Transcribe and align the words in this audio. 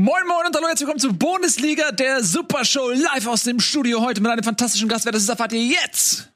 Moin 0.00 0.24
Moin 0.28 0.46
und 0.46 0.54
hallo, 0.54 0.68
herzlich 0.68 0.86
willkommen 0.86 1.00
zur 1.00 1.12
Bundesliga 1.12 1.90
der 1.90 2.22
Supershow 2.22 2.90
live 2.90 3.26
aus 3.26 3.42
dem 3.42 3.58
Studio 3.58 4.00
heute 4.00 4.20
mit 4.20 4.30
einem 4.30 4.44
fantastischen 4.44 4.88
Gast. 4.88 5.04
Wer 5.04 5.10
das 5.10 5.22
ist, 5.22 5.28
erfahrt 5.28 5.52
ihr 5.52 5.64
jetzt. 5.64 6.30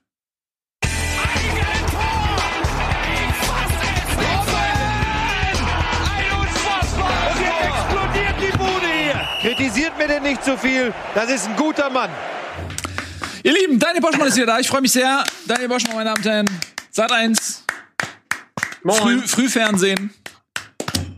explodiert 7.69 8.35
die 8.41 8.59
Bude 8.59 8.89
hier. 8.93 9.29
Kritisiert 9.41 9.97
mir 9.97 10.09
denn 10.09 10.25
nicht 10.25 10.43
zu 10.43 10.59
viel. 10.59 10.93
Das 11.15 11.31
ist 11.31 11.47
ein 11.47 11.55
guter 11.55 11.89
Mann. 11.89 12.11
Ihr 13.45 13.53
Lieben, 13.53 13.79
Daniel 13.79 14.01
Boschmann 14.01 14.27
ist 14.27 14.35
wieder 14.35 14.47
da. 14.47 14.59
Ich 14.59 14.67
freue 14.67 14.81
mich 14.81 14.91
sehr. 14.91 15.23
Daniel 15.47 15.69
Boschmann, 15.69 15.95
meine 15.95 16.11
Damen 16.11 16.19
und 16.19 16.29
Herren. 16.29 16.61
Sat 16.91 17.13
1. 17.13 17.63
Früh, 18.85 19.21
Frühfernsehen. 19.21 20.13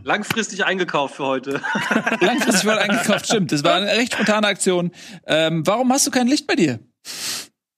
Langfristig 0.05 0.63
eingekauft 0.65 1.15
für 1.15 1.25
heute. 1.25 1.51
Langfristig 2.21 2.63
wurde 2.65 2.81
eingekauft, 2.81 3.25
stimmt. 3.25 3.51
Das 3.51 3.63
war 3.63 3.73
eine 3.75 3.87
recht 3.87 4.13
spontane 4.13 4.45
Aktion. 4.45 4.91
Ähm, 5.25 5.65
warum 5.65 5.91
hast 5.91 6.05
du 6.05 6.11
kein 6.11 6.27
Licht 6.27 6.45
bei 6.45 6.55
dir? 6.55 6.79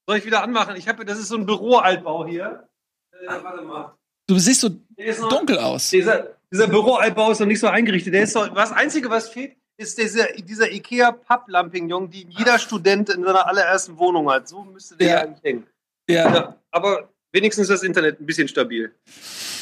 Soll 0.05 0.17
ich 0.17 0.25
wieder 0.25 0.43
anmachen? 0.43 0.75
Ich 0.75 0.89
habe, 0.89 1.05
das 1.05 1.19
ist 1.19 1.29
so 1.29 1.37
ein 1.37 1.45
Büroaltbau 1.45 2.25
hier. 2.27 2.67
Äh, 3.13 3.27
warte 3.41 3.61
mal. 3.61 3.95
Du 4.27 4.37
siehst 4.39 4.59
so 4.59 4.69
noch- 4.69 5.29
dunkel 5.29 5.57
aus. 5.57 5.89
Dieser, 5.91 6.35
dieser 6.51 6.67
Büroaltbau 6.67 7.31
ist 7.31 7.39
noch 7.39 7.47
nicht 7.47 7.61
so 7.61 7.67
eingerichtet. 7.67 8.13
Der 8.13 8.23
ist 8.23 8.33
so, 8.33 8.45
das 8.45 8.73
Einzige, 8.73 9.09
was 9.09 9.29
fehlt, 9.29 9.55
ist 9.77 9.97
dieser, 9.97 10.25
dieser 10.33 10.69
Ikea 10.69 11.13
Papplampignon, 11.13 12.09
die 12.09 12.27
jeder 12.29 12.59
Student 12.59 13.09
in 13.09 13.23
seiner 13.23 13.47
allerersten 13.47 13.97
Wohnung 13.97 14.29
hat. 14.29 14.49
So 14.49 14.63
müsste 14.65 14.97
der 14.97 15.07
Ja. 15.07 15.21
eigentlich 15.21 15.43
hängen. 15.43 15.67
Ja, 16.09 16.33
Ja, 16.33 16.55
aber 16.71 17.09
wenigstens 17.37 17.67
das 17.67 17.83
Internet 17.83 18.19
ein 18.19 18.25
bisschen 18.25 18.47
stabil. 18.47 18.91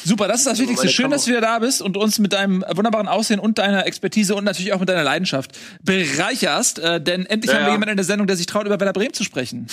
super. 0.04 0.26
Das 0.28 0.40
ist 0.40 0.46
das 0.46 0.58
Wichtigste. 0.58 0.88
Schön, 0.88 1.10
dass 1.10 1.24
du 1.24 1.30
wieder 1.30 1.40
da 1.40 1.58
bist 1.58 1.82
und 1.82 1.96
uns 1.96 2.18
mit 2.18 2.32
deinem 2.32 2.64
wunderbaren 2.74 3.08
Aussehen 3.08 3.38
und 3.40 3.58
deiner 3.58 3.86
Expertise 3.86 4.34
und 4.34 4.44
natürlich 4.44 4.72
auch 4.72 4.80
mit 4.80 4.88
deiner 4.88 5.02
Leidenschaft 5.04 5.56
bereicherst. 5.82 6.78
Äh, 6.78 7.00
denn 7.00 7.26
endlich 7.26 7.50
Ja, 7.52 7.58
haben 7.58 7.64
wir 7.64 7.68
ja. 7.68 7.74
jemanden 7.74 7.90
in 7.92 7.96
der 7.96 8.04
Sendung, 8.04 8.26
der 8.26 8.36
sich 8.36 8.46
traut, 8.46 8.66
über 8.66 8.80
Werder 8.80 8.92
Bremen 8.92 9.12
zu 9.14 9.24
sprechen. 9.24 9.66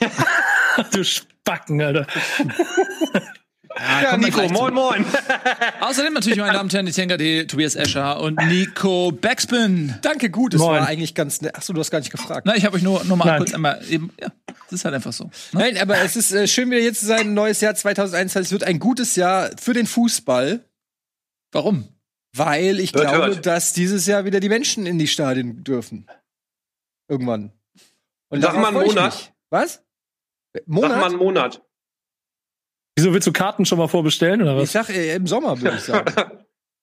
Du 0.92 1.04
Spacken, 1.04 1.80
Alter. 1.80 2.06
Ja, 3.78 4.12
wir 4.12 4.18
Nico, 4.18 4.48
moin, 4.48 4.72
moin. 4.74 5.04
Außerdem 5.80 6.12
natürlich, 6.12 6.38
meine 6.38 6.52
Damen 6.52 6.70
und 6.70 6.74
Herren, 6.74 7.18
die 7.18 7.46
Tobias 7.46 7.74
Escher 7.74 8.20
und 8.20 8.36
Nico 8.46 9.10
Backspin. 9.12 9.96
Danke, 10.02 10.30
gut. 10.30 10.54
Es 10.54 10.60
Moin. 10.60 10.80
war 10.80 10.86
eigentlich 10.86 11.14
ganz 11.14 11.40
nett. 11.40 11.54
Achso, 11.56 11.72
du 11.72 11.80
hast 11.80 11.90
gar 11.90 11.98
nicht 11.98 12.12
gefragt. 12.12 12.46
Na, 12.46 12.54
ich 12.56 12.64
habe 12.64 12.76
euch 12.76 12.82
nur, 12.82 13.04
nur 13.04 13.16
mal 13.16 13.24
Nein. 13.26 13.38
kurz 13.38 13.52
einmal 13.52 13.80
eben, 13.90 14.12
ja, 14.20 14.28
das 14.46 14.72
ist 14.72 14.84
halt 14.84 14.94
einfach 14.94 15.12
so. 15.12 15.24
Ne? 15.24 15.30
Nein, 15.52 15.78
aber 15.78 15.98
es 15.98 16.14
ist 16.16 16.32
äh, 16.32 16.46
schön, 16.46 16.70
wieder 16.70 16.80
hier 16.80 16.94
zu 16.94 17.04
sein. 17.06 17.20
Ein 17.20 17.34
neues 17.34 17.60
Jahr 17.60 17.74
2021. 17.74 18.48
Es 18.48 18.52
wird 18.52 18.64
ein 18.64 18.78
gutes 18.78 19.16
Jahr 19.16 19.50
für 19.60 19.72
den 19.72 19.86
Fußball, 19.86 20.64
Warum? 21.52 21.88
weil 22.36 22.78
ich 22.80 22.92
Hört, 22.94 23.08
glaube, 23.08 23.26
hört. 23.26 23.46
dass 23.46 23.72
dieses 23.72 24.06
Jahr 24.06 24.24
wieder 24.24 24.40
die 24.40 24.48
Menschen 24.48 24.86
in 24.86 24.98
die 24.98 25.08
Stadien 25.08 25.64
dürfen. 25.64 26.06
Irgendwann. 27.08 27.52
Und 28.28 28.40
Sag 28.42 28.54
mal 28.56 28.68
einen 28.68 28.86
Monat. 28.86 29.32
Was? 29.50 29.82
Sag 30.52 30.66
Monat? 30.68 31.00
mal 31.00 31.06
einen 31.06 31.16
Monat. 31.16 31.60
Wieso 32.96 33.12
willst 33.12 33.26
du 33.26 33.32
Karten 33.32 33.64
schon 33.66 33.78
mal 33.78 33.88
vorbestellen 33.88 34.40
oder 34.42 34.54
ich 34.56 34.62
was? 34.62 34.72
sag 34.72 34.88
äh, 34.90 35.16
im 35.16 35.26
Sommer, 35.26 35.60
würde 35.60 35.76
ich 35.76 35.82
sagen. 35.84 36.12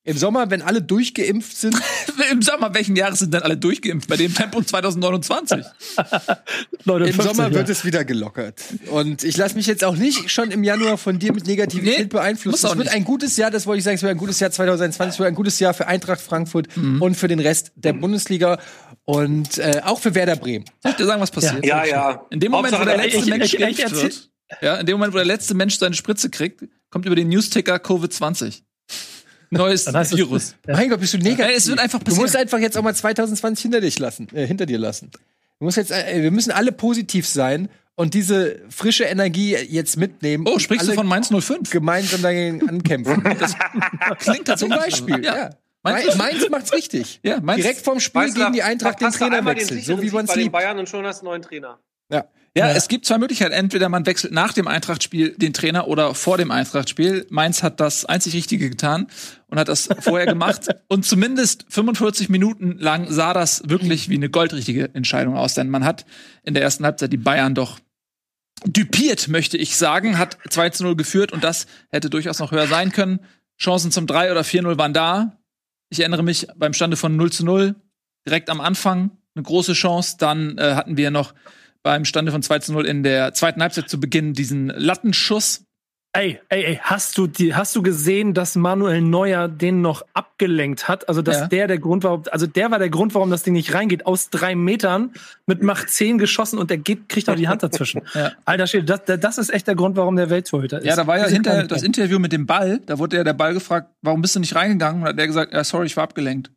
Im 0.04 0.18
Sommer, 0.18 0.50
wenn 0.50 0.64
alle 0.64 0.82
durchgeimpft 0.82 1.56
sind. 1.56 1.76
Im 2.32 2.42
Sommer, 2.42 2.74
welchen 2.74 2.96
Jahres 2.96 3.20
sind 3.20 3.36
denn 3.36 3.44
alle 3.44 3.56
durchgeimpft? 3.56 4.10
Bei 4.10 4.18
dem 4.18 4.34
Tempo 4.34 4.60
2029. 4.64 5.60
Leute, 6.86 7.06
Im 7.06 7.14
50, 7.14 7.24
Sommer 7.36 7.54
wird 7.54 7.68
ja. 7.68 7.72
es 7.72 7.86
wieder 7.86 8.04
gelockert. 8.04 8.60
Und 8.90 9.24
ich 9.24 9.38
lasse 9.38 9.54
mich 9.56 9.68
jetzt 9.68 9.84
auch 9.84 9.96
nicht 9.96 10.32
schon 10.32 10.50
im 10.50 10.64
Januar 10.64 10.98
von 10.98 11.20
dir 11.20 11.32
mit 11.34 11.46
Negativität 11.46 12.00
Nee, 12.00 12.04
beeinflussen. 12.06 12.66
Es 12.66 12.72
wird 12.76 12.86
nicht. 12.88 12.96
ein 12.96 13.04
gutes 13.04 13.38
Jahr, 13.38 13.52
das 13.52 13.68
wollte 13.68 13.78
ich 13.78 13.84
sagen, 13.84 13.96
es 13.96 14.02
wird 14.02 14.10
ein 14.12 14.18
gutes 14.18 14.40
Jahr 14.40 14.50
2021, 14.50 15.14
es 15.14 15.20
wird 15.20 15.28
ein 15.28 15.36
gutes 15.36 15.60
Jahr 15.60 15.76
für 15.76 15.86
Eintracht 15.88 16.20
Frankfurt 16.22 16.76
Mhm. 16.76 17.00
und 17.00 17.14
für 17.16 17.28
den 17.28 17.40
Rest 17.40 17.72
der 17.76 17.94
Bundesliga 17.94 18.58
und 19.06 19.60
äh, 19.60 19.82
auch 19.86 20.00
für 20.00 20.16
Werder 20.16 20.36
Bremen. 20.36 20.66
Soll 20.82 20.94
ich 20.94 20.98
dir 20.98 21.06
sagen, 21.06 21.22
was 21.22 21.30
passiert? 21.30 21.64
Ja, 21.64 21.86
ja. 21.86 22.26
In 22.32 22.40
dem 22.40 22.52
Moment, 22.52 22.74
wo 22.80 22.84
der 22.84 22.98
letzte 22.98 23.20
ich- 23.20 23.26
Mensch 23.28 23.54
ich- 23.54 23.60
ich 23.60 23.78
wird, 24.02 24.31
ja, 24.62 24.76
in 24.78 24.86
dem 24.86 24.94
Moment, 24.98 25.14
wo 25.14 25.18
der 25.18 25.26
letzte 25.26 25.54
Mensch 25.54 25.78
seine 25.78 25.96
Spritze 25.96 26.30
kriegt, 26.30 26.64
kommt 26.90 27.06
über 27.06 27.16
den 27.16 27.30
Newsticker 27.30 27.76
Covid-20. 27.78 28.62
Neues 29.50 29.86
es- 29.88 30.16
Virus. 30.16 30.56
Ja. 30.68 30.76
Mein 30.78 30.90
Gott, 30.90 31.00
bist 31.00 31.14
du 31.14 31.18
negativ. 31.18 31.46
Ja, 31.52 31.58
es 31.58 31.68
wird 31.68 31.80
einfach 31.80 32.00
du 32.00 32.06
passieren. 32.06 32.24
musst 32.24 32.36
einfach 32.36 32.60
jetzt 32.60 32.78
auch 32.78 32.84
mal 32.84 32.96
2020 32.96 33.62
hinter 33.64 33.82
dich 33.82 34.00
lassen, 34.00 34.28
äh, 34.34 34.46
hinter 34.48 34.66
dir 34.66 34.78
lassen. 34.78 35.12
Du 35.60 35.66
musst 35.66 35.78
jetzt, 35.78 35.92
äh, 35.92 36.22
wir 36.22 36.32
müssen 36.32 36.52
alle 36.52 36.72
positiv 36.72 37.28
sein 37.28 37.70
und 37.96 38.14
diese 38.14 38.62
frische 38.70 39.04
Energie 39.04 39.56
jetzt 39.56 39.98
mitnehmen. 39.98 40.46
Oh, 40.48 40.58
sprichst 40.58 40.88
du 40.88 40.94
von 40.94 41.06
Mainz 41.06 41.30
05? 41.38 41.70
gemeinsam 41.70 42.22
dagegen 42.22 42.68
ankämpfen. 42.68 43.24
Das 43.40 43.56
klingt 44.20 44.48
Zum 44.58 44.70
tatsächlich 44.70 44.78
Beispiel, 44.80 45.16
so. 45.18 45.22
ja. 45.22 45.50
Mainz- 45.84 46.06
Mainz, 46.06 46.18
Mainz 46.18 46.50
macht's 46.50 46.74
richtig. 46.74 47.20
Ja, 47.24 47.42
Mainz- 47.42 47.62
Direkt 47.64 47.82
vorm 47.82 48.00
Spiel 48.00 48.28
du, 48.28 48.34
gegen 48.36 48.54
die 48.54 48.64
Eintracht 48.64 49.02
den 49.02 49.12
du 49.12 49.18
Trainer 49.18 49.44
wechseln, 49.46 49.82
so 49.82 50.02
wie 50.02 50.10
bei 50.10 50.22
den 50.24 50.36
liebt. 50.38 50.52
Bayern 50.54 50.80
und 50.80 50.88
schon 50.88 51.06
hast 51.06 51.22
du 51.22 51.26
einen 51.26 51.32
neuen 51.32 51.42
Trainer. 51.42 51.80
Ja. 52.10 52.26
Ja, 52.56 52.68
Ja. 52.68 52.74
es 52.74 52.90
gibt 52.90 53.06
zwei 53.06 53.18
Möglichkeiten. 53.18 53.54
Entweder 53.54 53.88
man 53.88 54.06
wechselt 54.06 54.34
nach 54.34 54.52
dem 54.52 54.68
Eintracht-Spiel 54.68 55.36
den 55.38 55.54
Trainer 55.54 55.88
oder 55.88 56.14
vor 56.14 56.38
dem 56.38 56.52
Eintracht-Spiel. 56.52 57.26
Mainz 57.30 57.64
hat 57.64 57.80
das 57.80 58.04
einzig 58.06 58.34
Richtige 58.34 58.70
getan 58.70 59.08
und 59.48 59.58
hat 59.58 59.70
das 59.70 59.88
vorher 60.00 60.26
gemacht. 60.28 60.68
Und 60.90 61.06
zumindest 61.06 61.66
45 61.70 62.28
Minuten 62.28 62.78
lang 62.78 63.10
sah 63.10 63.34
das 63.34 63.64
wirklich 63.70 64.10
wie 64.10 64.16
eine 64.16 64.30
goldrichtige 64.30 64.94
Entscheidung 64.94 65.38
aus. 65.38 65.54
Denn 65.54 65.70
man 65.70 65.86
hat 65.86 66.06
in 66.44 66.54
der 66.54 66.64
ersten 66.64 66.84
Halbzeit 66.84 67.14
die 67.14 67.18
Bayern 67.18 67.56
doch 67.56 67.80
düpiert, 68.66 69.28
möchte 69.30 69.58
ich 69.58 69.78
sagen, 69.78 70.18
hat 70.18 70.38
2 70.50 70.70
zu 70.72 70.84
0 70.84 70.96
geführt 70.96 71.32
und 71.32 71.44
das 71.44 71.66
hätte 71.90 72.10
durchaus 72.10 72.40
noch 72.40 72.52
höher 72.52 72.68
sein 72.68 72.92
können. 72.92 73.22
Chancen 73.60 73.92
zum 73.92 74.08
3 74.08 74.32
oder 74.32 74.42
4-0 74.42 74.78
waren 74.78 74.94
da. 74.94 75.38
Ich 75.90 76.00
erinnere 76.02 76.24
mich 76.24 76.48
beim 76.58 76.74
Stande 76.74 76.98
von 76.98 77.16
0 77.16 77.32
zu 77.32 77.46
0 77.46 77.76
direkt 78.26 78.50
am 78.50 78.62
Anfang 78.62 79.12
eine 79.36 79.44
große 79.44 79.74
Chance. 79.74 80.18
Dann 80.20 80.58
äh, 80.58 80.74
hatten 80.76 80.98
wir 80.98 81.10
noch 81.12 81.34
beim 81.84 82.06
Stande 82.06 82.32
von 82.32 82.44
2 82.44 82.60
zu 82.60 82.74
0 82.74 82.86
in 82.86 83.04
der 83.04 83.34
zweiten 83.34 83.62
Halbzeit 83.62 83.90
zu 83.90 84.00
Beginn 84.00 84.34
diesen 84.34 84.68
Lattenschuss. 84.68 85.64
Ey, 86.14 86.42
ey, 86.50 86.66
ey, 86.66 86.80
hast 86.84 87.18
du 87.18 87.26
die, 87.26 87.56
hast 87.56 87.74
du 87.74 87.82
gesehen, 87.82 88.34
dass 88.34 88.58
Manuel 88.58 89.00
Neuer 89.00 89.48
den 89.48 89.80
noch 89.80 90.02
abgelenkt 90.14 90.90
hat? 90.90 91.08
Also, 91.08 91.22
dass 91.22 91.40
Ja. 91.40 91.48
der 91.48 91.68
der 91.68 91.78
Grund 91.80 92.04
war, 92.04 92.22
also 92.32 92.48
der 92.48 92.70
war 92.70 92.80
der 92.80 92.90
Grund, 92.90 93.16
warum 93.16 93.30
das 93.30 93.44
Ding 93.44 93.54
nicht 93.54 93.74
reingeht. 93.74 94.06
Aus 94.06 94.30
drei 94.30 94.54
Metern 94.54 95.14
mit 95.46 95.64
Macht 95.64 95.90
10 95.90 96.18
geschossen 96.18 96.60
und 96.60 96.70
der 96.70 96.80
geht, 96.80 97.08
kriegt 97.08 97.28
noch 97.28 97.38
die 97.38 97.48
Hand 97.48 97.64
dazwischen. 97.64 98.02
Ja. 98.14 98.34
Alter 98.44 98.68
Schwede, 98.68 98.84
das, 98.84 99.20
das 99.22 99.38
ist 99.38 99.54
echt 99.54 99.68
der 99.68 99.76
Grund, 99.76 99.96
warum 99.96 100.18
der 100.18 100.30
Welttorhüter 100.30 100.80
ist. 100.80 100.86
Ja, 100.86 100.98
da 100.98 101.08
war 101.08 101.18
ja 101.18 101.28
hinterher 101.28 101.64
das 101.66 101.82
Interview 101.82 102.20
mit 102.20 102.34
dem 102.34 102.46
Ball. 102.46 102.82
Da 102.86 103.00
wurde 103.00 103.16
ja 103.16 103.24
der 103.24 103.32
Ball 103.34 103.54
gefragt, 103.54 103.88
warum 104.02 104.22
bist 104.22 104.36
du 104.36 104.42
nicht 104.42 104.54
reingegangen? 104.54 105.04
Und 105.04 105.08
hat 105.08 105.18
der 105.18 105.28
gesagt, 105.28 105.54
ja, 105.54 105.64
sorry, 105.64 105.86
ich 105.86 105.96
war 105.96 106.04
abgelenkt. 106.04 106.52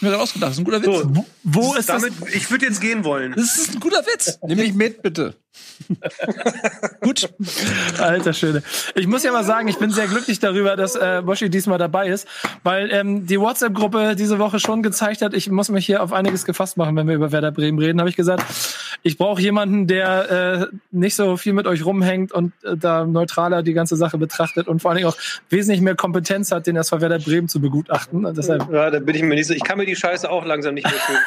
Ich 0.00 0.02
mir 0.02 0.12
gerade 0.12 0.22
ausgedacht, 0.22 0.48
das 0.52 0.56
ist 0.56 0.60
ein 0.60 0.64
guter 0.64 0.80
Witz. 0.82 0.86
So, 1.14 1.26
Wo 1.42 1.74
ist 1.74 1.90
das? 1.90 2.00
damit, 2.00 2.14
ich 2.34 2.50
würde 2.50 2.64
jetzt 2.64 2.80
gehen 2.80 3.04
wollen. 3.04 3.34
Das 3.36 3.58
ist 3.58 3.74
ein 3.74 3.80
guter 3.80 4.02
Witz. 4.06 4.38
Nimm 4.46 4.56
mich 4.56 4.72
mit, 4.72 5.02
bitte. 5.02 5.34
Gut. 7.00 7.28
Alter 7.98 8.32
Schöne. 8.32 8.62
Ich 8.94 9.06
muss 9.06 9.22
ja 9.24 9.32
mal 9.32 9.44
sagen, 9.44 9.68
ich 9.68 9.78
bin 9.78 9.90
sehr 9.90 10.06
glücklich 10.06 10.38
darüber, 10.38 10.76
dass 10.76 10.94
äh, 10.96 11.22
Boshi 11.24 11.50
diesmal 11.50 11.78
dabei 11.78 12.08
ist, 12.08 12.26
weil 12.62 12.90
ähm, 12.92 13.26
die 13.26 13.40
WhatsApp-Gruppe 13.40 14.14
diese 14.16 14.38
Woche 14.38 14.60
schon 14.60 14.82
gezeigt 14.82 15.22
hat, 15.22 15.34
ich 15.34 15.50
muss 15.50 15.68
mich 15.70 15.86
hier 15.86 16.02
auf 16.02 16.12
einiges 16.12 16.44
gefasst 16.44 16.76
machen, 16.76 16.94
wenn 16.96 17.08
wir 17.08 17.14
über 17.14 17.32
Werder 17.32 17.50
Bremen 17.52 17.78
reden. 17.78 17.98
Habe 18.00 18.10
ich 18.10 18.16
gesagt, 18.16 18.44
ich 19.02 19.16
brauche 19.18 19.40
jemanden, 19.40 19.86
der 19.86 20.68
äh, 20.70 20.76
nicht 20.90 21.14
so 21.16 21.36
viel 21.36 21.52
mit 21.52 21.66
euch 21.66 21.84
rumhängt 21.84 22.32
und 22.32 22.52
äh, 22.64 22.76
da 22.76 23.04
neutraler 23.04 23.62
die 23.62 23.72
ganze 23.72 23.96
Sache 23.96 24.18
betrachtet 24.18 24.68
und 24.68 24.80
vor 24.82 24.90
allen 24.90 24.98
Dingen 24.98 25.08
auch 25.08 25.16
wesentlich 25.48 25.80
mehr 25.80 25.94
Kompetenz 25.96 26.52
hat, 26.52 26.66
den 26.66 26.76
SV 26.76 27.00
Werder 27.00 27.18
Bremen 27.18 27.48
zu 27.48 27.60
begutachten. 27.60 28.24
Und 28.26 28.36
deshalb 28.36 28.70
Ja, 28.70 28.90
da 28.90 28.98
bin 29.00 29.14
ich 29.16 29.22
mir 29.22 29.34
nicht 29.34 29.46
so. 29.46 29.54
Ich 29.54 29.64
kann 29.64 29.78
mir 29.78 29.86
die 29.86 29.96
Scheiße 29.96 30.30
auch 30.30 30.44
langsam 30.44 30.74
nicht 30.74 30.84
mehr 30.84 30.92
fühlen. 31.00 31.20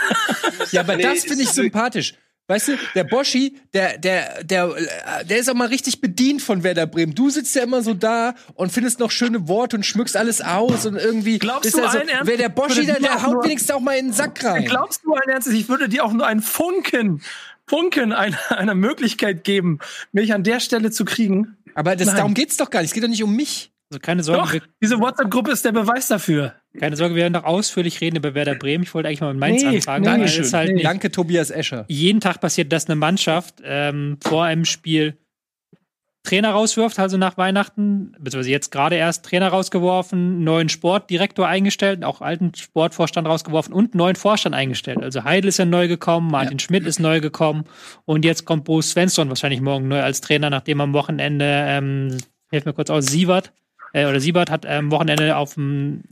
Ja, 0.71 0.81
aber 0.81 0.95
Nee, 0.95 1.03
das 1.03 1.21
finde 1.21 1.33
ich 1.43 1.47
wirklich- 1.55 1.73
sympathisch. 1.73 2.13
Weißt 2.47 2.67
du, 2.67 2.77
der 2.93 3.05
Boschi, 3.05 3.57
der, 3.73 3.97
der, 3.97 4.43
der, 4.43 4.75
der 5.23 5.37
ist 5.37 5.49
auch 5.49 5.53
mal 5.53 5.69
richtig 5.69 6.01
bedient 6.01 6.41
von 6.41 6.63
Werder 6.63 6.85
Bremen. 6.85 7.15
Du 7.15 7.29
sitzt 7.29 7.55
ja 7.55 7.63
immer 7.63 7.81
so 7.81 7.93
da 7.93 8.35
und 8.55 8.71
findest 8.71 8.99
noch 8.99 9.11
schöne 9.11 9.47
Worte 9.47 9.77
und 9.77 9.85
schmückst 9.85 10.17
alles 10.17 10.41
aus 10.41 10.85
und 10.85 10.97
irgendwie. 10.97 11.39
Glaubst 11.39 11.73
du 11.73 11.77
ja 11.77 11.89
so, 11.89 11.97
allen 11.99 12.09
Ernstes, 12.09 12.27
wer 12.27 12.37
der 12.37 12.49
Boschi, 12.49 12.85
der, 12.85 12.99
der 12.99 13.23
haut 13.23 13.45
wenigstens 13.45 13.71
auch 13.71 13.79
mal 13.79 13.93
in 13.93 14.07
den 14.07 14.13
Sack 14.13 14.43
rein. 14.43 14.65
glaubst 14.65 15.05
du 15.05 15.13
allen 15.13 15.29
Ernstes, 15.29 15.53
ich 15.53 15.69
würde 15.69 15.87
dir 15.87 16.03
auch 16.03 16.11
nur 16.11 16.27
einen 16.27 16.41
Funken, 16.41 17.21
Funken 17.65 18.11
einer, 18.11 18.37
einer 18.49 18.75
Möglichkeit 18.75 19.45
geben, 19.45 19.79
mich 20.11 20.33
an 20.33 20.43
der 20.43 20.59
Stelle 20.59 20.91
zu 20.91 21.05
kriegen? 21.05 21.55
Aber 21.75 21.95
das, 21.95 22.13
darum 22.13 22.33
geht's 22.33 22.57
doch 22.57 22.69
gar 22.69 22.81
nicht. 22.81 22.89
Es 22.89 22.93
geht 22.93 23.03
doch 23.03 23.09
nicht 23.09 23.23
um 23.23 23.35
mich. 23.35 23.72
Also 23.93 23.99
keine 24.01 24.23
Sorge, 24.23 24.41
Doch, 24.41 24.53
wir, 24.53 24.61
diese 24.81 24.99
WhatsApp-Gruppe 24.99 25.51
ist 25.51 25.63
der 25.63 25.71
Beweis 25.71 26.07
dafür. 26.07 26.55
keine 26.79 26.95
Sorge, 26.95 27.13
wir 27.13 27.21
werden 27.21 27.33
noch 27.33 27.43
ausführlich 27.43 28.01
reden 28.01 28.15
über 28.15 28.33
Werder 28.33 28.55
Bremen. 28.55 28.83
Ich 28.83 28.93
wollte 28.95 29.07
eigentlich 29.07 29.21
mal 29.21 29.33
mit 29.33 29.39
Mainz 29.39 29.61
Nee, 29.61 29.67
anfangen. 29.77 30.03
nee, 30.19 30.27
halt 30.27 30.73
nicht 30.73 30.83
Danke, 30.85 31.11
Tobias 31.11 31.51
Escher. 31.51 31.85
jeden 31.89 32.19
Tag 32.19 32.41
passiert, 32.41 32.71
dass 32.71 32.87
eine 32.87 32.95
Mannschaft 32.95 33.61
ähm, 33.63 34.17
vor 34.19 34.45
einem 34.45 34.65
Spiel 34.65 35.15
Trainer 36.23 36.51
rauswirft, 36.53 36.97
also 36.97 37.17
nach 37.17 37.37
Weihnachten, 37.37 38.13
beziehungsweise 38.17 38.49
jetzt 38.49 38.71
gerade 38.71 38.95
erst 38.95 39.25
Trainer 39.25 39.49
rausgeworfen, 39.49 40.43
neuen 40.43 40.69
Sportdirektor 40.69 41.45
eingestellt, 41.47 42.03
auch 42.03 42.21
alten 42.21 42.55
Sportvorstand 42.55 43.27
rausgeworfen 43.27 43.73
und 43.73 43.93
neuen 43.93 44.15
Vorstand 44.15 44.55
eingestellt. 44.55 45.03
Also 45.03 45.25
Heidel 45.25 45.49
ist 45.49 45.57
ja 45.57 45.65
neu 45.65 45.87
gekommen, 45.87 46.31
Martin 46.31 46.57
Schmidt 46.59 46.87
ist 46.87 46.99
neu 46.99 47.19
gekommen 47.19 47.65
und 48.05 48.25
jetzt 48.25 48.45
kommt 48.45 48.63
Bo 48.63 48.81
Svensson 48.81 49.29
wahrscheinlich 49.29 49.61
morgen 49.61 49.87
neu 49.89 50.01
als 50.01 50.21
Trainer, 50.21 50.49
nachdem 50.49 50.79
am 50.81 50.93
Wochenende, 50.93 51.45
ähm, 51.45 52.17
helft 52.51 52.65
mir 52.67 52.73
kurz 52.73 52.89
aus, 52.89 53.07
Sievert 53.07 53.51
äh, 53.93 54.05
oder 54.05 54.19
Siebert 54.19 54.49
hat 54.51 54.65
am 54.65 54.91
Wochenende 54.91 55.37
auf, 55.37 55.55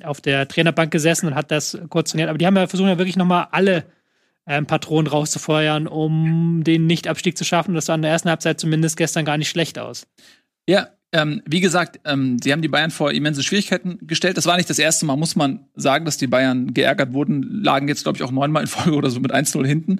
auf 0.04 0.22
der 0.22 0.48
Trainerbank 0.48 0.92
gesessen 0.92 1.28
und 1.28 1.36
hat 1.36 1.52
das 1.52 1.78
kurz 1.90 2.12
trainiert. 2.12 2.30
Aber 2.30 2.38
die 2.38 2.46
haben 2.46 2.56
ja 2.56 2.68
versucht, 2.68 2.88
ja 2.88 2.98
wirklich 2.98 3.18
nochmal 3.18 3.48
alle 3.52 3.84
ähm, 4.48 4.66
Patronen 4.66 5.08
rauszufeuern, 5.08 5.88
um 5.88 6.64
den 6.64 6.88
Nicht-Abstieg 6.88 7.38
zu 7.38 7.44
schaffen. 7.44 7.74
Das 7.74 7.88
sah 7.88 7.96
in 7.96 8.04
der 8.04 8.12
ersten 8.12 8.30
Halbzeit 8.30 8.60
zumindest 8.60 8.98
gestern 8.98 9.26
gar 9.26 9.38
nicht 9.38 9.50
schlecht 9.50 9.78
aus. 9.78 10.08
Ja, 10.68 10.90
ähm, 11.14 11.42
wie 11.46 11.60
gesagt, 11.60 12.00
ähm, 12.06 12.38
sie 12.42 12.54
haben 12.54 12.62
die 12.62 12.70
Bayern 12.70 12.92
vor 12.92 13.12
immense 13.12 13.44
Schwierigkeiten 13.44 14.00
gestellt. 14.08 14.38
Das 14.38 14.46
war 14.46 14.56
nicht 14.56 14.70
das 14.70 14.80
erste 14.80 15.06
Mal, 15.06 15.18
muss 15.18 15.36
man 15.36 15.66
sagen, 15.76 16.06
dass 16.06 16.18
die 16.18 16.28
Bayern 16.28 16.74
geärgert 16.74 17.14
wurden. 17.14 17.64
Lagen 17.64 17.90
jetzt, 17.90 18.04
glaube 18.04 18.18
ich, 18.18 18.24
auch 18.24 18.32
neunmal 18.32 18.64
in 18.64 18.68
Folge 18.68 18.96
oder 18.96 19.10
so 19.10 19.20
mit 19.20 19.34
1-0 19.34 19.66
hinten. 19.66 20.00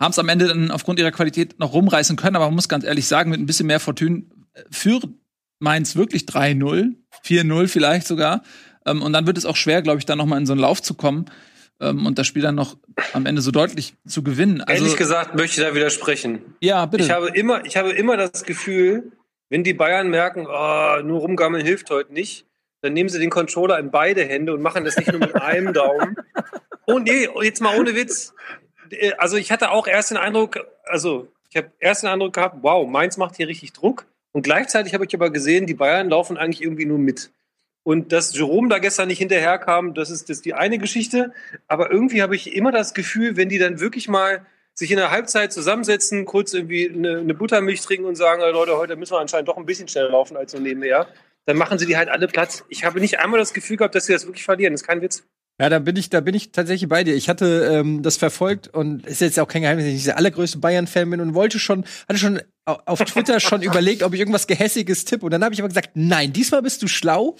Haben 0.00 0.10
es 0.10 0.18
am 0.18 0.28
Ende 0.28 0.48
dann 0.48 0.70
aufgrund 0.70 0.98
ihrer 0.98 1.12
Qualität 1.12 1.60
noch 1.60 1.74
rumreißen 1.74 2.16
können. 2.16 2.36
Aber 2.36 2.46
man 2.46 2.54
muss 2.54 2.68
ganz 2.68 2.84
ehrlich 2.84 3.06
sagen, 3.06 3.30
mit 3.30 3.38
ein 3.38 3.46
bisschen 3.46 3.68
mehr 3.68 3.78
Fortune 3.80 4.24
äh, 4.54 4.62
führt 4.70 5.08
Mainz 5.60 5.96
wirklich 5.96 6.22
3-0, 6.22 6.94
4-0 7.24 7.68
vielleicht 7.68 8.06
sogar. 8.06 8.42
Ähm, 8.86 9.02
und 9.02 9.12
dann 9.12 9.26
wird 9.26 9.38
es 9.38 9.46
auch 9.46 9.56
schwer, 9.56 9.82
glaube 9.82 9.98
ich, 9.98 10.06
da 10.06 10.16
noch 10.16 10.26
mal 10.26 10.38
in 10.38 10.46
so 10.46 10.52
einen 10.52 10.60
Lauf 10.60 10.82
zu 10.82 10.94
kommen 10.94 11.26
ähm, 11.80 12.06
und 12.06 12.18
das 12.18 12.26
Spiel 12.26 12.42
dann 12.42 12.54
noch 12.54 12.76
am 13.12 13.26
Ende 13.26 13.42
so 13.42 13.50
deutlich 13.50 13.94
zu 14.06 14.22
gewinnen. 14.22 14.60
Also, 14.62 14.84
Ehrlich 14.84 14.98
gesagt 14.98 15.34
möchte 15.34 15.60
ich 15.60 15.66
da 15.66 15.74
widersprechen. 15.74 16.56
Ja, 16.60 16.86
bitte. 16.86 17.04
Ich 17.04 17.10
habe 17.10 17.28
immer, 17.28 17.64
ich 17.64 17.76
habe 17.76 17.90
immer 17.90 18.16
das 18.16 18.44
Gefühl, 18.44 19.12
wenn 19.48 19.64
die 19.64 19.74
Bayern 19.74 20.10
merken, 20.10 20.46
oh, 20.46 21.02
nur 21.02 21.20
rumgammeln 21.20 21.64
hilft 21.64 21.90
heute 21.90 22.12
nicht, 22.12 22.46
dann 22.80 22.92
nehmen 22.92 23.08
sie 23.08 23.18
den 23.18 23.30
Controller 23.30 23.78
in 23.78 23.90
beide 23.90 24.24
Hände 24.24 24.54
und 24.54 24.62
machen 24.62 24.84
das 24.84 24.96
nicht 24.96 25.10
nur 25.10 25.20
mit 25.20 25.34
einem 25.34 25.72
Daumen. 25.72 26.16
Oh 26.86 26.98
nee, 26.98 27.28
jetzt 27.42 27.60
mal 27.60 27.78
ohne 27.78 27.94
Witz. 27.94 28.34
Äh, 28.90 29.12
also 29.18 29.36
ich 29.36 29.50
hatte 29.50 29.70
auch 29.70 29.86
erst 29.86 30.10
den 30.10 30.16
Eindruck, 30.16 30.60
also 30.84 31.28
ich 31.50 31.56
habe 31.56 31.70
erst 31.80 32.02
den 32.02 32.10
Eindruck 32.10 32.34
gehabt, 32.34 32.56
wow, 32.62 32.88
Mainz 32.88 33.16
macht 33.16 33.36
hier 33.36 33.48
richtig 33.48 33.72
Druck. 33.72 34.06
Und 34.32 34.42
gleichzeitig 34.42 34.94
habe 34.94 35.04
ich 35.04 35.14
aber 35.14 35.30
gesehen, 35.30 35.66
die 35.66 35.74
Bayern 35.74 36.10
laufen 36.10 36.36
eigentlich 36.36 36.62
irgendwie 36.62 36.86
nur 36.86 36.98
mit. 36.98 37.30
Und 37.82 38.12
dass 38.12 38.36
Jerome 38.36 38.68
da 38.68 38.78
gestern 38.78 39.08
nicht 39.08 39.18
hinterherkam, 39.18 39.94
das 39.94 40.10
ist, 40.10 40.28
das 40.28 40.38
ist 40.38 40.44
die 40.44 40.54
eine 40.54 40.78
Geschichte. 40.78 41.32
Aber 41.66 41.90
irgendwie 41.90 42.22
habe 42.22 42.36
ich 42.36 42.54
immer 42.54 42.70
das 42.70 42.92
Gefühl, 42.92 43.36
wenn 43.36 43.48
die 43.48 43.58
dann 43.58 43.80
wirklich 43.80 44.08
mal 44.08 44.44
sich 44.74 44.90
in 44.90 44.98
der 44.98 45.10
Halbzeit 45.10 45.52
zusammensetzen, 45.52 46.24
kurz 46.24 46.52
irgendwie 46.54 46.88
eine, 46.88 47.18
eine 47.18 47.34
Buttermilch 47.34 47.80
trinken 47.80 48.06
und 48.06 48.14
sagen, 48.14 48.42
Leute, 48.42 48.76
heute 48.76 48.94
müssen 48.96 49.14
wir 49.14 49.20
anscheinend 49.20 49.48
doch 49.48 49.56
ein 49.56 49.66
bisschen 49.66 49.88
schneller 49.88 50.10
laufen 50.10 50.36
als 50.36 50.52
so 50.52 50.58
nebenher, 50.58 51.08
dann 51.46 51.56
machen 51.56 51.78
sie 51.78 51.86
die 51.86 51.96
halt 51.96 52.10
alle 52.10 52.28
Platz. 52.28 52.64
Ich 52.68 52.84
habe 52.84 53.00
nicht 53.00 53.18
einmal 53.18 53.40
das 53.40 53.54
Gefühl 53.54 53.78
gehabt, 53.78 53.94
dass 53.94 54.06
sie 54.06 54.12
das 54.12 54.26
wirklich 54.26 54.44
verlieren. 54.44 54.74
Das 54.74 54.82
ist 54.82 54.86
kein 54.86 55.00
Witz. 55.00 55.24
Ja, 55.60 55.68
da 55.68 55.80
bin 55.80 55.96
ich, 55.96 56.10
da 56.10 56.20
bin 56.20 56.34
ich 56.34 56.52
tatsächlich 56.52 56.88
bei 56.88 57.02
dir. 57.02 57.16
Ich 57.16 57.28
hatte 57.28 57.68
ähm, 57.72 58.02
das 58.02 58.16
verfolgt 58.16 58.68
und 58.68 59.04
ist 59.06 59.20
jetzt 59.20 59.40
auch 59.40 59.48
kein 59.48 59.62
Geheimnis, 59.62 59.86
dass 59.86 59.94
ich 59.94 60.04
der 60.04 60.16
allergrößte 60.16 60.58
Bayern-Fan 60.58 61.10
bin 61.10 61.20
und 61.20 61.34
wollte 61.34 61.58
schon, 61.58 61.84
hatte 62.08 62.18
schon 62.18 62.40
auf 62.68 62.98
Twitter 63.04 63.40
schon 63.40 63.62
überlegt, 63.62 64.02
ob 64.02 64.14
ich 64.14 64.20
irgendwas 64.20 64.46
Gehässiges 64.46 65.04
tippe. 65.04 65.24
Und 65.24 65.32
dann 65.32 65.44
habe 65.44 65.54
ich 65.54 65.60
aber 65.60 65.68
gesagt, 65.68 65.90
nein, 65.94 66.32
diesmal 66.32 66.62
bist 66.62 66.82
du 66.82 66.88
schlau. 66.88 67.36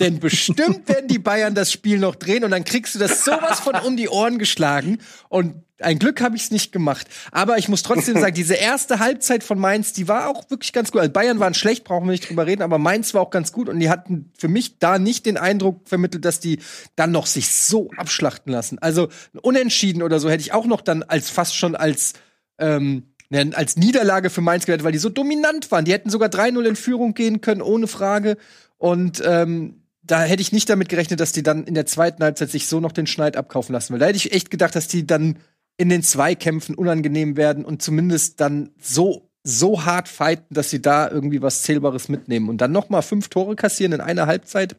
Denn 0.00 0.18
bestimmt 0.18 0.88
werden 0.88 1.08
die 1.08 1.18
Bayern 1.18 1.54
das 1.54 1.70
Spiel 1.70 1.98
noch 1.98 2.14
drehen 2.14 2.42
und 2.42 2.52
dann 2.52 2.64
kriegst 2.64 2.94
du 2.94 2.98
das 2.98 3.22
sowas 3.22 3.60
von 3.60 3.74
um 3.74 3.98
die 3.98 4.08
Ohren 4.08 4.38
geschlagen. 4.38 4.98
Und 5.28 5.56
ein 5.78 5.98
Glück 5.98 6.22
habe 6.22 6.36
ich 6.36 6.44
es 6.44 6.50
nicht 6.50 6.72
gemacht. 6.72 7.06
Aber 7.32 7.58
ich 7.58 7.68
muss 7.68 7.82
trotzdem 7.82 8.18
sagen, 8.18 8.34
diese 8.34 8.54
erste 8.54 8.98
Halbzeit 8.98 9.44
von 9.44 9.58
Mainz, 9.58 9.92
die 9.92 10.08
war 10.08 10.28
auch 10.28 10.48
wirklich 10.50 10.72
ganz 10.72 10.90
gut. 10.90 11.02
Also 11.02 11.12
Bayern 11.12 11.38
waren 11.38 11.52
schlecht, 11.52 11.84
brauchen 11.84 12.06
wir 12.06 12.12
nicht 12.12 12.30
drüber 12.30 12.46
reden, 12.46 12.62
aber 12.62 12.78
Mainz 12.78 13.12
war 13.12 13.20
auch 13.20 13.30
ganz 13.30 13.52
gut 13.52 13.68
und 13.68 13.78
die 13.78 13.90
hatten 13.90 14.32
für 14.38 14.48
mich 14.48 14.78
da 14.78 14.98
nicht 14.98 15.26
den 15.26 15.36
Eindruck 15.36 15.86
vermittelt, 15.86 16.24
dass 16.24 16.40
die 16.40 16.60
dann 16.96 17.12
noch 17.12 17.26
sich 17.26 17.50
so 17.52 17.90
abschlachten 17.96 18.52
lassen. 18.52 18.78
Also 18.78 19.08
unentschieden 19.42 20.02
oder 20.02 20.18
so 20.18 20.30
hätte 20.30 20.42
ich 20.42 20.54
auch 20.54 20.66
noch 20.66 20.80
dann 20.80 21.02
als 21.02 21.28
fast 21.28 21.54
schon 21.54 21.76
als 21.76 22.14
ähm, 22.58 23.10
als 23.32 23.76
Niederlage 23.76 24.30
für 24.30 24.40
Mainz 24.40 24.66
gewertet, 24.66 24.84
weil 24.84 24.92
die 24.92 24.98
so 24.98 25.08
dominant 25.08 25.70
waren. 25.70 25.84
Die 25.84 25.92
hätten 25.92 26.10
sogar 26.10 26.28
3-0 26.28 26.64
in 26.64 26.76
Führung 26.76 27.14
gehen 27.14 27.40
können, 27.40 27.62
ohne 27.62 27.86
Frage. 27.86 28.36
Und 28.76 29.22
ähm, 29.24 29.82
da 30.02 30.22
hätte 30.22 30.42
ich 30.42 30.52
nicht 30.52 30.68
damit 30.68 30.88
gerechnet, 30.88 31.20
dass 31.20 31.32
die 31.32 31.42
dann 31.42 31.64
in 31.64 31.74
der 31.74 31.86
zweiten 31.86 32.22
Halbzeit 32.22 32.50
sich 32.50 32.66
so 32.66 32.80
noch 32.80 32.92
den 32.92 33.06
Schneid 33.06 33.36
abkaufen 33.36 33.72
lassen. 33.72 33.92
Weil 33.92 34.00
da 34.00 34.06
hätte 34.06 34.16
ich 34.16 34.32
echt 34.32 34.50
gedacht, 34.50 34.74
dass 34.74 34.88
die 34.88 35.06
dann 35.06 35.38
in 35.76 35.88
den 35.88 36.02
Zweikämpfen 36.02 36.74
unangenehm 36.74 37.36
werden 37.36 37.64
und 37.64 37.82
zumindest 37.82 38.40
dann 38.40 38.70
so 38.80 39.30
so 39.42 39.86
hart 39.86 40.08
fighten, 40.08 40.54
dass 40.54 40.68
sie 40.68 40.82
da 40.82 41.10
irgendwie 41.10 41.40
was 41.40 41.62
Zählbares 41.62 42.10
mitnehmen 42.10 42.50
und 42.50 42.60
dann 42.60 42.72
noch 42.72 42.90
mal 42.90 43.00
fünf 43.00 43.28
Tore 43.28 43.56
kassieren 43.56 43.92
in 43.92 44.00
einer 44.02 44.26
Halbzeit. 44.26 44.76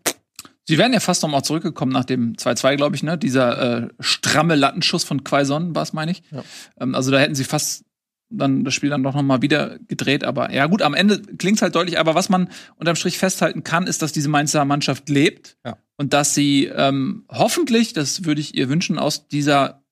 Sie 0.67 0.77
wären 0.77 0.93
ja 0.93 0.99
fast 0.99 1.23
noch 1.23 1.29
mal 1.29 1.41
zurückgekommen 1.41 1.91
nach 1.91 2.05
dem 2.05 2.35
2-2, 2.35 2.75
glaube 2.75 2.95
ich, 2.95 3.01
ne? 3.01 3.17
Dieser 3.17 3.83
äh, 3.83 3.87
stramme 3.99 4.55
Lattenschuss 4.55 5.03
von 5.03 5.23
Quaison 5.23 5.73
war 5.73 5.81
es, 5.81 5.93
meine 5.93 6.11
ich. 6.11 6.21
Ja. 6.31 6.43
Ähm, 6.79 6.93
also 6.93 7.09
da 7.09 7.19
hätten 7.19 7.33
sie 7.33 7.43
fast 7.43 7.83
dann 8.31 8.63
das 8.63 8.73
Spiel 8.73 8.89
dann 8.89 9.03
doch 9.03 9.13
noch 9.13 9.21
mal 9.21 9.41
wieder 9.41 9.77
gedreht. 9.87 10.23
Aber 10.23 10.51
ja 10.51 10.67
gut, 10.67 10.81
am 10.81 10.93
Ende 10.93 11.21
klingt's 11.21 11.61
halt 11.61 11.75
deutlich. 11.75 11.99
Aber 11.99 12.15
was 12.15 12.29
man 12.29 12.49
unterm 12.77 12.95
Strich 12.95 13.17
festhalten 13.17 13.63
kann, 13.63 13.87
ist, 13.87 14.01
dass 14.01 14.11
diese 14.11 14.29
Mainzer 14.29 14.65
Mannschaft 14.65 15.09
lebt 15.09 15.57
ja. 15.65 15.77
und 15.97 16.13
dass 16.13 16.33
sie 16.33 16.65
ähm, 16.65 17.25
hoffentlich, 17.29 17.93
das 17.93 18.25
würde 18.25 18.41
ich 18.41 18.55
ihr 18.55 18.69
wünschen, 18.69 18.97
aus 18.97 19.27
dieser 19.27 19.83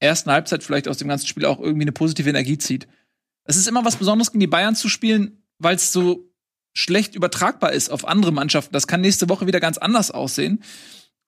ersten 0.00 0.30
Halbzeit 0.30 0.62
vielleicht 0.62 0.88
aus 0.88 0.98
dem 0.98 1.08
ganzen 1.08 1.26
Spiel 1.26 1.44
auch 1.44 1.60
irgendwie 1.60 1.84
eine 1.84 1.92
positive 1.92 2.28
Energie 2.28 2.58
zieht. 2.58 2.86
Es 3.44 3.56
ist 3.56 3.66
immer 3.66 3.84
was 3.84 3.96
Besonderes, 3.96 4.30
gegen 4.30 4.40
die 4.40 4.46
Bayern 4.46 4.76
zu 4.76 4.88
spielen, 4.88 5.42
weil 5.58 5.76
es 5.76 5.92
so 5.92 6.30
schlecht 6.74 7.14
übertragbar 7.14 7.72
ist 7.72 7.90
auf 7.90 8.06
andere 8.06 8.32
Mannschaften. 8.32 8.72
Das 8.72 8.86
kann 8.86 9.00
nächste 9.00 9.28
Woche 9.28 9.46
wieder 9.46 9.58
ganz 9.58 9.78
anders 9.78 10.10
aussehen. 10.10 10.62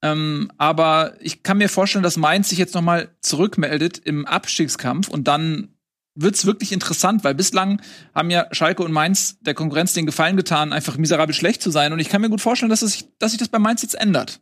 Ähm, 0.01 0.51
aber 0.57 1.15
ich 1.19 1.43
kann 1.43 1.57
mir 1.57 1.69
vorstellen, 1.69 2.03
dass 2.03 2.17
Mainz 2.17 2.49
sich 2.49 2.57
jetzt 2.57 2.73
noch 2.73 2.81
mal 2.81 3.09
zurückmeldet 3.21 3.99
im 3.99 4.25
Abstiegskampf 4.25 5.09
und 5.09 5.27
dann 5.27 5.75
wird's 6.15 6.45
wirklich 6.45 6.71
interessant, 6.71 7.23
weil 7.23 7.35
bislang 7.35 7.81
haben 8.13 8.29
ja 8.29 8.47
Schalke 8.51 8.83
und 8.83 8.91
Mainz 8.91 9.39
der 9.41 9.53
Konkurrenz 9.53 9.93
den 9.93 10.05
Gefallen 10.05 10.37
getan, 10.37 10.73
einfach 10.73 10.97
miserabel 10.97 11.33
schlecht 11.33 11.61
zu 11.61 11.71
sein. 11.71 11.93
Und 11.93 11.99
ich 11.99 12.09
kann 12.09 12.21
mir 12.21 12.29
gut 12.29 12.41
vorstellen, 12.41 12.69
dass, 12.69 12.81
es 12.81 12.93
sich, 12.93 13.07
dass 13.19 13.31
sich 13.31 13.39
das 13.39 13.49
bei 13.49 13.59
Mainz 13.59 13.81
jetzt 13.81 13.95
ändert. 13.95 14.41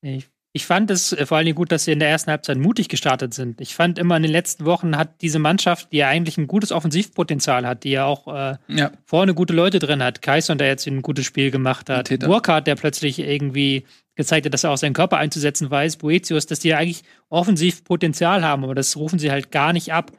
Ich, 0.00 0.28
ich 0.54 0.66
fand 0.66 0.90
es 0.90 1.16
vor 1.24 1.36
allen 1.36 1.46
Dingen 1.46 1.56
gut, 1.56 1.72
dass 1.72 1.84
sie 1.84 1.92
in 1.92 1.98
der 1.98 2.10
ersten 2.10 2.30
Halbzeit 2.30 2.58
mutig 2.58 2.88
gestartet 2.88 3.32
sind. 3.32 3.60
Ich 3.60 3.74
fand 3.74 3.98
immer 3.98 4.16
in 4.16 4.22
den 4.22 4.32
letzten 4.32 4.64
Wochen 4.66 4.96
hat 4.96 5.22
diese 5.22 5.38
Mannschaft, 5.38 5.92
die 5.92 5.98
ja 5.98 6.08
eigentlich 6.08 6.36
ein 6.36 6.46
gutes 6.46 6.72
Offensivpotenzial 6.72 7.66
hat, 7.66 7.84
die 7.84 7.90
ja 7.90 8.04
auch 8.04 8.28
äh, 8.28 8.56
ja. 8.68 8.90
vorne 9.04 9.34
gute 9.34 9.54
Leute 9.54 9.78
drin 9.78 10.02
hat, 10.02 10.20
Kaiser, 10.20 10.54
der 10.56 10.66
jetzt 10.68 10.86
ein 10.86 11.00
gutes 11.02 11.24
Spiel 11.24 11.50
gemacht 11.50 11.88
hat, 11.88 12.10
Burkhardt, 12.20 12.66
der 12.66 12.76
plötzlich 12.76 13.18
irgendwie 13.18 13.84
gezeigt 14.14 14.44
hat, 14.44 14.52
dass 14.52 14.64
er 14.64 14.70
auch 14.70 14.76
seinen 14.76 14.92
Körper 14.92 15.16
einzusetzen 15.16 15.70
weiß, 15.70 15.96
Boetius, 15.96 16.46
dass 16.46 16.58
die 16.58 16.68
ja 16.68 16.76
eigentlich 16.76 17.02
Offensivpotenzial 17.30 18.44
haben, 18.44 18.64
aber 18.64 18.74
das 18.74 18.96
rufen 18.96 19.18
sie 19.18 19.30
halt 19.30 19.50
gar 19.50 19.72
nicht 19.72 19.92
ab. 19.92 20.12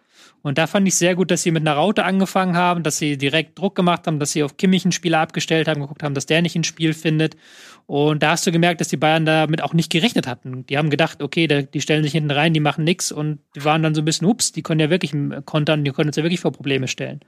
Und 0.44 0.58
da 0.58 0.68
fand 0.68 0.86
ich 0.88 0.96
sehr 0.96 1.16
gut, 1.16 1.32
dass 1.32 1.42
sie 1.42 1.52
mit 1.52 1.62
einer 1.66 1.76
Raute 1.78 2.04
angefangen 2.04 2.58
haben, 2.58 2.84
dass 2.84 2.98
sie 2.98 3.18
direkt 3.18 3.58
Druck 3.58 3.76
gemacht 3.76 4.06
haben, 4.06 4.20
dass 4.20 4.34
sie 4.34 4.44
auf 4.44 4.58
Kimmich 4.58 4.84
einen 4.84 4.92
Spieler 4.92 5.20
abgestellt 5.20 5.70
haben, 5.70 5.80
geguckt 5.80 6.04
haben, 6.04 6.14
dass 6.14 6.26
der 6.26 6.42
nicht 6.42 6.56
ins 6.56 6.68
Spiel 6.68 6.94
findet. 6.94 7.38
Und 7.86 8.22
da 8.22 8.32
hast 8.32 8.46
du 8.46 8.52
gemerkt, 8.52 8.82
dass 8.82 8.90
die 8.90 8.98
Bayern 8.98 9.26
damit 9.26 9.64
auch 9.64 9.74
nicht 9.74 9.90
gerechnet 9.90 10.28
hatten. 10.28 10.66
Die 10.66 10.78
haben 10.78 10.90
gedacht, 10.90 11.24
okay, 11.24 11.48
die 11.48 11.82
stellen 11.82 12.04
sich 12.04 12.12
hinten 12.12 12.32
rein, 12.32 12.54
die 12.54 12.60
machen 12.60 12.84
nichts 12.84 13.12
und 13.12 13.40
die 13.56 13.64
waren 13.64 13.84
dann 13.84 13.96
so 13.96 14.02
ein 14.02 14.06
bisschen, 14.06 14.28
ups, 14.28 14.52
die 14.52 14.64
können 14.64 14.82
ja 14.82 14.90
wirklich 14.90 15.14
kontern, 15.46 15.86
die 15.86 15.92
können 15.92 16.10
uns 16.10 16.18
ja 16.18 16.24
wirklich 16.24 16.42
vor 16.42 16.52
Probleme 16.52 16.90
stellen. 16.90 17.22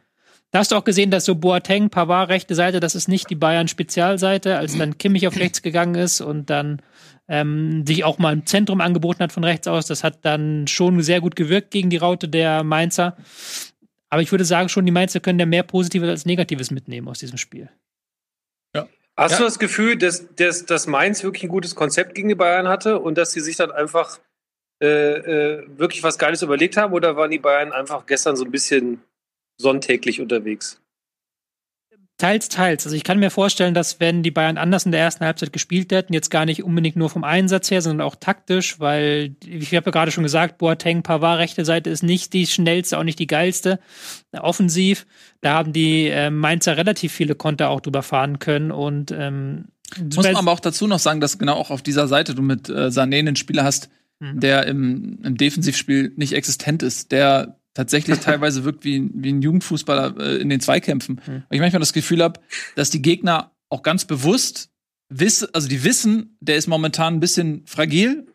Da 0.56 0.60
hast 0.60 0.72
du 0.72 0.78
auch 0.78 0.86
gesehen, 0.86 1.12
dass 1.12 1.26
so 1.26 1.36
Boateng, 1.36 1.90
Pavard, 1.90 2.30
rechte 2.30 2.56
Seite, 2.56 2.80
das 2.80 2.96
ist 2.96 3.10
nicht 3.10 3.30
die 3.30 3.36
Bayern-Spezialseite, 3.36 4.58
als 4.58 4.78
dann 4.78 4.98
Kimmich 4.98 5.28
auf 5.28 5.36
rechts 5.36 5.62
gegangen 5.62 5.96
ist 5.96 6.22
und 6.22 6.50
dann 6.50 6.82
ähm, 7.28 7.86
sich 7.86 8.06
auch 8.06 8.20
mal 8.20 8.32
im 8.32 8.46
Zentrum 8.46 8.80
angeboten 8.80 9.20
hat 9.20 9.34
von 9.34 9.44
rechts 9.44 9.68
aus. 9.68 9.86
Das 9.86 10.02
hat 10.06 10.20
dann 10.24 10.66
schon 10.68 11.02
sehr 11.02 11.20
gut 11.20 11.36
gewirkt 11.36 11.72
gegen 11.72 11.90
die 11.90 11.98
Raute 11.98 12.30
der 12.30 12.64
Mainzer. 12.64 13.18
Aber 14.10 14.22
ich 14.22 14.32
würde 14.32 14.46
sagen, 14.46 14.70
schon 14.70 14.86
die 14.86 14.94
Mainzer 14.94 15.20
können 15.20 15.40
da 15.40 15.46
mehr 15.46 15.64
Positives 15.64 16.08
als 16.08 16.26
Negatives 16.26 16.72
mitnehmen 16.72 17.10
aus 17.10 17.20
diesem 17.20 17.38
Spiel. 17.38 17.70
Ja. 18.74 18.88
Hast 19.18 19.34
ja. 19.34 19.40
du 19.40 19.44
das 19.44 19.60
Gefühl, 19.60 19.98
dass, 19.98 20.34
dass, 20.38 20.66
dass 20.66 20.88
Mainz 20.88 21.22
wirklich 21.22 21.44
ein 21.44 21.50
gutes 21.50 21.76
Konzept 21.76 22.16
gegen 22.16 22.30
die 22.30 22.36
Bayern 22.36 22.70
hatte 22.70 23.00
und 23.00 23.18
dass 23.18 23.34
sie 23.34 23.42
sich 23.42 23.58
dann 23.58 23.72
einfach 23.72 24.22
äh, 24.82 24.88
äh, 24.88 25.66
wirklich 25.78 26.02
was 26.02 26.18
Geiles 26.18 26.44
überlegt 26.44 26.78
haben? 26.78 26.94
Oder 26.94 27.18
waren 27.18 27.32
die 27.32 27.40
Bayern 27.40 27.74
einfach 27.74 28.06
gestern 28.06 28.38
so 28.38 28.46
ein 28.46 28.52
bisschen 28.52 29.02
sonntäglich 29.58 30.22
unterwegs? 30.22 30.82
Teils, 32.18 32.48
teils. 32.48 32.86
Also 32.86 32.96
ich 32.96 33.04
kann 33.04 33.20
mir 33.20 33.30
vorstellen, 33.30 33.74
dass 33.74 34.00
wenn 34.00 34.24
die 34.24 34.32
Bayern 34.32 34.58
anders 34.58 34.86
in 34.86 34.94
der 34.94 35.02
ersten 35.02 35.26
Halbzeit 35.26 35.52
gespielt 35.52 35.92
hätten, 35.92 36.14
jetzt 36.14 36.30
gar 36.32 36.46
nicht 36.46 36.64
unbedingt 36.64 36.96
nur 36.96 37.10
vom 37.10 37.26
Einsatz 37.26 37.70
her, 37.70 37.82
sondern 37.82 38.08
auch 38.08 38.16
taktisch, 38.16 38.80
weil 38.80 39.36
ich 39.46 39.76
habe 39.76 39.88
ja 39.88 39.92
gerade 39.92 40.12
schon 40.12 40.24
gesagt, 40.24 40.58
Boateng, 40.58 41.04
Pavard, 41.04 41.40
rechte 41.40 41.66
Seite 41.66 41.90
ist 41.90 42.04
nicht 42.04 42.32
die 42.32 42.48
schnellste, 42.48 42.98
auch 42.98 43.04
nicht 43.04 43.20
die 43.20 43.28
geilste. 43.28 43.82
Offensiv, 44.32 45.06
da 45.42 45.56
haben 45.56 45.74
die 45.74 46.08
äh, 46.08 46.30
Mainzer 46.30 46.78
relativ 46.78 47.12
viele 47.12 47.36
Konter 47.36 47.70
auch 47.70 47.82
drüber 47.82 48.02
fahren 48.02 48.40
können 48.40 48.72
und 48.72 49.12
ähm, 49.12 49.66
muss 50.02 50.16
man 50.16 50.38
aber 50.38 50.52
auch 50.52 50.62
dazu 50.62 50.88
noch 50.88 51.00
sagen, 51.00 51.20
dass 51.20 51.38
genau 51.38 51.56
auch 51.56 51.70
auf 51.70 51.82
dieser 51.82 52.08
Seite 52.08 52.34
du 52.34 52.42
mit 52.42 52.70
äh, 52.70 52.88
Sané 52.88 53.20
einen 53.20 53.36
Spieler 53.36 53.66
hast, 53.66 53.90
mhm. 54.20 54.40
der 54.40 54.66
im, 54.68 55.20
im 55.22 55.38
Defensivspiel 55.38 56.14
nicht 56.16 56.34
existent 56.34 56.82
ist, 56.82 57.12
der 57.12 57.60
tatsächlich 57.76 58.20
teilweise 58.22 58.64
wirkt 58.64 58.84
wie, 58.84 59.08
wie 59.14 59.32
ein 59.32 59.44
Jugendfußballer 59.44 60.20
äh, 60.20 60.38
in 60.38 60.50
den 60.50 60.60
Zweikämpfen. 60.60 61.22
Mhm. 61.26 61.44
Weil 61.48 61.58
ich 61.58 61.60
manchmal 61.60 61.82
das 61.82 61.94
Gefühl 61.94 62.24
habe, 62.24 62.40
dass 62.76 62.90
die 62.90 63.04
Gegner 63.04 63.52
auch 63.70 63.84
ganz 63.84 64.06
bewusst 64.06 64.70
wissen, 65.10 65.48
also 65.54 65.68
die 65.68 65.84
wissen, 65.84 66.38
der 66.40 66.56
ist 66.56 66.68
momentan 66.68 67.16
ein 67.16 67.20
bisschen 67.20 67.62
fragil. 67.68 68.26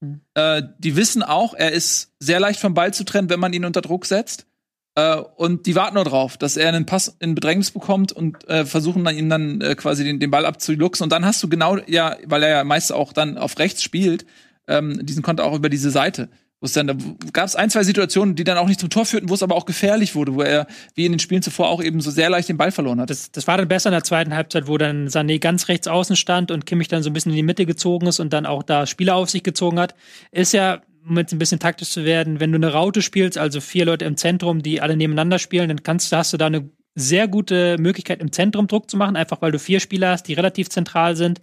Mhm. 0.00 0.20
Äh, 0.34 0.62
die 0.78 0.96
wissen 0.96 1.22
auch, 1.22 1.52
er 1.52 1.72
ist 1.72 2.12
sehr 2.18 2.40
leicht 2.40 2.60
vom 2.60 2.72
Ball 2.72 2.94
zu 2.94 3.04
trennen, 3.04 3.28
wenn 3.28 3.40
man 3.40 3.52
ihn 3.52 3.66
unter 3.66 3.82
Druck 3.82 4.06
setzt. 4.06 4.46
Äh, 4.94 5.16
und 5.16 5.66
die 5.66 5.74
warten 5.74 5.96
nur 5.96 6.04
drauf, 6.04 6.36
dass 6.36 6.56
er 6.56 6.68
einen 6.68 6.86
Pass 6.86 7.16
in 7.18 7.34
Bedrängnis 7.34 7.70
bekommt 7.70 8.12
und 8.12 8.48
äh, 8.48 8.64
versuchen 8.64 9.04
dann 9.04 9.16
ihm 9.16 9.28
dann 9.28 9.60
äh, 9.60 9.74
quasi 9.74 10.04
den, 10.04 10.20
den 10.20 10.30
Ball 10.30 10.46
abzuluxen. 10.46 11.04
Und 11.04 11.10
dann 11.10 11.24
hast 11.24 11.42
du 11.42 11.48
genau, 11.48 11.78
ja, 11.86 12.16
weil 12.24 12.42
er 12.42 12.50
ja 12.50 12.64
meist 12.64 12.92
auch 12.92 13.12
dann 13.12 13.36
auf 13.36 13.58
rechts 13.58 13.82
spielt, 13.82 14.24
ähm, 14.68 15.04
diesen 15.04 15.22
Konter 15.22 15.44
auch 15.44 15.54
über 15.54 15.68
diese 15.68 15.90
Seite. 15.90 16.28
Wo 16.64 16.66
es 16.66 16.72
dann, 16.72 16.86
da 16.86 16.96
gab 17.34 17.44
es 17.44 17.56
ein, 17.56 17.68
zwei 17.68 17.82
Situationen, 17.82 18.36
die 18.36 18.44
dann 18.44 18.56
auch 18.56 18.66
nicht 18.66 18.80
zum 18.80 18.88
Tor 18.88 19.04
führten, 19.04 19.28
wo 19.28 19.34
es 19.34 19.42
aber 19.42 19.54
auch 19.54 19.66
gefährlich 19.66 20.14
wurde, 20.14 20.34
wo 20.34 20.40
er, 20.40 20.66
wie 20.94 21.04
in 21.04 21.12
den 21.12 21.18
Spielen 21.18 21.42
zuvor, 21.42 21.68
auch 21.68 21.82
eben 21.82 22.00
so 22.00 22.10
sehr 22.10 22.30
leicht 22.30 22.48
den 22.48 22.56
Ball 22.56 22.72
verloren 22.72 23.02
hat. 23.02 23.10
Das, 23.10 23.30
das 23.30 23.46
war 23.46 23.58
dann 23.58 23.68
besser 23.68 23.90
in 23.90 23.92
der 23.92 24.02
zweiten 24.02 24.34
Halbzeit, 24.34 24.66
wo 24.66 24.78
dann 24.78 25.08
Sané 25.08 25.38
ganz 25.38 25.68
rechts 25.68 25.88
außen 25.88 26.16
stand 26.16 26.50
und 26.50 26.64
Kimmich 26.64 26.88
dann 26.88 27.02
so 27.02 27.10
ein 27.10 27.12
bisschen 27.12 27.32
in 27.32 27.36
die 27.36 27.42
Mitte 27.42 27.66
gezogen 27.66 28.06
ist 28.06 28.18
und 28.18 28.32
dann 28.32 28.46
auch 28.46 28.62
da 28.62 28.86
Spieler 28.86 29.16
auf 29.16 29.28
sich 29.28 29.42
gezogen 29.42 29.78
hat. 29.78 29.94
Ist 30.30 30.54
ja, 30.54 30.80
um 31.06 31.18
jetzt 31.18 31.34
ein 31.34 31.38
bisschen 31.38 31.58
taktisch 31.58 31.90
zu 31.90 32.06
werden, 32.06 32.40
wenn 32.40 32.50
du 32.50 32.56
eine 32.56 32.72
Raute 32.72 33.02
spielst, 33.02 33.36
also 33.36 33.60
vier 33.60 33.84
Leute 33.84 34.06
im 34.06 34.16
Zentrum, 34.16 34.62
die 34.62 34.80
alle 34.80 34.96
nebeneinander 34.96 35.38
spielen, 35.38 35.68
dann 35.68 35.82
kannst, 35.82 36.10
hast 36.12 36.32
du 36.32 36.38
da 36.38 36.46
eine 36.46 36.70
sehr 36.94 37.28
gute 37.28 37.76
Möglichkeit, 37.76 38.22
im 38.22 38.32
Zentrum 38.32 38.68
Druck 38.68 38.90
zu 38.90 38.96
machen, 38.96 39.16
einfach 39.16 39.42
weil 39.42 39.52
du 39.52 39.58
vier 39.58 39.80
Spieler 39.80 40.12
hast, 40.12 40.28
die 40.28 40.32
relativ 40.32 40.70
zentral 40.70 41.14
sind. 41.14 41.42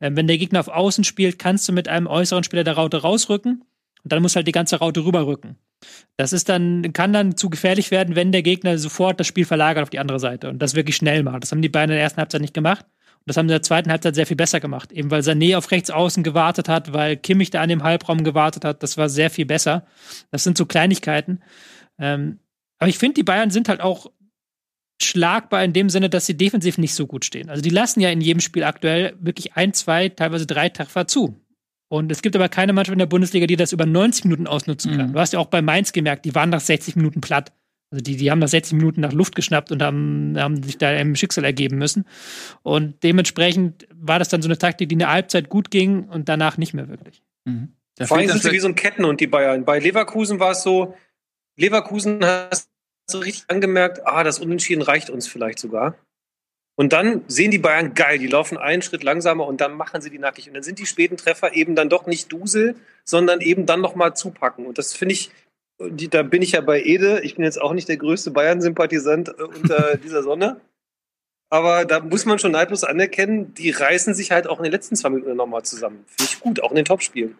Ähm, 0.00 0.16
wenn 0.16 0.26
der 0.26 0.38
Gegner 0.38 0.58
auf 0.58 0.66
Außen 0.66 1.04
spielt, 1.04 1.38
kannst 1.38 1.68
du 1.68 1.72
mit 1.72 1.86
einem 1.86 2.08
äußeren 2.08 2.42
Spieler 2.42 2.64
der 2.64 2.74
Raute 2.74 3.02
rausrücken 3.02 3.62
und 4.06 4.12
dann 4.12 4.22
muss 4.22 4.36
halt 4.36 4.46
die 4.46 4.52
ganze 4.52 4.76
Raute 4.76 5.04
rüberrücken. 5.04 5.56
Das 6.16 6.32
ist 6.32 6.48
dann, 6.48 6.92
kann 6.92 7.12
dann 7.12 7.36
zu 7.36 7.50
gefährlich 7.50 7.90
werden, 7.90 8.14
wenn 8.14 8.30
der 8.30 8.44
Gegner 8.44 8.78
sofort 8.78 9.18
das 9.18 9.26
Spiel 9.26 9.44
verlagert 9.44 9.82
auf 9.82 9.90
die 9.90 9.98
andere 9.98 10.20
Seite 10.20 10.48
und 10.48 10.60
das 10.60 10.76
wirklich 10.76 10.94
schnell 10.94 11.24
macht. 11.24 11.42
Das 11.42 11.50
haben 11.50 11.60
die 11.60 11.68
beiden 11.68 11.90
in 11.90 11.96
der 11.96 12.04
ersten 12.04 12.18
Halbzeit 12.18 12.40
nicht 12.40 12.54
gemacht. 12.54 12.86
Und 12.86 13.24
das 13.26 13.36
haben 13.36 13.48
sie 13.48 13.54
in 13.54 13.58
der 13.58 13.62
zweiten 13.62 13.90
Halbzeit 13.90 14.14
sehr 14.14 14.24
viel 14.24 14.36
besser 14.36 14.60
gemacht. 14.60 14.92
Eben 14.92 15.10
weil 15.10 15.22
Sané 15.22 15.56
auf 15.56 15.72
rechts 15.72 15.90
außen 15.90 16.22
gewartet 16.22 16.68
hat, 16.68 16.92
weil 16.92 17.16
Kimmich 17.16 17.50
da 17.50 17.62
an 17.62 17.68
dem 17.68 17.82
Halbraum 17.82 18.22
gewartet 18.22 18.64
hat. 18.64 18.84
Das 18.84 18.96
war 18.96 19.08
sehr 19.08 19.28
viel 19.28 19.44
besser. 19.44 19.84
Das 20.30 20.44
sind 20.44 20.56
so 20.56 20.66
Kleinigkeiten. 20.66 21.42
Ähm, 21.98 22.38
aber 22.78 22.88
ich 22.88 22.98
finde, 22.98 23.14
die 23.14 23.24
Bayern 23.24 23.50
sind 23.50 23.68
halt 23.68 23.80
auch 23.80 24.12
schlagbar 25.02 25.64
in 25.64 25.72
dem 25.72 25.90
Sinne, 25.90 26.08
dass 26.08 26.26
sie 26.26 26.36
defensiv 26.36 26.78
nicht 26.78 26.94
so 26.94 27.08
gut 27.08 27.24
stehen. 27.24 27.50
Also 27.50 27.60
die 27.60 27.70
lassen 27.70 27.98
ja 27.98 28.10
in 28.10 28.20
jedem 28.20 28.38
Spiel 28.38 28.62
aktuell 28.62 29.16
wirklich 29.18 29.54
ein, 29.56 29.74
zwei, 29.74 30.10
teilweise 30.10 30.46
drei 30.46 30.68
Treffer 30.68 31.08
zu. 31.08 31.40
Und 31.88 32.10
es 32.10 32.22
gibt 32.22 32.34
aber 32.34 32.48
keine 32.48 32.72
Mannschaft 32.72 32.94
in 32.94 32.98
der 32.98 33.06
Bundesliga, 33.06 33.46
die 33.46 33.56
das 33.56 33.72
über 33.72 33.86
90 33.86 34.24
Minuten 34.24 34.46
ausnutzen 34.46 34.96
kann. 34.96 35.08
Mhm. 35.08 35.12
Du 35.12 35.20
hast 35.20 35.32
ja 35.32 35.38
auch 35.38 35.46
bei 35.46 35.62
Mainz 35.62 35.92
gemerkt, 35.92 36.24
die 36.24 36.34
waren 36.34 36.50
nach 36.50 36.60
60 36.60 36.96
Minuten 36.96 37.20
platt. 37.20 37.52
Also 37.92 38.02
die, 38.02 38.16
die 38.16 38.30
haben 38.30 38.40
nach 38.40 38.48
60 38.48 38.76
Minuten 38.76 39.00
nach 39.00 39.12
Luft 39.12 39.36
geschnappt 39.36 39.70
und 39.70 39.82
haben, 39.82 40.34
haben 40.36 40.62
sich 40.62 40.78
da 40.78 40.92
im 40.96 41.14
Schicksal 41.14 41.44
ergeben 41.44 41.78
müssen. 41.78 42.04
Und 42.62 43.02
dementsprechend 43.04 43.86
war 43.94 44.18
das 44.18 44.28
dann 44.28 44.42
so 44.42 44.48
eine 44.48 44.58
Taktik, 44.58 44.88
die 44.88 44.94
in 44.94 44.98
der 44.98 45.12
Halbzeit 45.12 45.48
gut 45.48 45.70
ging 45.70 46.04
und 46.04 46.28
danach 46.28 46.58
nicht 46.58 46.74
mehr 46.74 46.88
wirklich. 46.88 47.22
Mhm. 47.44 47.68
Da 47.94 48.06
Vor 48.06 48.18
allem 48.18 48.28
sind 48.28 48.42
sie 48.42 48.50
wie 48.50 48.58
so 48.58 48.68
ein 48.68 48.74
Kettenhund, 48.74 49.20
die 49.20 49.28
Bayern. 49.28 49.64
Bei 49.64 49.78
Leverkusen 49.78 50.40
war 50.40 50.50
es 50.50 50.62
so, 50.62 50.94
Leverkusen 51.56 52.22
hast 52.24 52.68
du 53.10 53.18
richtig 53.18 53.44
angemerkt, 53.48 54.06
ah, 54.06 54.24
das 54.24 54.40
Unentschieden 54.40 54.82
reicht 54.82 55.08
uns 55.08 55.28
vielleicht 55.28 55.60
sogar. 55.60 55.94
Und 56.78 56.92
dann 56.92 57.24
sehen 57.26 57.50
die 57.50 57.58
Bayern 57.58 57.94
geil, 57.94 58.18
die 58.18 58.26
laufen 58.26 58.58
einen 58.58 58.82
Schritt 58.82 59.02
langsamer 59.02 59.46
und 59.46 59.62
dann 59.62 59.74
machen 59.74 60.02
sie 60.02 60.10
die 60.10 60.18
nackig. 60.18 60.48
Und 60.48 60.54
dann 60.54 60.62
sind 60.62 60.78
die 60.78 60.86
späten 60.86 61.16
Treffer 61.16 61.54
eben 61.54 61.74
dann 61.74 61.88
doch 61.88 62.06
nicht 62.06 62.30
Dusel, 62.30 62.76
sondern 63.02 63.40
eben 63.40 63.64
dann 63.64 63.80
nochmal 63.80 64.14
zupacken. 64.14 64.66
Und 64.66 64.76
das 64.76 64.92
finde 64.92 65.14
ich, 65.14 65.30
da 65.78 66.22
bin 66.22 66.42
ich 66.42 66.52
ja 66.52 66.60
bei 66.60 66.82
Ede. 66.82 67.20
Ich 67.22 67.36
bin 67.36 67.44
jetzt 67.44 67.60
auch 67.60 67.72
nicht 67.72 67.88
der 67.88 67.96
größte 67.96 68.30
Bayern-Sympathisant 68.30 69.30
äh, 69.30 69.42
unter 69.42 69.96
dieser 70.04 70.22
Sonne. 70.22 70.60
Aber 71.48 71.84
da 71.86 72.00
muss 72.00 72.26
man 72.26 72.38
schon 72.38 72.52
neidlos 72.52 72.84
anerkennen, 72.84 73.54
die 73.54 73.70
reißen 73.70 74.14
sich 74.14 74.32
halt 74.32 74.46
auch 74.46 74.58
in 74.58 74.64
den 74.64 74.72
letzten 74.72 74.96
zwei 74.96 75.10
Minuten 75.10 75.36
nochmal 75.36 75.62
zusammen. 75.62 76.04
Finde 76.08 76.32
ich 76.32 76.40
gut, 76.40 76.60
auch 76.60 76.70
in 76.70 76.76
den 76.76 76.84
Topspielen. 76.84 77.38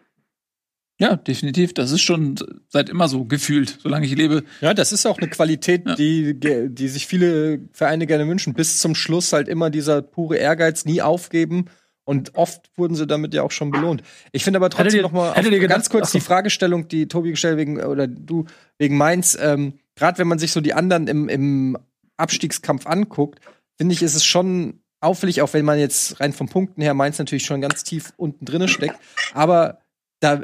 Ja, 0.99 1.15
definitiv. 1.15 1.73
Das 1.75 1.91
ist 1.91 2.01
schon 2.01 2.35
seit 2.69 2.89
immer 2.89 3.07
so 3.07 3.25
gefühlt, 3.25 3.77
solange 3.81 4.05
ich 4.07 4.15
lebe. 4.15 4.43
Ja, 4.61 4.73
das 4.73 4.91
ist 4.91 5.05
auch 5.05 5.19
eine 5.19 5.29
Qualität, 5.29 5.83
Ja. 5.85 5.95
die, 5.95 6.39
die 6.39 6.87
sich 6.87 7.05
viele 7.05 7.59
Vereine 7.71 8.07
gerne 8.07 8.27
wünschen. 8.27 8.53
Bis 8.55 8.79
zum 8.79 8.95
Schluss 8.95 9.31
halt 9.31 9.47
immer 9.47 9.69
dieser 9.69 10.01
pure 10.01 10.37
Ehrgeiz, 10.37 10.85
nie 10.85 11.01
aufgeben. 11.03 11.65
Und 12.03 12.35
oft 12.35 12.71
wurden 12.77 12.95
sie 12.95 13.05
damit 13.05 13.33
ja 13.33 13.43
auch 13.43 13.51
schon 13.51 13.69
belohnt. 13.69 14.01
Ich 14.31 14.43
finde 14.43 14.57
aber 14.57 14.69
trotzdem 14.69 14.95
ihr- 14.95 15.01
noch 15.03 15.11
mal 15.11 15.33
hättet 15.35 15.51
ihr 15.51 15.59
gedacht- 15.59 15.75
ganz 15.75 15.89
kurz 15.89 16.11
die 16.13 16.21
Fragestellung, 16.21 16.87
die 16.87 17.07
Tobi 17.07 17.31
gestellt 17.31 17.53
hat 17.53 17.57
wegen 17.59 17.81
oder 17.83 18.07
du 18.07 18.45
wegen 18.79 18.97
Mainz. 18.97 19.37
Ähm, 19.39 19.73
Gerade 19.95 20.17
wenn 20.19 20.27
man 20.27 20.39
sich 20.39 20.51
so 20.51 20.61
die 20.61 20.73
anderen 20.73 21.07
im, 21.07 21.27
im 21.27 21.77
Abstiegskampf 22.15 22.87
anguckt, 22.87 23.39
finde 23.77 23.93
ich, 23.93 24.01
ist 24.01 24.15
es 24.15 24.25
schon 24.25 24.79
auffällig, 24.99 25.41
auch 25.41 25.53
wenn 25.53 25.65
man 25.65 25.77
jetzt 25.79 26.19
rein 26.19 26.33
vom 26.33 26.47
Punkten 26.49 26.81
her 26.81 26.93
Mainz 26.93 27.19
natürlich 27.19 27.45
schon 27.45 27.61
ganz 27.61 27.83
tief 27.83 28.13
unten 28.17 28.45
drinne 28.45 28.67
steckt. 28.67 28.95
Aber 29.33 29.79
da 30.19 30.41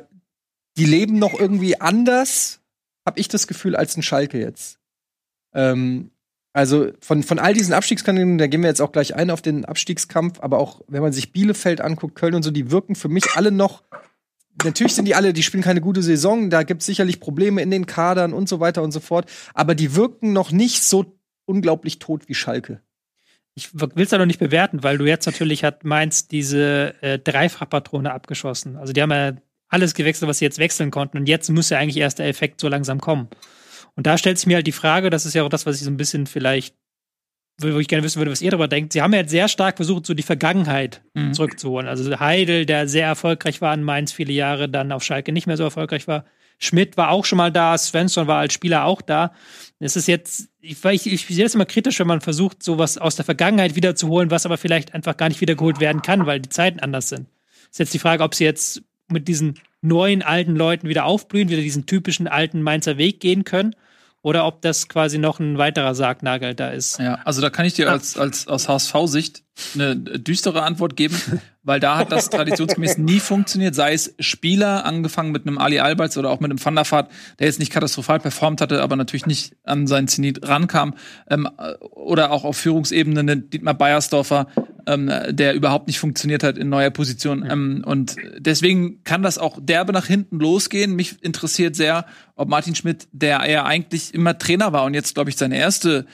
die 0.78 0.86
leben 0.86 1.20
noch 1.20 1.40
irgendwie 1.40 1.80
anders, 1.80 2.62
habe 3.06 3.20
ich 3.20 3.28
das 3.28 3.48
Gefühl, 3.48 3.76
als 3.76 3.96
ein 3.98 4.04
Schalke 4.04 4.40
jetzt. 4.40 4.80
Ähm, 5.54 6.12
also 6.54 6.92
von, 7.00 7.24
von 7.24 7.40
all 7.40 7.54
diesen 7.54 7.74
Abstiegskandidaten, 7.74 8.38
da 8.38 8.48
gehen 8.48 8.62
wir 8.62 8.70
jetzt 8.70 8.82
auch 8.82 8.92
gleich 8.92 9.16
ein 9.16 9.32
auf 9.32 9.42
den 9.42 9.66
Abstiegskampf, 9.66 10.40
aber 10.40 10.60
auch 10.60 10.82
wenn 10.88 11.02
man 11.02 11.12
sich 11.12 11.32
Bielefeld 11.32 11.82
anguckt, 11.82 12.16
Köln 12.16 12.36
und 12.36 12.44
so, 12.44 12.52
die 12.52 12.70
wirken 12.70 12.96
für 12.96 13.10
mich 13.10 13.26
alle 13.36 13.52
noch. 13.52 13.84
Natürlich 14.64 14.94
sind 14.94 15.06
die 15.06 15.16
alle, 15.16 15.34
die 15.34 15.42
spielen 15.42 15.64
keine 15.64 15.82
gute 15.82 16.04
Saison, 16.04 16.52
da 16.52 16.62
gibt 16.62 16.82
es 16.82 16.86
sicherlich 16.86 17.20
Probleme 17.20 17.62
in 17.64 17.72
den 17.72 17.88
Kadern 17.88 18.34
und 18.34 18.48
so 18.48 18.60
weiter 18.60 18.84
und 18.84 18.92
so 18.92 19.00
fort, 19.00 19.30
aber 19.56 19.74
die 19.74 19.96
wirken 19.96 20.32
noch 20.32 20.52
nicht 20.52 20.84
so 20.84 21.18
unglaublich 21.46 21.98
tot 21.98 22.30
wie 22.30 22.36
Schalke. 22.36 22.82
Ich 23.56 23.74
will 23.74 24.04
es 24.04 24.12
ja 24.12 24.20
noch 24.20 24.26
nicht 24.28 24.40
bewerten, 24.40 24.84
weil 24.84 25.00
du 25.00 25.06
jetzt 25.06 25.26
natürlich 25.26 25.64
hat 25.64 25.84
Mainz 25.84 26.28
diese 26.28 26.96
äh, 27.02 27.20
Dreifachpatrone 27.20 28.12
abgeschossen. 28.12 28.78
Also 28.78 28.94
die 28.94 29.02
haben 29.02 29.12
ja 29.12 29.34
alles 29.74 29.94
gewechselt, 29.94 30.30
was 30.30 30.38
sie 30.40 30.46
jetzt 30.46 30.60
wechseln 30.60 30.92
konnten. 30.92 31.18
Und 31.18 31.28
jetzt 31.28 31.50
muss 31.50 31.70
ja 31.70 31.78
eigentlich 31.80 31.98
erst 31.98 32.20
der 32.20 32.28
Effekt 32.28 32.62
so 32.62 32.68
langsam 32.68 33.02
kommen. 33.02 33.28
Und 33.96 34.08
da 34.08 34.18
stellt 34.18 34.38
sich 34.38 34.48
mir 34.48 34.56
halt 34.56 34.68
die 34.68 34.72
Frage, 34.72 35.10
das 35.10 35.26
ist 35.26 35.34
ja 35.34 35.44
auch 35.44 35.50
das, 35.50 35.66
was 35.66 35.76
ich 35.78 35.84
so 35.84 35.92
ein 35.92 35.98
bisschen 35.98 36.26
vielleicht, 36.28 36.76
wo 37.62 37.78
ich 37.78 37.88
gerne 37.88 38.04
wissen 38.04 38.20
würde, 38.20 38.32
was 38.32 38.42
ihr 38.42 38.50
darüber 38.52 38.68
denkt. 38.68 38.94
Sie 38.94 39.02
haben 39.02 39.14
ja 39.14 39.20
jetzt 39.20 39.30
sehr 39.32 39.48
stark 39.48 39.76
versucht, 39.76 40.06
so 40.06 40.14
die 40.14 40.24
Vergangenheit 40.24 41.02
Mhm. 41.14 41.34
zurückzuholen. 41.34 41.88
Also 41.88 42.20
Heidel, 42.20 42.66
der 42.66 42.88
sehr 42.88 43.06
erfolgreich 43.08 43.62
war 43.62 43.74
in 43.74 43.84
Mainz 43.84 44.12
viele 44.12 44.34
Jahre, 44.34 44.70
dann 44.70 44.92
auf 44.92 45.04
Schalke 45.04 45.32
nicht 45.32 45.46
mehr 45.48 45.58
so 45.58 45.64
erfolgreich 45.64 46.08
war. 46.08 46.26
Schmidt 46.60 46.98
war 46.98 47.10
auch 47.10 47.26
schon 47.26 47.38
mal 47.38 47.52
da, 47.52 47.78
Svensson 47.78 48.28
war 48.28 48.38
als 48.40 48.54
Spieler 48.54 48.86
auch 48.86 49.02
da. 49.02 49.34
Es 49.80 49.96
ist 49.96 50.08
jetzt, 50.08 50.50
ich, 50.62 50.84
ich, 50.86 51.08
ich 51.12 51.26
sehe 51.28 51.44
das 51.44 51.56
immer 51.56 51.66
kritisch, 51.66 52.00
wenn 52.00 52.08
man 52.08 52.22
versucht, 52.22 52.64
sowas 52.64 52.98
aus 52.98 53.16
der 53.16 53.26
Vergangenheit 53.26 53.76
wiederzuholen, 53.76 54.32
was 54.32 54.46
aber 54.46 54.58
vielleicht 54.58 54.94
einfach 54.94 55.18
gar 55.18 55.30
nicht 55.30 55.42
wiedergeholt 55.42 55.80
werden 55.80 56.02
kann, 56.02 56.26
weil 56.26 56.40
die 56.40 56.50
Zeiten 56.50 56.80
anders 56.80 57.10
sind. 57.10 57.28
Ist 57.70 57.80
jetzt 57.80 57.94
die 57.94 58.00
Frage, 58.00 58.24
ob 58.24 58.34
sie 58.36 58.46
jetzt 58.46 58.82
mit 59.12 59.28
diesen 59.28 59.60
neuen 59.82 60.22
alten 60.22 60.56
Leuten 60.56 60.88
wieder 60.88 61.06
aufblühen, 61.06 61.50
wieder 61.50 61.62
diesen 61.62 61.86
typischen 61.86 62.28
alten 62.28 62.62
Mainzer 62.62 62.98
Weg 62.98 63.20
gehen 63.20 63.44
können, 63.44 63.76
oder 64.24 64.46
ob 64.46 64.62
das 64.62 64.88
quasi 64.88 65.18
noch 65.18 65.40
ein 65.40 65.58
weiterer 65.58 65.94
Sargnagel 65.94 66.56
da 66.56 66.70
ist. 66.70 66.98
Ja, 66.98 67.20
also 67.26 67.42
da 67.42 67.50
kann 67.50 67.66
ich 67.66 67.74
dir 67.74 67.92
als, 67.92 68.18
als 68.18 68.48
aus 68.48 68.70
HSV-Sicht 68.70 69.44
eine 69.76 69.98
düstere 69.98 70.64
Antwort 70.64 70.96
geben, 70.96 71.22
weil 71.64 71.82
da 71.82 71.98
hat 71.98 72.12
das 72.12 72.30
traditionsgemäß 72.30 72.98
nie 72.98 73.20
funktioniert, 73.20 73.76
sei 73.76 73.94
es 73.94 74.16
Spieler, 74.20 74.86
angefangen 74.86 75.34
mit 75.34 75.46
einem 75.46 75.58
Ali 75.58 75.80
Alberts 75.80 76.18
oder 76.18 76.30
auch 76.30 76.40
mit 76.40 76.50
einem 76.50 76.64
Van 76.64 76.76
der 76.76 76.90
Vaart, 76.90 77.12
der 77.40 77.48
jetzt 77.48 77.60
nicht 77.60 77.72
katastrophal 77.72 78.22
performt 78.22 78.62
hatte, 78.62 78.82
aber 78.82 78.96
natürlich 78.96 79.26
nicht 79.26 79.58
an 79.64 79.88
seinen 79.88 80.08
Zenit 80.08 80.48
rankam, 80.48 80.96
ähm, 81.30 81.50
oder 81.92 82.32
auch 82.32 82.46
auf 82.46 82.56
Führungsebene 82.56 83.38
Dietmar 83.38 83.74
Beiersdorfer, 83.74 84.48
ähm, 84.88 85.12
der 85.30 85.54
überhaupt 85.54 85.88
nicht 85.88 86.00
funktioniert 86.00 86.44
hat 86.44 86.58
in 86.58 86.70
neuer 86.70 86.90
Position. 86.90 87.50
Ähm, 87.50 87.84
und 87.86 88.16
deswegen 88.38 89.04
kann 89.04 89.24
das 89.24 89.38
auch 89.38 89.60
derbe 89.62 89.94
nach 89.94 90.06
hinten 90.06 90.40
losgehen. 90.40 90.96
Mich 90.96 91.22
interessiert 91.24 91.76
sehr, 91.76 92.06
ob 92.36 92.50
Martin 92.50 92.76
Schmidt, 92.76 93.08
der 93.12 93.50
ja 93.50 93.66
eigentlich 93.66 94.14
immer 94.14 94.38
Trainer 94.38 94.74
war 94.74 94.86
und 94.86 94.94
jetzt, 94.94 95.16
glaube 95.16 95.30
ich, 95.30 95.38
seine 95.38 95.58
erste 95.58 96.06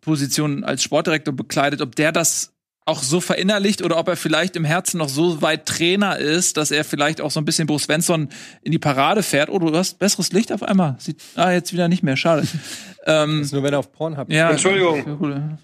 Position 0.00 0.64
als 0.64 0.82
Sportdirektor 0.82 1.34
bekleidet, 1.34 1.80
ob 1.80 1.94
der 1.96 2.12
das 2.12 2.52
auch 2.88 3.02
so 3.02 3.20
verinnerlicht 3.20 3.82
oder 3.82 3.98
ob 3.98 4.08
er 4.08 4.16
vielleicht 4.16 4.56
im 4.56 4.64
Herzen 4.64 4.96
noch 4.96 5.10
so 5.10 5.42
weit 5.42 5.66
Trainer 5.66 6.16
ist, 6.16 6.56
dass 6.56 6.70
er 6.70 6.84
vielleicht 6.84 7.20
auch 7.20 7.30
so 7.30 7.38
ein 7.38 7.44
bisschen 7.44 7.66
Bruce 7.66 7.84
Svensson 7.84 8.30
in 8.62 8.72
die 8.72 8.78
Parade 8.78 9.22
fährt. 9.22 9.50
Oh, 9.50 9.58
du 9.58 9.76
hast 9.76 9.98
besseres 9.98 10.32
Licht 10.32 10.50
auf 10.52 10.62
einmal. 10.62 10.96
Sieht, 10.98 11.20
ah, 11.36 11.50
jetzt 11.50 11.74
wieder 11.74 11.88
nicht 11.88 12.02
mehr. 12.02 12.16
Schade. 12.16 12.48
ähm, 13.06 13.38
Das 13.38 13.48
ist 13.48 13.52
nur, 13.52 13.62
wenn 13.62 13.74
er 13.74 13.80
auf 13.80 13.92
Pornhub 13.92 14.32
ja, 14.32 14.50
Entschuldigung. 14.50 15.58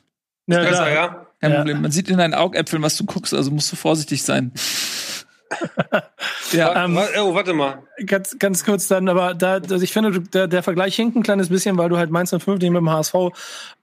Ja, 0.47 0.61
Besser, 0.61 0.91
klar. 0.91 1.24
Ja? 1.51 1.55
Ja. 1.57 1.61
Problem. 1.61 1.83
Man 1.83 1.91
sieht 1.91 2.09
in 2.09 2.19
deinen 2.19 2.35
Augäpfeln, 2.35 2.83
was 2.83 2.97
du 2.97 3.05
guckst, 3.05 3.35
also 3.35 3.51
musst 3.51 3.71
du 3.73 3.77
vorsichtig 3.77 4.23
sein. 4.23 4.53
ja, 6.53 6.85
Ähm, 6.85 6.99
Oh, 7.19 7.35
warte 7.35 7.53
mal. 7.53 7.83
Ganz, 8.07 8.37
ganz 8.39 8.65
kurz 8.65 8.89
dann, 8.89 9.09
aber 9.09 9.35
da, 9.35 9.55
also 9.55 9.81
ich 9.81 9.93
finde, 9.93 10.21
der, 10.21 10.49
der 10.49 10.63
Vergleich 10.63 10.97
hinkt 10.97 11.17
ein 11.17 11.23
kleines 11.23 11.49
bisschen, 11.49 11.79
weil 11.79 11.89
du 11.89 11.97
halt 11.97 12.11
Mainz 12.11 12.31
05 12.31 12.61
nicht 12.61 12.71
mit 12.71 12.81
dem 12.81 12.91
HSV 12.91 13.15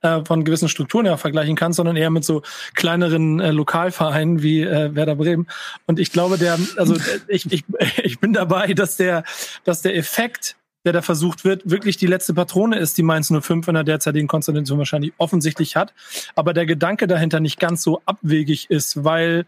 äh, 0.02 0.24
von 0.24 0.44
gewissen 0.44 0.68
Strukturen 0.68 1.06
her 1.06 1.16
vergleichen 1.18 1.56
kannst, 1.56 1.76
sondern 1.76 1.96
eher 1.96 2.10
mit 2.10 2.24
so 2.24 2.42
kleineren 2.74 3.40
äh, 3.40 3.50
Lokalvereinen 3.50 4.42
wie 4.42 4.62
äh, 4.62 4.94
Werder 4.94 5.16
Bremen. 5.16 5.46
Und 5.86 5.98
ich 5.98 6.12
glaube, 6.12 6.36
der, 6.38 6.58
also 6.76 6.94
äh, 6.94 7.20
ich, 7.28 7.50
ich, 7.52 7.64
ich 8.02 8.20
bin 8.20 8.32
dabei, 8.32 8.74
dass 8.74 8.96
der, 8.96 9.24
dass 9.64 9.82
der 9.82 9.96
Effekt, 9.96 10.56
der 10.84 10.92
da 10.92 11.02
versucht 11.02 11.44
wird, 11.44 11.62
wirklich 11.64 11.96
die 11.96 12.06
letzte 12.06 12.34
Patrone 12.34 12.78
ist, 12.78 12.98
die 12.98 13.02
Mainz 13.02 13.32
05 13.32 13.68
in 13.68 13.74
der 13.74 13.84
derzeitigen 13.84 14.28
Konstellation 14.28 14.78
wahrscheinlich 14.78 15.12
offensichtlich 15.18 15.76
hat. 15.76 15.94
Aber 16.34 16.52
der 16.52 16.66
Gedanke 16.66 17.06
dahinter 17.06 17.40
nicht 17.40 17.60
ganz 17.60 17.82
so 17.82 18.02
abwegig 18.06 18.70
ist, 18.70 19.04
weil 19.04 19.46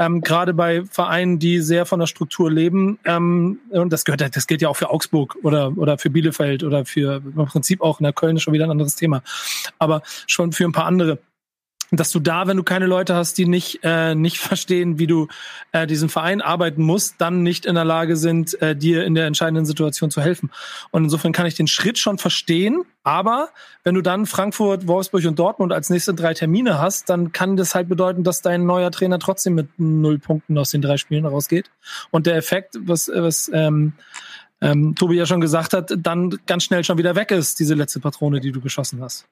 ähm, 0.00 0.22
gerade 0.22 0.54
bei 0.54 0.82
Vereinen, 0.84 1.38
die 1.38 1.60
sehr 1.60 1.84
von 1.84 2.00
der 2.00 2.06
Struktur 2.06 2.50
leben. 2.50 2.98
Ähm, 3.04 3.58
und 3.68 3.92
das 3.92 4.04
gehört, 4.04 4.34
das 4.34 4.46
gilt 4.46 4.62
ja 4.62 4.68
auch 4.70 4.76
für 4.76 4.90
Augsburg 4.90 5.36
oder 5.42 5.76
oder 5.76 5.98
für 5.98 6.08
Bielefeld 6.08 6.64
oder 6.64 6.86
für 6.86 7.16
im 7.16 7.46
Prinzip 7.46 7.82
auch 7.82 8.00
in 8.00 8.04
der 8.04 8.14
Köln 8.14 8.36
ist 8.36 8.42
schon 8.42 8.54
wieder 8.54 8.64
ein 8.64 8.70
anderes 8.70 8.96
Thema, 8.96 9.22
aber 9.78 10.02
schon 10.26 10.52
für 10.52 10.64
ein 10.64 10.72
paar 10.72 10.86
andere 10.86 11.18
dass 11.90 12.10
du 12.10 12.20
da, 12.20 12.46
wenn 12.46 12.56
du 12.56 12.62
keine 12.62 12.86
Leute 12.86 13.14
hast, 13.14 13.38
die 13.38 13.46
nicht 13.46 13.80
äh, 13.82 14.14
nicht 14.14 14.38
verstehen, 14.38 14.98
wie 14.98 15.06
du 15.06 15.28
äh, 15.72 15.86
diesen 15.86 16.08
Verein 16.08 16.40
arbeiten 16.40 16.82
musst, 16.82 17.16
dann 17.18 17.42
nicht 17.42 17.66
in 17.66 17.74
der 17.74 17.84
Lage 17.84 18.16
sind, 18.16 18.60
äh, 18.62 18.76
dir 18.76 19.04
in 19.04 19.14
der 19.14 19.26
entscheidenden 19.26 19.66
Situation 19.66 20.10
zu 20.10 20.20
helfen. 20.20 20.50
Und 20.90 21.04
insofern 21.04 21.32
kann 21.32 21.46
ich 21.46 21.54
den 21.54 21.66
Schritt 21.66 21.98
schon 21.98 22.18
verstehen, 22.18 22.84
aber 23.02 23.48
wenn 23.82 23.94
du 23.94 24.02
dann 24.02 24.26
Frankfurt, 24.26 24.86
Wolfsburg 24.86 25.24
und 25.24 25.38
Dortmund 25.38 25.72
als 25.72 25.90
nächste 25.90 26.14
drei 26.14 26.34
Termine 26.34 26.78
hast, 26.78 27.08
dann 27.08 27.32
kann 27.32 27.56
das 27.56 27.74
halt 27.74 27.88
bedeuten, 27.88 28.24
dass 28.24 28.42
dein 28.42 28.66
neuer 28.66 28.90
Trainer 28.90 29.18
trotzdem 29.18 29.54
mit 29.54 29.68
null 29.78 30.18
Punkten 30.18 30.58
aus 30.58 30.70
den 30.70 30.82
drei 30.82 30.96
Spielen 30.96 31.26
rausgeht. 31.26 31.70
Und 32.10 32.26
der 32.26 32.36
Effekt, 32.36 32.78
was, 32.82 33.10
was 33.12 33.50
ähm, 33.52 33.94
ähm, 34.60 34.94
Tobi 34.94 35.16
ja 35.16 35.26
schon 35.26 35.40
gesagt 35.40 35.72
hat, 35.72 35.92
dann 35.96 36.38
ganz 36.46 36.64
schnell 36.64 36.84
schon 36.84 36.98
wieder 36.98 37.16
weg 37.16 37.30
ist, 37.30 37.58
diese 37.58 37.74
letzte 37.74 38.00
Patrone, 38.00 38.40
die 38.40 38.52
du 38.52 38.60
geschossen 38.60 39.00
hast. 39.00 39.26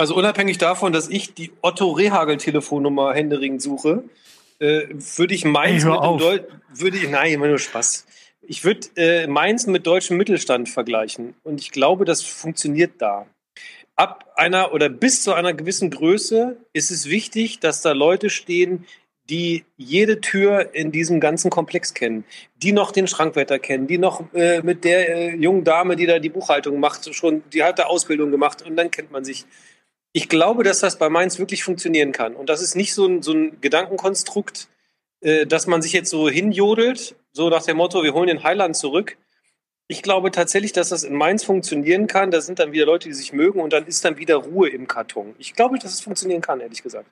Also 0.00 0.14
unabhängig 0.14 0.56
davon, 0.56 0.94
dass 0.94 1.10
ich 1.10 1.34
die 1.34 1.52
Otto 1.60 1.90
Rehagel-Telefonnummer 1.90 3.12
händeringend 3.12 3.60
suche, 3.60 4.04
äh, 4.58 4.84
würde 4.88 5.34
ich 5.34 5.44
Mainz 5.44 5.84
Ey, 5.84 5.90
hör 5.90 6.12
mit 6.12 6.22
dem. 6.22 6.26
Deu 6.26 6.38
würde 6.72 6.96
ich, 6.96 7.10
nein, 7.10 7.32
immer 7.32 7.48
nur 7.48 7.58
Spaß. 7.58 8.06
Ich 8.40 8.64
würde 8.64 8.88
äh, 8.96 9.26
Mainz 9.26 9.66
mit 9.66 9.86
deutschem 9.86 10.16
Mittelstand 10.16 10.70
vergleichen. 10.70 11.34
Und 11.42 11.60
ich 11.60 11.70
glaube, 11.70 12.06
das 12.06 12.22
funktioniert 12.22 12.92
da. 12.96 13.26
Ab 13.94 14.32
einer 14.36 14.72
oder 14.72 14.88
bis 14.88 15.22
zu 15.22 15.34
einer 15.34 15.52
gewissen 15.52 15.90
Größe 15.90 16.56
ist 16.72 16.90
es 16.90 17.10
wichtig, 17.10 17.60
dass 17.60 17.82
da 17.82 17.92
Leute 17.92 18.30
stehen, 18.30 18.86
die 19.28 19.64
jede 19.76 20.22
Tür 20.22 20.74
in 20.74 20.92
diesem 20.92 21.20
ganzen 21.20 21.50
Komplex 21.50 21.92
kennen, 21.92 22.24
die 22.56 22.72
noch 22.72 22.90
den 22.90 23.06
Schrankwärter 23.06 23.58
kennen, 23.58 23.86
die 23.86 23.98
noch 23.98 24.24
äh, 24.32 24.62
mit 24.62 24.84
der 24.84 25.14
äh, 25.14 25.36
jungen 25.36 25.62
Dame, 25.62 25.94
die 25.94 26.06
da 26.06 26.18
die 26.18 26.30
Buchhaltung 26.30 26.80
macht, 26.80 27.14
schon, 27.14 27.42
die 27.52 27.62
hat 27.62 27.78
da 27.78 27.84
Ausbildung 27.84 28.30
gemacht 28.30 28.62
und 28.62 28.76
dann 28.76 28.90
kennt 28.90 29.12
man 29.12 29.26
sich. 29.26 29.44
Ich 30.12 30.28
glaube, 30.28 30.64
dass 30.64 30.80
das 30.80 30.98
bei 30.98 31.08
Mainz 31.08 31.38
wirklich 31.38 31.62
funktionieren 31.62 32.12
kann. 32.12 32.34
Und 32.34 32.48
das 32.48 32.62
ist 32.62 32.74
nicht 32.74 32.94
so 32.94 33.06
ein, 33.06 33.22
so 33.22 33.32
ein 33.32 33.60
Gedankenkonstrukt, 33.60 34.68
äh, 35.20 35.46
dass 35.46 35.66
man 35.66 35.82
sich 35.82 35.92
jetzt 35.92 36.10
so 36.10 36.28
hinjodelt, 36.28 37.14
so 37.32 37.48
nach 37.48 37.62
dem 37.62 37.76
Motto, 37.76 38.02
wir 38.02 38.14
holen 38.14 38.26
den 38.26 38.42
Heiland 38.42 38.76
zurück. 38.76 39.16
Ich 39.86 40.02
glaube 40.02 40.30
tatsächlich, 40.30 40.72
dass 40.72 40.88
das 40.88 41.04
in 41.04 41.14
Mainz 41.14 41.44
funktionieren 41.44 42.06
kann. 42.06 42.30
Da 42.30 42.40
sind 42.40 42.58
dann 42.58 42.72
wieder 42.72 42.86
Leute, 42.86 43.08
die 43.08 43.14
sich 43.14 43.32
mögen 43.32 43.60
und 43.60 43.72
dann 43.72 43.86
ist 43.86 44.04
dann 44.04 44.18
wieder 44.18 44.36
Ruhe 44.36 44.68
im 44.68 44.88
Karton. 44.88 45.34
Ich 45.38 45.54
glaube, 45.54 45.78
dass 45.78 45.92
es 45.92 46.00
funktionieren 46.00 46.40
kann, 46.40 46.60
ehrlich 46.60 46.82
gesagt. 46.82 47.08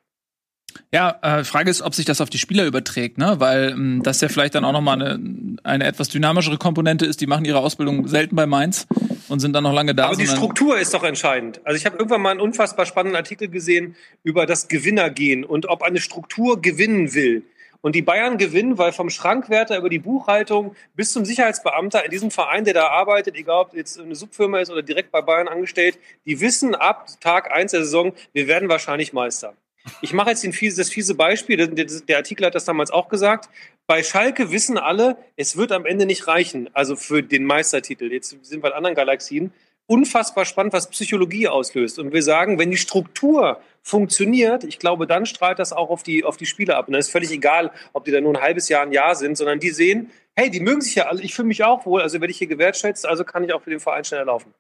Ja, 0.93 1.19
äh, 1.23 1.45
Frage 1.45 1.71
ist, 1.71 1.83
ob 1.83 1.95
sich 1.95 2.05
das 2.05 2.21
auf 2.21 2.31
die 2.31 2.39
Spieler 2.39 2.65
überträgt, 2.67 3.19
ne? 3.19 3.37
Weil 3.39 3.71
ähm, 3.71 4.03
das 4.03 4.21
ja 4.21 4.29
vielleicht 4.29 4.55
dann 4.55 4.65
auch 4.65 4.73
noch 4.73 4.81
mal 4.81 5.01
eine, 5.01 5.59
eine 5.65 5.85
etwas 5.85 6.09
dynamischere 6.09 6.57
Komponente 6.57 7.05
ist. 7.05 7.21
Die 7.21 7.27
machen 7.27 7.45
ihre 7.45 7.59
Ausbildung 7.59 8.07
selten 8.07 8.37
bei 8.37 8.47
Mainz 8.47 8.87
und 9.29 9.41
sind 9.41 9.53
dann 9.53 9.65
noch 9.65 9.73
lange 9.73 9.95
da. 9.95 10.07
Aber 10.07 10.17
die 10.17 10.27
Struktur 10.27 10.79
ist 10.79 10.95
doch 10.95 11.05
entscheidend. 11.05 11.61
Also 11.65 11.77
ich 11.77 11.87
habe 11.87 11.97
irgendwann 11.97 12.21
mal 12.23 12.31
einen 12.31 12.41
unfassbar 12.41 12.87
spannenden 12.87 13.17
Artikel 13.17 13.49
gesehen 13.49 13.97
über 14.23 14.47
das 14.47 14.69
Gewinnergehen 14.69 15.45
und 15.45 15.69
ob 15.69 15.83
eine 15.83 16.01
Struktur 16.01 16.61
gewinnen 16.61 17.15
will. 17.15 17.43
Und 17.81 17.95
die 17.95 18.03
Bayern 18.03 18.39
gewinnen, 18.39 18.77
weil 18.77 18.91
vom 18.91 19.09
Schrankwärter 19.09 19.79
über 19.79 19.89
die 19.89 20.01
Buchhaltung 20.01 20.75
bis 20.97 21.13
zum 21.13 21.25
Sicherheitsbeamter 21.25 22.05
in 22.05 22.11
diesem 22.11 22.33
Verein, 22.33 22.65
der 22.65 22.75
da 22.75 22.89
arbeitet, 22.89 23.37
egal 23.37 23.67
ob 23.67 23.75
jetzt 23.75 24.01
eine 24.01 24.17
Subfirma 24.17 24.59
ist 24.59 24.71
oder 24.71 24.83
direkt 24.83 25.13
bei 25.13 25.21
Bayern 25.21 25.47
angestellt, 25.47 25.97
die 26.27 26.41
wissen 26.41 26.75
ab 26.75 27.07
Tag 27.21 27.53
eins 27.53 27.71
der 27.71 27.85
Saison, 27.85 28.13
wir 28.33 28.49
werden 28.49 28.69
wahrscheinlich 28.69 29.13
Meister. 29.13 29.55
Ich 30.03 30.13
mache 30.13 30.31
jetzt 30.31 30.43
den 30.43 30.53
fiese, 30.53 30.79
das 30.79 30.91
fiese 30.91 31.15
Beispiel, 31.15 31.69
der 31.69 32.17
Artikel 32.17 32.45
hat 32.45 32.55
das 32.55 32.65
damals 32.65 32.91
auch 32.91 33.09
gesagt. 33.09 33.49
Bei 33.89 34.03
Schalke 34.03 34.51
wissen 34.53 34.77
alle, 34.77 35.17
es 35.37 35.57
wird 35.57 35.73
am 35.73 35.87
Ende 35.87 36.05
nicht 36.05 36.29
reichen, 36.29 36.69
also 36.75 36.95
für 36.95 37.23
den 37.23 37.45
Meistertitel. 37.45 38.13
Jetzt 38.13 38.37
sind 38.43 38.63
wir 38.63 38.69
in 38.69 38.75
anderen 38.75 38.95
Galaxien. 38.95 39.51
Unfassbar 39.87 40.45
spannend, 40.45 40.75
was 40.75 40.91
Psychologie 40.91 41.49
auslöst. 41.49 41.99
Und 41.99 42.13
wir 42.13 42.23
sagen, 42.23 42.59
wenn 42.59 42.71
die 42.71 42.77
Struktur 42.77 43.63
funktioniert, 43.83 44.63
ich 44.63 44.79
glaube, 44.79 45.07
dann 45.07 45.25
strahlt 45.25 45.59
das 45.59 45.73
auch 45.73 45.89
auf 45.89 46.03
die, 46.03 46.23
auf 46.23 46.37
die 46.37 46.45
Spieler 46.45 46.77
ab. 46.77 46.89
Und 46.89 46.93
dann 46.93 47.01
ist 47.01 47.11
völlig 47.11 47.31
egal, 47.31 47.71
ob 47.95 48.05
die 48.05 48.11
da 48.11 48.21
nur 48.21 48.35
ein 48.35 48.43
halbes 48.43 48.69
Jahr, 48.69 48.83
ein 48.83 48.93
Jahr 48.93 49.15
sind, 49.15 49.39
sondern 49.39 49.59
die 49.59 49.71
sehen, 49.71 50.11
hey, 50.37 50.51
die 50.51 50.61
mögen 50.61 50.83
sich 50.83 50.95
ja 50.95 51.07
alle, 51.07 51.23
ich 51.23 51.35
fühle 51.35 51.49
mich 51.49 51.65
auch 51.65 51.87
wohl, 51.87 52.03
also 52.03 52.21
werde 52.21 52.31
ich 52.31 52.37
hier 52.37 52.47
gewertschätzt, 52.47 53.07
also 53.07 53.25
kann 53.25 53.43
ich 53.43 53.55
auch 53.55 53.63
für 53.63 53.71
den 53.71 53.81
Verein 53.81 54.05
schneller 54.05 54.27
laufen. 54.27 54.53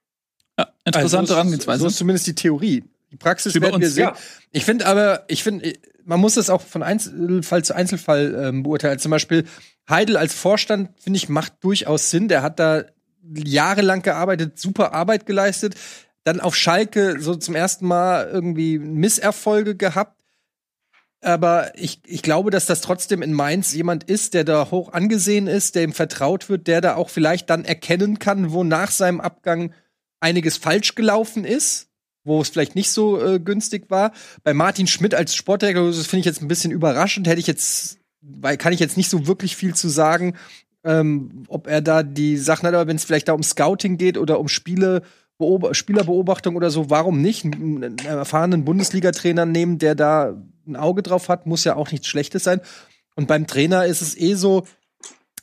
ja, 0.59 0.69
interessante 0.87 1.19
Also, 1.25 1.35
Herangehensweise. 1.35 1.81
So 1.81 1.87
ist 1.89 1.99
zumindest 1.99 2.27
die 2.27 2.35
Theorie. 2.35 2.83
Die 3.13 3.17
Praxis 3.17 3.61
werden 3.61 3.79
wir 3.79 3.91
sehen. 3.91 4.05
ja. 4.05 4.17
Ich 4.53 4.65
finde 4.65 4.87
aber, 4.87 5.25
ich 5.29 5.43
finde, 5.43 5.75
man 6.09 6.21
muss 6.21 6.35
das 6.35 6.49
auch 6.49 6.63
von 6.63 6.83
Einzelfall 6.83 7.63
zu 7.63 7.75
Einzelfall 7.75 8.35
ähm, 8.35 8.63
beurteilen. 8.63 8.93
Also 8.93 9.03
zum 9.03 9.11
Beispiel 9.11 9.45
Heidel 9.89 10.17
als 10.17 10.33
Vorstand, 10.33 10.89
finde 10.99 11.19
ich, 11.19 11.29
macht 11.29 11.63
durchaus 11.63 12.11
Sinn. 12.11 12.29
Der 12.29 12.41
hat 12.41 12.59
da 12.59 12.85
jahrelang 13.23 14.01
gearbeitet, 14.01 14.59
super 14.59 14.95
Arbeit 14.95 15.27
geleistet. 15.27 15.75
Dann 16.25 16.41
auf 16.41 16.57
Schalke 16.57 17.21
so 17.21 17.35
zum 17.35 17.55
ersten 17.55 17.87
Mal 17.87 18.27
irgendwie 18.33 18.79
Misserfolge 18.79 19.77
gehabt. 19.77 20.25
Aber 21.21 21.73
ich, 21.79 22.01
ich 22.07 22.23
glaube, 22.23 22.51
dass 22.51 22.65
das 22.65 22.81
trotzdem 22.81 23.21
in 23.21 23.35
Mainz 23.35 23.75
jemand 23.75 24.05
ist, 24.05 24.33
der 24.33 24.45
da 24.45 24.71
hoch 24.71 24.95
angesehen 24.95 25.47
ist, 25.47 25.75
der 25.75 25.83
ihm 25.83 25.93
vertraut 25.93 26.49
wird, 26.49 26.69
der 26.69 26.81
da 26.81 26.95
auch 26.95 27.11
vielleicht 27.11 27.51
dann 27.51 27.67
erkennen 27.67 28.19
kann, 28.19 28.53
wo 28.53 28.65
nach 28.65 28.93
seinem 28.93 29.21
Abgang 29.21 29.75
einiges 30.21 30.57
falsch 30.57 30.95
gelaufen 30.95 31.45
ist, 31.45 31.88
wo 32.29 32.41
es 32.41 32.49
vielleicht 32.49 32.77
nicht 32.77 32.91
so 32.91 33.21
äh, 33.21 33.41
günstig 33.41 33.91
war. 33.91 34.13
Bei 34.45 34.55
Martin 34.55 34.87
Schmidt 34.87 35.15
als 35.15 35.35
Sportdirektor, 35.35 35.87
das 35.87 36.07
finde 36.07 36.21
ich 36.21 36.27
jetzt 36.27 36.43
ein 36.43 36.49
bisschen 36.49 36.71
überraschend, 36.71 37.27
hätte 37.27 37.41
ich 37.41 37.47
jetzt, 37.47 37.99
weil 38.21 38.57
kann 38.57 38.73
ich 38.73 38.81
jetzt 38.81 38.97
nicht 38.97 39.11
so 39.11 39.27
wirklich 39.27 39.57
viel 39.57 39.75
zu 39.75 39.89
sagen, 39.89 40.37
ähm, 40.85 41.45
ob 41.49 41.67
er 41.67 41.81
da 41.81 42.03
die 42.03 42.37
Sachen 42.37 42.67
hat, 42.67 42.75
aber 42.75 42.87
wenn 42.87 42.97
es 42.97 43.05
vielleicht 43.05 43.29
da 43.29 43.33
um 43.33 43.43
Scouting 43.43 43.97
geht 43.97 44.17
oder 44.17 44.39
um 44.39 44.49
Spiele, 44.49 45.03
Beob 45.39 45.75
Spielerbeobachtung 45.75 46.57
oder 46.57 46.71
so, 46.71 46.91
warum 46.91 47.21
nicht 47.21 47.45
einen, 47.45 47.85
einen 47.85 47.99
erfahrenen 47.99 48.65
Bundesliga-Trainer 48.65 49.47
nehmen, 49.47 49.79
der 49.79 49.95
da 49.95 50.37
ein 50.67 50.77
Auge 50.77 51.03
drauf 51.03 51.29
hat, 51.29 51.47
muss 51.47 51.65
ja 51.65 51.77
auch 51.77 51.93
nichts 51.93 52.09
Schlechtes 52.09 52.45
sein. 52.45 52.61
Und 53.15 53.29
beim 53.29 53.47
Trainer 53.47 53.87
ist 53.87 54.03
es 54.03 54.17
eh 54.17 54.35
so, 54.35 54.65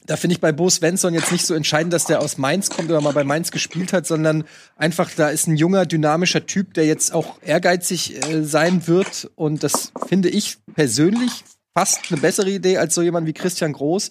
da 0.06 0.18
finde 0.18 0.36
ich 0.36 0.42
bei 0.42 0.52
Bo 0.52 0.70
Svensson 0.70 1.14
jetzt 1.14 1.32
nicht 1.32 1.46
so 1.46 1.54
entscheidend, 1.54 1.94
dass 1.94 2.06
der 2.06 2.22
aus 2.22 2.38
Mainz 2.38 2.70
kommt 2.70 2.90
oder 2.90 3.02
mal 3.02 3.14
bei 3.14 3.24
Mainz 3.24 3.52
gespielt 3.52 3.94
hat, 3.94 4.06
sondern 4.06 4.44
einfach, 4.76 5.10
da 5.16 5.30
ist 5.30 5.48
ein 5.48 5.56
junger, 5.56 5.86
dynamischer 5.86 6.46
Typ, 6.46 6.74
der 6.74 6.86
jetzt 6.86 7.14
auch 7.14 7.42
ehrgeizig 7.42 8.16
äh, 8.24 8.44
sein 8.44 8.88
wird. 8.88 9.32
Und 9.36 9.64
das 9.64 9.92
finde 10.08 10.30
ich 10.30 10.58
persönlich 10.76 11.44
fast 11.74 12.12
eine 12.12 12.22
bessere 12.22 12.50
Idee 12.50 12.78
als 12.78 12.96
so 12.96 13.02
jemand 13.02 13.28
wie 13.28 13.34
Christian 13.34 13.74
Groß 13.74 14.10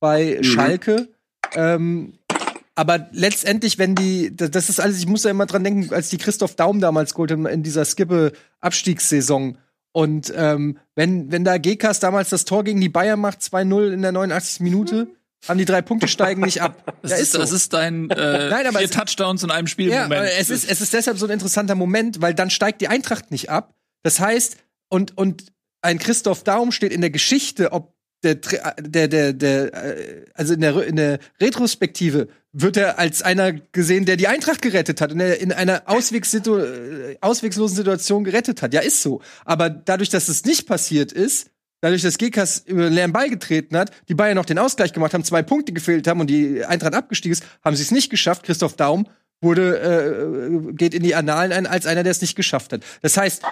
bei 0.00 0.38
Schalke. 0.42 1.08
Ähm, 1.54 2.14
aber 2.74 3.08
letztendlich, 3.10 3.78
wenn 3.78 3.94
die, 3.94 4.34
das 4.36 4.50
das 4.50 4.68
ist 4.68 4.80
alles, 4.80 4.98
ich 4.98 5.06
muss 5.06 5.24
ja 5.24 5.30
immer 5.30 5.46
dran 5.46 5.64
denken, 5.64 5.92
als 5.92 6.10
die 6.10 6.18
Christoph 6.18 6.54
Daum 6.54 6.80
damals 6.80 7.14
geholt 7.14 7.32
haben 7.32 7.46
in 7.46 7.62
dieser 7.62 7.84
Skippe-Abstiegssaison. 7.84 9.58
Und 9.92 10.32
ähm, 10.36 10.78
wenn, 10.94 11.32
wenn 11.32 11.44
da 11.44 11.58
Gekas 11.58 11.98
damals 11.98 12.28
das 12.28 12.44
Tor 12.44 12.62
gegen 12.62 12.80
die 12.80 12.88
Bayern 12.88 13.18
macht, 13.18 13.40
2-0 13.40 13.92
in 13.92 14.02
der 14.02 14.12
89. 14.12 14.60
Minute, 14.60 15.08
haben 15.46 15.58
die 15.58 15.64
drei 15.64 15.82
Punkte 15.82 16.08
steigen 16.08 16.40
nicht 16.42 16.62
ab. 16.62 16.94
Das, 17.02 17.12
Ja, 17.12 17.16
ist, 17.18 17.32
so. 17.32 17.38
das 17.38 17.52
ist 17.52 17.72
dein 17.72 18.10
äh, 18.10 18.48
Nein, 18.50 18.66
aber 18.66 18.78
vier 18.80 18.88
es- 18.88 18.94
Touchdowns 18.96 19.42
in 19.44 19.50
einem 19.50 19.66
Spiel 19.68 19.90
Ja, 19.90 20.04
Moment. 20.04 20.30
es 20.38 20.50
ist, 20.50 20.68
es 20.70 20.80
ist 20.80 20.92
deshalb 20.92 21.18
so 21.18 21.26
ein 21.26 21.30
interessanter 21.32 21.74
Moment, 21.74 22.20
weil 22.20 22.34
dann 22.34 22.50
steigt 22.50 22.80
die 22.80 22.88
Eintracht 22.88 23.30
nicht 23.30 23.48
ab. 23.50 23.74
Das 24.02 24.18
heißt, 24.20 24.56
und, 24.88 25.16
und 25.16 25.52
ein 25.82 25.98
Christoph 25.98 26.42
Daum 26.44 26.72
steht 26.72 26.92
in 26.92 27.00
der 27.02 27.10
Geschichte, 27.10 27.72
ob 27.72 27.94
der, 28.24 28.34
der, 28.80 29.06
der, 29.06 29.32
der, 29.32 29.74
äh, 29.74 30.24
also 30.34 30.54
in 30.54 30.60
der, 30.60 30.82
in 30.84 30.96
der 30.96 31.20
Retrospektive 31.40 32.26
wird 32.52 32.76
er 32.76 32.98
als 32.98 33.22
einer 33.22 33.52
gesehen, 33.52 34.06
der 34.06 34.16
die 34.16 34.26
Eintracht 34.26 34.60
gerettet 34.60 35.00
hat 35.00 35.12
und 35.12 35.18
der 35.18 35.40
in 35.40 35.52
einer 35.52 35.82
äh, 35.86 37.16
auswegslosen 37.20 37.76
Situation 37.76 38.24
gerettet 38.24 38.62
hat. 38.62 38.74
Ja, 38.74 38.80
ist 38.80 39.02
so. 39.02 39.20
Aber 39.44 39.70
dadurch, 39.70 40.08
dass 40.08 40.28
es 40.28 40.44
nicht 40.44 40.66
passiert 40.66 41.12
ist, 41.12 41.50
dadurch, 41.80 42.02
dass 42.02 42.18
Gekas 42.18 42.58
über 42.66 42.84
den 42.84 42.92
leeren 42.92 43.12
Ball 43.12 43.30
getreten 43.30 43.76
hat, 43.76 43.90
die 44.08 44.14
Bayern 44.14 44.36
noch 44.36 44.44
den 44.44 44.58
Ausgleich 44.58 44.92
gemacht 44.92 45.14
haben, 45.14 45.24
zwei 45.24 45.42
Punkte 45.42 45.72
gefehlt 45.72 46.06
haben 46.06 46.20
und 46.20 46.28
die 46.28 46.64
Eintracht 46.64 46.94
abgestiegen 46.94 47.32
ist, 47.32 47.44
haben 47.64 47.76
sie 47.76 47.82
es 47.82 47.90
nicht 47.90 48.10
geschafft. 48.10 48.42
Christoph 48.44 48.76
Daum 48.76 49.06
wurde, 49.40 49.78
äh, 49.78 50.72
geht 50.74 50.94
in 50.94 51.02
die 51.02 51.14
Annalen 51.14 51.52
ein 51.52 51.66
als 51.66 51.86
einer, 51.86 52.02
der 52.02 52.10
es 52.10 52.20
nicht 52.20 52.34
geschafft 52.34 52.72
hat. 52.72 52.82
Das 53.02 53.16
heißt, 53.16 53.42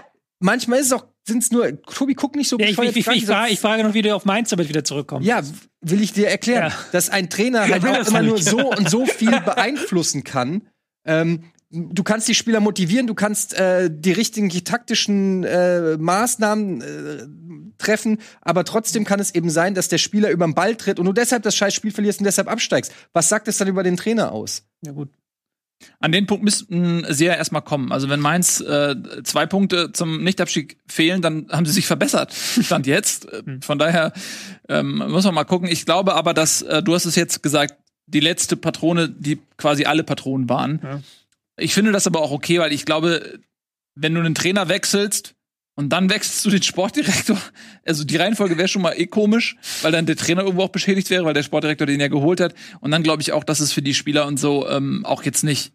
manchmal 0.41 0.81
ist 0.81 0.87
es 0.87 0.93
auch, 0.93 1.07
sind 1.27 1.43
es 1.43 1.51
nur, 1.51 1.81
Tobi, 1.83 2.15
guck 2.15 2.35
nicht 2.37 2.49
so 2.49 2.59
Ja, 2.59 2.67
ich, 2.67 2.79
ich, 2.79 2.97
ich, 2.97 3.07
ich, 3.09 3.27
frage, 3.27 3.53
ich 3.53 3.61
frage 3.61 3.83
noch, 3.85 3.95
wie 3.95 4.03
du 4.03 4.15
auf 4.15 4.25
Mainz 4.25 4.51
damit 4.51 4.69
wieder 4.69 4.85
zurückkommst. 4.85 5.27
ja, 5.27 5.43
will 5.81 6.03
ich 6.03 6.13
dir 6.13 6.29
erklären, 6.29 6.71
Ja. 6.71 6.79
dass 6.93 7.09
ein 7.11 7.31
Trainer 7.31 7.61
halt 7.69 7.85
auch 7.85 8.07
immer 8.09 8.23
nur 8.23 8.39
so 8.43 8.71
und 8.71 8.91
so 8.91 9.07
viel 9.07 9.31
beeinflussen 9.45 10.25
kann. 10.25 10.63
Ähm, 11.05 11.45
du 11.71 12.03
kannst 12.03 12.29
die 12.29 12.35
Spieler 12.35 12.61
motivieren, 12.61 13.07
du 13.07 13.15
kannst 13.15 13.55
äh, 13.55 13.91
die 13.93 14.13
richtigen 14.13 14.49
taktischen 14.65 15.45
äh, 15.45 15.97
Maßnahmen 15.97 16.81
äh, 16.81 17.27
treffen, 17.79 18.19
aber 18.41 18.65
trotzdem 18.65 19.05
kann 19.05 19.21
es 19.21 19.35
eben 19.35 19.51
sein, 19.51 19.75
dass 19.75 19.89
der 19.89 19.99
Spieler 19.99 20.31
über 20.31 20.47
den 20.47 20.55
Ball 20.55 20.77
tritt 20.77 20.99
und 20.99 21.07
du 21.07 21.13
deshalb 21.13 21.43
das 21.43 21.57
scheiß 21.57 21.75
Spiel 21.75 21.91
verlierst 21.91 22.21
und 22.21 22.25
deshalb 22.25 22.49
absteigst. 22.49 22.93
Was 23.13 23.29
sagt 23.29 23.49
es 23.49 23.59
dann 23.59 23.69
über 23.69 23.83
den 23.83 23.97
Trainer 23.97 24.33
aus? 24.33 24.65
Ja, 24.83 24.93
gut. 24.93 25.09
An 26.01 26.11
den 26.11 26.27
Punkt 26.27 26.43
müssten 26.43 27.05
sie 27.11 27.27
ja 27.27 27.35
erstmal 27.35 27.61
kommen. 27.61 27.93
Also 27.93 28.09
wenn 28.09 28.21
Mainz 28.21 28.61
äh, 28.61 28.97
zwei 29.25 29.45
Punkte 29.45 29.93
zum 29.93 30.25
Nichtabstieg 30.25 30.79
fehlen, 30.87 31.21
dann 31.21 31.49
haben 31.51 31.67
sie 31.67 31.73
sich 31.73 31.87
verbessert. 31.87 32.33
Stand 32.33 32.87
jetzt. 32.87 33.31
Äh, 33.31 33.59
Von 33.61 33.79
daher 33.79 34.13
ähm, 34.71 35.05
muss 35.09 35.25
man 35.25 35.35
mal 35.35 35.45
gucken. 35.45 35.69
Ich 35.69 35.85
glaube 35.85 36.15
aber, 36.15 36.33
dass, 36.33 36.63
äh, 36.63 36.83
du 36.83 36.95
hast 36.95 37.05
es 37.05 37.15
jetzt 37.15 37.43
gesagt, 37.43 37.75
die 38.07 38.21
letzte 38.21 38.57
Patrone, 38.57 39.11
die 39.11 39.39
quasi 39.59 39.85
alle 39.85 40.03
Patronen 40.03 40.49
waren. 40.49 40.81
Ja. 40.83 41.01
Ich 41.57 41.75
finde 41.75 41.93
das 41.93 42.07
aber 42.07 42.21
auch 42.21 42.33
okay, 42.33 42.59
weil 42.59 42.73
ich 42.73 42.85
glaube, 42.85 43.41
wenn 43.95 44.15
du 44.15 44.21
einen 44.21 44.35
Trainer 44.35 44.69
wechselst 44.69 45.35
und 45.75 45.91
dann 45.91 46.11
wechselst 46.11 46.45
du 46.45 46.51
den 46.51 46.63
Sportdirektor, 46.63 47.39
also 47.87 48.05
die 48.05 48.17
Reihenfolge 48.17 48.59
wäre 48.59 48.69
schon 48.69 48.83
mal 48.83 48.93
eh 48.93 49.07
komisch, 49.07 49.57
weil 49.83 49.93
dann 49.93 50.07
der 50.07 50.17
Trainer 50.17 50.43
irgendwo 50.43 50.63
auch 50.63 50.71
beschädigt 50.71 51.11
wäre, 51.11 51.25
weil 51.25 51.35
der 51.35 51.43
Sportdirektor 51.43 51.87
den 51.87 52.01
ja 52.01 52.09
geholt 52.09 52.41
hat. 52.41 52.55
Und 52.81 52.91
dann 52.91 53.03
glaube 53.03 53.23
ich 53.23 53.33
auch, 53.33 53.45
dass 53.45 53.61
es 53.61 53.73
für 53.73 53.83
die 53.83 53.95
Spieler 53.95 54.27
und 54.27 54.39
so 54.39 54.69
ähm, 54.69 55.05
auch 55.05 55.23
jetzt 55.23 55.45
nicht 55.45 55.73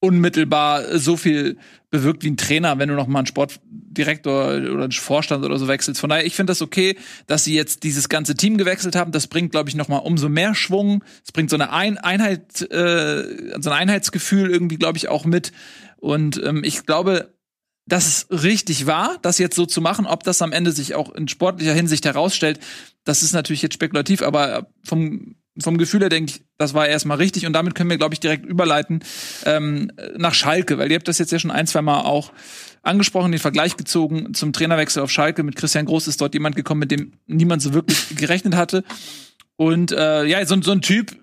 unmittelbar 0.00 0.98
so 0.98 1.16
viel 1.16 1.56
bewirkt 1.90 2.22
wie 2.24 2.30
ein 2.30 2.36
Trainer, 2.36 2.78
wenn 2.78 2.88
du 2.88 2.94
noch 2.94 3.06
mal 3.06 3.20
einen 3.20 3.26
Sportdirektor 3.26 4.48
oder 4.56 4.84
einen 4.84 4.92
Vorstand 4.92 5.44
oder 5.44 5.58
so 5.58 5.68
wechselst. 5.68 6.00
Von 6.00 6.10
daher, 6.10 6.26
ich 6.26 6.34
finde 6.34 6.50
das 6.50 6.60
okay, 6.60 6.96
dass 7.26 7.44
sie 7.44 7.54
jetzt 7.54 7.82
dieses 7.82 8.08
ganze 8.08 8.34
Team 8.34 8.58
gewechselt 8.58 8.94
haben. 8.94 9.12
Das 9.12 9.26
bringt, 9.26 9.52
glaube 9.52 9.68
ich, 9.68 9.74
noch 9.74 9.88
mal 9.88 9.98
umso 9.98 10.28
mehr 10.28 10.54
Schwung. 10.54 11.02
Es 11.24 11.32
bringt 11.32 11.50
so 11.50 11.56
eine 11.56 11.72
ein 11.72 11.96
Einheit, 11.98 12.60
äh, 12.70 13.60
so 13.60 13.70
ein 13.70 13.76
Einheitsgefühl 13.76 14.50
irgendwie, 14.50 14.76
glaube 14.76 14.98
ich, 14.98 15.08
auch 15.08 15.24
mit. 15.24 15.52
Und 15.96 16.42
ähm, 16.44 16.62
ich 16.62 16.84
glaube, 16.84 17.34
dass 17.86 18.06
es 18.06 18.42
richtig 18.42 18.86
war, 18.86 19.16
das 19.22 19.38
jetzt 19.38 19.56
so 19.56 19.64
zu 19.64 19.80
machen. 19.80 20.06
Ob 20.06 20.24
das 20.24 20.42
am 20.42 20.52
Ende 20.52 20.72
sich 20.72 20.94
auch 20.94 21.14
in 21.14 21.28
sportlicher 21.28 21.72
Hinsicht 21.72 22.04
herausstellt, 22.04 22.58
das 23.04 23.22
ist 23.22 23.32
natürlich 23.32 23.62
jetzt 23.62 23.74
spekulativ, 23.74 24.22
aber 24.22 24.68
vom, 24.84 25.36
vom 25.58 25.78
Gefühl 25.78 26.00
her 26.00 26.08
denke 26.08 26.32
ich, 26.32 26.44
das 26.58 26.74
war 26.74 26.86
erstmal 26.86 27.18
richtig. 27.18 27.46
Und 27.46 27.52
damit 27.52 27.74
können 27.74 27.90
wir, 27.90 27.98
glaube 27.98 28.14
ich, 28.14 28.20
direkt 28.20 28.46
überleiten 28.46 29.00
ähm, 29.44 29.90
nach 30.16 30.34
Schalke, 30.34 30.78
weil 30.78 30.90
ihr 30.90 30.96
habt 30.96 31.08
das 31.08 31.18
jetzt 31.18 31.32
ja 31.32 31.38
schon 31.38 31.50
ein, 31.50 31.66
zwei 31.66 31.82
Mal 31.82 32.00
auch 32.02 32.32
angesprochen, 32.82 33.32
den 33.32 33.40
Vergleich 33.40 33.76
gezogen 33.76 34.34
zum 34.34 34.52
Trainerwechsel 34.52 35.02
auf 35.02 35.10
Schalke. 35.10 35.42
Mit 35.42 35.56
Christian 35.56 35.86
Groß 35.86 36.08
ist 36.08 36.20
dort 36.20 36.34
jemand 36.34 36.56
gekommen, 36.56 36.80
mit 36.80 36.90
dem 36.90 37.12
niemand 37.26 37.62
so 37.62 37.74
wirklich 37.74 38.16
gerechnet 38.16 38.54
hatte. 38.54 38.84
Und 39.56 39.92
äh, 39.92 40.24
ja, 40.24 40.44
so, 40.46 40.60
so 40.60 40.72
ein 40.72 40.82
Typ, 40.82 41.16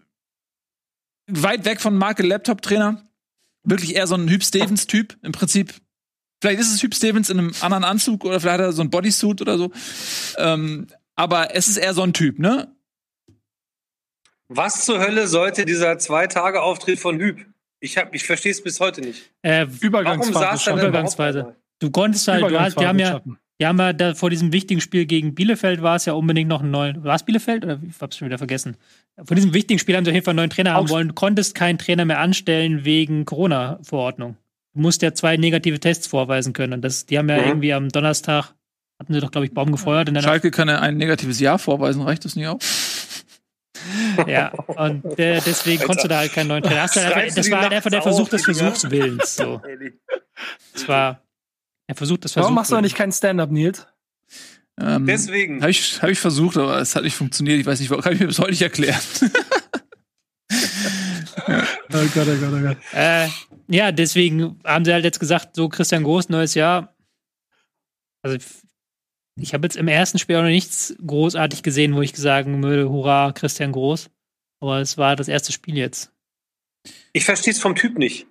weit 1.27 1.65
weg 1.65 1.79
von 1.79 1.95
Marke 1.95 2.23
Laptop-Trainer, 2.23 3.03
wirklich 3.63 3.95
eher 3.95 4.07
so 4.07 4.15
ein 4.15 4.27
Hüb 4.27 4.43
Stevens-Typ. 4.43 5.17
Im 5.21 5.31
Prinzip 5.31 5.73
Vielleicht 6.43 6.59
ist 6.59 6.73
es 6.73 6.83
Hüb 6.83 6.93
Stevens 6.93 7.29
in 7.29 7.39
einem 7.39 7.53
anderen 7.61 7.85
Anzug 7.85 8.25
oder 8.25 8.37
vielleicht 8.37 8.55
hat 8.55 8.65
er 8.65 8.73
so 8.73 8.81
ein 8.81 8.89
Bodysuit 8.89 9.41
oder 9.41 9.57
so. 9.57 9.71
Ähm, 10.37 10.87
aber 11.15 11.55
es 11.55 11.69
ist 11.69 11.77
eher 11.77 11.93
so 11.93 12.01
ein 12.01 12.11
Typ, 12.11 12.37
ne? 12.37 12.72
Was 14.49 14.86
zur 14.86 14.99
Hölle 14.99 15.27
sollte 15.27 15.65
dieser 15.65 15.97
Zwei-Tage-Auftritt 15.97 16.99
von 16.99 17.19
Hüb? 17.19 17.45
Ich, 17.79 17.97
hab- 17.97 18.13
ich 18.13 18.23
verstehe 18.23 18.51
es 18.51 18.63
bis 18.63 18.79
heute 18.79 19.01
nicht. 19.01 19.32
Äh, 19.41 19.65
Warum 19.65 19.77
Übergangsphase 19.82 20.69
er 20.71 20.77
Übergangsweise. 20.77 21.56
du 21.79 21.91
konntest 21.91 22.27
halt, 22.27 22.43
du 22.49 22.60
hast, 22.60 22.79
die 22.79 22.86
haben 22.86 22.99
ja, 22.99 23.21
die 23.60 23.65
haben 23.65 23.77
ja 23.79 23.93
da 23.93 24.15
vor 24.15 24.29
diesem 24.29 24.53
wichtigen 24.53 24.79
Spiel 24.82 25.06
gegen 25.06 25.36
Bielefeld 25.36 25.82
war 25.82 25.95
es 25.97 26.06
ja 26.06 26.13
unbedingt 26.13 26.49
noch 26.49 26.62
einen 26.62 26.71
neuen. 26.71 27.03
War 27.03 27.15
es 27.15 27.23
Bielefeld 27.23 27.63
oder 27.65 27.79
ich 27.88 27.99
hab's 27.99 28.17
schon 28.17 28.27
wieder 28.27 28.38
vergessen? 28.38 28.77
Vor 29.23 29.36
diesem 29.36 29.53
wichtigen 29.53 29.79
Spiel 29.79 29.95
haben 29.95 30.06
sie 30.06 30.12
auf 30.12 30.15
jeden 30.15 30.23
Fall 30.25 30.32
einen 30.32 30.38
neuen 30.38 30.49
Trainer 30.49 30.73
haben 30.73 30.89
wollen. 30.89 31.10
Du 31.10 31.13
konntest 31.13 31.56
keinen 31.56 31.77
Trainer 31.77 32.06
mehr 32.06 32.19
anstellen 32.19 32.86
wegen 32.86 33.25
Corona-Verordnung. 33.25 34.38
Du 34.75 34.82
musst 34.82 35.01
ja 35.01 35.13
zwei 35.13 35.38
negative 35.38 35.79
Tests 35.79 36.08
vorweisen 36.08 36.53
können. 36.53 36.73
Und 36.73 36.82
das, 36.84 37.06
die 37.06 37.17
haben 37.17 37.29
ja 37.29 37.38
Mhm. 37.41 37.47
irgendwie 37.47 37.73
am 37.73 37.89
Donnerstag 37.89 38.53
hatten 38.99 39.13
sie 39.13 39.19
doch, 39.19 39.32
glaube 39.32 39.45
ich, 39.45 39.53
Baum 39.53 39.71
gefeuert. 39.71 40.08
Und 40.08 40.15
dann 40.15 40.23
Schalke 40.23 40.49
kann 40.51 40.67
ja 40.69 40.79
ein 40.79 40.97
negatives 40.97 41.39
Jahr 41.39 41.60
vorweisen, 41.60 42.01
reicht 42.01 42.23
das 42.25 42.36
nicht 42.36 42.47
auch? 42.47 42.60
Ja, 44.27 44.51
und 44.51 45.19
äh, 45.19 45.41
deswegen 45.45 45.83
konntest 45.83 46.05
du 46.05 46.07
da 46.07 46.17
halt 46.17 46.33
keinen 46.33 46.47
neuen 46.47 46.63
Trainer. 46.63 46.83
Das 46.83 46.93
die 46.93 47.51
war 47.51 47.61
halt 47.61 47.73
einfach 47.73 47.89
der 47.89 48.01
Versuch 48.01 48.29
des? 48.29 48.43
Versuchswillens. 48.43 49.35
So. 49.35 49.61
Das 50.73 50.87
war 50.87 51.21
der 51.87 51.95
Versuch 51.95 52.17
des 52.17 52.35
Warum 52.35 52.55
machst 52.55 52.71
du 52.71 52.75
eigentlich 52.75 52.95
keinen 52.95 53.11
Stand-up, 53.11 53.51
Nils? 53.51 53.85
Ähm, 54.81 55.05
Deswegen. 55.05 55.61
Habe 55.61 55.69
ich, 55.69 56.01
hab 56.01 56.09
ich 56.09 56.19
versucht, 56.19 56.57
aber 56.57 56.79
es 56.79 56.95
hat 56.95 57.03
nicht 57.03 57.15
funktioniert. 57.15 57.59
Ich 57.59 57.65
weiß 57.65 57.79
nicht, 57.79 57.91
warum. 57.91 58.03
Kann 58.03 58.13
ich 58.13 58.19
mir 58.19 58.27
bis 58.27 58.39
heute 58.39 58.51
nicht 58.51 58.61
erklären. 58.61 58.99
Oh 61.45 62.07
Gott, 62.13 62.27
oh 62.27 62.37
Gott, 62.39 62.53
oh 62.53 62.61
Gott. 62.61 62.77
Äh, 62.93 63.27
ja, 63.67 63.91
deswegen 63.91 64.59
haben 64.63 64.85
sie 64.85 64.93
halt 64.93 65.03
jetzt 65.03 65.19
gesagt, 65.19 65.55
so 65.55 65.69
Christian 65.69 66.03
Groß, 66.03 66.29
neues 66.29 66.53
Jahr. 66.53 66.95
Also 68.21 68.37
ich 69.35 69.53
habe 69.53 69.65
jetzt 69.65 69.75
im 69.75 69.87
ersten 69.87 70.19
Spiel 70.19 70.35
auch 70.35 70.41
noch 70.41 70.49
nichts 70.49 70.95
großartig 71.05 71.63
gesehen, 71.63 71.95
wo 71.95 72.01
ich 72.01 72.15
sagen 72.15 72.61
würde, 72.63 72.89
hurra, 72.89 73.31
Christian 73.31 73.71
Groß. 73.71 74.09
Aber 74.59 74.79
es 74.79 74.97
war 74.97 75.15
das 75.15 75.27
erste 75.27 75.51
Spiel 75.51 75.77
jetzt. 75.77 76.11
Ich 77.11 77.25
verstehe 77.25 77.53
es 77.53 77.59
vom 77.59 77.75
Typ 77.75 77.97
nicht. 77.97 78.27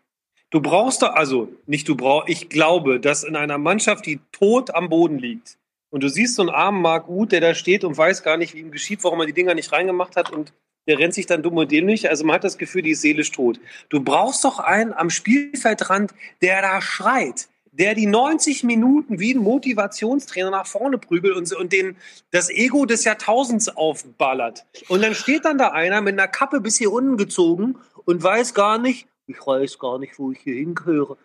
Du 0.51 0.61
brauchst 0.61 1.03
doch, 1.03 1.15
also 1.15 1.49
nicht 1.67 1.89
du 1.89 1.97
brauchst, 1.97 2.29
ich 2.29 2.49
glaube, 2.49 3.01
dass 3.01 3.25
in 3.25 3.37
einer 3.37 3.59
Mannschaft, 3.59 4.07
die 4.07 4.21
tot 4.33 4.75
am 4.75 4.89
Boden 4.89 5.19
liegt, 5.19 5.59
und 5.93 6.03
du 6.03 6.09
siehst 6.09 6.37
so 6.37 6.43
einen 6.43 6.51
armen 6.51 6.81
Marc 6.81 7.09
Uth, 7.09 7.33
der 7.33 7.43
da 7.43 7.55
steht 7.55 7.85
und 7.85 7.99
weiß 7.99 8.23
gar 8.23 8.39
nicht, 8.39 8.55
wie 8.55 8.61
ihm 8.61 8.71
geschieht, 8.71 9.05
warum 9.05 9.21
er 9.21 9.27
die 9.27 9.35
Dinger 9.35 9.55
nicht 9.55 9.73
reingemacht 9.73 10.17
hat 10.17 10.31
und 10.31 10.55
der 10.89 10.99
rennt 10.99 11.15
sich 11.15 11.27
dann 11.27 11.43
dumm 11.43 11.59
und 11.59 11.71
dämlich. 11.71 12.09
Also 12.09 12.25
man 12.25 12.35
hat 12.35 12.45
das 12.45 12.57
Gefühl, 12.57 12.83
die 12.83 12.93
ist 12.93 13.03
seelisch 13.03 13.31
tot. 13.31 13.61
Du 13.91 14.01
brauchst 14.01 14.43
doch 14.45 14.59
einen 14.59 14.95
am 14.95 15.11
Spielfeldrand, 15.11 16.13
der 16.41 16.63
da 16.63 16.81
schreit, 16.81 17.49
der 17.73 17.95
die 17.95 18.07
90 18.07 18.65
Minuten 18.65 19.19
wie 19.19 19.35
ein 19.35 19.39
Motivationstrainer 19.39 20.51
nach 20.51 20.67
vorne 20.67 20.99
prügelt 20.99 21.37
und, 21.37 21.51
und 21.55 21.73
den, 21.73 21.97
das 22.31 22.51
Ego 22.51 22.85
des 22.87 23.05
Jahrtausends 23.05 23.69
aufballert. 23.69 24.65
Und 24.89 25.03
dann 25.03 25.15
steht 25.15 25.45
dann 25.47 25.59
da 25.59 25.69
einer 25.69 26.01
mit 26.03 26.13
einer 26.19 26.29
Kappe 26.29 26.61
bis 26.61 26.77
hier 26.77 26.93
unten 26.93 27.17
gezogen 27.17 27.77
und 28.05 28.23
weiß 28.23 28.55
gar 28.55 28.79
nicht, 28.79 29.09
ich 29.27 29.39
weiß 29.45 29.79
gar 29.79 29.99
nicht, 29.99 30.19
wo 30.19 30.33
ich 30.33 30.39
hier 30.41 30.55
hingehöre. 30.57 31.17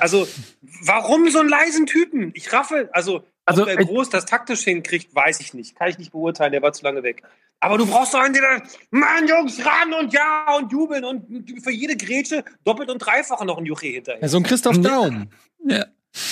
Also, 0.00 0.26
warum 0.82 1.28
so 1.30 1.40
einen 1.40 1.48
leisen 1.48 1.86
Typen? 1.86 2.30
Ich 2.34 2.52
raffe, 2.52 2.88
also, 2.92 3.24
Also, 3.44 3.62
ob 3.62 3.68
der 3.68 3.80
ich- 3.80 3.86
Groß 3.86 4.08
das 4.08 4.24
taktisch 4.24 4.62
hinkriegt, 4.62 5.14
weiß 5.14 5.40
ich 5.40 5.52
nicht. 5.54 5.76
Kann 5.76 5.88
ich 5.90 5.98
nicht 5.98 6.12
beurteilen, 6.12 6.52
der 6.52 6.62
war 6.62 6.72
zu 6.72 6.84
lange 6.84 7.02
weg. 7.02 7.22
Aber 7.60 7.78
du 7.78 7.86
brauchst 7.86 8.14
doch 8.14 8.20
einen, 8.20 8.34
der 8.34 8.42
da, 8.42 8.62
Mann, 8.90 9.26
Jungs, 9.26 9.64
ran 9.64 9.92
und 9.94 10.12
ja 10.12 10.54
und 10.56 10.70
jubeln 10.70 11.04
und 11.04 11.50
für 11.62 11.70
jede 11.70 11.96
Grätsche 11.96 12.44
doppelt 12.64 12.90
und 12.90 12.98
dreifach 12.98 13.42
noch 13.44 13.58
ein 13.58 13.64
Juche 13.66 13.86
hinterher. 13.86 14.20
Ja, 14.22 14.28
so 14.28 14.36
ein 14.36 14.42
Christoph 14.42 14.78
Daum. 14.80 15.28
Ja. 15.64 15.86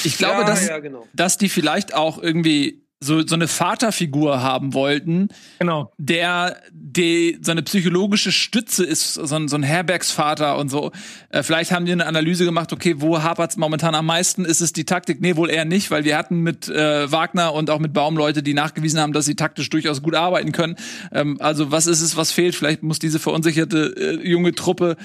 Ich 0.04 0.16
glaube, 0.16 0.42
ja, 0.42 0.46
dass, 0.46 0.68
ja, 0.68 0.78
genau. 0.78 1.06
dass 1.12 1.38
die 1.38 1.48
vielleicht 1.48 1.92
auch 1.94 2.22
irgendwie 2.22 2.86
so, 3.02 3.26
so 3.26 3.34
eine 3.34 3.48
Vaterfigur 3.48 4.42
haben 4.42 4.74
wollten, 4.74 5.28
Genau. 5.58 5.92
der 5.98 6.56
die 6.72 7.38
so 7.42 7.50
eine 7.52 7.62
psychologische 7.62 8.32
Stütze 8.32 8.84
ist, 8.84 9.14
so 9.14 9.34
ein, 9.34 9.48
so 9.48 9.56
ein 9.56 9.62
Herbergsvater 9.62 10.58
und 10.58 10.70
so. 10.70 10.92
Äh, 11.30 11.42
vielleicht 11.42 11.72
haben 11.72 11.86
die 11.86 11.92
eine 11.92 12.06
Analyse 12.06 12.44
gemacht, 12.44 12.72
okay, 12.72 12.96
wo 12.98 13.22
hapert's 13.22 13.56
momentan 13.56 13.94
am 13.94 14.06
meisten? 14.06 14.44
Ist 14.44 14.60
es 14.60 14.72
die 14.72 14.84
Taktik? 14.84 15.20
Nee, 15.20 15.36
wohl 15.36 15.50
eher 15.50 15.64
nicht, 15.64 15.90
weil 15.90 16.04
wir 16.04 16.16
hatten 16.16 16.40
mit 16.40 16.68
äh, 16.68 17.10
Wagner 17.10 17.54
und 17.54 17.70
auch 17.70 17.78
mit 17.78 17.92
Baum 17.92 18.16
Leute, 18.16 18.42
die 18.42 18.54
nachgewiesen 18.54 19.00
haben, 19.00 19.12
dass 19.12 19.24
sie 19.24 19.34
taktisch 19.34 19.70
durchaus 19.70 20.02
gut 20.02 20.14
arbeiten 20.14 20.52
können. 20.52 20.76
Ähm, 21.12 21.38
also 21.40 21.70
was 21.70 21.86
ist 21.86 22.02
es, 22.02 22.16
was 22.16 22.32
fehlt? 22.32 22.54
Vielleicht 22.54 22.82
muss 22.82 22.98
diese 22.98 23.18
verunsicherte 23.18 23.94
äh, 23.96 24.28
junge 24.28 24.52
Truppe 24.54 24.96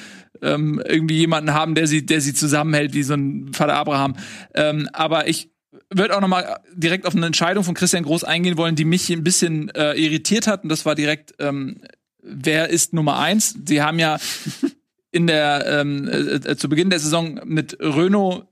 ähm, 0.41 0.81
irgendwie 0.85 1.17
jemanden 1.17 1.53
haben, 1.53 1.73
der 1.75 1.87
sie, 1.87 2.05
der 2.05 2.21
sie 2.21 2.33
zusammenhält, 2.33 2.93
wie 2.93 3.03
so 3.03 3.13
ein 3.13 3.53
Vater 3.53 3.75
Abraham. 3.75 4.15
Ähm, 4.53 4.89
aber 4.93 5.27
ich 5.27 5.49
würde 5.89 6.15
auch 6.15 6.21
noch 6.21 6.27
mal 6.27 6.59
direkt 6.73 7.05
auf 7.05 7.15
eine 7.15 7.25
Entscheidung 7.25 7.63
von 7.63 7.73
Christian 7.73 8.03
Groß 8.03 8.23
eingehen 8.23 8.57
wollen, 8.57 8.75
die 8.75 8.85
mich 8.85 9.09
ein 9.09 9.23
bisschen 9.23 9.69
äh, 9.69 9.93
irritiert 9.93 10.47
hat. 10.47 10.63
Und 10.63 10.69
das 10.69 10.85
war 10.85 10.95
direkt, 10.95 11.33
ähm, 11.39 11.81
wer 12.21 12.69
ist 12.69 12.93
Nummer 12.93 13.19
eins? 13.19 13.55
Sie 13.65 13.81
haben 13.81 13.99
ja 13.99 14.19
in 15.11 15.27
der 15.27 15.65
ähm, 15.65 16.07
äh, 16.07 16.17
äh, 16.17 16.57
zu 16.57 16.69
Beginn 16.69 16.89
der 16.89 16.99
Saison 16.99 17.39
mit 17.45 17.77
Renault 17.79 18.47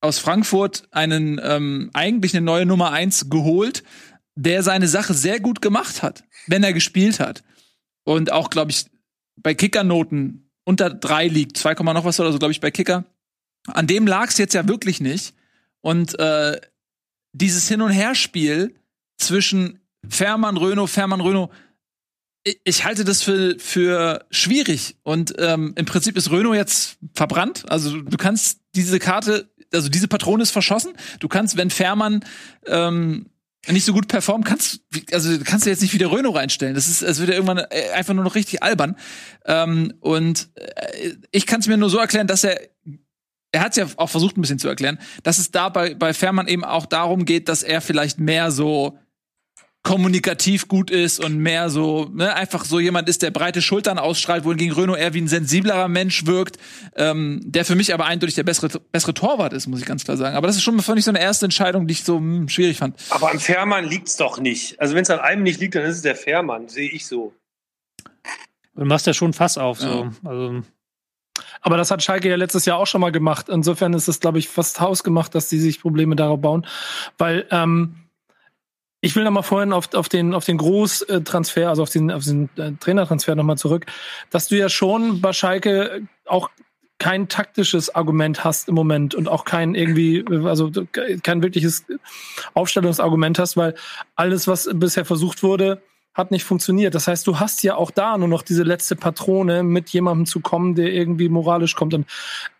aus 0.00 0.18
Frankfurt 0.18 0.88
einen 0.90 1.40
ähm, 1.42 1.90
eigentlich 1.92 2.34
eine 2.34 2.44
neue 2.44 2.66
Nummer 2.66 2.90
eins 2.90 3.30
geholt, 3.30 3.84
der 4.34 4.64
seine 4.64 4.88
Sache 4.88 5.14
sehr 5.14 5.38
gut 5.38 5.62
gemacht 5.62 6.02
hat, 6.02 6.24
wenn 6.48 6.64
er 6.64 6.72
gespielt 6.72 7.20
hat. 7.20 7.44
Und 8.04 8.32
auch, 8.32 8.50
glaube 8.50 8.72
ich, 8.72 8.86
bei 9.36 9.54
Kickernoten 9.54 10.50
unter 10.64 10.90
drei 10.90 11.28
liegt, 11.28 11.56
2, 11.56 11.74
noch 11.74 12.04
was 12.04 12.18
oder 12.18 12.32
so, 12.32 12.38
glaube 12.38 12.52
ich, 12.52 12.60
bei 12.60 12.70
Kicker. 12.70 13.04
An 13.66 13.86
dem 13.86 14.06
lag 14.06 14.28
es 14.28 14.38
jetzt 14.38 14.54
ja 14.54 14.66
wirklich 14.66 15.00
nicht. 15.00 15.34
Und 15.82 16.18
äh, 16.18 16.58
dieses 17.32 17.68
Hin- 17.68 17.82
und 17.82 17.90
Herspiel 17.90 18.74
zwischen 19.18 19.80
Fährmann, 20.08 20.56
Renault, 20.56 20.90
Fährmann, 20.90 21.20
Renault, 21.20 21.50
ich, 22.44 22.60
ich 22.64 22.84
halte 22.84 23.04
das 23.04 23.22
für, 23.22 23.56
für 23.58 24.24
schwierig. 24.30 24.96
Und 25.02 25.34
ähm, 25.38 25.74
im 25.76 25.84
Prinzip 25.84 26.16
ist 26.16 26.30
Renault 26.30 26.56
jetzt 26.56 26.98
verbrannt. 27.14 27.64
Also 27.70 28.00
du 28.00 28.16
kannst 28.16 28.60
diese 28.74 28.98
Karte, 28.98 29.50
also 29.72 29.88
diese 29.88 30.08
Patrone 30.08 30.42
ist 30.42 30.50
verschossen. 30.50 30.92
Du 31.20 31.28
kannst, 31.28 31.56
wenn 31.56 31.70
Fährmann 31.70 32.24
ähm, 32.66 33.26
nicht 33.68 33.84
so 33.84 33.92
gut 33.92 34.08
performt, 34.08 34.44
kannst 34.44 34.80
also 35.12 35.38
kannst 35.44 35.66
du 35.66 35.70
jetzt 35.70 35.82
nicht 35.82 35.94
wieder 35.94 36.10
Renault 36.10 36.34
reinstellen. 36.34 36.74
Das 36.74 36.88
ist, 36.88 37.02
es 37.02 37.20
wird 37.20 37.28
ja 37.28 37.36
irgendwann 37.36 37.58
äh, 37.58 37.90
einfach 37.94 38.14
nur 38.14 38.24
noch 38.24 38.34
richtig 38.34 38.62
albern. 38.62 38.96
Ähm, 39.44 39.94
und 40.00 40.48
äh, 40.56 41.12
ich 41.30 41.46
kann 41.46 41.60
es 41.60 41.68
mir 41.68 41.76
nur 41.76 41.90
so 41.90 41.98
erklären, 41.98 42.26
dass 42.26 42.44
er 42.44 42.60
er 43.52 43.60
hat 43.60 43.72
es 43.72 43.76
ja 43.76 43.86
auch 43.96 44.08
versucht, 44.08 44.36
ein 44.36 44.40
bisschen 44.40 44.58
zu 44.58 44.68
erklären, 44.68 44.98
dass 45.22 45.38
es 45.38 45.50
da 45.50 45.68
bei, 45.68 45.94
bei 45.94 46.14
Fährmann 46.14 46.48
eben 46.48 46.64
auch 46.64 46.86
darum 46.86 47.24
geht, 47.24 47.48
dass 47.48 47.62
er 47.62 47.80
vielleicht 47.80 48.18
mehr 48.18 48.50
so 48.50 48.98
kommunikativ 49.82 50.68
gut 50.68 50.90
ist 50.90 51.22
und 51.22 51.38
mehr 51.38 51.68
so, 51.68 52.08
ne, 52.12 52.34
einfach 52.36 52.64
so 52.64 52.78
jemand 52.78 53.08
ist, 53.08 53.22
der 53.22 53.32
breite 53.32 53.60
Schultern 53.60 53.98
ausstrahlt, 53.98 54.44
wohingegen 54.44 54.74
Renault 54.74 54.98
eher 54.98 55.12
wie 55.12 55.20
ein 55.20 55.28
sensiblerer 55.28 55.88
Mensch 55.88 56.24
wirkt, 56.24 56.56
ähm, 56.94 57.40
der 57.44 57.64
für 57.64 57.74
mich 57.74 57.92
aber 57.92 58.06
eindeutig 58.06 58.36
der 58.36 58.44
bessere, 58.44 58.68
bessere 58.92 59.12
Torwart 59.12 59.52
ist, 59.52 59.66
muss 59.66 59.80
ich 59.80 59.86
ganz 59.86 60.04
klar 60.04 60.16
sagen. 60.16 60.36
Aber 60.36 60.46
das 60.46 60.56
ist 60.56 60.62
schon 60.62 60.80
für 60.80 60.94
mich 60.94 61.04
so 61.04 61.10
eine 61.10 61.20
erste 61.20 61.46
Entscheidung, 61.46 61.88
die 61.88 61.92
ich 61.92 62.04
so 62.04 62.18
hm, 62.18 62.48
schwierig 62.48 62.78
fand. 62.78 62.96
Aber 63.10 63.32
am 63.32 63.40
Fährmann 63.40 63.84
liegt's 63.84 64.16
doch 64.16 64.38
nicht. 64.38 64.80
Also 64.80 64.94
wenn 64.94 65.02
es 65.02 65.10
an 65.10 65.18
einem 65.18 65.42
nicht 65.42 65.58
liegt, 65.58 65.74
dann 65.74 65.82
ist 65.82 65.96
es 65.96 66.02
der 66.02 66.16
Fährmann, 66.16 66.68
sehe 66.68 66.88
ich 66.88 67.06
so. 67.06 67.34
Du 68.76 68.84
machst 68.84 69.06
ja 69.06 69.14
schon 69.14 69.32
Fass 69.32 69.58
auf, 69.58 69.80
so. 69.80 70.10
Also, 70.24 70.62
Aber 71.60 71.76
das 71.76 71.90
hat 71.90 72.02
Schalke 72.02 72.28
ja 72.28 72.36
letztes 72.36 72.64
Jahr 72.64 72.78
auch 72.78 72.86
schon 72.86 73.00
mal 73.00 73.12
gemacht. 73.12 73.48
Insofern 73.48 73.94
ist 73.94 74.08
es, 74.08 74.20
glaube 74.20 74.38
ich, 74.38 74.48
fast 74.48 74.80
hausgemacht, 74.80 75.34
dass 75.34 75.48
die 75.48 75.58
sich 75.58 75.80
Probleme 75.80 76.16
darauf 76.16 76.40
bauen. 76.40 76.66
Weil 77.18 77.46
ähm, 77.50 77.96
ich 79.00 79.16
will 79.16 79.24
noch 79.24 79.32
mal 79.32 79.42
vorhin 79.42 79.72
auf, 79.72 79.92
auf 79.94 80.08
den, 80.08 80.32
auf 80.32 80.44
den 80.44 80.58
Großtransfer, 80.58 81.68
also 81.68 81.82
auf 81.82 81.90
den, 81.90 82.10
auf 82.10 82.24
den 82.24 82.48
äh, 82.56 82.72
Trainertransfer 82.78 83.34
noch 83.34 83.44
mal 83.44 83.56
zurück, 83.56 83.86
dass 84.30 84.48
du 84.48 84.56
ja 84.56 84.68
schon 84.68 85.20
bei 85.20 85.32
Schalke 85.32 86.02
auch 86.24 86.50
kein 87.02 87.28
taktisches 87.28 87.92
Argument 87.92 88.44
hast 88.44 88.68
im 88.68 88.76
Moment 88.76 89.16
und 89.16 89.28
auch 89.28 89.44
kein 89.44 89.74
irgendwie, 89.74 90.24
also 90.44 90.70
kein 91.24 91.42
wirkliches 91.42 91.84
Aufstellungsargument 92.54 93.40
hast, 93.40 93.56
weil 93.56 93.74
alles, 94.14 94.46
was 94.46 94.70
bisher 94.72 95.04
versucht 95.04 95.42
wurde, 95.42 95.82
hat 96.14 96.30
nicht 96.30 96.44
funktioniert. 96.44 96.94
Das 96.94 97.08
heißt, 97.08 97.26
du 97.26 97.40
hast 97.40 97.62
ja 97.62 97.76
auch 97.76 97.90
da 97.90 98.18
nur 98.18 98.28
noch 98.28 98.42
diese 98.42 98.62
letzte 98.62 98.96
Patrone, 98.96 99.62
mit 99.62 99.90
jemandem 99.90 100.26
zu 100.26 100.40
kommen, 100.40 100.74
der 100.74 100.92
irgendwie 100.92 101.28
moralisch 101.28 101.74
kommt. 101.74 101.94
Und 101.94 102.06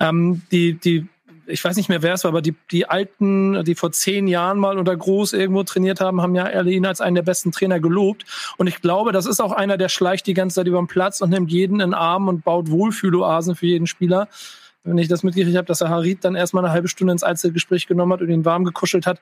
ähm, 0.00 0.42
die, 0.50 0.74
die, 0.74 1.06
ich 1.46 1.62
weiß 1.62 1.76
nicht 1.76 1.88
mehr, 1.88 2.02
wer 2.02 2.14
es 2.14 2.24
war, 2.24 2.30
aber 2.30 2.40
die, 2.40 2.54
die 2.70 2.88
Alten, 2.88 3.62
die 3.64 3.74
vor 3.74 3.92
zehn 3.92 4.26
Jahren 4.26 4.58
mal 4.58 4.78
unter 4.78 4.96
Groß 4.96 5.34
irgendwo 5.34 5.64
trainiert 5.64 6.00
haben, 6.00 6.22
haben 6.22 6.34
ja 6.34 6.62
ihn 6.62 6.86
als 6.86 7.00
einen 7.00 7.16
der 7.16 7.22
besten 7.22 7.52
Trainer 7.52 7.78
gelobt. 7.78 8.24
Und 8.56 8.68
ich 8.68 8.80
glaube, 8.80 9.12
das 9.12 9.26
ist 9.26 9.40
auch 9.40 9.52
einer, 9.52 9.76
der 9.76 9.88
schleicht 9.88 10.26
die 10.26 10.34
ganze 10.34 10.56
Zeit 10.56 10.66
über 10.66 10.78
den 10.78 10.86
Platz 10.86 11.20
und 11.20 11.30
nimmt 11.30 11.50
jeden 11.50 11.74
in 11.74 11.90
den 11.90 11.94
Arm 11.94 12.28
und 12.28 12.44
baut 12.44 12.70
Wohlfühloasen 12.70 13.54
für 13.54 13.66
jeden 13.66 13.86
Spieler. 13.86 14.28
Wenn 14.84 14.98
ich 14.98 15.06
das 15.06 15.22
mitgekriegt 15.22 15.56
habe, 15.56 15.66
dass 15.66 15.80
er 15.80 15.90
Harit 15.90 16.24
dann 16.24 16.34
erstmal 16.34 16.64
eine 16.64 16.72
halbe 16.72 16.88
Stunde 16.88 17.12
ins 17.12 17.22
Einzelgespräch 17.22 17.86
genommen 17.86 18.12
hat 18.12 18.20
und 18.20 18.28
ihn 18.30 18.44
warm 18.44 18.64
gekuschelt 18.64 19.06
hat, 19.06 19.20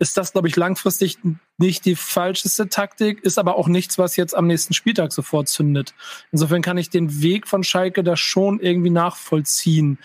ist 0.00 0.16
das, 0.16 0.32
glaube 0.32 0.48
ich, 0.48 0.56
langfristig 0.56 1.18
nicht 1.56 1.84
die 1.84 1.94
falscheste 1.94 2.68
Taktik, 2.68 3.22
ist 3.22 3.38
aber 3.38 3.56
auch 3.56 3.68
nichts, 3.68 3.98
was 3.98 4.16
jetzt 4.16 4.36
am 4.36 4.48
nächsten 4.48 4.74
Spieltag 4.74 5.12
sofort 5.12 5.48
zündet. 5.48 5.94
Insofern 6.32 6.62
kann 6.62 6.78
ich 6.78 6.90
den 6.90 7.22
Weg 7.22 7.46
von 7.46 7.62
Schalke 7.62 8.02
da 8.02 8.16
schon 8.16 8.58
irgendwie 8.58 8.90
nachvollziehen. 8.90 9.98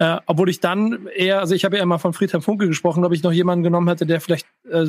Äh, 0.00 0.16
obwohl 0.24 0.48
ich 0.48 0.60
dann 0.60 1.08
eher, 1.14 1.40
also 1.40 1.54
ich 1.54 1.66
habe 1.66 1.76
ja 1.76 1.82
immer 1.82 1.98
von 1.98 2.14
Friedhelm 2.14 2.42
Funke 2.42 2.66
gesprochen, 2.66 3.04
ob 3.04 3.12
ich 3.12 3.22
noch 3.22 3.32
jemanden 3.32 3.62
genommen 3.62 3.86
hätte, 3.86 4.06
der 4.06 4.22
vielleicht 4.22 4.46
äh, 4.70 4.86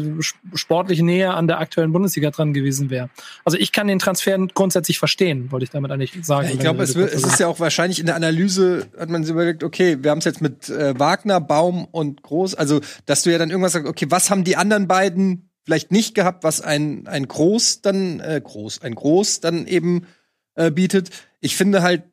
sportlich 0.53 1.01
näher 1.01 1.35
an 1.35 1.47
der 1.47 1.59
aktuellen 1.59 1.91
Bundesliga 1.91 2.31
dran 2.31 2.53
gewesen 2.53 2.89
wäre. 2.89 3.09
Also 3.43 3.57
ich 3.57 3.73
kann 3.73 3.87
den 3.87 3.99
Transfer 3.99 4.37
grundsätzlich 4.53 4.99
verstehen, 4.99 5.51
wollte 5.51 5.65
ich 5.65 5.69
damit 5.69 5.91
eigentlich 5.91 6.13
sagen. 6.25 6.47
Ja, 6.47 6.53
ich 6.53 6.59
glaube, 6.59 6.83
es, 6.83 6.95
wird- 6.95 7.13
es 7.13 7.25
ist 7.25 7.41
ja 7.41 7.47
auch 7.47 7.59
wahrscheinlich 7.59 7.99
in 7.99 8.05
der 8.05 8.15
Analyse, 8.15 8.87
hat 8.97 9.09
man 9.09 9.25
sich 9.25 9.33
überlegt, 9.33 9.65
okay, 9.65 9.97
wir 10.01 10.11
haben 10.11 10.19
es 10.19 10.25
jetzt 10.25 10.41
mit 10.41 10.69
äh, 10.69 10.97
Wagner, 10.97 11.41
Baum 11.41 11.83
und 11.91 12.23
Groß, 12.23 12.55
also 12.55 12.79
dass 13.05 13.23
du 13.23 13.31
ja 13.33 13.37
dann 13.37 13.49
irgendwas 13.49 13.73
sagst, 13.73 13.89
okay, 13.89 14.05
was 14.07 14.29
haben 14.31 14.45
die 14.45 14.55
anderen 14.55 14.87
beiden 14.87 15.49
vielleicht 15.65 15.91
nicht 15.91 16.15
gehabt, 16.15 16.45
was 16.45 16.61
ein, 16.61 17.05
ein 17.07 17.27
Groß 17.27 17.81
dann, 17.81 18.21
äh, 18.21 18.39
Groß, 18.41 18.81
ein 18.81 18.95
Groß 18.95 19.41
dann 19.41 19.67
eben 19.67 20.07
äh, 20.55 20.71
bietet. 20.71 21.09
Ich 21.41 21.57
finde 21.57 21.81
halt 21.81 22.03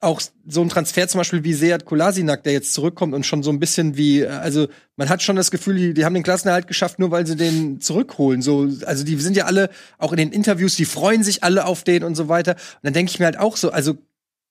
auch 0.00 0.20
so 0.46 0.62
ein 0.62 0.68
Transfer 0.68 1.08
zum 1.08 1.18
Beispiel 1.18 1.42
wie 1.42 1.54
Seat 1.54 1.84
Kolasinac, 1.84 2.44
der 2.44 2.52
jetzt 2.52 2.72
zurückkommt 2.72 3.14
und 3.14 3.26
schon 3.26 3.42
so 3.42 3.50
ein 3.50 3.58
bisschen 3.58 3.96
wie, 3.96 4.24
also 4.24 4.68
man 4.96 5.08
hat 5.08 5.22
schon 5.22 5.34
das 5.34 5.50
Gefühl, 5.50 5.76
die, 5.76 5.94
die 5.94 6.04
haben 6.04 6.14
den 6.14 6.22
Klassenerhalt 6.22 6.68
geschafft, 6.68 6.98
nur 7.00 7.10
weil 7.10 7.26
sie 7.26 7.34
den 7.34 7.80
zurückholen. 7.80 8.40
So, 8.40 8.68
also 8.86 9.04
die 9.04 9.16
sind 9.16 9.36
ja 9.36 9.46
alle 9.46 9.70
auch 9.98 10.12
in 10.12 10.18
den 10.18 10.30
Interviews, 10.30 10.76
die 10.76 10.84
freuen 10.84 11.24
sich 11.24 11.42
alle 11.42 11.64
auf 11.66 11.82
den 11.82 12.04
und 12.04 12.14
so 12.14 12.28
weiter. 12.28 12.52
Und 12.52 12.60
dann 12.84 12.92
denke 12.92 13.10
ich 13.10 13.18
mir 13.18 13.24
halt 13.24 13.38
auch 13.38 13.56
so, 13.56 13.70
also 13.70 13.96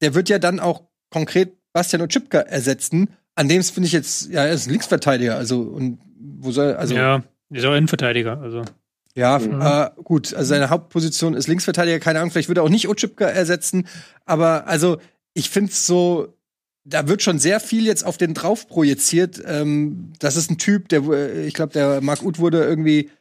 der 0.02 0.14
wird 0.14 0.28
ja 0.28 0.38
dann 0.38 0.60
auch 0.60 0.84
konkret 1.12 1.54
Bastian 1.72 2.02
Oczipka 2.02 2.40
ersetzen. 2.40 3.10
An 3.36 3.48
dem 3.48 3.64
finde 3.64 3.88
ich 3.88 3.94
jetzt, 3.94 4.30
ja, 4.30 4.44
er 4.46 4.54
ist 4.54 4.68
ein 4.68 4.72
Linksverteidiger, 4.72 5.36
also 5.38 5.62
und 5.62 6.00
wo 6.20 6.52
soll, 6.52 6.74
also 6.74 6.96
ja, 6.96 7.24
ist 7.52 7.64
auch 7.66 7.74
Innenverteidiger. 7.76 8.42
Also. 8.42 8.64
ja, 9.16 9.40
Mhm. 9.40 9.62
äh, 9.62 9.90
gut. 10.04 10.34
Also 10.34 10.50
seine 10.50 10.70
Hauptposition 10.70 11.36
ist 11.36 11.48
Linksverteidiger, 11.48 12.00
keine 12.00 12.20
Ahnung, 12.20 12.32
vielleicht 12.32 12.50
würde 12.50 12.62
er 12.62 12.64
auch 12.66 12.70
nicht 12.70 12.90
Otschipka 12.90 13.26
ersetzen. 13.26 13.88
Aber 14.26 14.68
also, 14.68 14.98
ich 15.38 15.52
finde 15.52 15.72
es 15.72 15.86
so, 15.86 16.34
da 16.84 17.08
wird 17.08 17.22
schon 17.22 17.38
sehr 17.38 17.60
viel 17.60 17.86
jetzt 17.86 18.04
auf 18.04 18.18
den 18.18 18.34
drauf 18.34 18.68
projiziert. 18.68 19.42
Ähm, 19.46 20.14
das 20.18 20.36
ist 20.36 20.50
ein 20.50 20.58
Typ, 20.58 20.90
der, 20.90 21.04
äh, 21.04 21.46
ich 21.46 21.54
glaube, 21.54 21.74
der 21.74 22.02
Marc 22.02 22.24
Uth 22.24 22.40
wurde 22.40 22.64
irgendwie 22.64 23.12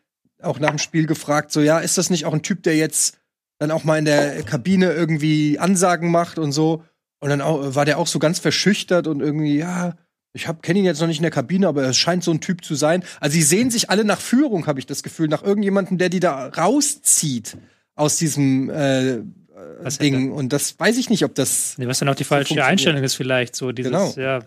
auch 0.40 0.58
nach 0.58 0.70
dem 0.70 0.78
Spiel 0.78 1.06
gefragt, 1.06 1.52
so, 1.52 1.60
ja, 1.60 1.78
ist 1.78 1.98
das 1.98 2.08
nicht 2.08 2.24
auch 2.24 2.32
ein 2.32 2.42
Typ, 2.42 2.62
der 2.62 2.76
jetzt 2.76 3.18
dann 3.58 3.70
auch 3.70 3.84
mal 3.84 3.98
in 3.98 4.06
der 4.06 4.42
Kabine 4.44 4.92
irgendwie 4.92 5.58
Ansagen 5.58 6.10
macht 6.10 6.38
und 6.38 6.52
so? 6.52 6.84
Und 7.20 7.28
dann 7.28 7.42
auch, 7.42 7.74
war 7.74 7.84
der 7.84 7.98
auch 7.98 8.06
so 8.06 8.18
ganz 8.18 8.38
verschüchtert 8.38 9.06
und 9.06 9.20
irgendwie, 9.20 9.58
ja, 9.58 9.94
ich 10.32 10.46
kenne 10.62 10.78
ihn 10.78 10.84
jetzt 10.86 11.00
noch 11.00 11.08
nicht 11.08 11.18
in 11.18 11.22
der 11.22 11.30
Kabine, 11.30 11.68
aber 11.68 11.82
er 11.82 11.92
scheint 11.92 12.24
so 12.24 12.30
ein 12.30 12.40
Typ 12.40 12.64
zu 12.64 12.74
sein. 12.74 13.04
Also 13.20 13.34
sie 13.34 13.42
sehen 13.42 13.70
sich 13.70 13.90
alle 13.90 14.04
nach 14.04 14.20
Führung, 14.20 14.66
habe 14.66 14.78
ich 14.78 14.86
das 14.86 15.02
Gefühl, 15.02 15.28
nach 15.28 15.42
irgendjemandem, 15.42 15.98
der 15.98 16.08
die 16.08 16.20
da 16.20 16.48
rauszieht 16.48 17.58
aus 17.94 18.16
diesem 18.16 18.70
äh, 18.70 19.20
Was 19.80 19.98
Ding. 19.98 20.32
Und 20.32 20.52
das 20.52 20.78
weiß 20.78 20.98
ich 20.98 21.08
nicht, 21.10 21.24
ob 21.24 21.34
das. 21.34 21.76
Nee, 21.78 21.86
was 21.86 21.98
dann 21.98 22.08
auch 22.08 22.14
die 22.14 22.24
falsche. 22.24 22.62
Einstellung 22.64 23.02
ist, 23.02 23.14
vielleicht. 23.14 23.54
So 23.56 23.72
dieses, 23.72 23.90
Genau. 23.92 24.12
ja, 24.16 24.40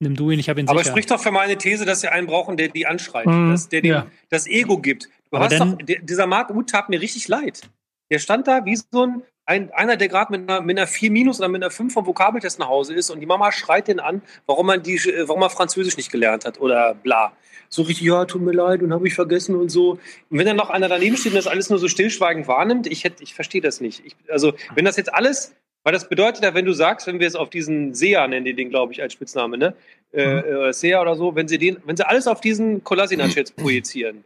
nimm 0.00 0.14
du 0.14 0.30
ihn, 0.30 0.38
ich 0.38 0.48
habe 0.48 0.60
ihn 0.60 0.68
Aber 0.68 0.80
sicher. 0.80 0.90
spricht 0.90 1.10
doch 1.10 1.20
für 1.20 1.30
meine 1.30 1.56
These, 1.56 1.84
dass 1.86 2.00
sie 2.02 2.08
einen 2.08 2.26
brauchen, 2.26 2.56
der 2.56 2.68
die 2.68 2.86
anschreit, 2.86 3.26
Mhm, 3.26 3.50
dass 3.50 3.68
der 3.68 3.80
dem 3.80 3.90
ja. 3.92 4.06
das 4.28 4.46
Ego 4.46 4.78
gibt. 4.78 5.08
Du 5.30 5.38
hast 5.38 5.58
doch, 5.58 5.76
der, 5.78 6.00
dieser 6.02 6.26
Marc 6.26 6.50
Uth 6.50 6.68
tat 6.70 6.88
mir 6.88 7.00
richtig 7.00 7.28
leid. 7.28 7.62
Der 8.10 8.18
stand 8.18 8.46
da 8.46 8.64
wie 8.64 8.76
so 8.76 8.84
ein, 9.02 9.22
ein 9.46 9.70
einer, 9.72 9.96
der 9.96 10.08
gerade 10.08 10.30
mit 10.36 10.48
einer, 10.48 10.60
mit 10.60 10.78
einer 10.78 10.86
4 10.86 11.10
minus 11.10 11.40
oder 11.40 11.48
mit 11.48 11.62
einer 11.62 11.70
5 11.70 11.92
vom 11.92 12.06
Vokabeltest 12.06 12.58
nach 12.58 12.68
Hause 12.68 12.94
ist 12.94 13.10
und 13.10 13.20
die 13.20 13.26
Mama 13.26 13.50
schreit 13.52 13.88
den 13.88 14.00
an, 14.00 14.22
warum 14.46 14.66
man 14.66 14.82
die, 14.82 14.96
äh, 14.96 15.26
warum 15.28 15.42
er 15.42 15.50
Französisch 15.50 15.96
nicht 15.96 16.12
gelernt 16.12 16.44
hat 16.44 16.60
oder 16.60 16.94
bla. 16.94 17.32
So 17.68 17.82
richtig, 17.82 18.06
ja, 18.06 18.24
tut 18.24 18.42
mir 18.42 18.52
leid 18.52 18.82
und 18.82 18.92
habe 18.92 19.06
ich 19.06 19.14
vergessen 19.14 19.54
und 19.54 19.70
so. 19.70 19.92
Und 20.30 20.38
wenn 20.38 20.46
dann 20.46 20.56
noch 20.56 20.70
einer 20.70 20.88
daneben 20.88 21.16
steht 21.16 21.32
und 21.32 21.36
das 21.36 21.46
alles 21.46 21.70
nur 21.70 21.78
so 21.78 21.88
stillschweigend 21.88 22.48
wahrnimmt, 22.48 22.86
ich 22.86 23.04
hätte, 23.04 23.22
ich 23.22 23.34
verstehe 23.34 23.60
das 23.60 23.80
nicht. 23.80 24.02
Ich, 24.04 24.16
also, 24.28 24.54
wenn 24.74 24.84
das 24.84 24.96
jetzt 24.96 25.12
alles, 25.12 25.54
weil 25.84 25.92
das 25.92 26.08
bedeutet 26.08 26.42
ja, 26.42 26.54
wenn 26.54 26.64
du 26.64 26.72
sagst, 26.72 27.06
wenn 27.06 27.20
wir 27.20 27.28
es 27.28 27.36
auf 27.36 27.50
diesen 27.50 27.94
Sea 27.94 28.26
nennen, 28.26 28.44
die 28.44 28.54
den, 28.54 28.70
glaube 28.70 28.92
ich, 28.92 29.02
als 29.02 29.12
Spitzname, 29.12 29.56
ne? 29.56 29.74
Äh, 30.12 30.68
äh, 30.68 30.72
Sea 30.72 31.00
oder 31.00 31.16
so, 31.16 31.34
wenn 31.34 31.48
sie 31.48 31.58
den, 31.58 31.78
wenn 31.84 31.96
sie 31.96 32.06
alles 32.06 32.26
auf 32.26 32.40
diesen 32.40 32.82
Kolasinac 32.82 33.36
jetzt 33.36 33.54
projizieren. 33.56 34.24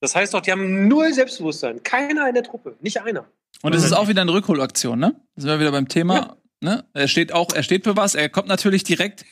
Das 0.00 0.14
heißt 0.14 0.34
doch, 0.34 0.40
die 0.40 0.52
haben 0.52 0.88
null 0.88 1.12
Selbstbewusstsein. 1.12 1.82
Keiner 1.82 2.28
in 2.28 2.34
der 2.34 2.44
Truppe. 2.44 2.76
Nicht 2.80 3.00
einer. 3.02 3.26
Und 3.62 3.74
es 3.74 3.84
ist 3.84 3.92
auch 3.92 4.08
wieder 4.08 4.22
eine 4.22 4.32
Rückholaktion, 4.32 4.98
ne? 4.98 5.14
Sind 5.36 5.48
wir 5.48 5.60
wieder 5.60 5.72
beim 5.72 5.88
Thema. 5.88 6.14
Ja. 6.14 6.36
Ne? 6.60 6.84
Er 6.92 7.08
steht 7.08 7.32
auch, 7.32 7.52
er 7.52 7.62
steht 7.62 7.84
für 7.84 7.96
was. 7.96 8.14
Er 8.14 8.28
kommt 8.28 8.48
natürlich 8.48 8.82
direkt 8.82 9.24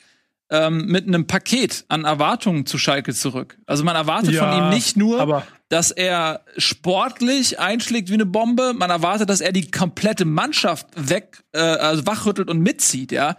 ähm, 0.50 0.86
mit 0.86 1.06
einem 1.06 1.26
Paket 1.26 1.84
an 1.88 2.04
Erwartungen 2.04 2.66
zu 2.66 2.78
Schalke 2.78 3.12
zurück. 3.14 3.58
Also 3.66 3.84
man 3.84 3.96
erwartet 3.96 4.32
Ja, 4.32 4.50
von 4.50 4.62
ihm 4.62 4.68
nicht 4.70 4.96
nur, 4.96 5.44
dass 5.68 5.90
er 5.90 6.42
sportlich 6.56 7.58
einschlägt 7.58 8.10
wie 8.10 8.14
eine 8.14 8.26
Bombe. 8.26 8.72
Man 8.72 8.90
erwartet, 8.90 9.28
dass 9.28 9.40
er 9.40 9.52
die 9.52 9.70
komplette 9.70 10.24
Mannschaft 10.24 10.86
weg, 10.96 11.42
äh, 11.52 11.58
also 11.58 12.06
wachrüttelt 12.06 12.48
und 12.48 12.60
mitzieht. 12.60 13.10
Ja, 13.10 13.36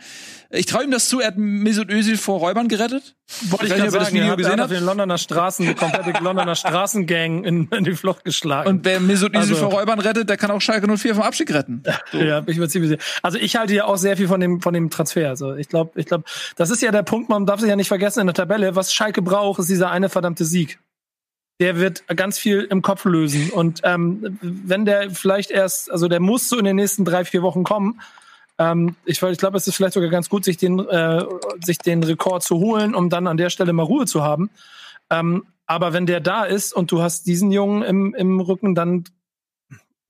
ich 0.50 0.66
traue 0.66 0.84
ihm 0.84 0.92
das 0.92 1.10
zu. 1.10 1.20
Er 1.20 1.28
hat 1.28 1.38
Mesut 1.38 1.90
Özil 1.90 2.18
vor 2.18 2.40
Räubern 2.40 2.68
gerettet. 2.68 3.16
wollte 3.50 3.66
ich 3.66 3.72
nicht, 3.74 3.78
gerade 3.78 3.80
ihr 3.80 3.92
das 3.92 3.94
sagen, 3.94 4.16
Video 4.16 4.26
er 4.28 4.32
hat, 4.32 4.40
er 4.40 4.44
gesehen 4.44 4.62
hat 4.62 4.72
den 4.72 4.84
Londoner 4.86 5.18
Straßen, 5.18 5.66
die 5.66 5.74
komplette 5.74 6.24
Londoner 6.24 6.56
Straßengang 6.56 7.44
in, 7.44 7.68
in 7.68 7.84
die 7.84 7.96
Flucht 7.96 8.24
geschlagen. 8.24 8.70
Und 8.70 8.86
wer 8.86 9.00
Mesut 9.00 9.36
Özil 9.36 9.56
Also- 9.56 9.70
vor 9.70 9.80
Räubern 9.80 10.00
rettet, 10.00 10.30
der 10.30 10.38
kann 10.38 10.52
auch 10.52 10.62
Schalke 10.62 10.88
04 10.88 11.16
vom 11.16 11.24
Abstieg 11.24 11.54
retten. 11.54 11.84
Ja, 12.14 12.44
ich 12.48 12.58
bin 12.58 12.70
ziemlich 12.70 12.92
sicher. 12.92 13.02
Also 13.22 13.38
ich 13.38 13.56
halte 13.56 13.74
ja 13.74 13.86
auch 13.86 13.98
sehr 13.98 14.16
viel 14.18 14.28
von 14.28 14.40
dem 14.40 14.62
von 14.62 14.74
dem 14.74 14.90
Transfer. 14.90 15.30
Also 15.30 15.56
ich 15.56 15.68
glaube, 15.70 16.00
ich 16.00 16.06
glaube, 16.06 16.24
das 16.56 16.70
ist 16.70 16.82
ja 16.82 16.92
der 16.92 17.04
Punkt. 17.04 17.30
Man 17.30 17.46
darf 17.46 17.60
sich 17.60 17.70
ja 17.70 17.76
nicht 17.76 17.88
vergessen 17.90 18.22
in 18.22 18.28
der 18.28 18.34
Tabelle, 18.34 18.76
was 18.76 18.94
Schalke 18.94 19.22
braucht, 19.22 19.60
ist 19.60 19.70
dieser 19.70 19.92
eine 19.92 20.10
verdammte 20.10 20.46
Sieg. 20.46 20.80
Der 21.60 21.78
wird 21.78 22.04
ganz 22.16 22.38
viel 22.38 22.62
im 22.70 22.82
Kopf 22.82 23.04
lösen. 23.06 23.50
Und 23.50 23.82
ähm, 23.84 24.38
wenn 24.42 24.86
der 24.86 25.10
vielleicht 25.12 25.50
erst, 25.52 25.92
also 25.92 26.08
der 26.08 26.20
muss 26.20 26.50
so 26.50 26.58
in 26.58 26.66
den 26.66 26.76
nächsten 26.76 27.04
drei 27.04 27.26
vier 27.26 27.42
Wochen 27.42 27.64
kommen. 27.64 28.00
Ähm, 28.60 28.96
ich 29.06 29.22
ich 29.22 29.38
glaube, 29.38 29.58
es 29.58 29.68
ist 29.68 29.76
vielleicht 29.76 29.94
sogar 29.94 30.10
ganz 30.10 30.30
gut, 30.30 30.44
sich 30.44 30.58
den 30.58 30.80
äh, 30.80 31.24
sich 31.64 31.78
den 31.78 32.04
Rekord 32.04 32.44
zu 32.44 32.58
holen, 32.58 32.96
um 32.96 33.10
dann 33.10 33.28
an 33.28 33.38
der 33.38 33.50
Stelle 33.50 33.74
mal 33.74 33.84
Ruhe 33.84 34.06
zu 34.06 34.24
haben. 34.24 34.50
Ähm, 35.10 35.46
aber 35.66 35.94
wenn 35.94 36.06
der 36.06 36.20
da 36.22 36.44
ist 36.44 36.74
und 36.74 36.92
du 36.92 37.02
hast 37.02 37.28
diesen 37.28 37.52
Jungen 37.52 37.84
im, 37.84 38.16
im 38.16 38.40
Rücken, 38.40 38.74
dann 38.74 39.04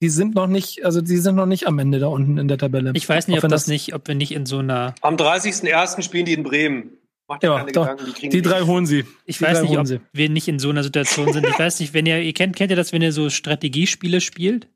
die 0.00 0.08
sind 0.08 0.34
noch 0.36 0.46
nicht, 0.46 0.84
also 0.84 1.00
die 1.00 1.16
sind 1.16 1.34
noch 1.34 1.46
nicht 1.46 1.66
am 1.66 1.78
Ende 1.80 1.98
da 1.98 2.06
unten 2.06 2.38
in 2.38 2.46
der 2.46 2.56
Tabelle. 2.58 2.92
Ich 2.94 3.08
weiß 3.08 3.26
nicht, 3.26 3.34
Auch 3.36 3.38
ob 3.40 3.42
wenn 3.44 3.50
das 3.50 3.66
nicht, 3.66 3.94
ob 3.94 4.06
wir 4.06 4.14
nicht 4.14 4.30
in 4.32 4.46
so 4.46 4.58
einer, 4.58 4.94
Am 5.00 5.16
30.01. 5.16 6.02
spielen 6.02 6.24
die 6.24 6.34
in 6.34 6.44
Bremen. 6.44 6.92
Macht 7.26 7.42
Ja, 7.42 7.58
keine 7.58 7.72
doch. 7.72 7.88
Gedanken, 7.88 8.14
die 8.22 8.28
Die 8.28 8.42
drei 8.42 8.62
holen 8.62 8.86
sie. 8.86 9.04
ich 9.26 9.38
Die 9.38 9.44
weiß 9.44 9.62
nicht, 9.62 9.76
ob 9.76 9.86
sie. 9.86 10.00
wir 10.12 10.30
nicht 10.30 10.46
in 10.48 10.58
so 10.60 10.70
einer 10.70 10.82
Situation 10.84 11.32
sind. 11.32 11.46
Ich 11.46 11.58
weiß 11.58 11.80
nicht, 11.80 11.92
wenn 11.92 12.06
ihr, 12.06 12.20
ihr 12.22 12.32
kennt, 12.32 12.54
kennt 12.56 12.70
ihr 12.70 12.76
das, 12.76 12.92
wenn 12.92 13.02
ihr 13.02 13.12
so 13.12 13.28
Strategiespiele 13.28 14.20
spielt? 14.20 14.68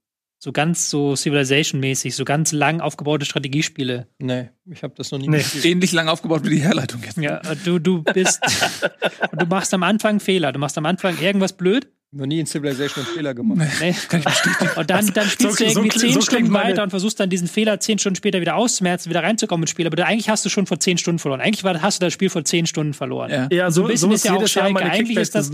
So 0.44 0.50
ganz 0.50 0.90
so 0.90 1.14
Civilization-mäßig, 1.14 2.16
so 2.16 2.24
ganz 2.24 2.50
lang 2.50 2.80
aufgebaute 2.80 3.24
'ne 3.32 4.06
Nee, 4.18 4.48
ich 4.68 4.82
habe 4.82 4.92
das 4.96 5.12
noch 5.12 5.20
nie 5.20 5.28
Nee. 5.28 5.36
gespielt. 5.38 5.64
Ähnlich 5.66 5.92
lang 5.92 6.08
aufgebaut 6.08 6.42
wie 6.44 6.50
die 6.56 6.60
Herleitung 6.62 7.00
jetzt. 7.04 7.16
Ja, 7.16 7.40
du, 7.64 7.78
du 7.78 8.02
bist, 8.02 8.40
du 9.38 9.46
machst 9.46 9.72
am 9.72 9.84
Anfang 9.84 10.18
Fehler. 10.18 10.50
Du 10.50 10.58
machst 10.58 10.76
am 10.78 10.84
Anfang 10.86 11.16
irgendwas 11.20 11.52
blöd 11.52 11.86
Noch 12.10 12.26
nie 12.26 12.40
in 12.40 12.46
Civilization 12.46 13.04
einen 13.06 13.14
Fehler 13.14 13.34
gemacht. 13.34 13.60
Nee. 13.80 13.94
Und 14.76 14.90
dann, 14.90 15.06
dann 15.14 15.28
spielst 15.28 15.58
So- 15.58 15.64
du 15.64 15.70
so 15.70 15.78
irgendwie 15.80 15.88
klingt- 15.90 16.00
zehn 16.00 16.12
so 16.14 16.20
Stunden 16.22 16.50
meine- 16.50 16.70
weiter 16.70 16.82
und 16.82 16.90
versuchst 16.90 17.20
dann 17.20 17.30
diesen 17.30 17.46
Fehler 17.46 17.78
zehn 17.78 18.00
Stunden 18.00 18.16
später 18.16 18.40
wieder 18.40 18.56
auszumerzen, 18.56 19.10
wieder 19.10 19.22
reinzukommen 19.22 19.62
ins 19.62 19.70
Spiel. 19.70 19.86
Aber 19.86 19.94
du- 19.94 20.04
eigentlich 20.04 20.28
hast 20.28 20.44
du 20.44 20.48
schon 20.48 20.66
vor 20.66 20.80
zehn 20.80 20.98
Stunden 20.98 21.20
verloren. 21.20 21.40
Eigentlich 21.40 21.62
war, 21.62 21.80
hast 21.82 22.02
du 22.02 22.06
das 22.06 22.12
Spiel 22.12 22.30
vor 22.30 22.44
zehn 22.44 22.66
Stunden 22.66 22.94
verloren. 22.94 23.30
Ja. 23.30 23.48
Ja, 23.52 23.70
So 23.70 23.82
so, 23.82 23.86
ein 23.86 23.90
bisschen 23.92 24.08
so 24.10 24.14
ist 24.16 24.24
ja 24.24 24.34
auch 24.34 24.46
Schalke. 24.48 24.82
Eigentlich 24.82 25.18
ist 25.18 25.36
das-. 25.36 25.52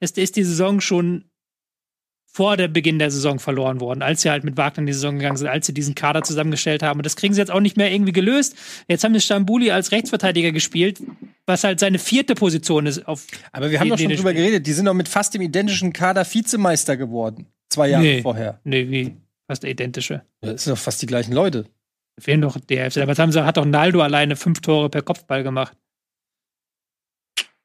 Ist, 0.00 0.18
ist 0.18 0.34
die 0.36 0.42
Saison 0.44 0.80
schon 0.80 1.24
vor 2.36 2.56
der 2.56 2.66
Beginn 2.66 2.98
der 2.98 3.12
Saison 3.12 3.38
verloren 3.38 3.78
worden, 3.80 4.02
als 4.02 4.22
sie 4.22 4.30
halt 4.30 4.42
mit 4.42 4.56
Wagner 4.56 4.80
in 4.80 4.86
die 4.86 4.92
Saison 4.92 5.16
gegangen 5.18 5.36
sind, 5.36 5.46
als 5.46 5.66
sie 5.66 5.72
diesen 5.72 5.94
Kader 5.94 6.22
zusammengestellt 6.22 6.82
haben. 6.82 6.98
Und 6.98 7.06
das 7.06 7.14
kriegen 7.14 7.32
sie 7.32 7.40
jetzt 7.40 7.52
auch 7.52 7.60
nicht 7.60 7.76
mehr 7.76 7.92
irgendwie 7.92 8.10
gelöst. 8.10 8.56
Jetzt 8.88 9.04
haben 9.04 9.14
sie 9.14 9.20
Stambuli 9.20 9.70
als 9.70 9.92
Rechtsverteidiger 9.92 10.50
gespielt, 10.50 11.00
was 11.46 11.62
halt 11.62 11.78
seine 11.78 12.00
vierte 12.00 12.34
Position 12.34 12.86
ist. 12.86 13.06
Auf 13.06 13.24
Aber 13.52 13.70
wir 13.70 13.78
haben 13.78 13.88
doch 13.88 13.96
schon 13.98 14.08
drüber 14.08 14.30
Spiel. 14.30 14.42
geredet. 14.42 14.66
Die 14.66 14.72
sind 14.72 14.86
doch 14.86 14.94
mit 14.94 15.08
fast 15.08 15.32
dem 15.34 15.42
identischen 15.42 15.92
Kader 15.92 16.24
Vizemeister 16.26 16.96
geworden. 16.96 17.46
Zwei 17.70 17.88
Jahre 17.90 18.02
Nee. 18.02 18.22
vorher. 18.22 18.58
Nee, 18.64 18.90
wie 18.90 19.14
fast 19.46 19.62
der 19.62 19.70
identische. 19.70 20.22
Das 20.40 20.64
sind 20.64 20.72
doch 20.72 20.78
fast 20.82 21.00
die 21.02 21.06
gleichen 21.06 21.32
Leute. 21.32 21.66
Fehlen 22.20 22.40
doch 22.40 22.58
die 22.58 22.78
Hälfte. 22.78 23.00
Aber 23.02 23.14
haben 23.14 23.30
sie, 23.30 23.44
hat 23.44 23.56
doch 23.56 23.64
Naldo 23.64 24.00
alleine 24.00 24.34
fünf 24.34 24.60
Tore 24.60 24.90
per 24.90 25.02
Kopfball 25.02 25.44
gemacht. 25.44 25.76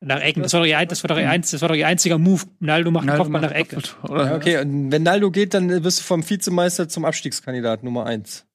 Nach 0.02 0.22
Ecken. 0.22 0.44
Das 0.44 0.54
war 0.54 0.62
doch 0.62 0.68
ihr, 0.68 0.86
das 0.86 1.04
war 1.04 1.10
doch 1.10 1.18
ihr, 1.18 1.38
das 1.38 1.62
war 1.62 1.70
doch 1.70 1.76
ihr 1.76 1.88
einziger 1.88 2.18
Move. 2.18 2.44
Naldo 2.60 2.92
macht 2.92 3.08
einen 3.08 3.18
Kopfball 3.18 3.42
nach 3.42 3.52
Ecke. 3.52 3.78
Oder? 4.04 4.26
Ja, 4.28 4.36
okay, 4.36 4.58
und 4.60 4.92
wenn 4.92 5.04
Naldo 5.04 5.30
geht, 5.30 5.54
dann 5.54 5.84
wirst 5.84 6.00
du 6.00 6.04
vom 6.04 6.28
Vizemeister 6.28 6.88
zum 6.88 7.04
Abstiegskandidat 7.04 7.84
Nummer 7.84 8.06
eins. 8.06 8.46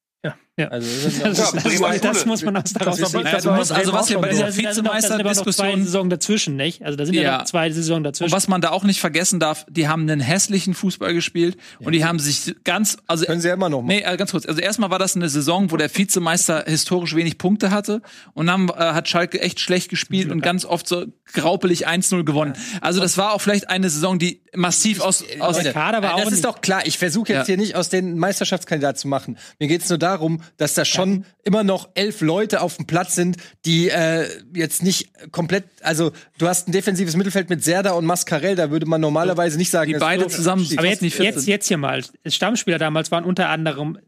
Ja. 0.57 0.65
Ja. 0.67 0.71
Also, 0.71 0.89
das 0.89 1.15
ist 1.15 1.25
Das, 1.25 1.39
Ja, 1.55 1.91
das, 1.91 2.01
das, 2.01 2.01
das 2.01 2.27
muss 2.27 2.45
man 2.45 2.57
aus 2.57 2.73
daraus 2.73 2.99
Das. 2.99 3.13
Naja, 3.13 3.39
du 3.41 3.51
musst, 3.51 3.73
also 3.73 3.91
Bremen 3.91 4.01
was 4.03 4.09
wir 4.11 4.19
bei 4.21 4.29
dieser 4.29 4.47
noch 4.47 4.53
zwei 4.53 4.63
Vizemeister-Diskussion 4.71 5.85
Saisonen 5.85 6.11
dazwischen, 6.11 6.57
nicht? 6.57 6.85
Also 6.85 6.97
da 6.97 7.07
sind 7.07 7.15
ja, 7.17 7.23
Ja. 7.23 7.39
noch 7.39 7.45
zwei 7.47 7.71
Saisonen 7.73 7.99
Und 7.99 8.05
dazwischen. 8.05 8.33
was 8.33 8.47
man 8.47 8.61
da 8.61 8.71
auch 8.71 8.85
nicht 8.85 9.01
vergessen 9.01 9.41
darf, 9.41 9.67
die 9.69 9.89
haben 9.89 10.03
einen 10.03 10.21
hässlichen 10.21 10.75
Fußball 10.75 11.13
gespielt 11.13 11.57
und 11.81 11.93
die 11.93 12.05
haben 12.05 12.21
sich 12.21 12.55
ganz, 12.63 12.97
also 13.09 13.25
können 13.27 13.41
sie 13.41 13.49
ja 13.49 13.55
immer 13.55 13.69
noch 13.69 13.83
machen. 13.83 13.89
Nee, 13.97 14.03
äh, 14.05 14.17
ganz 14.17 14.31
kurz. 14.31 14.47
Also 14.47 14.61
erstmal 14.61 14.91
war 14.91 15.01
das 15.01 15.17
eine 15.17 15.29
Saison, 15.29 15.73
wo 15.73 15.77
der 15.77 15.93
Vizemeister 15.95 16.65
historisch 16.69 17.17
wenig 17.17 17.37
Punkte 17.39 17.73
hatte 17.73 18.01
und 18.35 18.47
dann 18.47 18.69
äh, 18.69 18.73
hat 18.75 19.09
Schalke 19.09 19.41
echt 19.41 19.59
schlecht 19.61 19.89
gespielt 19.91 20.31
und 20.31 20.41
ganz 20.41 20.65
oft 20.65 20.87
so 20.87 21.05
graupelig 21.33 21.89
1-0 21.89 22.23
gewonnen. 22.23 22.53
Also 22.81 23.01
das 23.01 23.19
war 23.19 23.33
auch 23.33 23.41
vielleicht 23.41 23.71
eine 23.71 23.91
Saison, 23.91 24.21
die 24.21 24.41
massiv 24.55 25.01
aus, 25.01 25.25
aus 25.41 25.59
der 25.59 25.73
Kader 25.73 26.01
war 26.01 26.11
Äh, 26.11 26.13
auch 26.13 26.19
Das 26.19 26.27
ist 26.27 26.33
nicht- 26.35 26.45
doch 26.45 26.61
klar. 26.61 26.83
Ich 26.87 26.97
versuche 26.99 27.33
jetzt 27.33 27.41
Ja. 27.41 27.45
hier 27.47 27.57
nicht 27.57 27.75
aus 27.75 27.89
den 27.89 28.17
Meisterschaftskandidat 28.19 28.99
zu 28.99 29.09
machen. 29.09 29.37
Mir 29.59 29.67
geht 29.67 29.83
es 29.83 29.89
nur 29.89 29.99
darum, 29.99 30.43
dass 30.57 30.75
da 30.75 30.85
schon 30.85 31.25
immer 31.45 31.63
noch 31.63 31.89
elf 31.95 32.21
Leute 32.21 32.61
auf 32.61 32.77
dem 32.77 32.87
Platz 32.87 33.15
sind, 33.15 33.37
die 33.65 33.89
äh, 33.89 34.27
jetzt 34.55 34.83
nicht 34.83 35.11
komplett. 35.31 35.65
Also 35.83 36.13
du 36.39 36.49
hast 36.49 36.69
ein 36.69 36.73
defensives 36.73 37.17
Mittelfeld 37.17 37.51
mit 37.51 37.63
Serda 37.63 37.93
und 37.93 38.05
Mascarell. 38.05 38.57
Da 38.57 38.71
würde 38.71 38.87
man 38.87 39.01
normalerweise 39.01 39.59
nicht 39.59 39.71
sagen, 39.71 39.93
die 39.93 39.99
beide 39.99 40.27
zusammen 40.29 40.67
aber 40.77 40.87
jetzt, 40.87 41.03
jetzt, 41.03 41.41
sind. 41.41 41.47
jetzt 41.47 41.69
hier 41.69 41.79
mal. 41.79 42.03
Stammspieler 42.27 42.79
damals 42.79 43.11
waren 43.11 43.25
unter 43.25 43.49
anderem 43.49 43.99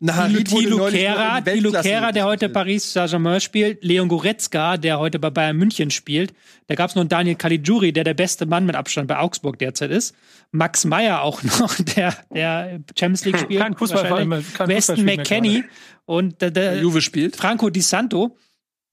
Weltklasse 1.45 1.89
Kehrer, 1.89 2.13
der 2.13 2.25
heute. 2.25 2.49
Paris 2.49 2.93
Saint-Germain 2.93 3.41
spielt, 3.41 3.85
Leon 3.85 4.09
Goretzka, 4.09 4.77
der 4.77 4.99
heute 4.99 5.19
bei 5.19 5.31
Bayern 5.31 5.57
München 5.57 5.91
spielt. 5.91 6.33
Da 6.69 6.75
gab 6.75 6.91
es 6.91 6.97
noch 6.97 7.03
einen 7.03 7.09
Daniel 7.09 7.37
Caligiuri, 7.37 7.93
der 7.93 8.05
der 8.05 8.15
beste 8.15 8.47
Mann 8.47 8.67
mit 8.67 8.75
Abstand 8.75 9.07
bei 9.09 9.19
Augsburg 9.19 9.59
derzeit 9.59 9.91
ist. 9.91 10.15
Max 10.51 10.85
Meyer 10.85 11.23
auch 11.23 11.43
noch, 11.61 11.77
der, 11.77 12.15
der 12.35 12.81
Champions 12.99 13.25
League 13.25 13.39
spielt. 13.39 13.61
Kein 13.61 13.77
Fußballverein 13.77 14.29
mehr, 14.29 14.39
wahrscheinlich. 14.39 14.55
kein 14.55 14.69
Weston 14.69 15.05
McKenny 15.05 15.65
und 16.05 16.41
der, 16.41 16.51
der 16.51 16.81
Juve 16.81 17.01
spielt. 17.01 17.37
Franco 17.37 17.71
Di 17.71 17.81
Santo. 17.81 18.37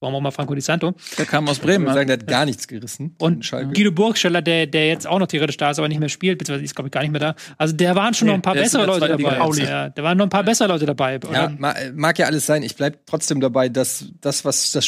Warum 0.00 0.16
auch 0.16 0.20
mal 0.20 0.32
Franco 0.32 0.54
Di 0.54 0.60
Santo? 0.60 0.94
Der 1.16 1.24
kam 1.24 1.48
aus 1.48 1.58
Bremen. 1.58 1.86
sagen, 1.86 2.08
der 2.08 2.18
hat 2.18 2.26
gar 2.26 2.44
nichts 2.44 2.68
gerissen. 2.68 3.16
Und 3.18 3.44
Schalke. 3.44 3.72
Guido 3.72 3.90
Burgstaller, 3.90 4.42
der, 4.42 4.66
der 4.66 4.88
jetzt 4.88 5.06
auch 5.06 5.18
noch 5.18 5.26
theoretisch 5.26 5.56
da 5.56 5.70
ist, 5.70 5.78
aber 5.78 5.88
nicht 5.88 5.98
mehr 5.98 6.10
spielt, 6.10 6.38
beziehungsweise 6.38 6.64
ist, 6.64 6.74
glaube 6.74 6.88
ich, 6.88 6.92
gar 6.92 7.00
nicht 7.00 7.10
mehr 7.10 7.20
da. 7.20 7.34
Also 7.56 7.74
da 7.74 7.94
waren 7.94 8.12
schon 8.12 8.28
noch 8.28 8.34
ein 8.34 8.42
paar 8.42 8.52
der 8.52 8.62
bessere 8.62 8.84
der 8.84 8.94
Leute 8.94 9.08
dabei. 9.16 9.62
Ja, 9.62 9.88
da 9.88 10.02
waren 10.02 10.18
noch 10.18 10.26
ein 10.26 10.30
paar 10.30 10.44
bessere 10.44 10.68
Leute 10.68 10.84
dabei. 10.84 11.18
Ja, 11.32 11.50
mag 11.94 12.18
ja 12.18 12.26
alles 12.26 12.44
sein. 12.44 12.62
Ich 12.62 12.76
bleib 12.76 13.06
trotzdem 13.06 13.40
dabei, 13.40 13.70
dass 13.70 14.06
das, 14.20 14.44
was 14.44 14.72
das 14.72 14.84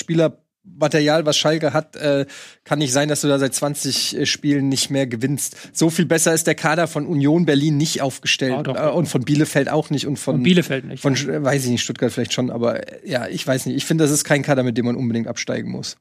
Spielermaterial, 0.66 1.24
was 1.26 1.36
Schalke 1.36 1.72
hat, 1.72 1.96
äh, 1.96 2.26
kann 2.64 2.78
nicht 2.78 2.92
sein, 2.92 3.08
dass 3.08 3.20
du 3.20 3.28
da 3.28 3.38
seit 3.38 3.54
20 3.54 4.16
äh, 4.18 4.26
Spielen 4.26 4.68
nicht 4.68 4.90
mehr 4.90 5.06
gewinnst. 5.06 5.56
So 5.72 5.90
viel 5.90 6.06
besser 6.06 6.34
ist 6.34 6.46
der 6.46 6.54
Kader 6.54 6.86
von 6.88 7.06
Union 7.06 7.46
Berlin 7.46 7.76
nicht 7.76 8.02
aufgestellt 8.02 8.52
Ja, 8.52 8.62
doch. 8.62 8.76
äh, 8.76 8.90
und 8.90 9.06
von 9.06 9.22
Bielefeld 9.22 9.68
auch 9.68 9.90
nicht 9.90 10.06
und 10.06 10.18
von, 10.18 10.36
Und 10.36 10.42
Bielefeld 10.42 10.84
nicht. 10.84 11.00
von 11.02 11.14
äh, 11.14 11.42
weiß 11.42 11.64
ich 11.64 11.70
nicht, 11.70 11.82
Stuttgart 11.82 12.12
vielleicht 12.12 12.32
schon, 12.32 12.50
aber 12.50 12.86
äh, 13.04 13.08
ja, 13.08 13.26
ich 13.28 13.46
weiß 13.46 13.66
nicht. 13.66 13.76
Ich 13.76 13.84
finde, 13.84 14.04
das 14.04 14.10
ist 14.10 14.24
kein 14.24 14.42
Kader, 14.42 14.62
mit 14.62 14.76
dem 14.76 14.86
man 14.86 14.96
unbedingt 14.96 15.28
absteigen 15.28 15.70
muss. 15.70 15.96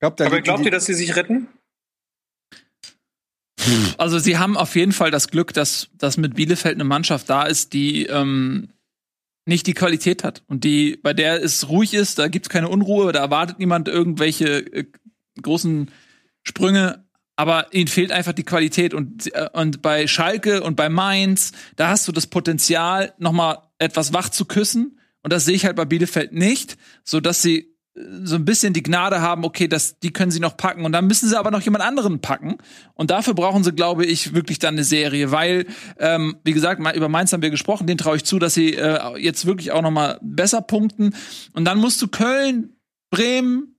Glaubt, 0.00 0.20
da 0.20 0.26
Aber 0.26 0.40
glaubt 0.40 0.64
ihr, 0.64 0.70
dass 0.70 0.86
sie 0.86 0.94
sich 0.94 1.16
retten? 1.16 1.48
Also 3.96 4.18
sie 4.18 4.38
haben 4.38 4.56
auf 4.56 4.74
jeden 4.74 4.90
Fall 4.92 5.12
das 5.12 5.28
Glück, 5.28 5.52
dass, 5.54 5.88
dass 5.96 6.16
mit 6.16 6.34
Bielefeld 6.34 6.74
eine 6.74 6.84
Mannschaft 6.84 7.30
da 7.30 7.44
ist, 7.44 7.72
die 7.72 8.06
ähm, 8.06 8.70
nicht 9.44 9.66
die 9.66 9.74
Qualität 9.74 10.24
hat 10.24 10.42
und 10.46 10.64
die, 10.64 10.98
bei 11.02 11.14
der 11.14 11.42
es 11.42 11.68
ruhig 11.68 11.94
ist, 11.94 12.18
da 12.18 12.28
gibt's 12.28 12.48
keine 12.48 12.68
Unruhe, 12.68 13.12
da 13.12 13.20
erwartet 13.20 13.58
niemand 13.58 13.88
irgendwelche 13.88 14.60
äh, 14.72 14.84
großen 15.40 15.90
Sprünge, 16.42 17.04
aber 17.36 17.72
ihnen 17.72 17.88
fehlt 17.88 18.12
einfach 18.12 18.32
die 18.32 18.44
Qualität 18.44 18.94
und, 18.94 19.34
äh, 19.34 19.48
und 19.52 19.82
bei 19.82 20.06
Schalke 20.06 20.62
und 20.62 20.76
bei 20.76 20.88
Mainz, 20.88 21.52
da 21.76 21.88
hast 21.88 22.06
du 22.06 22.12
das 22.12 22.26
Potenzial, 22.26 23.14
noch 23.18 23.32
mal 23.32 23.70
etwas 23.78 24.12
wach 24.12 24.28
zu 24.28 24.44
küssen 24.44 25.00
und 25.22 25.32
das 25.32 25.44
sehe 25.44 25.54
ich 25.54 25.64
halt 25.64 25.76
bei 25.76 25.84
Bielefeld 25.84 26.32
nicht, 26.32 26.76
so 27.04 27.20
dass 27.20 27.42
sie 27.42 27.71
so 27.94 28.36
ein 28.36 28.44
bisschen 28.46 28.72
die 28.72 28.82
Gnade 28.82 29.20
haben, 29.20 29.44
okay, 29.44 29.68
das, 29.68 29.98
die 29.98 30.12
können 30.12 30.30
sie 30.30 30.40
noch 30.40 30.56
packen 30.56 30.86
und 30.86 30.92
dann 30.92 31.06
müssen 31.06 31.28
sie 31.28 31.38
aber 31.38 31.50
noch 31.50 31.60
jemand 31.60 31.84
anderen 31.84 32.20
packen 32.20 32.56
und 32.94 33.10
dafür 33.10 33.34
brauchen 33.34 33.64
sie, 33.64 33.72
glaube 33.72 34.06
ich, 34.06 34.32
wirklich 34.34 34.58
dann 34.58 34.74
eine 34.76 34.84
Serie, 34.84 35.30
weil, 35.30 35.66
ähm, 35.98 36.36
wie 36.42 36.52
gesagt, 36.54 36.80
mal- 36.80 36.96
über 36.96 37.10
Mainz 37.10 37.32
haben 37.34 37.42
wir 37.42 37.50
gesprochen, 37.50 37.86
den 37.86 37.98
traue 37.98 38.16
ich 38.16 38.24
zu, 38.24 38.38
dass 38.38 38.54
sie 38.54 38.74
äh, 38.74 39.18
jetzt 39.18 39.44
wirklich 39.44 39.72
auch 39.72 39.82
noch 39.82 39.90
mal 39.90 40.18
besser 40.22 40.62
punkten 40.62 41.14
und 41.52 41.66
dann 41.66 41.78
musst 41.78 42.00
du 42.00 42.08
Köln, 42.08 42.74
Bremen 43.10 43.76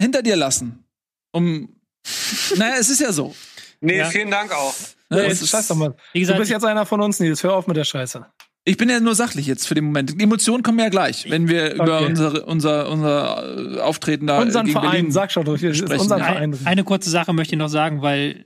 hinter 0.00 0.22
dir 0.22 0.34
lassen, 0.34 0.84
um, 1.32 1.76
naja, 2.56 2.74
es 2.80 2.88
ist 2.90 3.00
ja 3.00 3.12
so. 3.12 3.34
Nee, 3.80 3.98
Ja. 3.98 4.06
vielen 4.06 4.30
Dank 4.32 4.50
auch. 4.52 4.74
Ne? 5.10 5.18
Nee, 5.18 5.20
Es 5.20 5.28
jetzt 5.28 5.42
ist- 5.42 5.50
scheiß 5.50 5.68
doch 5.68 5.76
mal. 5.76 5.94
Wie 6.12 6.18
Du 6.18 6.20
gesagt, 6.22 6.38
bist 6.40 6.50
jetzt 6.50 6.64
einer 6.64 6.86
von 6.86 7.00
uns, 7.00 7.20
Nils. 7.20 7.42
Hör 7.44 7.54
auf 7.54 7.66
mit 7.68 7.76
der 7.76 7.84
Scheiße. 7.84 8.26
Ich 8.64 8.76
bin 8.76 8.88
ja 8.88 9.00
nur 9.00 9.16
sachlich 9.16 9.46
jetzt 9.46 9.66
für 9.66 9.74
den 9.74 9.84
Moment. 9.86 10.20
Die 10.20 10.22
Emotionen 10.22 10.62
kommen 10.62 10.78
ja 10.78 10.88
gleich, 10.88 11.28
wenn 11.28 11.48
wir 11.48 11.74
über 11.74 11.96
Okay. 11.98 12.06
unsere, 12.06 12.46
unser, 12.46 12.88
unser 12.88 13.76
äh, 13.76 13.80
Auftreten 13.80 14.28
da 14.28 14.40
Unseren 14.40 14.66
gegen 14.66 14.78
Verein, 14.78 14.90
Berlin 14.92 15.10
sag 15.10 15.32
schon 15.32 15.44
durch. 15.44 15.62
Es 15.64 15.72
ist 15.72 15.78
sprechen. 15.78 16.00
unser. 16.02 16.18
Verein. 16.18 16.54
Ein, 16.54 16.58
eine 16.66 16.84
kurze 16.84 17.10
Sache 17.10 17.32
möchte 17.32 17.54
ich 17.54 17.58
noch 17.58 17.68
sagen, 17.68 18.02
weil 18.02 18.44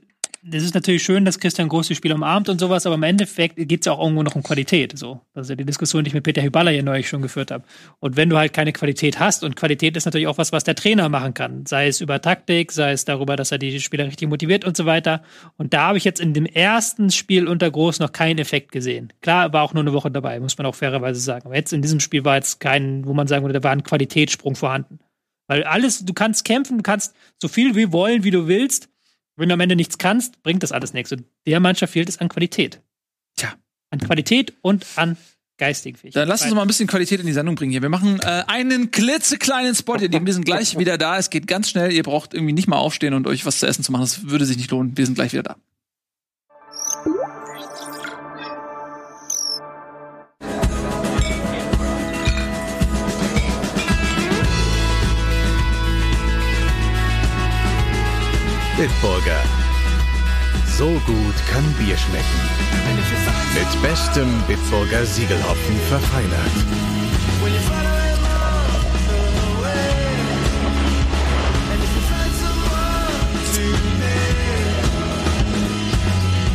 es 0.51 0.63
ist 0.63 0.75
natürlich 0.75 1.03
schön, 1.03 1.25
dass 1.25 1.39
Christian 1.39 1.67
Groß 1.67 1.87
die 1.87 1.95
Spieler 1.95 2.15
umarmt 2.15 2.49
und 2.49 2.59
sowas, 2.59 2.85
aber 2.85 2.95
im 2.95 3.03
Endeffekt 3.03 3.55
geht 3.55 3.81
es 3.81 3.85
ja 3.85 3.93
auch 3.93 4.01
irgendwo 4.01 4.23
noch 4.23 4.35
um 4.35 4.43
Qualität. 4.43 4.97
So. 4.97 5.21
Das 5.33 5.47
ist 5.47 5.49
ja 5.49 5.55
die 5.55 5.65
Diskussion, 5.65 6.03
die 6.03 6.09
ich 6.09 6.13
mit 6.13 6.23
Peter 6.23 6.41
Hyballa 6.41 6.71
hier 6.71 6.83
neulich 6.83 7.09
schon 7.09 7.21
geführt 7.21 7.51
habe. 7.51 7.63
Und 7.99 8.15
wenn 8.15 8.29
du 8.29 8.37
halt 8.37 8.53
keine 8.53 8.71
Qualität 8.71 9.19
hast, 9.19 9.43
und 9.43 9.55
Qualität 9.55 9.97
ist 9.97 10.05
natürlich 10.05 10.27
auch 10.27 10.37
was, 10.37 10.51
was 10.51 10.63
der 10.63 10.75
Trainer 10.75 11.09
machen 11.09 11.33
kann, 11.33 11.65
sei 11.65 11.87
es 11.87 12.01
über 12.01 12.21
Taktik, 12.21 12.71
sei 12.71 12.91
es 12.91 13.05
darüber, 13.05 13.35
dass 13.35 13.51
er 13.51 13.57
die 13.57 13.79
Spieler 13.79 14.05
richtig 14.05 14.29
motiviert 14.29 14.65
und 14.65 14.77
so 14.77 14.85
weiter. 14.85 15.23
Und 15.57 15.73
da 15.73 15.87
habe 15.87 15.97
ich 15.97 16.03
jetzt 16.03 16.19
in 16.19 16.33
dem 16.33 16.45
ersten 16.45 17.11
Spiel 17.11 17.47
unter 17.47 17.69
Groß 17.69 17.99
noch 17.99 18.11
keinen 18.11 18.39
Effekt 18.39 18.71
gesehen. 18.71 19.13
Klar, 19.21 19.51
war 19.53 19.63
auch 19.63 19.73
nur 19.73 19.83
eine 19.83 19.93
Woche 19.93 20.11
dabei, 20.11 20.39
muss 20.39 20.57
man 20.57 20.65
auch 20.67 20.75
fairerweise 20.75 21.19
sagen. 21.19 21.45
Aber 21.45 21.55
jetzt 21.55 21.73
in 21.73 21.81
diesem 21.81 21.99
Spiel 21.99 22.23
war 22.25 22.35
jetzt 22.35 22.59
kein, 22.59 23.05
wo 23.05 23.13
man 23.13 23.27
sagen 23.27 23.43
würde, 23.43 23.59
da 23.59 23.63
war 23.63 23.71
ein 23.71 23.83
Qualitätssprung 23.83 24.55
vorhanden. 24.55 24.99
Weil 25.47 25.63
alles, 25.63 26.05
du 26.05 26.13
kannst 26.13 26.45
kämpfen, 26.45 26.77
du 26.77 26.83
kannst 26.83 27.15
so 27.41 27.47
viel 27.47 27.75
wie 27.75 27.91
wollen, 27.91 28.23
wie 28.23 28.31
du 28.31 28.47
willst. 28.47 28.89
Wenn 29.37 29.49
du 29.49 29.53
am 29.53 29.59
Ende 29.59 29.75
nichts 29.75 29.97
kannst, 29.97 30.41
bringt 30.43 30.63
das 30.63 30.71
alles 30.71 30.93
nichts. 30.93 31.11
Und 31.11 31.23
der 31.45 31.59
Mannschaft 31.59 31.93
fehlt 31.93 32.09
es 32.09 32.17
an 32.17 32.27
Qualität. 32.27 32.81
Tja. 33.35 33.53
An 33.91 33.99
Qualität 33.99 34.53
und 34.61 34.85
an 34.95 35.15
geistigen 35.57 35.97
Fähigkeiten. 35.97 36.21
Dann 36.21 36.29
lass 36.29 36.43
uns 36.43 36.53
mal 36.53 36.61
ein 36.61 36.67
bisschen 36.67 36.87
Qualität 36.87 37.19
in 37.19 37.25
die 37.27 37.33
Sendung 37.33 37.55
bringen 37.55 37.71
hier. 37.71 37.81
Wir 37.81 37.89
machen 37.89 38.19
äh, 38.19 38.43
einen 38.47 38.91
klitzekleinen 38.91 39.75
Spot 39.75 39.97
hier. 39.97 40.11
Wir 40.11 40.33
sind 40.33 40.45
gleich 40.45 40.77
wieder 40.77 40.97
da. 40.97 41.17
Es 41.17 41.29
geht 41.29 41.47
ganz 41.47 41.69
schnell. 41.69 41.91
Ihr 41.91 42.03
braucht 42.03 42.33
irgendwie 42.33 42.53
nicht 42.53 42.67
mal 42.67 42.77
aufstehen 42.77 43.13
und 43.13 43.27
euch 43.27 43.45
was 43.45 43.59
zu 43.59 43.67
essen 43.67 43.83
zu 43.83 43.91
machen. 43.91 44.01
Das 44.01 44.29
würde 44.29 44.45
sich 44.45 44.57
nicht 44.57 44.71
lohnen. 44.71 44.97
Wir 44.97 45.05
sind 45.05 45.15
gleich 45.15 45.33
wieder 45.33 45.43
da. 45.43 45.55
Bitburger. 58.77 59.41
So 60.77 61.01
gut 61.07 61.35
kann 61.51 61.63
Bier 61.79 61.97
schmecken. 61.97 62.39
Mit 63.55 63.81
bestem 63.81 64.27
Bitburger 64.47 65.03
Siegelhopfen 65.03 65.79
verfeinert. 65.89 66.37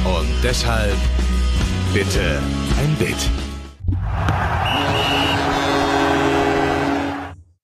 Und 0.05 0.29
deshalb 0.45 0.97
bitte 1.93 2.41
ein 2.79 2.95
Bit. 3.01 3.17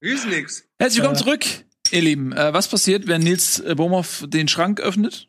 Ist 0.01 0.27
nix. 0.27 0.65
Herzlich 0.77 0.97
willkommen 0.97 1.17
zurück, 1.17 1.45
ihr 1.93 2.01
Lieben. 2.01 2.31
Äh, 2.33 2.53
was 2.53 2.67
passiert, 2.67 3.07
wenn 3.07 3.21
Nils 3.21 3.59
äh, 3.59 3.75
Bomhoff 3.75 4.25
den 4.27 4.47
Schrank 4.47 4.79
öffnet? 4.79 5.27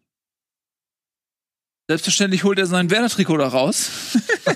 Selbstverständlich 1.89 2.45
holt 2.45 2.59
er 2.59 2.67
sein 2.67 2.89
Werder-Trikot 2.91 3.37
da 3.39 3.49
raus. 3.49 3.91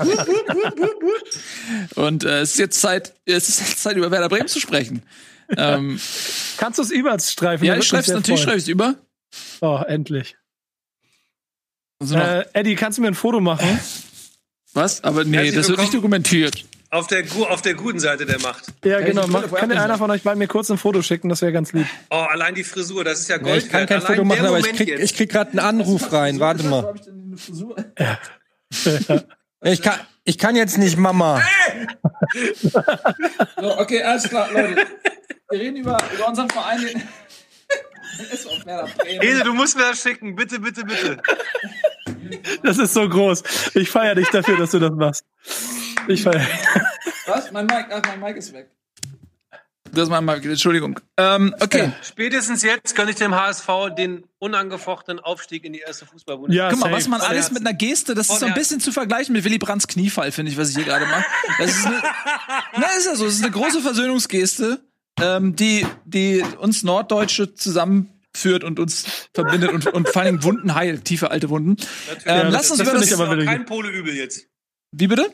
Und 1.96 2.24
äh, 2.24 2.40
es 2.40 2.52
ist 2.52 2.58
jetzt 2.58 2.80
Zeit, 2.80 3.14
es 3.24 3.48
ist 3.48 3.60
jetzt 3.60 3.82
Zeit, 3.82 3.96
über 3.96 4.10
Werder 4.10 4.28
Bremen 4.28 4.48
zu 4.48 4.60
sprechen. 4.60 5.02
Ähm, 5.56 6.00
Kannst 6.56 6.78
du 6.78 6.82
es 6.82 6.90
überstreifen? 6.90 7.66
ja, 7.66 7.76
ich 7.76 7.84
schreib's 7.86 8.06
sehr 8.06 8.16
natürlich 8.16 8.42
freuen. 8.42 8.58
schreib's 8.60 8.68
über. 8.68 8.94
Oh, 9.60 9.80
endlich. 9.86 10.36
Also 12.00 12.16
Äh, 12.16 12.44
Eddie, 12.52 12.76
kannst 12.76 12.98
du 12.98 13.02
mir 13.02 13.08
ein 13.08 13.14
Foto 13.14 13.40
machen? 13.40 13.80
was? 14.72 15.02
Aber 15.04 15.24
nee, 15.24 15.36
Herzlich 15.36 15.54
das 15.56 15.68
wird 15.68 15.78
nicht 15.80 15.92
willkommen. 15.92 16.22
dokumentiert. 16.22 16.64
Auf 16.94 17.08
der, 17.08 17.24
auf 17.50 17.60
der 17.60 17.74
guten 17.74 17.98
Seite 17.98 18.24
der 18.24 18.40
Macht. 18.40 18.66
Ja, 18.84 19.00
genau. 19.00 19.26
Mach, 19.26 19.42
kann 19.42 19.48
vorher 19.48 19.82
einer 19.82 19.98
von 19.98 20.12
euch 20.12 20.22
beiden 20.22 20.38
mir 20.38 20.46
kurz 20.46 20.70
ein 20.70 20.78
Foto 20.78 21.02
schicken? 21.02 21.28
Das 21.28 21.42
wäre 21.42 21.50
ganz 21.50 21.72
lieb. 21.72 21.88
Oh, 22.08 22.14
allein 22.14 22.54
die 22.54 22.62
Frisur, 22.62 23.02
das 23.02 23.18
ist 23.18 23.28
ja 23.28 23.34
Ja, 23.34 23.42
Gold 23.42 23.64
ich 23.64 23.68
kann 23.68 23.86
kein 23.86 23.98
Allein 23.98 24.14
Foto 24.14 24.24
machen, 24.24 24.46
aber 24.46 24.60
ich 24.60 24.72
krieg, 24.72 25.00
ich 25.00 25.16
krieg 25.16 25.28
gerade 25.28 25.50
einen 25.50 25.58
Anruf 25.58 26.12
rein. 26.12 26.38
Warte 26.38 26.62
mal. 26.64 26.94
Ich 29.66 29.80
kann, 29.80 29.98
ich 30.24 30.36
kann 30.36 30.56
jetzt 30.56 30.76
nicht, 30.76 30.98
Mama. 30.98 31.40
So, 33.56 33.78
okay, 33.78 34.02
alles 34.02 34.28
klar, 34.28 34.52
Leute. 34.52 34.86
Wir 35.48 35.58
reden 35.58 35.76
über, 35.76 35.96
über 36.14 36.28
unseren 36.28 36.50
Verein. 36.50 36.80
Ede, 39.22 39.42
du 39.42 39.54
musst 39.54 39.74
mir 39.74 39.84
das 39.84 40.02
schicken. 40.02 40.36
Bitte, 40.36 40.60
bitte, 40.60 40.84
bitte. 40.84 41.16
Das 42.62 42.76
ist 42.76 42.92
so 42.92 43.08
groß. 43.08 43.42
Ich 43.72 43.88
feiere 43.88 44.16
dich 44.16 44.28
dafür, 44.28 44.58
dass 44.58 44.72
du 44.72 44.80
das 44.80 44.92
machst. 44.92 45.24
Ich 46.08 46.22
feiere. 46.22 46.46
Was? 47.26 47.50
Mein 47.52 47.66
Mic, 47.66 47.86
ach, 47.90 48.02
mein 48.06 48.20
Mic 48.20 48.36
ist 48.38 48.52
weg. 48.52 48.70
Das 49.92 50.04
ist 50.04 50.10
mein 50.10 50.24
Mic, 50.24 50.44
Entschuldigung. 50.44 50.98
Ähm, 51.16 51.54
okay. 51.60 51.92
Spätestens 52.02 52.62
jetzt 52.62 52.96
könnte 52.96 53.12
ich 53.12 53.16
dem 53.16 53.34
HSV 53.34 53.68
den 53.96 54.24
unangefochtenen 54.38 55.20
Aufstieg 55.22 55.64
in 55.64 55.72
die 55.72 55.80
erste 55.80 56.04
Fußball-Bundesliga. 56.06 56.64
Ja, 56.64 56.70
Guck 56.70 56.80
mal, 56.80 56.86
safe. 56.86 56.96
was 56.96 57.08
man 57.08 57.20
alles 57.20 57.44
Herzen. 57.44 57.54
mit 57.54 57.66
einer 57.66 57.74
Geste, 57.74 58.14
das 58.14 58.28
ist 58.28 58.40
so 58.40 58.46
ein 58.46 58.54
bisschen 58.54 58.80
zu 58.80 58.90
vergleichen 58.90 59.32
mit 59.34 59.44
Willy 59.44 59.58
Brandts 59.58 59.86
Kniefall, 59.86 60.32
finde 60.32 60.50
ich, 60.50 60.58
was 60.58 60.70
ich 60.70 60.74
hier 60.76 60.84
gerade 60.84 61.06
mache. 61.06 61.24
Das 61.58 61.70
ist 61.70 61.86
eine, 61.86 62.02
na, 62.76 62.86
ist 62.96 63.06
ja 63.06 63.14
so, 63.14 63.26
es 63.26 63.34
ist 63.34 63.44
eine 63.44 63.52
große 63.52 63.80
Versöhnungsgeste, 63.82 64.80
ähm, 65.20 65.54
die, 65.54 65.86
die 66.04 66.44
uns 66.58 66.82
Norddeutsche 66.82 67.54
zusammenführt 67.54 68.64
und 68.64 68.80
uns 68.80 69.04
verbindet 69.32 69.70
und, 69.70 69.86
und 69.86 70.08
vor 70.08 70.22
allen 70.22 70.32
Dingen 70.32 70.44
Wunden 70.44 70.74
heilt, 70.74 71.04
tiefe 71.04 71.30
alte 71.30 71.50
Wunden. 71.50 71.76
Ähm, 72.26 72.48
lass 72.50 72.70
uns 72.70 72.80
das 72.80 72.88
über 72.88 72.98
das, 72.98 73.06
ich 73.06 73.14
aber 73.14 73.24
aber 73.24 73.36
willig. 73.36 73.46
kein 73.46 73.64
Pole 73.64 73.90
übel 73.90 74.12
jetzt. 74.14 74.48
wie 74.90 75.06
bitte? 75.06 75.30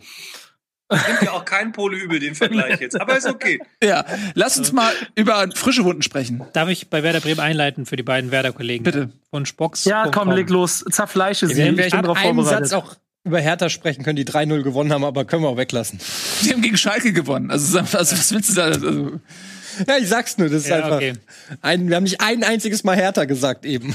Nimmt 1.08 1.22
ja 1.22 1.32
auch 1.32 1.44
kein 1.44 1.72
Pole 1.72 1.96
übel 1.96 2.18
den 2.18 2.34
Vergleich 2.34 2.80
jetzt. 2.80 3.00
Aber 3.00 3.16
ist 3.16 3.26
okay. 3.26 3.60
Ja, 3.82 4.04
lass 4.34 4.58
uns 4.58 4.72
mal 4.72 4.92
über 5.14 5.48
frische 5.54 5.84
Wunden 5.84 6.02
sprechen. 6.02 6.44
Darf 6.52 6.68
ich 6.68 6.90
bei 6.90 7.02
Werder 7.02 7.20
Bremen 7.20 7.40
einleiten 7.40 7.86
für 7.86 7.96
die 7.96 8.02
beiden 8.02 8.30
Werder-Kollegen? 8.30 8.84
Bitte. 8.84 9.10
Von 9.30 9.46
Spocks. 9.46 9.84
Ja, 9.84 10.08
komm, 10.08 10.30
leg 10.30 10.50
los. 10.50 10.84
Zerfleische 10.90 11.46
sie. 11.46 11.56
Wir 11.56 11.64
hätten 11.66 11.78
Ich 11.78 11.90
bin 11.90 12.04
einen 12.04 12.14
vorbereitet. 12.16 12.68
Satz 12.68 12.72
auch 12.72 12.96
über 13.24 13.38
Hertha 13.40 13.68
sprechen 13.68 14.02
können, 14.02 14.16
die 14.16 14.24
3-0 14.24 14.62
gewonnen 14.62 14.92
haben, 14.92 15.04
aber 15.04 15.24
können 15.24 15.42
wir 15.42 15.48
auch 15.48 15.56
weglassen. 15.56 15.98
Die 16.42 16.52
haben 16.52 16.62
gegen 16.62 16.76
Schalke 16.76 17.12
gewonnen. 17.12 17.50
Also, 17.50 17.78
also 17.78 17.96
was 17.96 18.32
willst 18.32 18.50
du 18.50 18.54
da? 18.54 18.64
Also, 18.64 19.20
Ja, 19.88 19.96
ich 19.98 20.08
sag's 20.08 20.38
nur, 20.38 20.48
das 20.48 20.62
ist 20.62 20.68
Ja, 20.68 20.76
einfach. 20.76 20.96
okay. 20.96 21.14
Ein, 21.62 21.88
wir 21.88 21.96
haben 21.96 22.04
nicht 22.04 22.20
ein 22.20 22.44
einziges 22.44 22.84
Mal 22.84 22.96
Hertha 22.96 23.24
gesagt 23.24 23.64
eben. 23.64 23.94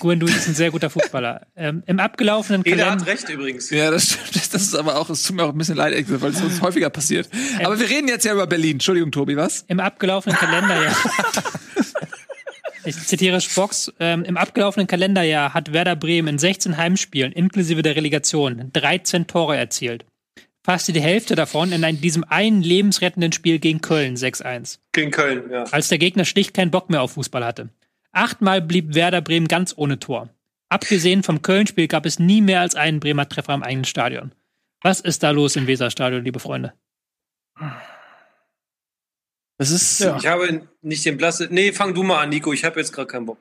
Guendouzi 0.00 0.34
ist 0.36 0.48
ein 0.48 0.54
sehr 0.54 0.70
guter 0.70 0.90
Fußballer. 0.90 1.46
ähm, 1.56 1.82
Im 1.86 1.98
abgelaufenen 1.98 2.62
Ede 2.64 2.82
hat 2.84 2.98
Kalender. 2.98 3.06
recht 3.06 3.28
übrigens. 3.28 3.70
ja, 3.70 3.90
das 3.90 4.04
stimmt. 4.12 4.52
Das 4.54 4.62
ist 4.62 4.74
aber 4.74 4.96
auch, 4.98 5.08
es 5.10 5.22
tut 5.22 5.36
mir 5.36 5.44
auch 5.44 5.52
ein 5.52 5.58
bisschen 5.58 5.76
leid, 5.76 5.94
weil 6.20 6.30
es 6.30 6.40
uns 6.42 6.60
häufiger 6.60 6.90
passiert. 6.90 7.28
Aber 7.62 7.78
wir 7.78 7.88
reden 7.88 8.08
jetzt 8.08 8.24
ja 8.24 8.32
über 8.34 8.46
Berlin. 8.46 8.72
Entschuldigung, 8.72 9.10
Tobi, 9.12 9.36
was? 9.36 9.64
Im 9.68 9.80
abgelaufenen 9.80 10.36
Kalenderjahr. 10.36 10.94
Ich 12.86 12.98
zitiere 13.06 13.40
Spocks. 13.40 13.90
Ähm, 13.98 14.24
Im 14.24 14.36
abgelaufenen 14.36 14.86
Kalenderjahr 14.86 15.54
hat 15.54 15.72
Werder 15.72 15.96
Bremen 15.96 16.28
in 16.28 16.38
16 16.38 16.76
Heimspielen 16.76 17.32
inklusive 17.32 17.80
der 17.80 17.96
Relegation 17.96 18.68
13 18.74 19.26
Tore 19.26 19.56
erzielt. 19.56 20.04
Fast 20.64 20.88
die 20.88 21.00
Hälfte 21.00 21.34
davon 21.34 21.72
in 21.72 22.00
diesem 22.00 22.24
einen 22.24 22.62
lebensrettenden 22.62 23.32
Spiel 23.32 23.58
gegen 23.58 23.82
Köln 23.82 24.16
6-1. 24.16 24.78
Gegen 24.92 25.10
Köln, 25.10 25.50
ja. 25.50 25.64
als 25.64 25.88
der 25.88 25.98
Gegner 25.98 26.24
schlicht 26.24 26.54
keinen 26.54 26.70
Bock 26.70 26.88
mehr 26.88 27.02
auf 27.02 27.12
Fußball 27.12 27.44
hatte. 27.44 27.68
Achtmal 28.12 28.62
blieb 28.62 28.94
Werder 28.94 29.20
Bremen 29.20 29.46
ganz 29.46 29.74
ohne 29.76 29.98
Tor. 29.98 30.30
Abgesehen 30.70 31.22
vom 31.22 31.42
Köln-Spiel 31.42 31.86
gab 31.86 32.06
es 32.06 32.18
nie 32.18 32.40
mehr 32.40 32.62
als 32.62 32.76
einen 32.76 32.98
Bremer 32.98 33.28
Treffer 33.28 33.52
im 33.52 33.62
eigenen 33.62 33.84
Stadion. 33.84 34.32
Was 34.80 35.00
ist 35.00 35.22
da 35.22 35.30
los 35.32 35.54
im 35.56 35.66
Weserstadion, 35.66 36.24
liebe 36.24 36.40
Freunde? 36.40 36.72
Das 39.58 39.70
ist, 39.70 40.00
Ja. 40.00 40.16
Ich 40.16 40.26
habe 40.26 40.66
nicht 40.80 41.04
den 41.04 41.18
Blasse. 41.18 41.48
Nee, 41.50 41.72
fang 41.72 41.92
du 41.92 42.02
mal 42.02 42.22
an, 42.22 42.30
Nico. 42.30 42.52
Ich 42.54 42.64
habe 42.64 42.80
jetzt 42.80 42.92
gerade 42.92 43.06
keinen 43.06 43.26
Bock. 43.26 43.38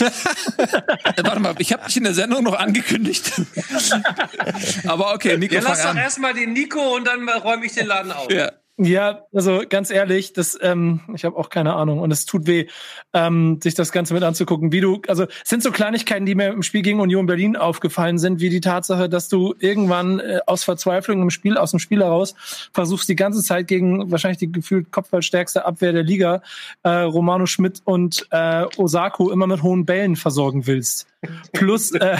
Äh, 0.00 1.22
warte 1.24 1.40
mal, 1.40 1.54
ich 1.58 1.72
habe 1.72 1.86
dich 1.86 1.96
in 1.96 2.04
der 2.04 2.14
Sendung 2.14 2.44
noch 2.44 2.58
angekündigt. 2.58 3.32
aber 4.86 5.14
okay, 5.14 5.36
Nico, 5.36 5.54
Ja, 5.54 5.60
lass 5.62 5.82
doch 5.82 5.96
erstmal 5.96 6.34
den 6.34 6.52
Nico 6.52 6.96
und 6.96 7.06
dann 7.06 7.28
räume 7.28 7.66
ich 7.66 7.72
den 7.72 7.86
Laden 7.86 8.12
auf. 8.12 8.30
Ja. 8.30 8.52
Ja, 8.78 9.22
also 9.32 9.62
ganz 9.66 9.90
ehrlich, 9.90 10.34
das, 10.34 10.58
ähm, 10.60 11.00
ich 11.14 11.24
habe 11.24 11.36
auch 11.36 11.48
keine 11.48 11.72
Ahnung 11.74 11.98
und 11.98 12.10
es 12.10 12.26
tut 12.26 12.46
weh, 12.46 12.66
ähm, 13.14 13.58
sich 13.62 13.74
das 13.74 13.90
Ganze 13.90 14.12
mit 14.12 14.22
anzugucken. 14.22 14.70
Wie 14.70 14.82
du, 14.82 15.00
also 15.08 15.24
es 15.24 15.48
sind 15.48 15.62
so 15.62 15.70
Kleinigkeiten, 15.70 16.26
die 16.26 16.34
mir 16.34 16.48
im 16.48 16.62
Spiel 16.62 16.82
gegen 16.82 17.00
Union 17.00 17.24
Berlin 17.24 17.56
aufgefallen 17.56 18.18
sind, 18.18 18.38
wie 18.40 18.50
die 18.50 18.60
Tatsache, 18.60 19.08
dass 19.08 19.30
du 19.30 19.54
irgendwann 19.58 20.20
äh, 20.20 20.40
aus 20.44 20.64
Verzweiflung 20.64 21.22
im 21.22 21.30
Spiel, 21.30 21.56
aus 21.56 21.70
dem 21.70 21.78
Spiel 21.78 22.02
heraus 22.02 22.34
versuchst 22.74 23.08
die 23.08 23.16
ganze 23.16 23.42
Zeit 23.42 23.66
gegen 23.66 24.10
wahrscheinlich 24.10 24.38
die 24.38 24.52
gefühlt 24.52 24.92
kopfballstärkste 24.92 25.64
Abwehr 25.64 25.94
der 25.94 26.02
Liga, 26.02 26.42
äh, 26.82 26.90
Romano 26.90 27.46
Schmidt 27.46 27.80
und 27.84 28.26
äh, 28.30 28.66
Osako 28.76 29.30
immer 29.30 29.46
mit 29.46 29.62
hohen 29.62 29.86
Bällen 29.86 30.16
versorgen 30.16 30.66
willst. 30.66 31.06
Plus, 31.54 31.92
äh, 31.92 32.18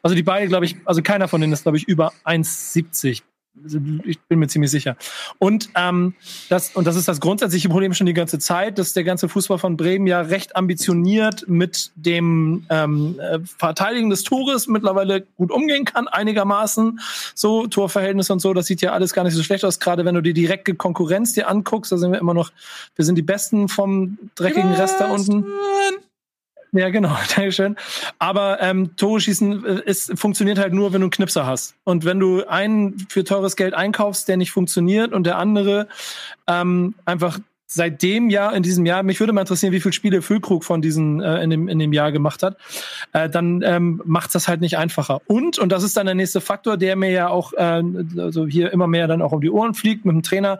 also 0.00 0.14
die 0.14 0.22
beiden, 0.22 0.48
glaube 0.48 0.64
ich, 0.64 0.76
also 0.84 1.02
keiner 1.02 1.26
von 1.26 1.40
denen 1.40 1.52
ist, 1.52 1.62
glaube 1.62 1.78
ich, 1.78 1.88
über 1.88 2.12
1,70. 2.24 3.22
Also 3.62 3.78
Ich 4.04 4.18
bin 4.20 4.38
mir 4.38 4.48
ziemlich 4.48 4.70
sicher. 4.70 4.96
Und 5.38 5.68
ähm, 5.74 6.14
das 6.48 6.74
und 6.74 6.86
das 6.86 6.96
ist 6.96 7.06
das 7.06 7.20
grundsätzliche 7.20 7.68
Problem 7.68 7.92
schon 7.92 8.06
die 8.06 8.14
ganze 8.14 8.38
Zeit, 8.38 8.78
dass 8.78 8.94
der 8.94 9.04
ganze 9.04 9.28
Fußball 9.28 9.58
von 9.58 9.76
Bremen 9.76 10.06
ja 10.06 10.22
recht 10.22 10.56
ambitioniert 10.56 11.46
mit 11.48 11.92
dem 11.94 12.66
ähm, 12.70 13.20
äh, 13.20 13.40
Verteidigen 13.58 14.08
des 14.08 14.24
Tores 14.24 14.68
mittlerweile 14.68 15.22
gut 15.36 15.50
umgehen 15.50 15.84
kann, 15.84 16.08
einigermaßen. 16.08 17.00
So 17.34 17.66
Torverhältnis 17.66 18.30
und 18.30 18.40
so, 18.40 18.54
das 18.54 18.66
sieht 18.66 18.80
ja 18.80 18.92
alles 18.92 19.12
gar 19.12 19.24
nicht 19.24 19.34
so 19.34 19.42
schlecht 19.42 19.64
aus. 19.64 19.78
Gerade 19.78 20.04
wenn 20.04 20.14
du 20.14 20.22
die 20.22 20.34
direkte 20.34 20.74
Konkurrenz 20.74 21.34
dir 21.34 21.48
anguckst, 21.48 21.92
da 21.92 21.98
sind 21.98 22.12
wir 22.12 22.20
immer 22.20 22.34
noch, 22.34 22.52
wir 22.96 23.04
sind 23.04 23.16
die 23.16 23.22
Besten 23.22 23.68
vom 23.68 24.18
dreckigen 24.34 24.72
Rest 24.72 24.98
da 24.98 25.12
unten. 25.12 25.44
Ja, 26.72 26.88
genau, 26.88 27.16
Dankeschön. 27.36 27.76
Aber 28.18 28.60
ähm, 28.60 28.96
Tore 28.96 29.20
schießen 29.20 29.64
äh, 29.64 29.82
ist, 29.84 30.18
funktioniert 30.18 30.58
halt 30.58 30.72
nur, 30.72 30.92
wenn 30.92 31.02
du 31.02 31.06
einen 31.06 31.10
Knipser 31.10 31.46
hast. 31.46 31.74
Und 31.84 32.04
wenn 32.04 32.18
du 32.18 32.46
einen 32.46 32.98
für 33.08 33.24
teures 33.24 33.56
Geld 33.56 33.74
einkaufst, 33.74 34.26
der 34.28 34.38
nicht 34.38 34.52
funktioniert 34.52 35.12
und 35.12 35.24
der 35.24 35.38
andere 35.38 35.88
ähm, 36.46 36.94
einfach 37.04 37.38
seit 37.66 38.02
dem 38.02 38.28
Jahr, 38.28 38.54
in 38.54 38.62
diesem 38.62 38.84
Jahr, 38.86 39.02
mich 39.02 39.20
würde 39.20 39.32
mal 39.32 39.42
interessieren, 39.42 39.72
wie 39.72 39.80
viele 39.80 39.92
Spiele 39.92 40.22
Füllkrug 40.22 40.64
von 40.64 40.82
diesen 40.82 41.20
äh, 41.20 41.42
in, 41.42 41.50
dem, 41.50 41.68
in 41.68 41.78
dem 41.78 41.92
Jahr 41.92 42.12
gemacht 42.12 42.42
hat, 42.42 42.56
äh, 43.12 43.28
dann 43.28 43.62
ähm, 43.62 44.02
macht 44.04 44.34
das 44.34 44.48
halt 44.48 44.60
nicht 44.60 44.76
einfacher. 44.76 45.20
Und, 45.26 45.58
und 45.58 45.70
das 45.70 45.82
ist 45.82 45.96
dann 45.96 46.06
der 46.06 46.14
nächste 46.14 46.40
Faktor, 46.40 46.76
der 46.76 46.96
mir 46.96 47.10
ja 47.10 47.28
auch 47.28 47.52
äh, 47.54 47.82
also 48.18 48.46
hier 48.46 48.72
immer 48.72 48.86
mehr 48.86 49.08
dann 49.08 49.22
auch 49.22 49.32
um 49.32 49.40
die 49.40 49.50
Ohren 49.50 49.74
fliegt 49.74 50.04
mit 50.04 50.14
dem 50.14 50.22
Trainer. 50.22 50.58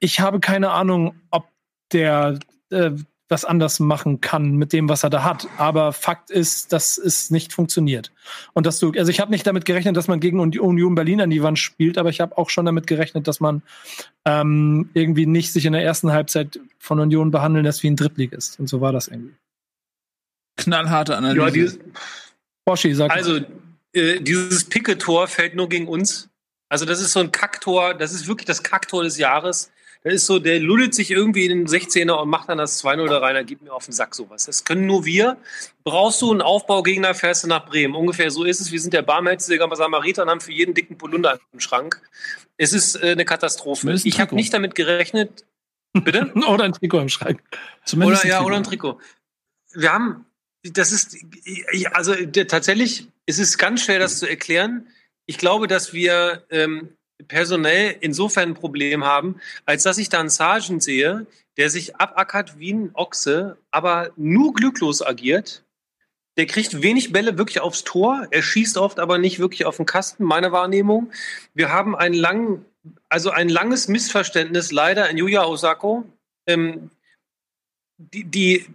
Ich 0.00 0.20
habe 0.20 0.40
keine 0.40 0.70
Ahnung, 0.70 1.14
ob 1.30 1.46
der 1.92 2.38
äh, 2.70 2.90
was 3.28 3.44
anders 3.44 3.78
machen 3.78 4.20
kann 4.20 4.56
mit 4.56 4.72
dem, 4.72 4.88
was 4.88 5.04
er 5.04 5.10
da 5.10 5.22
hat. 5.22 5.46
Aber 5.58 5.92
Fakt 5.92 6.30
ist, 6.30 6.72
dass 6.72 6.96
es 6.96 7.30
nicht 7.30 7.52
funktioniert. 7.52 8.10
Und 8.54 8.66
dass 8.66 8.78
du, 8.78 8.92
also 8.92 9.10
ich 9.10 9.20
habe 9.20 9.30
nicht 9.30 9.46
damit 9.46 9.64
gerechnet, 9.64 9.96
dass 9.96 10.08
man 10.08 10.18
gegen 10.18 10.40
Uni- 10.40 10.58
Union 10.58 10.94
Berlin 10.94 11.20
an 11.20 11.30
die 11.30 11.42
Wand 11.42 11.58
spielt, 11.58 11.98
aber 11.98 12.08
ich 12.08 12.20
habe 12.20 12.38
auch 12.38 12.48
schon 12.48 12.64
damit 12.64 12.86
gerechnet, 12.86 13.28
dass 13.28 13.40
man 13.40 13.62
ähm, 14.24 14.88
irgendwie 14.94 15.26
nicht 15.26 15.52
sich 15.52 15.66
in 15.66 15.74
der 15.74 15.84
ersten 15.84 16.10
Halbzeit 16.10 16.58
von 16.78 16.98
Union 17.00 17.30
behandeln 17.30 17.64
lässt 17.64 17.82
wie 17.82 17.90
ein 17.90 17.96
Drittligist. 17.96 18.58
Und 18.58 18.68
so 18.68 18.80
war 18.80 18.92
das 18.92 19.08
irgendwie. 19.08 19.34
Knallharte 20.56 21.16
Analyse. 21.16 21.44
Ja, 21.44 21.50
dieses, 21.50 21.78
Boschi 22.64 22.94
sagt. 22.94 23.12
also, 23.14 23.40
äh, 23.92 24.20
dieses 24.20 24.64
Picke-Tor 24.64 25.28
fällt 25.28 25.54
nur 25.54 25.68
gegen 25.68 25.86
uns. 25.86 26.28
Also, 26.68 26.84
das 26.84 27.00
ist 27.00 27.12
so 27.12 27.20
ein 27.20 27.30
Kacktor. 27.30 27.94
Das 27.94 28.12
ist 28.12 28.26
wirklich 28.26 28.46
das 28.46 28.62
Kacktor 28.62 29.04
des 29.04 29.18
Jahres. 29.18 29.70
Das 30.04 30.14
ist 30.14 30.26
so, 30.26 30.38
der 30.38 30.60
luddelt 30.60 30.94
sich 30.94 31.10
irgendwie 31.10 31.46
in 31.46 31.50
den 31.50 31.66
16er 31.66 32.12
und 32.12 32.28
macht 32.28 32.48
dann 32.48 32.58
das 32.58 32.82
2-0 32.82 33.08
da 33.08 33.18
rein. 33.18 33.34
Da 33.34 33.42
gibt 33.42 33.62
mir 33.62 33.72
auf 33.72 33.84
den 33.84 33.92
Sack 33.92 34.14
sowas. 34.14 34.46
Das 34.46 34.64
können 34.64 34.86
nur 34.86 35.04
wir. 35.04 35.36
Brauchst 35.84 36.22
du 36.22 36.30
einen 36.30 36.40
Aufbaugegner, 36.40 37.14
fährst 37.14 37.44
du 37.44 37.48
nach 37.48 37.66
Bremen. 37.66 37.94
Ungefähr 37.94 38.30
so 38.30 38.44
ist 38.44 38.60
es. 38.60 38.70
Wir 38.70 38.80
sind 38.80 38.94
der 38.94 39.02
barmherzige 39.02 39.68
Samariter 39.72 40.22
und 40.22 40.30
haben 40.30 40.40
für 40.40 40.52
jeden 40.52 40.74
dicken 40.74 40.96
Polunder 40.96 41.40
im 41.52 41.60
Schrank. 41.60 42.00
Es 42.56 42.72
ist 42.72 42.96
äh, 42.96 43.12
eine 43.12 43.24
Katastrophe. 43.24 43.92
Ich 44.04 44.20
habe 44.20 44.34
nicht 44.34 44.54
damit 44.54 44.74
gerechnet. 44.74 45.44
Bitte? 45.92 46.32
oder 46.48 46.64
ein 46.64 46.72
Trikot 46.72 47.00
im 47.00 47.08
Schrank. 47.08 47.42
Zumindest 47.84 48.24
oder, 48.24 48.32
ja, 48.32 48.42
oder 48.42 48.56
ein 48.56 48.64
Trikot. 48.64 49.00
Wir 49.72 49.92
haben, 49.92 50.26
das 50.62 50.92
ist, 50.92 51.16
also 51.92 52.14
der, 52.14 52.46
tatsächlich, 52.46 53.08
es 53.26 53.38
ist 53.38 53.58
ganz 53.58 53.82
schwer, 53.82 53.98
das 53.98 54.18
zu 54.18 54.28
erklären. 54.28 54.86
Ich 55.26 55.38
glaube, 55.38 55.66
dass 55.66 55.92
wir 55.92 56.44
ähm, 56.50 56.96
personell 57.26 57.96
insofern 58.00 58.50
ein 58.50 58.54
Problem 58.54 59.04
haben, 59.04 59.40
als 59.66 59.82
dass 59.82 59.98
ich 59.98 60.08
da 60.08 60.20
einen 60.20 60.30
Sergeant 60.30 60.82
sehe, 60.82 61.26
der 61.56 61.70
sich 61.70 61.96
abackert 61.96 62.58
wie 62.58 62.72
ein 62.72 62.90
Ochse, 62.94 63.58
aber 63.70 64.10
nur 64.16 64.54
glücklos 64.54 65.04
agiert, 65.04 65.64
Der 66.38 66.46
kriegt 66.46 66.82
wenig 66.82 67.12
Bälle 67.12 67.36
wirklich 67.36 67.60
aufs 67.60 67.82
Tor. 67.82 68.28
Er 68.30 68.42
schießt 68.42 68.78
oft 68.78 69.00
aber 69.00 69.18
nicht 69.18 69.40
wirklich 69.40 69.64
auf 69.64 69.76
den 69.76 69.86
Kasten, 69.86 70.22
meine 70.22 70.52
Wahrnehmung. 70.52 71.10
Wir 71.52 71.72
haben 71.72 71.96
einen 71.96 72.14
langen, 72.14 72.64
also 73.08 73.30
ein 73.30 73.48
langes 73.48 73.88
Missverständnis 73.88 74.70
leider 74.70 75.10
in 75.10 75.18
Yuya 75.18 75.44
Osako. 75.44 76.04
Ähm, 76.46 76.92
die, 77.96 78.22
die, 78.22 78.66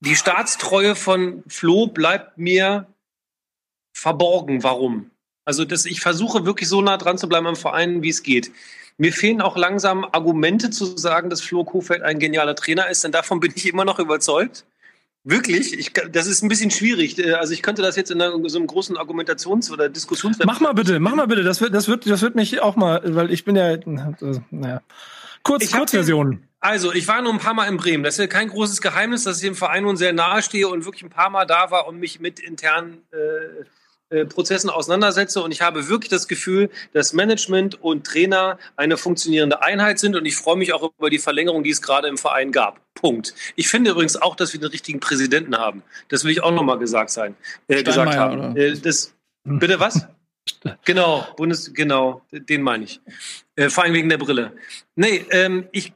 die 0.00 0.16
Staatstreue 0.16 0.96
von 0.96 1.44
Flo 1.46 1.86
bleibt 1.86 2.36
mir 2.36 2.88
verborgen. 3.96 4.64
Warum? 4.64 5.12
Also 5.44 5.64
das, 5.64 5.86
ich 5.86 6.00
versuche 6.00 6.46
wirklich 6.46 6.68
so 6.68 6.80
nah 6.80 6.96
dran 6.96 7.18
zu 7.18 7.28
bleiben 7.28 7.46
am 7.46 7.56
Verein, 7.56 8.02
wie 8.02 8.08
es 8.08 8.22
geht. 8.22 8.50
Mir 8.96 9.12
fehlen 9.12 9.40
auch 9.40 9.56
langsam 9.56 10.04
Argumente 10.04 10.70
zu 10.70 10.96
sagen, 10.96 11.28
dass 11.28 11.40
Flo 11.40 11.64
Kofeld 11.64 12.02
ein 12.02 12.18
genialer 12.18 12.54
Trainer 12.54 12.88
ist, 12.88 13.04
denn 13.04 13.12
davon 13.12 13.40
bin 13.40 13.52
ich 13.54 13.66
immer 13.66 13.84
noch 13.84 13.98
überzeugt. 13.98 14.64
Wirklich? 15.24 15.72
Ich, 15.72 15.92
das 15.92 16.26
ist 16.26 16.42
ein 16.42 16.48
bisschen 16.48 16.70
schwierig. 16.70 17.16
Also 17.36 17.54
ich 17.54 17.62
könnte 17.62 17.80
das 17.80 17.96
jetzt 17.96 18.10
in 18.10 18.20
einer, 18.20 18.48
so 18.48 18.58
einem 18.58 18.66
großen 18.66 18.96
Argumentations- 18.96 19.70
oder 19.72 19.88
Diskussionswettbewerb. 19.88 20.54
Mach 20.54 20.60
mal 20.60 20.74
bitte, 20.74 21.00
mach 21.00 21.14
mal 21.14 21.26
bitte. 21.26 21.42
Das 21.42 21.62
wird, 21.62 21.74
das 21.74 21.88
wird, 21.88 22.06
das 22.06 22.20
wird 22.20 22.34
mich 22.34 22.60
auch 22.60 22.76
mal, 22.76 23.00
weil 23.04 23.32
ich 23.32 23.44
bin 23.44 23.56
ja, 23.56 23.76
naja. 24.50 24.82
Kurz, 25.42 25.70
Kurzversion. 25.70 26.42
Also, 26.60 26.92
ich 26.92 27.08
war 27.08 27.20
nur 27.20 27.32
ein 27.32 27.38
paar 27.38 27.52
Mal 27.52 27.68
in 27.68 27.76
Bremen. 27.76 28.04
Das 28.04 28.14
ist 28.14 28.20
ja 28.20 28.26
kein 28.26 28.48
großes 28.48 28.80
Geheimnis, 28.80 29.24
dass 29.24 29.38
ich 29.38 29.42
dem 29.42 29.54
Verein 29.54 29.82
nun 29.82 29.96
sehr 29.96 30.12
nahe 30.12 30.42
stehe 30.42 30.68
und 30.68 30.84
wirklich 30.84 31.02
ein 31.02 31.10
paar 31.10 31.30
Mal 31.30 31.46
da 31.46 31.70
war 31.70 31.86
und 31.86 31.98
mich 31.98 32.20
mit 32.20 32.40
internen 32.40 33.02
äh, 33.12 33.16
äh, 33.16 33.64
Prozessen 34.28 34.70
auseinandersetze. 34.70 35.42
Und 35.42 35.52
ich 35.52 35.62
habe 35.62 35.88
wirklich 35.88 36.10
das 36.10 36.28
Gefühl, 36.28 36.70
dass 36.92 37.12
Management 37.12 37.82
und 37.82 38.06
Trainer 38.06 38.58
eine 38.76 38.96
funktionierende 38.96 39.62
Einheit 39.62 39.98
sind. 39.98 40.16
Und 40.16 40.24
ich 40.26 40.36
freue 40.36 40.56
mich 40.56 40.72
auch 40.72 40.92
über 40.98 41.10
die 41.10 41.18
Verlängerung, 41.18 41.64
die 41.64 41.70
es 41.70 41.82
gerade 41.82 42.08
im 42.08 42.18
Verein 42.18 42.52
gab. 42.52 42.80
Punkt. 42.94 43.34
Ich 43.56 43.68
finde 43.68 43.90
übrigens 43.90 44.16
auch, 44.16 44.36
dass 44.36 44.52
wir 44.52 44.60
den 44.60 44.70
richtigen 44.70 45.00
Präsidenten 45.00 45.56
haben. 45.56 45.82
Das 46.08 46.24
will 46.24 46.30
ich 46.30 46.42
auch 46.42 46.52
nochmal 46.52 46.78
gesagt 46.78 47.10
sein, 47.10 47.34
äh, 47.68 47.82
gesagt 47.82 48.16
haben. 48.16 48.56
Äh, 48.56 48.78
das, 48.78 49.14
bitte 49.44 49.80
was? 49.80 50.06
Genau, 50.84 51.26
Bundes, 51.38 51.72
genau, 51.72 52.20
den 52.30 52.60
meine 52.60 52.84
ich. 52.84 53.00
Äh, 53.56 53.70
vor 53.70 53.84
allem 53.84 53.94
wegen 53.94 54.10
der 54.10 54.18
Brille. 54.18 54.52
Nee, 54.94 55.24
ähm, 55.30 55.68
ich 55.72 55.94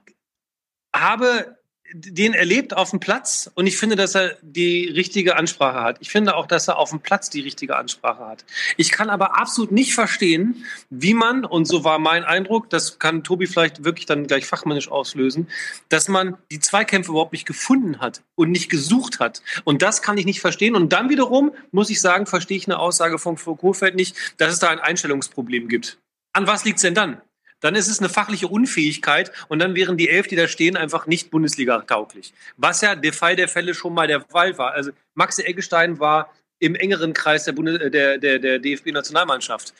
habe 0.95 1.58
den 1.93 2.35
erlebt 2.35 2.77
auf 2.77 2.91
dem 2.91 3.01
Platz 3.01 3.51
und 3.55 3.67
ich 3.67 3.79
finde, 3.79 3.97
dass 3.97 4.15
er 4.15 4.37
die 4.43 4.87
richtige 4.89 5.37
Ansprache 5.37 5.81
hat. 5.81 5.97
Ich 6.01 6.11
finde 6.11 6.37
auch, 6.37 6.47
dass 6.47 6.69
er 6.69 6.79
auf 6.79 6.91
dem 6.91 7.01
Platz 7.01 7.31
die 7.31 7.41
richtige 7.41 7.77
Ansprache 7.77 8.27
hat. 8.27 8.45
Ich 8.77 8.91
kann 8.91 9.11
aber 9.11 9.39
absolut 9.39 9.73
nicht 9.73 9.95
verstehen, 9.95 10.65
wie 10.91 11.15
man, 11.15 11.45
und 11.45 11.65
so 11.65 11.85
war 11.85 11.99
mein 11.99 12.25
Eindruck, 12.25 12.69
das 12.71 12.99
kann 12.99 13.25
Tobi 13.25 13.47
vielleicht 13.47 13.85
wirklich 13.85 14.07
dann 14.07 14.27
gleich 14.27 14.47
fachmännisch 14.47 14.89
auslösen, 14.89 15.49
dass 15.89 16.09
man 16.09 16.37
die 16.51 16.61
Zweikämpfe 16.61 17.11
überhaupt 17.11 17.33
nicht 17.33 17.47
gefunden 17.47 18.01
hat 18.01 18.23
und 18.35 18.51
nicht 18.51 18.71
gesucht 18.71 19.21
hat. 19.21 19.43
Und 19.65 19.83
das 19.83 20.03
kann 20.03 20.19
ich 20.19 20.27
nicht 20.27 20.41
verstehen. 20.41 20.75
Und 20.75 20.93
dann 20.93 21.09
wiederum, 21.09 21.53
muss 21.73 21.91
ich 21.91 22.01
sagen, 22.01 22.27
verstehe 22.27 22.57
ich 22.57 22.67
eine 22.67 22.79
Aussage 22.79 23.19
von 23.19 23.37
Frau 23.37 23.55
Kohlfeld 23.55 23.95
nicht, 23.95 24.17
dass 24.37 24.53
es 24.53 24.59
da 24.59 24.69
ein 24.69 24.81
Einstellungsproblem 24.81 25.69
gibt. 25.69 25.99
An 26.33 26.47
was 26.47 26.65
liegt 26.65 26.77
es 26.77 26.83
denn 26.83 26.95
dann? 26.95 27.21
Dann 27.61 27.75
ist 27.75 27.89
es 27.89 27.99
eine 27.99 28.09
fachliche 28.09 28.49
Unfähigkeit 28.49 29.33
und 29.49 29.59
dann 29.59 29.75
wären 29.75 29.97
die 29.97 30.09
elf, 30.09 30.29
die 30.29 30.37
da 30.37 30.47
stehen, 30.47 30.77
einfach 30.77 31.07
nicht 31.07 31.31
Bundesliga-tauglich. 31.31 32.33
Was 32.57 32.81
ja 32.81 32.95
der 32.95 33.13
Fall 33.13 33.37
der 33.37 33.49
Fälle 33.49 33.75
schon 33.75 33.95
mal 33.95 34.07
der 34.07 34.21
Fall 34.21 34.57
war. 34.59 34.73
Also 34.73 34.93
Maxi 35.15 35.43
Eggestein 35.43 35.99
war 35.99 36.33
im 36.61 36.75
engeren 36.75 37.13
Kreis 37.13 37.45
der, 37.45 37.53
Bundes 37.53 37.81
äh, 37.81 37.91
der, 37.91 38.19
der, 38.19 38.39
der 38.39 38.59
DFB-Nationalmannschaft. 38.59 39.75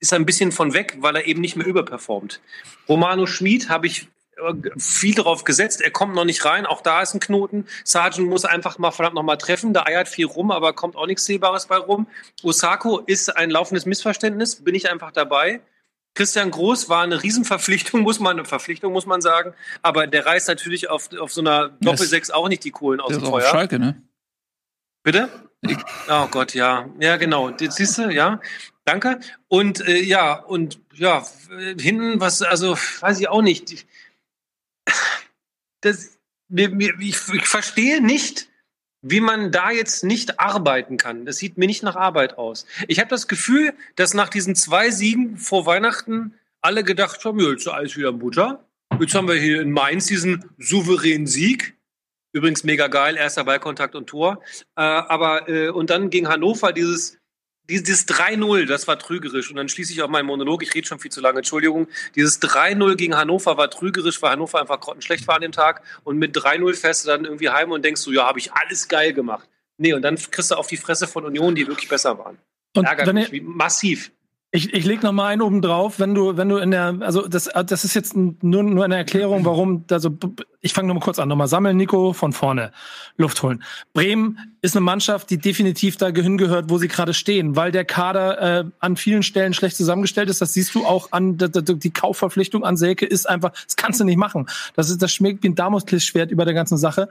Ist 0.00 0.12
ein 0.12 0.26
bisschen 0.26 0.52
von 0.52 0.74
weg, 0.74 0.96
weil 1.00 1.16
er 1.16 1.26
eben 1.26 1.40
nicht 1.40 1.56
mehr 1.56 1.66
überperformt. 1.66 2.40
Romano 2.88 3.26
Schmid 3.26 3.68
habe 3.68 3.86
ich 3.86 4.08
äh, 4.36 4.52
viel 4.78 5.14
darauf 5.14 5.44
gesetzt. 5.44 5.80
Er 5.80 5.90
kommt 5.90 6.14
noch 6.14 6.24
nicht 6.24 6.44
rein. 6.44 6.66
Auch 6.66 6.82
da 6.82 7.02
ist 7.02 7.14
ein 7.14 7.20
Knoten. 7.20 7.66
Sargent 7.84 8.28
muss 8.28 8.44
einfach 8.44 8.78
mal 8.78 8.90
verdammt 8.90 9.14
noch 9.14 9.22
mal 9.22 9.36
treffen. 9.36 9.72
Da 9.72 9.84
eiert 9.84 10.08
viel 10.08 10.26
rum, 10.26 10.50
aber 10.50 10.72
kommt 10.72 10.96
auch 10.96 11.06
nichts 11.06 11.24
Sehbares 11.24 11.66
bei 11.66 11.76
rum. 11.76 12.06
Osako 12.42 12.98
ist 12.98 13.36
ein 13.36 13.50
laufendes 13.50 13.86
Missverständnis. 13.86 14.56
Bin 14.56 14.74
ich 14.74 14.90
einfach 14.90 15.12
dabei. 15.12 15.60
Christian 16.14 16.50
Groß 16.50 16.88
war 16.88 17.02
eine 17.02 17.22
Riesenverpflichtung, 17.22 18.00
muss 18.02 18.20
man, 18.20 18.38
eine 18.38 18.44
Verpflichtung, 18.44 18.92
muss 18.92 19.06
man 19.06 19.20
sagen. 19.20 19.54
Aber 19.82 20.06
der 20.06 20.24
reißt 20.24 20.48
natürlich 20.48 20.88
auf, 20.88 21.12
auf 21.18 21.32
so 21.32 21.40
einer 21.40 21.70
Doppelsechs 21.80 22.30
auch 22.30 22.48
nicht 22.48 22.64
die 22.64 22.70
Kohlen 22.70 23.00
aus 23.00 23.08
dem 23.08 23.18
ist 23.18 23.24
auch 23.24 23.32
auf 23.32 23.42
Feuer. 23.42 23.50
Schalke, 23.50 23.78
ne? 23.78 24.02
Bitte? 25.02 25.28
Oh 26.08 26.26
Gott, 26.30 26.54
ja. 26.54 26.88
Ja, 27.00 27.16
genau. 27.16 27.50
Jetzt 27.50 27.76
siehst 27.76 27.98
du, 27.98 28.10
ja. 28.10 28.40
Danke. 28.84 29.20
Und 29.48 29.86
äh, 29.86 30.00
ja, 30.02 30.34
und 30.34 30.80
ja, 30.94 31.26
hinten, 31.78 32.20
was, 32.20 32.42
also, 32.42 32.76
weiß 33.00 33.20
ich 33.20 33.28
auch 33.28 33.42
nicht. 33.42 33.86
Das, 35.80 36.18
ich, 36.50 36.98
ich 36.98 37.46
verstehe 37.46 38.02
nicht, 38.02 38.48
wie 39.06 39.20
man 39.20 39.52
da 39.52 39.70
jetzt 39.70 40.02
nicht 40.02 40.40
arbeiten 40.40 40.96
kann. 40.96 41.26
Das 41.26 41.36
sieht 41.36 41.58
mir 41.58 41.66
nicht 41.66 41.82
nach 41.82 41.94
Arbeit 41.94 42.38
aus. 42.38 42.66
Ich 42.88 42.98
habe 42.98 43.10
das 43.10 43.28
Gefühl, 43.28 43.74
dass 43.96 44.14
nach 44.14 44.30
diesen 44.30 44.56
zwei 44.56 44.90
Siegen 44.90 45.36
vor 45.36 45.66
Weihnachten 45.66 46.34
alle 46.62 46.82
gedacht 46.82 47.22
haben, 47.24 47.38
ja, 47.38 47.50
jetzt 47.50 47.66
ist 47.66 47.68
alles 47.68 47.96
wieder 47.98 48.12
Butter. 48.12 48.64
Jetzt 48.98 49.14
haben 49.14 49.28
wir 49.28 49.34
hier 49.34 49.60
in 49.60 49.72
Mainz 49.72 50.06
diesen 50.06 50.50
souveränen 50.56 51.26
Sieg. 51.26 51.76
Übrigens 52.32 52.64
mega 52.64 52.86
geil, 52.88 53.16
erster 53.16 53.44
Ballkontakt 53.44 53.94
und 53.94 54.06
Tor. 54.06 54.40
Äh, 54.74 54.80
aber 54.80 55.48
äh, 55.50 55.68
und 55.68 55.90
dann 55.90 56.08
gegen 56.08 56.28
Hannover 56.28 56.72
dieses 56.72 57.18
dieses 57.68 58.06
3-0, 58.08 58.66
das 58.66 58.86
war 58.86 58.98
trügerisch. 58.98 59.50
Und 59.50 59.56
dann 59.56 59.68
schließe 59.68 59.92
ich 59.92 60.02
auch 60.02 60.08
meinen 60.08 60.26
Monolog, 60.26 60.62
ich 60.62 60.74
rede 60.74 60.86
schon 60.86 60.98
viel 60.98 61.10
zu 61.10 61.20
lange, 61.20 61.38
Entschuldigung. 61.38 61.88
Dieses 62.14 62.40
3-0 62.42 62.96
gegen 62.96 63.16
Hannover 63.16 63.56
war 63.56 63.70
trügerisch, 63.70 64.20
weil 64.22 64.32
Hannover 64.32 64.60
einfach 64.60 64.80
grottenschlecht 64.80 65.26
war 65.26 65.36
an 65.36 65.42
dem 65.42 65.52
Tag. 65.52 65.82
Und 66.04 66.18
mit 66.18 66.36
3-0 66.36 66.74
fährst 66.74 67.04
du 67.04 67.08
dann 67.08 67.24
irgendwie 67.24 67.50
heim 67.50 67.70
und 67.70 67.84
denkst 67.84 68.00
so, 68.00 68.12
ja, 68.12 68.26
habe 68.26 68.38
ich 68.38 68.52
alles 68.52 68.88
geil 68.88 69.12
gemacht. 69.12 69.48
Nee, 69.76 69.92
und 69.92 70.02
dann 70.02 70.16
kriegst 70.16 70.50
du 70.50 70.54
auf 70.56 70.66
die 70.66 70.76
Fresse 70.76 71.06
von 71.08 71.24
Union, 71.24 71.54
die 71.54 71.66
wirklich 71.66 71.88
besser 71.88 72.18
waren. 72.18 72.38
Und 72.76 72.84
Ärgert 72.84 73.12
mich 73.12 73.42
massiv. 73.42 74.10
Ich, 74.56 74.72
ich 74.72 74.84
leg 74.84 75.02
noch 75.02 75.10
mal 75.10 75.26
einen 75.26 75.42
oben 75.42 75.62
drauf, 75.62 75.98
wenn 75.98 76.14
du, 76.14 76.36
wenn 76.36 76.48
du 76.48 76.58
in 76.58 76.70
der, 76.70 76.98
also 77.00 77.26
das, 77.26 77.50
das 77.66 77.84
ist 77.84 77.94
jetzt 77.94 78.14
nur, 78.16 78.62
nur 78.62 78.84
eine 78.84 78.94
Erklärung, 78.94 79.44
warum, 79.44 79.84
also 79.90 80.16
ich 80.60 80.72
fange 80.72 80.86
noch 80.86 80.94
mal 80.94 81.00
kurz 81.00 81.18
an, 81.18 81.28
nochmal 81.28 81.48
sammeln, 81.48 81.76
Nico, 81.76 82.12
von 82.12 82.32
vorne, 82.32 82.70
Luft 83.16 83.42
holen. 83.42 83.64
Bremen 83.94 84.38
ist 84.62 84.76
eine 84.76 84.84
Mannschaft, 84.84 85.28
die 85.30 85.38
definitiv 85.38 85.96
da 85.96 86.06
hingehört, 86.08 86.70
wo 86.70 86.78
sie 86.78 86.86
gerade 86.86 87.14
stehen, 87.14 87.56
weil 87.56 87.72
der 87.72 87.84
Kader 87.84 88.60
äh, 88.60 88.64
an 88.78 88.96
vielen 88.96 89.24
Stellen 89.24 89.54
schlecht 89.54 89.76
zusammengestellt 89.76 90.30
ist. 90.30 90.40
Das 90.40 90.52
siehst 90.52 90.74
du 90.76 90.86
auch 90.86 91.10
an, 91.10 91.36
die 91.36 91.90
Kaufverpflichtung 91.90 92.64
an 92.64 92.76
Selke 92.76 93.06
ist 93.06 93.28
einfach, 93.28 93.50
das 93.50 93.74
kannst 93.74 93.98
du 93.98 94.04
nicht 94.04 94.16
machen. 94.16 94.46
Das 94.76 94.88
ist, 94.88 95.02
das 95.02 95.12
schmeckt 95.12 95.42
wie 95.42 95.48
ein 95.48 95.56
Damoklesschwert 95.56 96.30
über 96.30 96.44
der 96.44 96.54
ganzen 96.54 96.78
Sache 96.78 97.08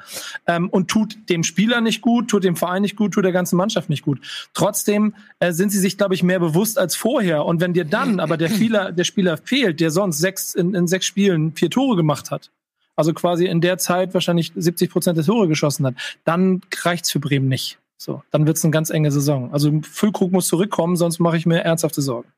ähm, 0.48 0.70
und 0.70 0.88
tut 0.88 1.30
dem 1.30 1.44
Spieler 1.44 1.82
nicht 1.82 2.02
gut, 2.02 2.30
tut 2.30 2.46
dem 2.46 2.56
Verein 2.56 2.82
nicht 2.84 2.96
gut, 2.96 3.14
tut 3.14 3.26
der 3.26 3.34
ganzen 3.34 3.58
Mannschaft 3.58 3.90
nicht 3.90 4.04
gut. 4.04 4.20
Trotzdem 4.54 5.14
äh, 5.40 5.52
sind 5.52 5.72
sie 5.72 5.80
sich, 5.80 5.98
glaube 5.98 6.16
ich, 6.16 6.24
mehr 6.24 6.40
bewusst 6.40 6.80
als 6.80 6.96
vorher. 6.96 7.33
Und 7.42 7.62
wenn 7.62 7.74
dir 7.74 7.86
dann 7.86 8.20
aber 8.20 8.38
der 8.38 8.50
Spieler, 8.50 8.92
der 8.94 9.04
Spieler 9.04 9.38
fehlt, 9.38 9.80
der 9.80 9.92
sonst 9.92 10.20
sechs 10.20 10.54
in, 10.56 10.74
in 10.74 10.88
sechs 10.88 11.06
Spielen 11.06 11.54
vier 11.56 11.70
Tore 11.70 11.96
gemacht 11.96 12.32
hat, 12.32 12.52
also 12.96 13.14
quasi 13.14 13.46
in 13.46 13.62
der 13.62 13.78
Zeit 13.78 14.14
wahrscheinlich 14.14 14.52
70 14.56 14.92
Prozent 14.92 15.18
der 15.18 15.26
Tore 15.26 15.48
geschossen 15.48 15.86
hat, 15.86 15.96
dann 16.24 16.62
reicht's 16.84 17.12
für 17.12 17.20
Bremen 17.20 17.48
nicht. 17.48 17.80
So, 17.98 18.22
dann 18.32 18.46
wird's 18.46 18.64
eine 18.64 18.72
ganz 18.72 18.90
enge 18.90 19.12
Saison. 19.12 19.54
Also 19.54 19.72
Füllkrug 19.82 20.32
muss 20.32 20.48
zurückkommen, 20.48 20.96
sonst 20.96 21.20
mache 21.20 21.38
ich 21.38 21.46
mir 21.46 21.62
ernsthafte 21.62 22.02
Sorgen. 22.02 22.30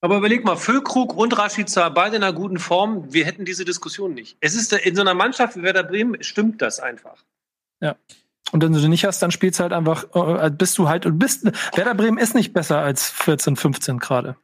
Aber 0.00 0.16
überleg 0.16 0.44
mal, 0.44 0.56
Füllkrug 0.56 1.16
und 1.16 1.36
Rashica, 1.36 1.88
beide 1.88 2.16
in 2.16 2.22
einer 2.22 2.32
guten 2.32 2.58
Form, 2.58 3.12
wir 3.12 3.24
hätten 3.24 3.44
diese 3.44 3.64
Diskussion 3.64 4.14
nicht. 4.14 4.36
Es 4.40 4.54
ist 4.54 4.72
in 4.72 4.94
so 4.94 5.00
einer 5.00 5.14
Mannschaft 5.14 5.56
wie 5.56 5.62
Werder 5.62 5.82
Bremen, 5.82 6.22
stimmt 6.22 6.62
das 6.62 6.78
einfach. 6.78 7.24
Und 8.52 8.62
wenn 8.62 8.72
du 8.72 8.80
den 8.80 8.90
nicht 8.90 9.04
hast, 9.04 9.20
dann 9.20 9.30
spielst 9.30 9.58
du 9.58 9.62
halt 9.62 9.72
einfach, 9.72 10.06
äh, 10.14 10.50
bist 10.50 10.78
du 10.78 10.88
halt 10.88 11.06
und 11.06 11.18
bist. 11.18 11.44
Werder 11.74 11.94
Bremen 11.94 12.18
ist 12.18 12.34
nicht 12.34 12.52
besser 12.52 12.78
als 12.78 13.10
14, 13.10 13.56
15 13.56 13.98
gerade. 13.98 14.36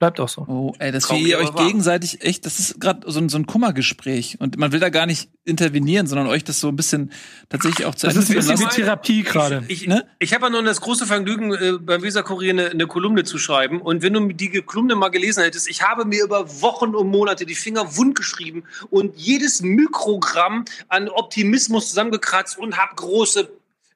Bleibt 0.00 0.18
auch 0.18 0.30
so. 0.30 0.46
Oh, 0.48 0.72
ey, 0.78 0.92
dass 0.92 1.10
wir 1.10 1.38
aber 1.38 1.50
euch 1.50 1.66
gegenseitig 1.66 2.22
echt, 2.22 2.46
das 2.46 2.58
ist 2.58 2.80
gerade 2.80 3.00
so 3.12 3.20
ein, 3.20 3.28
so 3.28 3.36
ein 3.36 3.44
Kummergespräch 3.44 4.38
und 4.40 4.56
man 4.56 4.72
will 4.72 4.80
da 4.80 4.88
gar 4.88 5.04
nicht 5.04 5.28
intervenieren, 5.44 6.06
sondern 6.06 6.26
euch 6.26 6.42
das 6.42 6.58
so 6.58 6.68
ein 6.68 6.76
bisschen 6.76 7.12
tatsächlich 7.50 7.84
auch 7.84 7.94
zu 7.94 8.06
Das 8.06 8.16
ist 8.16 8.30
ein 8.30 8.36
bisschen 8.36 8.56
führen 8.56 8.70
wie. 8.70 8.74
Therapie 8.76 9.22
gerade. 9.22 9.62
Ich, 9.68 9.86
Ne? 9.86 10.06
ich 10.18 10.32
habe 10.32 10.46
ja 10.46 10.50
nun 10.50 10.64
das 10.64 10.80
große 10.80 11.04
Vergnügen, 11.04 11.52
äh, 11.52 11.72
beim 11.78 12.00
Weser 12.00 12.22
Kurier 12.22 12.52
eine, 12.54 12.70
eine 12.70 12.86
Kolumne 12.86 13.24
zu 13.24 13.36
schreiben. 13.36 13.82
Und 13.82 14.00
wenn 14.00 14.14
du 14.14 14.28
die 14.28 14.62
Kolumne 14.62 14.94
mal 14.94 15.10
gelesen 15.10 15.42
hättest, 15.42 15.68
ich 15.68 15.82
habe 15.82 16.06
mir 16.06 16.24
über 16.24 16.62
Wochen 16.62 16.94
und 16.94 17.08
Monate 17.08 17.44
die 17.44 17.54
Finger 17.54 17.94
wund 17.98 18.14
geschrieben 18.14 18.64
und 18.88 19.14
jedes 19.18 19.60
Mikrogramm 19.60 20.64
an 20.88 21.10
Optimismus 21.10 21.90
zusammengekratzt 21.90 22.56
und 22.56 22.78
habe 22.78 22.94
große 22.96 23.50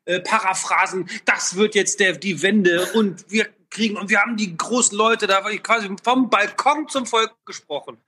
äh, 0.04 0.20
Paraphrasen. 0.20 1.08
Das 1.24 1.56
wird 1.56 1.74
jetzt 1.74 1.98
der, 1.98 2.12
die 2.12 2.42
Wende 2.42 2.88
und 2.92 3.24
wir 3.30 3.46
kriegen 3.74 3.98
und 3.98 4.08
wir 4.08 4.20
haben 4.20 4.36
die 4.38 4.56
großen 4.56 4.96
Leute 4.96 5.26
da 5.26 5.42
quasi 5.58 5.90
vom 6.02 6.30
Balkon 6.30 6.88
zum 6.88 7.04
Volk 7.04 7.32
gesprochen. 7.44 7.98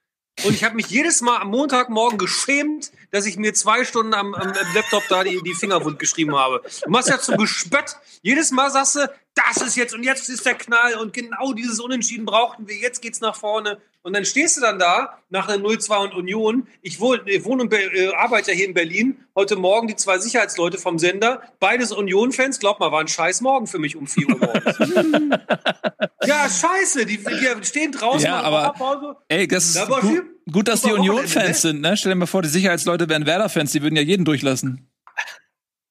Und 0.45 0.53
ich 0.53 0.65
habe 0.65 0.75
mich 0.75 0.89
jedes 0.89 1.23
Mal 1.23 1.39
am 1.39 1.49
Montagmorgen 1.49 2.19
geschämt, 2.19 2.93
dass 3.11 3.25
ich 3.25 3.39
mir 3.39 3.55
zwei 3.55 3.85
Stunden 3.85 4.13
am, 4.13 4.35
am 4.35 4.53
Laptop 4.75 5.03
da 5.09 5.25
die, 5.25 5.41
die 5.43 5.55
Finger 5.55 5.83
wund 5.83 5.99
geschrieben 5.99 6.37
habe. 6.37 6.63
Du 6.85 6.91
machst 6.91 7.09
ja 7.09 7.19
zum 7.19 7.39
Gespött. 7.39 7.97
Jedes 8.21 8.51
Mal 8.51 8.71
sagst 8.71 8.97
du, 8.97 9.11
das 9.35 9.57
ist 9.63 9.77
jetzt 9.77 9.95
und 9.95 10.03
jetzt 10.03 10.29
ist 10.29 10.45
der 10.45 10.55
Knall 10.55 10.95
und 10.97 11.15
genau 11.15 11.55
dieses 11.55 11.81
Unentschieden 11.81 12.27
brauchten 12.27 12.69
wir. 12.69 12.77
Jetzt 12.77 13.01
geht's 13.01 13.21
nach 13.21 13.35
vorne. 13.35 13.81
Und 14.07 14.13
dann 14.13 14.25
stehst 14.25 14.57
du 14.57 14.61
dann 14.61 14.79
da 14.79 15.19
nach 15.31 15.49
einer 15.49 15.61
0-2 15.61 16.05
und 16.05 16.15
Union. 16.15 16.69
Ich 16.81 17.01
wohne, 17.01 17.23
ich 17.27 17.45
wohne 17.45 17.63
und 17.65 17.75
äh, 17.75 18.13
arbeite 18.15 18.53
ja 18.53 18.57
hier 18.57 18.67
in 18.69 18.73
Berlin. 18.73 19.17
Heute 19.35 19.57
Morgen 19.57 19.89
die 19.89 19.97
zwei 19.97 20.19
Sicherheitsleute 20.19 20.79
vom 20.79 21.01
Sender. 21.01 21.43
Beides 21.59 21.91
Union-Fans. 21.91 22.61
Glaub 22.61 22.79
mal, 22.79 22.93
war 22.93 23.01
ein 23.01 23.09
scheiß 23.09 23.41
Morgen 23.41 23.67
für 23.67 23.81
mich 23.81 23.97
um 23.97 24.07
4 24.07 24.29
Uhr 24.29 24.39
morgens. 24.39 24.79
ja, 26.25 26.49
scheiße. 26.49 27.05
Die, 27.05 27.17
die 27.19 27.65
stehen 27.65 27.91
draußen. 27.91 28.27
Ja, 28.27 28.43
aber- 28.43 28.75
Pause. 28.75 29.17
Ey, 29.27 29.49
das 29.49 29.75
ist 29.75 29.89
gut, 29.89 30.01
viel- 30.03 30.25
gut, 30.53 30.69
dass 30.69 30.83
die 30.83 30.93
Union-Fans 30.93 31.49
ne? 31.49 31.55
sind, 31.55 31.81
ne? 31.81 31.97
Stell 31.97 32.13
dir 32.13 32.17
mal 32.17 32.27
vor, 32.27 32.43
die 32.43 32.49
Sicherheitsleute 32.49 33.09
wären 33.09 33.27
Werder-Fans, 33.27 33.73
die 33.73 33.83
würden 33.83 33.97
ja 33.97 34.03
jeden 34.03 34.25
durchlassen. 34.25 34.89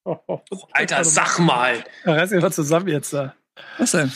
Alter, 0.72 1.03
sag 1.03 1.39
mal. 1.39 1.84
Reiß 2.05 2.32
mal 2.32 2.53
zusammen 2.53 2.88
jetzt 2.88 3.11
da. 3.11 3.36
Was 3.78 3.91
denn? 3.91 4.09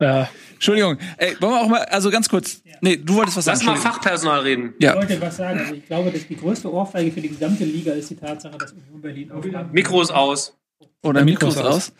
Ja. 0.00 0.28
Entschuldigung. 0.54 0.98
Ey, 1.16 1.36
wollen 1.40 1.52
wir 1.52 1.60
auch 1.60 1.68
mal, 1.68 1.84
also 1.84 2.10
ganz 2.10 2.28
kurz. 2.28 2.62
Nee, 2.80 2.96
du 2.96 3.14
wolltest 3.14 3.36
was 3.36 3.46
Lass 3.46 3.60
sagen. 3.60 3.72
mal 3.72 3.76
Fachpersonal 3.76 4.40
reden. 4.40 4.74
Ja. 4.80 4.92
Ich 4.92 4.96
wollte 4.96 5.20
was 5.20 5.36
sagen. 5.36 5.60
Also 5.60 5.74
ich 5.74 5.86
glaube, 5.86 6.10
dass 6.10 6.26
die 6.26 6.36
größte 6.36 6.72
Ohrfeige 6.72 7.12
für 7.12 7.20
die 7.20 7.28
gesamte 7.28 7.64
Liga 7.64 7.92
ist 7.92 8.10
die 8.10 8.16
Tatsache, 8.16 8.58
dass 8.58 8.72
Union 8.72 9.00
Berlin 9.00 9.30
auf 9.30 9.44
Mikro 9.72 10.02
ist 10.02 10.10
aus. 10.10 10.56
Oder 11.02 11.24
Mikros 11.24 11.56
aus. 11.58 11.92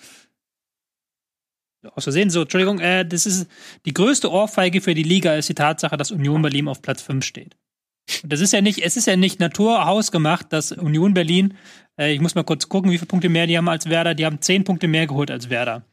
aus 1.95 2.05
Versehen 2.05 2.31
so, 2.31 2.43
Entschuldigung, 2.43 2.81
äh, 2.81 3.07
das 3.07 3.27
ist 3.27 3.49
die 3.85 3.95
größte 3.95 4.31
Ohrfeige 4.31 4.81
für 4.81 4.95
die 4.95 5.03
Liga 5.03 5.35
ist 5.35 5.49
die 5.49 5.55
Tatsache, 5.55 5.97
dass 5.97 6.11
Union 6.11 6.43
Berlin 6.43 6.69
auf 6.69 6.83
Platz 6.83 7.03
5 7.03 7.25
steht. 7.25 7.57
Und 8.23 8.33
das 8.33 8.41
ist 8.41 8.53
ja 8.53 8.61
nicht, 8.61 8.85
es 8.85 8.97
ist 8.97 9.07
ja 9.07 9.17
nicht 9.17 9.41
naturhausgemacht, 9.41 10.53
dass 10.53 10.73
Union 10.73 11.15
Berlin, 11.15 11.55
äh, 11.99 12.13
ich 12.13 12.21
muss 12.21 12.35
mal 12.35 12.45
kurz 12.45 12.69
gucken, 12.69 12.91
wie 12.91 12.99
viele 12.99 13.09
Punkte 13.09 13.29
mehr 13.29 13.47
die 13.47 13.57
haben 13.57 13.69
als 13.69 13.89
Werder, 13.89 14.15
die 14.15 14.27
haben 14.27 14.41
10 14.41 14.65
Punkte 14.65 14.89
mehr 14.89 15.07
geholt 15.07 15.31
als 15.31 15.49
Werder. 15.51 15.85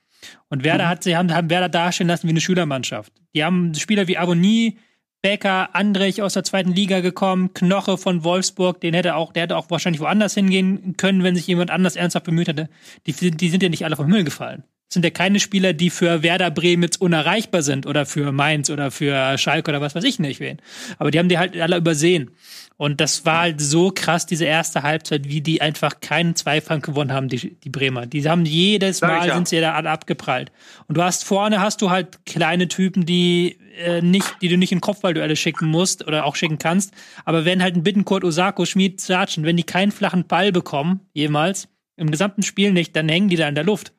Und 0.50 0.64
Werder 0.64 0.88
hat, 0.88 1.04
sie 1.04 1.16
haben, 1.16 1.34
haben 1.34 1.50
Werder 1.50 1.70
dastehen 1.70 2.08
lassen 2.08 2.28
wie 2.28 2.32
eine 2.32 2.42
Schülermannschaft. 2.42 3.14
Die 3.34 3.44
haben 3.44 3.74
Spieler 3.76 4.08
wie 4.08 4.18
Abonnie, 4.18 4.78
Becker, 5.22 5.76
Andrich 5.76 6.22
aus 6.22 6.34
der 6.34 6.44
zweiten 6.44 6.74
Liga 6.74 7.00
gekommen, 7.02 7.54
Knoche 7.54 7.98
von 7.98 8.24
Wolfsburg, 8.24 8.82
den 8.82 8.96
hätte 8.96 9.16
auch, 9.16 9.34
der 9.34 9.44
hätte 9.44 9.58
auch 9.58 9.70
wahrscheinlich 9.70 10.02
woanders 10.02 10.34
hingehen 10.34 10.96
können, 10.98 11.24
wenn 11.24 11.36
sich 11.36 11.46
jemand 11.46 11.70
anders 11.70 11.96
ernsthaft 11.96 12.26
bemüht 12.26 12.48
hätte. 12.48 12.70
Die, 13.06 13.14
die 13.14 13.50
sind 13.50 13.62
ja 13.62 13.70
nicht 13.70 13.86
alle 13.86 13.96
vom 13.96 14.08
Himmel 14.08 14.24
gefallen. 14.24 14.64
Das 14.88 14.96
sind 14.96 15.06
ja 15.06 15.12
keine 15.12 15.40
Spieler, 15.40 15.72
die 15.72 15.90
für 15.90 16.22
Werder 16.22 16.52
Bremen 16.52 16.84
jetzt 16.84 17.00
unerreichbar 17.00 17.62
sind 17.62 17.86
oder 17.86 18.06
für 18.06 18.32
Mainz 18.34 18.70
oder 18.70 18.92
für 18.92 19.38
Schalke 19.38 19.72
oder 19.72 19.80
was 19.80 19.96
weiß 19.96 20.04
ich 20.04 20.20
nicht 20.20 20.42
wen. 20.42 20.58
Aber 20.98 21.12
die 21.12 21.20
haben 21.20 21.30
die 21.30 21.38
halt 21.38 21.56
alle 21.56 21.78
übersehen. 21.78 22.32
Und 22.78 23.00
das 23.00 23.26
war 23.26 23.42
halt 23.42 23.62
so 23.62 23.92
krass, 23.92 24.26
diese 24.26 24.46
erste 24.46 24.82
Halbzeit, 24.82 25.28
wie 25.28 25.42
die 25.42 25.62
einfach 25.62 26.00
keinen 26.00 26.36
Zweifang 26.36 26.82
gewonnen 26.82 27.12
haben, 27.12 27.30
die, 27.30 27.54
die 27.54 27.70
Bremer. 27.70 28.08
Die 28.08 28.28
haben 28.28 28.46
jedes 28.46 29.02
Mal 29.02 29.28
ja. 29.28 29.36
sind 29.36 29.48
sie 29.48 29.60
da 29.60 29.74
alle 29.74 29.92
abgeprallt. 29.92 30.52
Und 30.88 30.98
du 30.98 31.04
hast 31.04 31.24
vorne 31.24 31.62
hast 31.62 31.82
du 31.84 31.92
halt 31.92 32.26
kleine 32.26 32.68
Typen, 32.68 33.06
die 33.06 33.60
äh, 33.78 34.02
nicht, 34.02 34.38
die 34.42 34.48
du 34.48 34.58
nicht 34.58 34.72
in 34.72 34.82
Kopfballduelle 34.82 35.36
schicken 35.36 35.68
musst 35.68 36.08
oder 36.08 36.26
auch 36.26 36.36
schicken 36.36 36.58
kannst. 36.58 36.94
Aber 37.24 37.46
wenn 37.46 37.62
halt 37.62 37.76
ein 37.76 37.84
Bittenkurt, 37.84 38.24
Osako, 38.24 38.66
Schmid, 38.66 39.00
Sargent, 39.00 39.46
wenn 39.46 39.58
die 39.58 39.64
keinen 39.64 39.92
flachen 39.92 40.26
Ball 40.26 40.52
bekommen, 40.52 41.02
jemals, 41.14 41.68
im 41.98 42.10
gesamten 42.10 42.42
Spiel 42.42 42.74
nicht, 42.74 42.96
dann 42.96 43.10
hängen 43.10 43.30
die 43.30 43.36
da 43.36 43.48
in 43.48 43.56
der 43.56 43.64
Luft. 43.64 43.94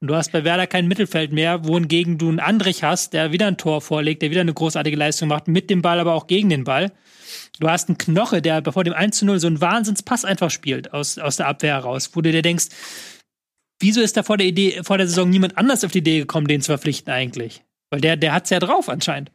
Und 0.00 0.08
du 0.08 0.14
hast 0.14 0.32
bei 0.32 0.44
Werder 0.44 0.66
kein 0.66 0.88
Mittelfeld 0.88 1.30
mehr, 1.30 1.66
wohingegen 1.66 2.16
du 2.16 2.28
einen 2.28 2.40
Andrich 2.40 2.82
hast, 2.82 3.12
der 3.12 3.32
wieder 3.32 3.46
ein 3.46 3.58
Tor 3.58 3.82
vorlegt, 3.82 4.22
der 4.22 4.30
wieder 4.30 4.40
eine 4.40 4.54
großartige 4.54 4.96
Leistung 4.96 5.28
macht, 5.28 5.46
mit 5.46 5.68
dem 5.68 5.82
Ball, 5.82 6.00
aber 6.00 6.14
auch 6.14 6.26
gegen 6.26 6.48
den 6.48 6.64
Ball. 6.64 6.92
Du 7.60 7.68
hast 7.68 7.88
einen 7.88 7.98
Knoche, 7.98 8.42
der 8.42 8.62
vor 8.72 8.84
dem 8.84 8.94
1 8.94 9.18
zu 9.18 9.26
0 9.26 9.38
so 9.38 9.46
einen 9.46 9.60
Wahnsinnspass 9.60 10.24
einfach 10.24 10.50
spielt 10.50 10.92
aus, 10.92 11.18
aus 11.18 11.36
der 11.36 11.46
Abwehr 11.46 11.74
heraus, 11.74 12.10
wo 12.14 12.22
du 12.22 12.32
dir 12.32 12.42
denkst, 12.42 12.66
wieso 13.78 14.00
ist 14.00 14.16
da 14.16 14.22
vor 14.22 14.38
der 14.38 14.46
Idee, 14.46 14.80
vor 14.82 14.98
der 14.98 15.06
Saison 15.06 15.28
niemand 15.28 15.58
anders 15.58 15.84
auf 15.84 15.92
die 15.92 15.98
Idee 15.98 16.20
gekommen, 16.20 16.48
den 16.48 16.62
zu 16.62 16.66
verpflichten 16.72 17.12
eigentlich? 17.12 17.62
Weil 17.90 18.00
der, 18.00 18.16
der 18.16 18.32
hat's 18.32 18.50
ja 18.50 18.58
drauf 18.60 18.88
anscheinend. 18.88 19.30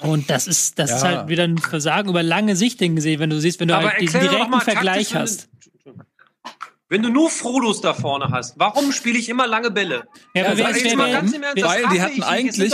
Und 0.00 0.30
das 0.30 0.46
ist, 0.46 0.78
das 0.78 0.90
ist 0.90 1.02
Ja. 1.02 1.08
halt 1.08 1.28
wieder 1.28 1.44
ein 1.44 1.58
Versagen 1.58 2.08
über 2.08 2.22
lange 2.22 2.56
Sicht 2.56 2.78
gesehen, 2.78 3.20
wenn 3.20 3.30
du 3.30 3.40
siehst, 3.40 3.60
wenn 3.60 3.68
du 3.68 3.76
Aber 3.76 3.90
halt 3.90 4.00
diesen 4.00 4.20
direkten 4.20 4.60
Vergleich 4.60 5.14
hast. 5.14 5.48
Wenn 6.92 7.00
du 7.00 7.08
nur 7.08 7.30
Frodos 7.30 7.80
da 7.80 7.94
vorne 7.94 8.28
hast, 8.30 8.58
warum 8.58 8.92
spiele 8.92 9.18
ich 9.18 9.30
immer 9.30 9.46
lange 9.46 9.70
Bälle? 9.70 10.06
Ja, 10.34 10.44
aber 10.44 10.58
wer 10.58 10.66
sag 10.66 10.76
ist 10.76 10.82
ich 10.84 10.90
wer, 10.90 10.96
mal 10.98 11.06
wer, 11.06 11.20
ganz 11.20 11.32
im 11.32 11.42
Ernst, 11.42 11.64
Weil 11.64 11.88
die 11.88 12.02
hatten 12.02 12.22
eigentlich, 12.22 12.70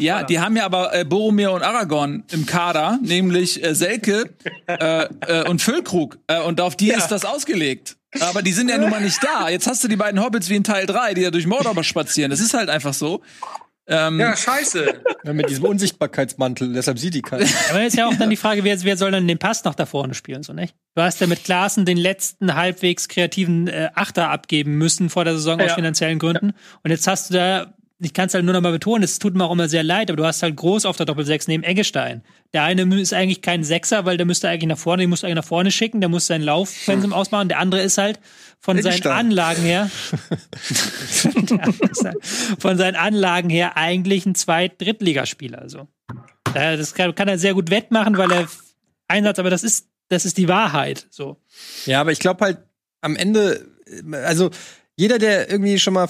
ja, 0.00 0.24
die 0.24 0.40
haben 0.40 0.56
ja 0.56 0.64
aber 0.64 0.92
äh, 0.92 1.04
Boromir 1.04 1.52
und 1.52 1.62
Aragorn 1.62 2.24
im 2.32 2.44
Kader, 2.44 2.98
nämlich 3.04 3.62
äh, 3.62 3.76
Selke 3.76 4.34
äh, 4.66 5.04
äh, 5.04 5.48
und 5.48 5.62
Füllkrug. 5.62 6.18
Äh, 6.26 6.42
und 6.42 6.60
auf 6.60 6.74
die 6.74 6.90
ist 6.90 7.06
das 7.06 7.24
ausgelegt. 7.24 7.96
Aber 8.18 8.42
die 8.42 8.52
sind 8.52 8.68
ja 8.68 8.78
nun 8.78 8.90
mal 8.90 9.00
nicht 9.00 9.22
da. 9.22 9.48
Jetzt 9.48 9.68
hast 9.68 9.84
du 9.84 9.88
die 9.88 9.94
beiden 9.94 10.20
Hobbits 10.20 10.48
wie 10.50 10.56
in 10.56 10.64
Teil 10.64 10.86
3, 10.86 11.14
die 11.14 11.20
ja 11.20 11.30
durch 11.30 11.46
Mordor 11.46 11.84
spazieren. 11.84 12.32
Das 12.32 12.40
ist 12.40 12.54
halt 12.54 12.68
einfach 12.68 12.94
so. 12.94 13.22
Ähm, 13.88 14.20
Ja, 14.20 14.36
scheiße. 14.36 15.02
Ja, 15.24 15.32
mit 15.32 15.50
diesem 15.50 15.64
Unsichtbarkeitsmantel, 15.64 16.72
deshalb 16.72 16.98
sieht 16.98 17.14
die 17.14 17.22
keiner. 17.22 17.46
aber 17.70 17.82
jetzt 17.82 17.96
ja 17.96 18.06
auch 18.06 18.14
dann 18.14 18.30
die 18.30 18.36
Frage, 18.36 18.62
wer, 18.64 18.80
wer 18.82 18.96
soll 18.96 19.10
dann 19.10 19.26
den 19.26 19.38
Pass 19.38 19.64
noch 19.64 19.74
da 19.74 19.86
vorne 19.86 20.14
spielen, 20.14 20.42
so 20.42 20.52
nicht? 20.52 20.74
Du 20.94 21.02
hast 21.02 21.20
ja 21.20 21.26
mit 21.26 21.44
Klaassen 21.44 21.84
den 21.84 21.96
letzten 21.96 22.54
halbwegs 22.54 23.08
kreativen 23.08 23.66
äh, 23.68 23.90
Achter 23.94 24.30
abgeben 24.30 24.78
müssen 24.78 25.10
vor 25.10 25.24
der 25.24 25.34
Saison 25.34 25.60
aus 25.60 25.68
Ja. 25.68 25.74
finanziellen 25.74 26.18
Gründen. 26.18 26.52
Und 26.84 26.90
jetzt 26.90 27.06
hast 27.06 27.30
du 27.30 27.34
da, 27.34 27.74
ich 28.04 28.12
kann 28.14 28.26
es 28.26 28.34
halt 28.34 28.44
nur 28.44 28.52
noch 28.54 28.60
mal 28.60 28.72
betonen, 28.72 29.04
es 29.04 29.18
tut 29.18 29.34
mir 29.34 29.44
auch 29.44 29.52
immer 29.52 29.68
sehr 29.68 29.82
leid, 29.82 30.10
aber 30.10 30.16
du 30.16 30.24
hast 30.24 30.42
halt 30.42 30.56
groß 30.56 30.86
auf 30.86 30.96
der 30.96 31.06
Doppelsechs 31.06 31.46
neben 31.46 31.62
Eggestein. 31.62 32.22
Der 32.52 32.64
eine 32.64 32.82
ist 33.00 33.14
eigentlich 33.14 33.42
kein 33.42 33.62
Sechser, 33.64 34.04
weil 34.04 34.16
der 34.16 34.26
müsste 34.26 34.48
eigentlich 34.48 34.68
nach 34.68 34.78
vorne, 34.78 35.02
den 35.02 35.10
musst 35.10 35.22
du 35.22 35.26
eigentlich 35.26 35.36
nach 35.36 35.44
vorne 35.44 35.70
schicken, 35.70 36.00
der 36.00 36.08
muss 36.08 36.26
seinen 36.26 36.42
Laufpensum 36.42 37.12
ausmachen. 37.14 37.48
Der 37.48 37.58
andere 37.58 37.82
ist 37.82 37.98
halt 37.98 38.18
von 38.58 38.76
seinen 38.82 38.92
Eggestein. 38.92 39.12
Anlagen 39.12 39.62
her, 39.62 39.90
von 42.58 42.76
seinen 42.76 42.96
Anlagen 42.96 43.50
her 43.50 43.76
eigentlich 43.76 44.26
ein 44.26 44.34
Zweit-, 44.34 44.80
Drittligaspieler, 44.80 45.68
so. 45.68 45.88
Daher, 46.52 46.76
Das 46.76 46.94
kann, 46.94 47.14
kann 47.14 47.28
er 47.28 47.38
sehr 47.38 47.54
gut 47.54 47.70
wettmachen, 47.70 48.18
weil 48.18 48.30
er 48.32 48.48
Einsatz, 49.08 49.38
aber 49.38 49.50
das 49.50 49.62
ist, 49.62 49.88
das 50.08 50.24
ist 50.24 50.38
die 50.38 50.48
Wahrheit, 50.48 51.06
so. 51.10 51.40
Ja, 51.86 52.00
aber 52.00 52.12
ich 52.12 52.18
glaube 52.18 52.44
halt 52.44 52.58
am 53.00 53.16
Ende, 53.16 53.66
äh, 53.86 54.16
also 54.16 54.50
jeder, 54.96 55.18
der 55.18 55.50
irgendwie 55.50 55.78
schon 55.78 55.94
mal 55.94 56.08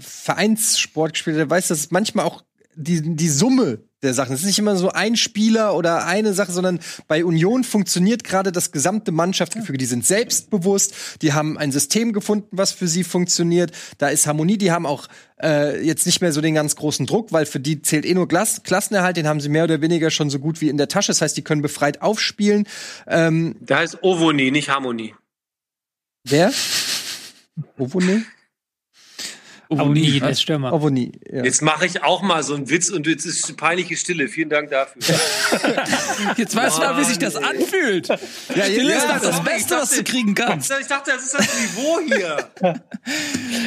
Vereinssport 0.00 1.12
gespielt 1.12 1.36
hat, 1.36 1.40
der 1.40 1.50
weiß, 1.50 1.68
dass 1.68 1.78
es 1.80 1.90
manchmal 1.90 2.24
auch 2.26 2.42
die, 2.74 3.02
die 3.16 3.28
Summe 3.28 3.80
der 4.02 4.14
Sachen. 4.14 4.32
Es 4.32 4.40
ist 4.40 4.46
nicht 4.46 4.60
immer 4.60 4.76
so 4.76 4.90
ein 4.90 5.16
Spieler 5.16 5.74
oder 5.74 6.06
eine 6.06 6.32
Sache, 6.32 6.52
sondern 6.52 6.78
bei 7.08 7.24
Union 7.24 7.64
funktioniert 7.64 8.22
gerade 8.22 8.52
das 8.52 8.70
gesamte 8.70 9.10
Mannschaftsgefüge. 9.10 9.76
Die 9.78 9.86
sind 9.86 10.06
selbstbewusst, 10.06 10.94
die 11.20 11.32
haben 11.32 11.58
ein 11.58 11.72
System 11.72 12.12
gefunden, 12.12 12.46
was 12.52 12.70
für 12.70 12.86
sie 12.86 13.02
funktioniert. 13.02 13.72
Da 13.98 14.08
ist 14.08 14.28
Harmonie, 14.28 14.56
die 14.56 14.70
haben 14.70 14.86
auch 14.86 15.08
äh, 15.42 15.84
jetzt 15.84 16.06
nicht 16.06 16.20
mehr 16.20 16.32
so 16.32 16.40
den 16.40 16.54
ganz 16.54 16.76
großen 16.76 17.06
Druck, 17.06 17.32
weil 17.32 17.46
für 17.46 17.58
die 17.58 17.82
zählt 17.82 18.06
eh 18.06 18.14
nur 18.14 18.28
Glas 18.28 18.62
Klassenerhalt, 18.62 19.16
den 19.16 19.26
haben 19.26 19.40
sie 19.40 19.48
mehr 19.48 19.64
oder 19.64 19.80
weniger 19.80 20.12
schon 20.12 20.30
so 20.30 20.38
gut 20.38 20.60
wie 20.60 20.68
in 20.68 20.76
der 20.76 20.86
Tasche. 20.86 21.08
Das 21.10 21.20
heißt, 21.20 21.36
die 21.36 21.42
können 21.42 21.62
befreit 21.62 22.00
aufspielen. 22.00 22.68
Ähm, 23.08 23.56
Der 23.58 23.78
heißt 23.78 24.04
Ovoni, 24.04 24.52
nicht 24.52 24.68
Harmonie. 24.68 25.16
wer? 26.22 26.52
Ovone? 27.78 28.24
Aber 29.70 29.86
nie, 29.90 30.18
der 30.18 30.30
ist 30.30 30.40
Stürmer. 30.42 30.72
Ovoni, 30.72 31.12
ja. 31.30 31.44
Jetzt 31.44 31.60
mache 31.62 31.84
ich 31.86 32.02
auch 32.02 32.22
mal 32.22 32.42
so 32.42 32.54
einen 32.54 32.70
Witz 32.70 32.88
und 32.88 33.06
jetzt 33.06 33.26
ist 33.26 33.56
peinliche 33.56 33.96
Stille. 33.96 34.28
Vielen 34.28 34.48
Dank 34.48 34.70
dafür. 34.70 35.02
Jetzt 36.36 36.56
weißt 36.56 36.78
du 36.78 36.82
mal, 36.82 36.98
wie 36.98 37.04
sich 37.04 37.18
das 37.18 37.36
anfühlt. 37.36 38.08
Ja, 38.08 38.16
Stille 38.64 38.94
ist 38.94 39.06
doch 39.06 39.20
das 39.20 39.36
sorry, 39.36 39.44
Beste, 39.50 39.74
ich 39.74 39.80
was 39.80 39.90
du 39.90 39.96
dachte- 39.96 40.10
kriegen 40.12 40.34
kannst. 40.34 40.72
Ich 40.80 40.86
dachte, 40.86 41.10
das 41.14 41.22
ist 41.24 41.34
das 41.34 41.46
Niveau 41.60 41.98
hier. 42.06 42.48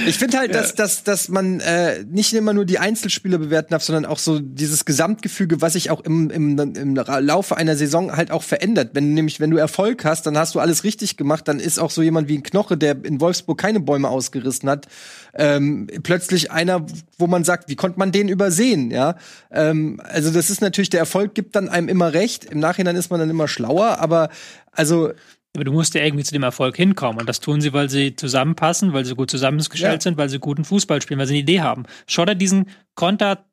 Ich 0.07 0.17
finde 0.17 0.37
halt, 0.39 0.53
dass, 0.55 0.75
dass, 0.75 1.03
dass 1.03 1.29
man 1.29 1.59
äh, 1.59 2.03
nicht 2.09 2.33
immer 2.33 2.53
nur 2.53 2.65
die 2.65 2.79
Einzelspiele 2.79 3.39
bewerten 3.39 3.71
darf, 3.71 3.83
sondern 3.83 4.05
auch 4.05 4.17
so 4.19 4.39
dieses 4.39 4.85
Gesamtgefüge, 4.85 5.61
was 5.61 5.73
sich 5.73 5.89
auch 5.91 6.01
im, 6.01 6.29
im, 6.29 6.57
im 6.57 6.95
Laufe 6.95 7.57
einer 7.57 7.75
Saison 7.75 8.15
halt 8.15 8.31
auch 8.31 8.43
verändert. 8.43 8.91
Wenn 8.93 9.13
nämlich, 9.13 9.39
wenn 9.39 9.49
du 9.51 9.57
Erfolg 9.57 10.03
hast, 10.05 10.25
dann 10.25 10.37
hast 10.37 10.55
du 10.55 10.59
alles 10.59 10.83
richtig 10.83 11.17
gemacht, 11.17 11.47
dann 11.47 11.59
ist 11.59 11.79
auch 11.79 11.91
so 11.91 12.01
jemand 12.01 12.27
wie 12.29 12.37
ein 12.37 12.43
Knoche, 12.43 12.77
der 12.77 13.03
in 13.03 13.21
Wolfsburg 13.21 13.57
keine 13.59 13.79
Bäume 13.79 14.09
ausgerissen 14.09 14.69
hat, 14.69 14.87
ähm, 15.33 15.87
plötzlich 16.03 16.51
einer, 16.51 16.85
wo 17.17 17.27
man 17.27 17.43
sagt, 17.43 17.69
wie 17.69 17.75
konnte 17.75 17.99
man 17.99 18.11
den 18.11 18.27
übersehen, 18.29 18.91
ja? 18.91 19.15
Ähm, 19.51 20.01
also 20.03 20.31
das 20.31 20.49
ist 20.49 20.61
natürlich, 20.61 20.89
der 20.89 20.99
Erfolg 20.99 21.33
gibt 21.35 21.55
dann 21.55 21.69
einem 21.69 21.87
immer 21.89 22.13
recht. 22.13 22.45
Im 22.45 22.59
Nachhinein 22.59 22.95
ist 22.95 23.09
man 23.11 23.19
dann 23.19 23.29
immer 23.29 23.47
schlauer, 23.47 23.97
aber 23.99 24.29
also 24.71 25.11
Aber 25.53 25.65
du 25.65 25.73
musst 25.73 25.93
ja 25.95 26.01
irgendwie 26.03 26.23
zu 26.23 26.31
dem 26.31 26.43
Erfolg 26.43 26.77
hinkommen. 26.77 27.19
Und 27.19 27.27
das 27.27 27.41
tun 27.41 27.59
sie, 27.59 27.73
weil 27.73 27.89
sie 27.89 28.15
zusammenpassen, 28.15 28.93
weil 28.93 29.03
sie 29.03 29.15
gut 29.15 29.29
zusammengestellt 29.29 29.95
Ja. 29.95 29.99
sind, 30.01 30.17
weil 30.17 30.29
sie 30.29 30.39
guten 30.39 30.63
Fußball 30.63 31.01
spielen, 31.01 31.19
weil 31.19 31.27
sie 31.27 31.33
eine 31.33 31.41
Idee 31.41 31.59
haben. 31.59 31.83
Schau 32.07 32.23
dir 32.23 32.35
diesen 32.35 32.67
Konter, 32.95 33.43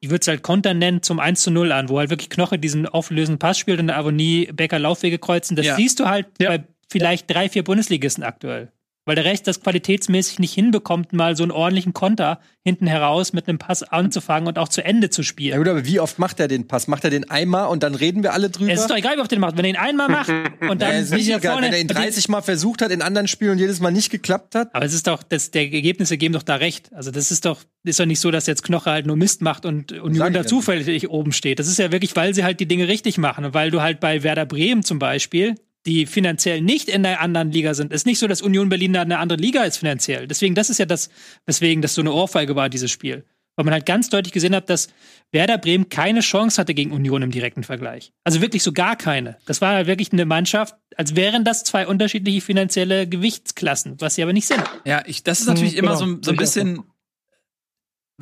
ich 0.00 0.08
würde 0.08 0.22
es 0.22 0.28
halt 0.28 0.42
Konter 0.42 0.72
nennen, 0.72 1.02
zum 1.02 1.20
1 1.20 1.42
zu 1.42 1.50
0 1.50 1.70
an, 1.72 1.90
wo 1.90 1.98
halt 1.98 2.08
wirklich 2.08 2.30
Knoche 2.30 2.58
diesen 2.58 2.86
auflösenden 2.86 3.38
Pass 3.38 3.58
spielt 3.58 3.80
und 3.80 3.88
der 3.88 3.98
Avonie 3.98 4.46
Becker 4.50 4.78
Laufwege 4.78 5.18
kreuzen. 5.18 5.54
Das 5.54 5.66
Ja. 5.66 5.76
siehst 5.76 6.00
du 6.00 6.06
halt 6.06 6.26
Ja. 6.40 6.48
bei 6.56 6.64
vielleicht 6.90 7.30
drei, 7.30 7.50
vier 7.50 7.64
Bundesligisten 7.64 8.24
aktuell. 8.24 8.72
Weil 9.04 9.16
der 9.16 9.24
Rest 9.24 9.46
das 9.46 9.60
qualitätsmäßig 9.60 10.38
nicht 10.38 10.54
hinbekommt, 10.54 11.12
mal 11.12 11.36
so 11.36 11.42
einen 11.42 11.52
ordentlichen 11.52 11.92
Konter 11.92 12.40
hinten 12.64 12.86
heraus 12.86 13.32
mit 13.32 13.48
einem 13.48 13.58
Pass 13.58 13.82
anzufangen 13.82 14.46
und 14.46 14.58
auch 14.58 14.68
zu 14.68 14.84
Ende 14.84 15.10
zu 15.10 15.22
Ja 15.22 15.26
spielen. 15.26 15.58
gut, 15.58 15.68
aber 15.68 15.84
wie 15.84 15.98
oft 15.98 16.18
macht 16.20 16.38
er 16.38 16.46
den 16.46 16.68
Pass? 16.68 16.86
Macht 16.86 17.02
er 17.04 17.10
den 17.10 17.28
einmal 17.28 17.66
und 17.68 17.82
dann 17.82 17.96
reden 17.96 18.22
wir 18.22 18.32
alle 18.32 18.50
drüber? 18.50 18.70
es 18.70 18.80
ist 18.80 18.90
doch 18.90 18.96
egal, 18.96 19.16
wie 19.16 19.20
oft 19.20 19.32
den 19.32 19.40
macht. 19.40 19.56
Wenn 19.56 19.64
er 19.64 19.70
ihn 19.70 19.76
einmal 19.76 20.08
macht 20.08 20.28
und 20.60 20.80
dann 20.80 20.92
ja, 20.92 20.98
ist 21.00 21.12
nicht 21.12 21.28
egal, 21.28 21.54
vorne- 21.54 21.66
wenn 21.66 21.72
er 21.72 21.80
ihn 21.80 21.88
30 21.88 22.28
Mal 22.28 22.42
versucht 22.42 22.82
hat 22.82 22.92
in 22.92 23.02
anderen 23.02 23.26
Spielen 23.26 23.52
und 23.52 23.58
jedes 23.58 23.80
Mal 23.80 23.90
nicht 23.90 24.10
geklappt 24.10 24.54
hat. 24.54 24.72
Aber 24.74 24.84
es 24.84 24.94
ist 24.94 25.06
doch, 25.08 25.22
das, 25.24 25.50
der 25.50 25.62
Ergebnisse 25.62 26.16
geben 26.16 26.34
doch 26.34 26.44
da 26.44 26.56
recht. 26.56 26.92
Also 26.94 27.10
das 27.10 27.32
ist 27.32 27.44
doch, 27.44 27.60
ist 27.82 27.98
doch 27.98 28.06
nicht 28.06 28.20
so, 28.20 28.30
dass 28.30 28.46
jetzt 28.46 28.62
Knoche 28.62 28.90
halt 28.90 29.06
nur 29.06 29.16
Mist 29.16 29.42
macht 29.42 29.66
und 29.66 29.90
Union 29.92 30.32
da 30.32 30.40
ja. 30.40 30.46
zufällig 30.46 31.08
oben 31.10 31.32
steht. 31.32 31.58
Das 31.58 31.66
ist 31.66 31.78
ja 31.78 31.90
wirklich, 31.90 32.14
weil 32.14 32.34
sie 32.34 32.44
halt 32.44 32.60
die 32.60 32.66
Dinge 32.66 32.86
richtig 32.86 33.18
machen 33.18 33.44
und 33.44 33.54
weil 33.54 33.72
du 33.72 33.82
halt 33.82 33.98
bei 33.98 34.22
Werder 34.22 34.46
Bremen 34.46 34.84
zum 34.84 35.00
Beispiel, 35.00 35.56
die 35.86 36.06
finanziell 36.06 36.60
nicht 36.60 36.88
in 36.88 37.02
der 37.02 37.20
anderen 37.20 37.50
Liga 37.50 37.74
sind, 37.74 37.92
ist 37.92 38.06
nicht 38.06 38.18
so, 38.18 38.28
dass 38.28 38.42
Union 38.42 38.68
Berlin 38.68 38.92
da 38.92 39.02
eine 39.02 39.18
andere 39.18 39.40
Liga 39.40 39.64
ist 39.64 39.78
finanziell. 39.78 40.26
Deswegen, 40.28 40.54
das 40.54 40.70
ist 40.70 40.78
ja 40.78 40.86
das, 40.86 41.10
weswegen 41.46 41.82
das 41.82 41.94
so 41.94 42.02
eine 42.02 42.12
Ohrfeige 42.12 42.54
war, 42.54 42.68
dieses 42.68 42.90
Spiel. 42.90 43.24
Weil 43.56 43.66
man 43.66 43.74
halt 43.74 43.84
ganz 43.84 44.08
deutlich 44.08 44.32
gesehen 44.32 44.54
hat, 44.54 44.70
dass 44.70 44.88
Werder 45.30 45.58
Bremen 45.58 45.90
keine 45.90 46.20
Chance 46.20 46.58
hatte 46.58 46.72
gegen 46.72 46.90
Union 46.90 47.20
im 47.20 47.30
direkten 47.30 47.64
Vergleich. 47.64 48.12
Also 48.24 48.40
wirklich 48.40 48.62
so 48.62 48.72
gar 48.72 48.96
keine. 48.96 49.36
Das 49.44 49.60
war 49.60 49.74
halt 49.74 49.86
wirklich 49.86 50.10
eine 50.12 50.24
Mannschaft, 50.24 50.74
als 50.96 51.16
wären 51.16 51.44
das 51.44 51.62
zwei 51.62 51.86
unterschiedliche 51.86 52.40
finanzielle 52.40 53.06
Gewichtsklassen, 53.06 53.96
was 54.00 54.14
sie 54.14 54.22
aber 54.22 54.32
nicht 54.32 54.46
sind. 54.46 54.62
Ja, 54.86 55.02
ich, 55.06 55.22
das 55.22 55.40
ist 55.40 55.48
natürlich 55.48 55.72
Mhm, 55.74 55.78
immer 55.80 55.98
genau. 55.98 56.14
so, 56.14 56.18
so 56.22 56.30
ein 56.30 56.36
bisschen. 56.36 56.82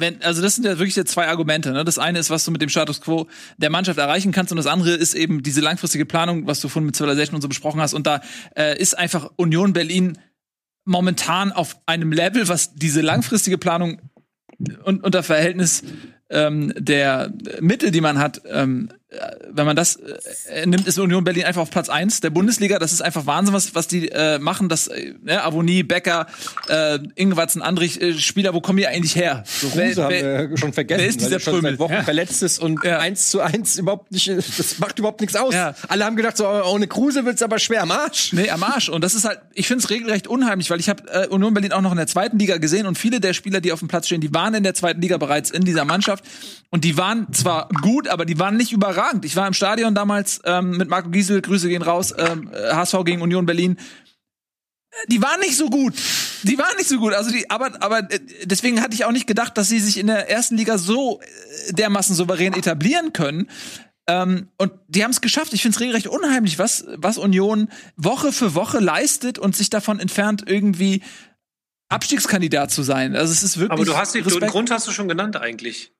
Wenn, 0.00 0.22
also 0.22 0.42
das 0.42 0.54
sind 0.56 0.64
ja 0.64 0.78
wirklich 0.78 0.94
zwei 1.06 1.28
Argumente. 1.28 1.72
Ne? 1.72 1.84
Das 1.84 1.98
eine 1.98 2.18
ist, 2.18 2.30
was 2.30 2.44
du 2.44 2.50
mit 2.50 2.62
dem 2.62 2.68
Status 2.68 3.00
quo 3.00 3.28
der 3.58 3.70
Mannschaft 3.70 3.98
erreichen 3.98 4.32
kannst, 4.32 4.52
und 4.52 4.56
das 4.56 4.66
andere 4.66 4.90
ist 4.92 5.14
eben 5.14 5.42
diese 5.42 5.60
langfristige 5.60 6.06
Planung, 6.06 6.46
was 6.46 6.60
du 6.60 6.68
vorhin 6.68 6.86
mit 6.86 6.96
Civilization 6.96 7.36
und 7.36 7.42
so 7.42 7.48
besprochen 7.48 7.80
hast. 7.80 7.94
Und 7.94 8.06
da 8.06 8.20
äh, 8.56 8.78
ist 8.78 8.98
einfach 8.98 9.30
Union 9.36 9.72
Berlin 9.72 10.18
momentan 10.84 11.52
auf 11.52 11.76
einem 11.86 12.12
Level, 12.12 12.48
was 12.48 12.74
diese 12.74 13.00
langfristige 13.00 13.58
Planung 13.58 14.00
und 14.84 15.04
unter 15.04 15.22
Verhältnis 15.22 15.84
ähm, 16.30 16.72
der 16.78 17.32
Mittel, 17.60 17.90
die 17.90 18.00
man 18.00 18.18
hat, 18.18 18.42
ähm, 18.48 18.90
äh, 19.10 19.16
wenn 19.50 19.66
man 19.66 19.74
das 19.74 19.96
äh, 19.96 20.64
nimmt, 20.66 20.86
ist 20.86 20.96
Union 20.98 21.24
Berlin 21.24 21.42
einfach 21.44 21.62
auf 21.62 21.70
Platz 21.70 21.88
eins 21.88 22.20
der 22.20 22.30
Bundesliga. 22.30 22.78
Das 22.78 22.92
ist 22.92 23.02
einfach 23.02 23.26
Wahnsinn, 23.26 23.52
was, 23.52 23.74
was 23.74 23.88
die 23.88 24.08
äh, 24.10 24.38
machen. 24.38 24.68
Das, 24.68 24.86
äh, 24.86 25.14
ne, 25.24 25.42
Avonie, 25.42 25.82
Becker, 25.82 26.28
äh, 26.68 27.00
Ingwertsen, 27.16 27.62
Andrich, 27.62 28.00
äh, 28.00 28.14
Spieler, 28.16 28.54
wo 28.54 28.60
kommen 28.60 28.76
die 28.78 28.86
eigentlich 28.86 29.16
her? 29.16 29.42
So, 29.44 29.68
Kruse 29.70 30.04
haben 30.04 30.10
wir 30.12 30.56
schon 30.56 30.72
vergessen. 30.72 31.00
wer 31.00 31.08
ist 31.08 31.16
weil 31.20 31.24
dieser 31.24 31.36
er 31.36 31.40
schon 31.40 31.52
Prömel? 31.54 31.70
seit 31.72 31.78
Wochen 31.80 31.92
Ja. 31.94 32.02
verletzt 32.04 32.42
ist 32.44 32.60
und 32.60 32.84
Ja. 32.84 33.00
eins 33.00 33.30
zu 33.30 33.40
eins 33.40 33.76
überhaupt 33.78 34.12
nicht, 34.12 34.28
das 34.28 34.78
macht 34.78 34.98
überhaupt 35.00 35.20
nichts 35.20 35.34
aus. 35.34 35.52
Ja. 35.54 35.74
Alle 35.88 36.04
haben 36.04 36.14
gedacht, 36.14 36.36
so 36.36 36.46
ohne 36.46 36.86
Kruse 36.86 37.24
wird's 37.24 37.42
aber 37.42 37.58
schwer 37.58 37.82
am 37.82 37.90
Arsch. 37.90 38.32
Nee, 38.32 38.50
am 38.50 38.62
Arsch. 38.62 38.88
Und 38.88 39.02
das 39.02 39.16
ist 39.16 39.24
halt, 39.24 39.40
ich 39.54 39.66
finde 39.66 39.82
es 39.82 39.90
regelrecht 39.90 40.28
unheimlich, 40.28 40.70
weil 40.70 40.78
ich 40.78 40.88
habe 40.88 41.02
äh, 41.10 41.26
Union 41.26 41.52
Berlin 41.52 41.72
auch 41.72 41.80
noch 41.80 41.90
in 41.90 41.96
der 41.98 42.06
zweiten 42.06 42.38
Liga 42.38 42.58
gesehen 42.58 42.86
und 42.86 42.96
viele 42.96 43.18
der 43.18 43.32
Spieler, 43.34 43.60
die 43.60 43.72
auf 43.72 43.80
dem 43.80 43.88
Platz 43.88 44.06
stehen, 44.06 44.20
die 44.20 44.32
waren 44.32 44.54
in 44.54 44.62
der 44.62 44.74
zweiten 44.74 45.00
Liga 45.00 45.16
bereits 45.16 45.50
in 45.50 45.64
dieser 45.64 45.84
Mannschaft 45.84 46.19
und 46.70 46.84
die 46.84 46.96
waren 46.96 47.32
zwar 47.32 47.68
gut, 47.82 48.08
aber 48.08 48.24
die 48.24 48.38
waren 48.38 48.56
nicht 48.56 48.72
überragend. 48.72 49.24
Ich 49.24 49.34
war 49.36 49.46
im 49.46 49.54
Stadion 49.54 49.94
damals 49.94 50.40
ähm, 50.44 50.70
mit 50.76 50.88
Marco 50.88 51.10
Giesel, 51.10 51.42
Grüße 51.42 51.68
gehen 51.68 51.82
raus, 51.82 52.14
ähm, 52.16 52.50
äh, 52.52 52.72
HSV 52.72 53.04
gegen 53.04 53.22
Union 53.22 53.44
Berlin. 53.46 53.76
Äh, 54.90 54.94
Die 55.08 55.20
waren 55.20 55.40
nicht 55.40 55.56
so 55.56 55.68
gut. 55.68 55.94
Die 56.44 56.58
waren 56.58 56.76
nicht 56.76 56.88
so 56.88 56.98
gut. 56.98 57.12
Also 57.12 57.30
die, 57.30 57.50
aber, 57.50 57.82
aber 57.82 58.10
äh, 58.10 58.20
deswegen 58.44 58.80
hatte 58.80 58.94
ich 58.94 59.04
auch 59.04 59.12
nicht 59.12 59.26
gedacht, 59.26 59.58
dass 59.58 59.68
sie 59.68 59.80
sich 59.80 59.98
in 59.98 60.06
der 60.06 60.30
ersten 60.30 60.56
Liga 60.56 60.78
so 60.78 61.20
äh, 61.20 61.72
dermaßen 61.72 62.14
souverän 62.14 62.54
etablieren 62.54 63.12
können. 63.12 63.48
Ähm, 64.06 64.48
und 64.56 64.72
die 64.88 65.04
haben 65.04 65.10
es 65.10 65.20
geschafft. 65.20 65.52
Ich 65.52 65.62
finde 65.62 65.74
es 65.74 65.80
regelrecht 65.80 66.06
unheimlich, 66.06 66.58
was, 66.58 66.84
was 66.96 67.18
Union 67.18 67.68
Woche 67.96 68.32
für 68.32 68.54
Woche 68.54 68.78
leistet 68.78 69.38
und 69.38 69.56
sich 69.56 69.70
davon 69.70 69.98
entfernt, 70.00 70.44
irgendwie 70.46 71.02
Abstiegskandidat 71.88 72.70
zu 72.70 72.82
sein. 72.82 73.16
Also 73.16 73.32
es 73.32 73.42
ist 73.42 73.58
wirklich. 73.58 73.72
Aber 73.72 73.84
du 73.84 73.96
hast 73.96 74.14
den. 74.14 74.24
Grund 74.24 74.70
hast 74.70 74.86
du 74.86 74.92
schon 74.92 75.08
genannt 75.08 75.36
eigentlich. 75.36 75.92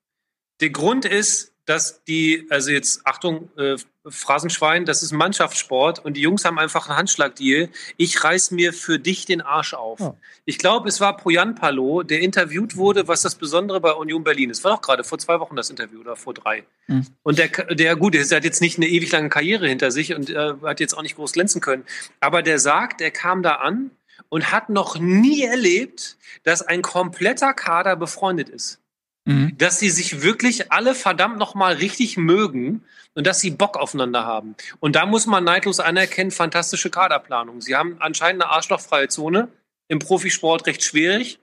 Der 0.61 0.71
Grund 0.71 1.05
ist, 1.05 1.51
dass 1.71 2.03
die, 2.05 2.47
also 2.51 2.71
jetzt 2.71 3.07
Achtung, 3.07 3.49
äh, 3.57 3.77
Phrasenschwein, 4.09 4.87
das 4.87 5.03
ist 5.03 5.13
Mannschaftssport 5.13 6.05
und 6.05 6.17
die 6.17 6.23
Jungs 6.23 6.45
haben 6.45 6.59
einfach 6.59 6.89
einen 6.89 6.97
Handschlagdeal. 6.97 7.69
Ich 7.97 8.25
reiß 8.25 8.51
mir 8.51 8.73
für 8.73 8.99
dich 8.99 9.27
den 9.27 9.41
Arsch 9.41 9.75
auf. 9.75 10.01
Ja. 10.01 10.17
Ich 10.47 10.59
glaube, 10.59 10.89
es 10.89 11.01
war 11.01 11.17
Poyan 11.17 11.55
Palo, 11.55 12.03
der 12.03 12.23
interviewt 12.23 12.77
wurde, 12.77 13.09
was 13.09 13.23
das 13.23 13.37
Besondere 13.37 13.81
bei 13.81 13.93
Union 13.93 14.25
Berlin 14.25 14.51
ist. 14.51 14.65
War 14.65 14.73
doch 14.75 14.83
gerade 14.83 15.05
vor 15.05 15.19
zwei 15.19 15.39
Wochen 15.39 15.55
das 15.55 15.71
Interview 15.71 16.01
oder 16.01 16.17
vor 16.17 16.35
drei. 16.35 16.65
Mhm. 16.89 17.07
Und 17.23 17.39
der, 17.39 17.49
der 17.49 17.95
gut, 17.95 18.15
der 18.15 18.25
hat 18.25 18.45
jetzt 18.45 18.63
nicht 18.63 18.79
eine 18.79 18.89
ewig 18.89 19.13
lange 19.13 19.29
Karriere 19.29 19.69
hinter 19.69 19.91
sich 19.91 20.15
und 20.15 20.31
äh, 20.31 20.55
hat 20.65 20.81
jetzt 20.81 20.95
auch 20.95 21.03
nicht 21.03 21.17
groß 21.17 21.33
glänzen 21.33 21.61
können. 21.61 21.85
Aber 22.19 22.43
der 22.43 22.59
sagt, 22.59 23.01
der 23.01 23.11
kam 23.11 23.43
da 23.43 23.57
an 23.57 23.91
und 24.29 24.51
hat 24.51 24.71
noch 24.71 24.99
nie 24.99 25.43
erlebt, 25.43 26.17
dass 26.43 26.63
ein 26.63 26.83
kompletter 26.83 27.53
Kader 27.53 27.95
befreundet 27.97 28.49
ist 28.49 28.81
Mhm. 29.27 29.57
dass 29.59 29.79
sie 29.79 29.91
sich 29.91 30.23
wirklich 30.23 30.73
alle 30.73 30.95
verdammt 30.95 31.39
noch 31.39 31.55
mal 31.55 31.75
richtig 31.75 32.17
mögen 32.17 32.83
und 33.15 33.27
dass 33.27 33.41
sie 33.41 33.51
Bock 33.51 33.77
aufeinander 33.77 34.25
haben. 34.25 34.57
Und 34.81 34.97
da 34.97 35.05
muss 35.05 35.27
man 35.27 35.45
neidlos 35.45 35.79
anerkennen, 35.79 36.31
fantastische 36.31 36.91
Kaderplanung. 36.91 37.61
Sie 37.61 37.77
haben 37.77 37.97
anscheinend 38.01 38.43
eine 38.43 38.51
arschlochfreie 38.51 39.09
Zone, 39.09 39.49
im 39.89 39.99
Profisport 39.99 40.67
recht 40.67 40.83
schwierig. 40.83 41.39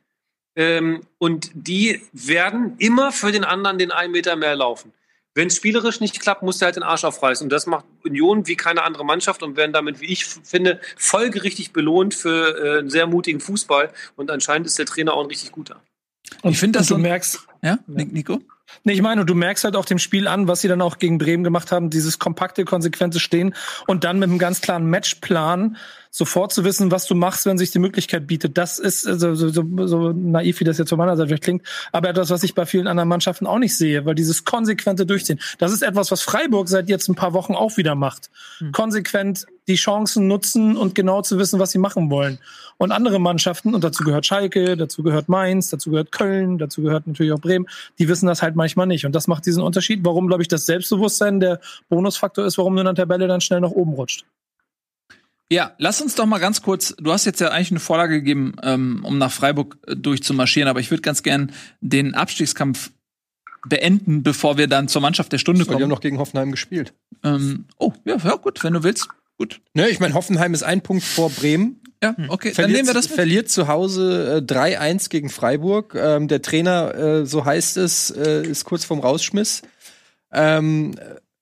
Ähm, 0.55 1.01
und 1.19 1.51
die 1.53 2.01
werden 2.13 2.75
immer 2.80 3.11
für 3.11 3.32
den 3.32 3.43
anderen 3.43 3.78
den 3.78 3.91
einen 3.91 4.11
Meter 4.11 4.36
mehr 4.36 4.55
laufen. 4.55 4.91
Wenn 5.36 5.49
es 5.49 5.55
spielerisch 5.55 5.99
nicht 5.99 6.19
klappt, 6.19 6.41
muss 6.41 6.57
der 6.57 6.67
halt 6.67 6.78
den 6.78 6.84
Arsch 6.84 7.03
aufreißen. 7.03 7.45
Und 7.45 7.51
das 7.51 7.67
macht 7.67 7.86
Union 8.03 8.47
wie 8.47 8.55
keine 8.55 8.82
andere 8.82 9.05
Mannschaft 9.05 9.43
und 9.43 9.55
werden 9.55 9.71
damit, 9.71 10.01
wie 10.01 10.11
ich 10.11 10.25
finde, 10.25 10.82
folgerichtig 10.95 11.73
belohnt 11.73 12.15
für 12.15 12.57
äh, 12.57 12.80
einen 12.80 12.89
sehr 12.89 13.05
mutigen 13.05 13.39
Fußball. 13.39 13.93
Und 14.15 14.32
anscheinend 14.32 14.65
ist 14.65 14.80
der 14.80 14.88
Trainer 14.88 15.13
auch 15.13 15.21
ein 15.21 15.28
richtig 15.28 15.51
guter. 15.51 15.80
Und 16.41 16.51
Ich 16.51 16.59
finde 16.59 16.80
das 16.80 16.88
und 16.88 16.89
so- 16.89 16.95
du 16.95 17.01
merkst, 17.01 17.39
Ja, 17.63 17.80
Nico? 17.88 18.39
Nee, 18.84 18.93
ich 18.93 19.01
meine, 19.01 19.25
du 19.25 19.34
merkst 19.34 19.63
halt 19.63 19.78
auch 19.78 19.86
dem 19.86 19.97
Spiel 19.97 20.28
an, 20.28 20.47
was 20.49 20.59
sie 20.61 20.67
dann 20.67 20.82
auch 20.82 20.97
gegen 20.97 21.17
Bremen 21.17 21.43
gemacht 21.43 21.71
haben, 21.71 21.89
dieses 21.89 22.19
kompakte, 22.19 22.65
konsequente 22.65 23.19
Stehen 23.19 23.55
und 23.88 24.03
dann 24.03 24.19
mit 24.19 24.30
einem 24.30 24.39
ganz 24.39 24.59
klaren 24.59 24.86
Matchplan 24.89 25.78
sofort 26.11 26.51
zu 26.51 26.65
wissen, 26.65 26.91
was 26.91 27.05
du 27.07 27.15
machst, 27.15 27.45
wenn 27.45 27.57
sich 27.57 27.71
die 27.71 27.80
Möglichkeit 27.80 28.28
bietet. 28.28 28.57
Das 28.57 28.78
ist 28.78 29.05
äh, 29.07 29.17
so, 29.17 29.36
so, 29.36 29.49
so, 29.49 29.88
so 29.88 30.11
naiv, 30.11 30.59
wie 30.59 30.65
das 30.65 30.78
jetzt 30.78 30.89
von 30.89 30.97
meiner 30.97 31.15
Seite 31.15 31.30
vielleicht 31.30 31.43
klingt, 31.43 31.65
aber 31.93 32.09
etwas, 32.09 32.30
was 32.30 32.43
ich 32.43 32.55
bei 32.55 32.65
vielen 32.65 32.88
anderen 32.88 33.07
Mannschaften 33.07 33.47
auch 33.47 33.57
nicht 33.59 33.75
sehe, 33.75 34.05
weil 34.05 34.15
dieses 34.15 34.43
konsequente 34.43 35.05
Durchziehen, 35.05 35.39
das 35.59 35.71
ist 35.71 35.82
etwas, 35.82 36.11
was 36.11 36.21
Freiburg 36.21 36.67
seit 36.67 36.89
jetzt 36.89 37.07
ein 37.07 37.15
paar 37.15 37.34
Wochen 37.34 37.55
auch 37.55 37.78
wieder 37.78 37.95
macht. 37.95 38.30
Konsequent 38.73 39.45
die 39.68 39.76
Chancen 39.76 40.28
nutzen 40.28 40.78
und 40.78 40.95
genau 40.95 41.22
zu 41.22 41.38
wissen, 41.38 41.59
was 41.59 41.72
sie 41.72 41.78
machen 41.78 42.09
wollen. 42.09 42.39
Und 42.78 42.91
andere 42.91 43.20
Mannschaften, 43.20 43.74
und 43.74 43.84
dazu 43.84 44.03
gehört 44.03 44.26
Schalke, 44.26 44.78
dazu 44.78 45.03
gehört 45.03 45.30
Mainz, 45.30 45.70
dazu 45.70 45.91
gehört 45.91 46.11
Köln, 46.11 46.57
dazu 46.57 46.82
gehört 46.82 47.07
natürlich 47.07 47.32
auch 47.34 47.39
Bremen, 47.39 47.68
die 47.99 48.07
wissen 48.07 48.28
das 48.28 48.41
halt 48.41 48.55
manchmal 48.55 48.88
nicht. 48.88 49.05
Und 49.05 49.13
das 49.13 49.28
macht 49.28 49.45
diesen 49.45 49.63
Unterschied, 49.63 50.01
warum, 50.03 50.28
glaube 50.28 50.43
ich, 50.43 50.47
das 50.47 50.65
Selbstbewusstsein 50.65 51.39
der 51.39 51.59
Bonusfaktor 51.89 52.45
ist, 52.45 52.57
warum 52.57 52.76
du 52.76 52.82
in 52.82 52.86
der 52.86 52.95
Tabelle 52.95 53.28
dann 53.28 53.41
schnell 53.41 53.61
nach 53.61 53.72
oben 53.72 53.93
rutscht. 53.93 54.26
Ja, 55.49 55.72
lass 55.78 56.01
uns 56.01 56.15
doch 56.15 56.26
mal 56.26 56.39
ganz 56.39 56.61
kurz, 56.61 56.93
du 56.97 57.11
hast 57.11 57.26
jetzt 57.26 57.39
ja 57.39 57.49
eigentlich 57.49 57.72
eine 57.72 57.80
Vorlage 57.80 58.15
gegeben, 58.15 58.55
ähm, 58.63 59.03
um 59.05 59.18
nach 59.18 59.32
Freiburg 59.32 59.78
äh, 59.88 59.95
durchzumarschieren, 59.95 60.70
aber 60.70 60.82
ich 60.82 60.91
würde 60.91 61.01
ganz 61.01 61.24
gern 61.24 61.53
den 61.80 62.15
Abstiegskampf 62.15 62.91
beenden, 63.68 64.24
bevor 64.24 64.57
wir 64.57 64.68
dann 64.68 64.88
zur 64.88 65.01
Mannschaft 65.01 65.32
der 65.32 65.38
Stunde 65.38 65.63
Die 65.63 65.70
haben 65.70 65.78
kommen. 65.78 65.89
noch 65.89 66.01
gegen 66.01 66.20
Hoffenheim 66.20 66.51
gespielt. 66.51 66.93
Ähm, 67.24 67.65
oh, 67.78 67.93
ja, 68.05 68.18
ja, 68.18 68.36
gut, 68.36 68.63
wenn 68.63 68.74
du 68.74 68.84
willst. 68.84 69.07
Gut. 69.38 69.61
Ne, 69.73 69.89
ich 69.89 69.99
meine, 69.99 70.13
Hoffenheim 70.13 70.53
ist 70.53 70.63
ein 70.63 70.81
Punkt 70.81 71.03
vor 71.03 71.29
Bremen. 71.29 71.81
Ja, 72.03 72.15
okay, 72.27 72.49
dann 72.49 72.55
Verliert, 72.55 72.77
nehmen 72.77 72.88
wir 72.88 72.93
das 72.93 73.09
mit. 73.09 73.15
verliert 73.15 73.49
zu 73.49 73.67
Hause 73.67 74.43
äh, 74.47 74.53
3-1 74.53 75.09
gegen 75.09 75.29
Freiburg. 75.29 75.95
Ähm, 75.95 76.27
der 76.27 76.41
Trainer, 76.41 76.93
äh, 76.95 77.25
so 77.25 77.45
heißt 77.45 77.77
es, 77.77 78.11
äh, 78.11 78.43
ist 78.43 78.65
kurz 78.65 78.85
vorm 78.85 78.99
Rausschmiss. 78.99 79.63
Ähm, 80.31 80.95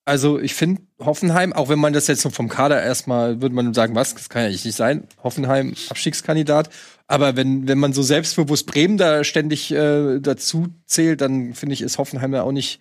also 0.06 0.40
ich 0.40 0.54
finde 0.54 0.84
Hoffenheim, 1.00 1.52
auch 1.52 1.68
wenn 1.68 1.80
man 1.80 1.92
das 1.92 2.08
jetzt 2.08 2.22
so 2.22 2.30
vom 2.30 2.48
Kader 2.48 2.82
erstmal, 2.82 3.42
würde 3.42 3.56
man 3.56 3.74
sagen, 3.74 3.96
was, 3.96 4.14
das 4.14 4.30
kann 4.30 4.44
ja 4.44 4.50
nicht 4.50 4.72
sein. 4.74 5.08
Hoffenheim 5.24 5.74
Abstiegskandidat. 5.90 6.70
Aber 7.08 7.36
wenn, 7.36 7.68
wenn 7.68 7.80
man 7.80 7.92
so 7.92 8.02
selbstbewusst 8.02 8.68
Bremen 8.68 8.98
da 8.98 9.24
ständig 9.24 9.72
äh, 9.72 10.20
dazu 10.20 10.68
zählt, 10.86 11.22
dann 11.22 11.54
finde 11.54 11.74
ich, 11.74 11.82
ist 11.82 11.98
Hoffenheim 11.98 12.34
ja 12.34 12.44
auch 12.44 12.52
nicht, 12.52 12.80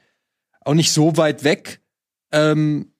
auch 0.61 0.75
nicht 0.75 0.93
so 0.93 1.17
weit 1.17 1.45
weg. 1.45 1.81
Ähm, 2.31 2.93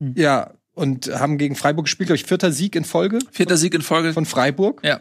Hm. 0.00 0.14
Ja, 0.16 0.52
und 0.74 1.08
haben 1.18 1.38
gegen 1.38 1.54
Freiburg 1.56 1.86
gespielt, 1.86 2.08
glaube 2.08 2.16
ich, 2.16 2.24
vierter 2.26 2.52
Sieg 2.52 2.76
in 2.76 2.84
Folge 2.84 3.18
Vierter 3.30 3.56
Sieg 3.56 3.74
in 3.74 3.82
Folge. 3.82 4.12
von 4.12 4.26
Freiburg. 4.26 4.80
Ja. 4.84 5.00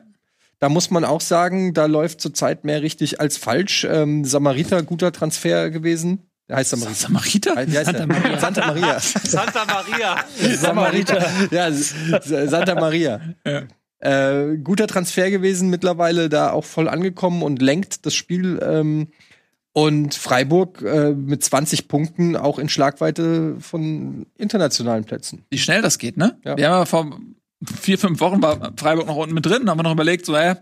Da 0.60 0.70
muss 0.70 0.92
man 0.92 1.04
auch 1.04 1.22
sagen, 1.22 1.74
da 1.74 1.88
läuft 1.88 2.22
zurzeit 2.22 2.64
mehr 2.64 2.82
richtig 2.82 3.20
als 3.20 3.38
falsch. 3.38 3.86
Ähm, 3.90 4.24
Samariter, 4.24 4.82
guter 4.84 5.12
Transfer 5.12 5.70
gewesen. 5.70 6.22
Der 6.48 6.58
heißt 6.58 6.70
Samariter. 6.70 6.96
Samariter? 6.96 7.68
Wie 7.68 7.78
heißt 7.78 7.86
Santa? 7.86 8.06
Maria. 8.06 8.40
Santa 8.40 8.66
Maria. 8.68 9.00
Santa 9.00 9.66
Maria. 9.66 10.26
Samariter. 10.56 11.30
Ja, 11.52 11.72
Santa 11.72 12.76
Maria. 12.76 13.22
Äh, 14.00 14.58
guter 14.58 14.88
Transfer 14.88 15.32
gewesen, 15.32 15.70
mittlerweile 15.70 16.28
da 16.30 16.52
auch 16.52 16.66
voll 16.66 16.90
angekommen 16.90 17.42
und 17.42 17.62
lenkt 17.62 18.06
das 18.06 18.14
Spiel. 18.14 18.60
Ähm, 18.62 19.08
und 19.74 20.14
Freiburg 20.14 20.82
äh, 20.84 21.12
mit 21.12 21.44
20 21.44 21.88
Punkten 21.88 22.36
auch 22.36 22.60
in 22.60 22.70
Schlagweite 22.70 23.56
von 23.60 24.28
internationalen 24.38 25.04
Plätzen. 25.04 25.46
Wie 25.50 25.58
schnell 25.58 25.82
das 25.82 25.98
geht, 25.98 26.16
ne? 26.16 26.38
Ja. 26.46 26.56
Wir 26.56 26.70
haben 26.70 26.80
ja 26.80 26.86
vor 26.86 27.20
vier, 27.82 27.98
fünf 27.98 28.20
Wochen 28.20 28.42
war 28.42 28.74
Freiburg 28.78 29.08
noch 29.08 29.16
unten 29.16 29.34
mit 29.34 29.46
drin. 29.46 29.70
Haben 29.70 29.80
wir 29.80 29.84
noch 29.84 29.94
überlegt, 29.94 30.26
so, 30.26 30.36
äh, 30.36 30.56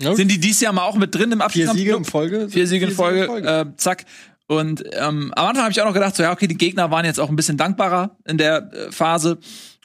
sind 0.00 0.30
die 0.30 0.40
dieses 0.40 0.60
Jahr 0.60 0.72
mal 0.72 0.84
auch 0.84 0.96
mit 0.96 1.14
drin 1.14 1.30
im 1.32 1.40
Abstieg? 1.40 1.64
Vier 1.64 1.74
Siege 1.74 1.94
in 1.96 2.04
Folge? 2.04 2.48
Vier 2.48 2.66
Siege 2.66 2.86
in 2.86 2.92
Folge, 2.92 3.26
Äh, 3.46 3.66
zack. 3.76 4.04
Und 4.46 4.82
ähm, 4.94 5.32
am 5.36 5.46
Anfang 5.46 5.62
habe 5.62 5.70
ich 5.70 5.80
auch 5.80 5.86
noch 5.86 5.94
gedacht, 5.94 6.16
so 6.16 6.24
ja, 6.24 6.32
okay, 6.32 6.48
die 6.48 6.56
Gegner 6.56 6.90
waren 6.90 7.04
jetzt 7.04 7.20
auch 7.20 7.28
ein 7.28 7.36
bisschen 7.36 7.56
dankbarer 7.56 8.16
in 8.26 8.36
der 8.36 8.72
äh, 8.72 8.90
Phase. 8.90 9.38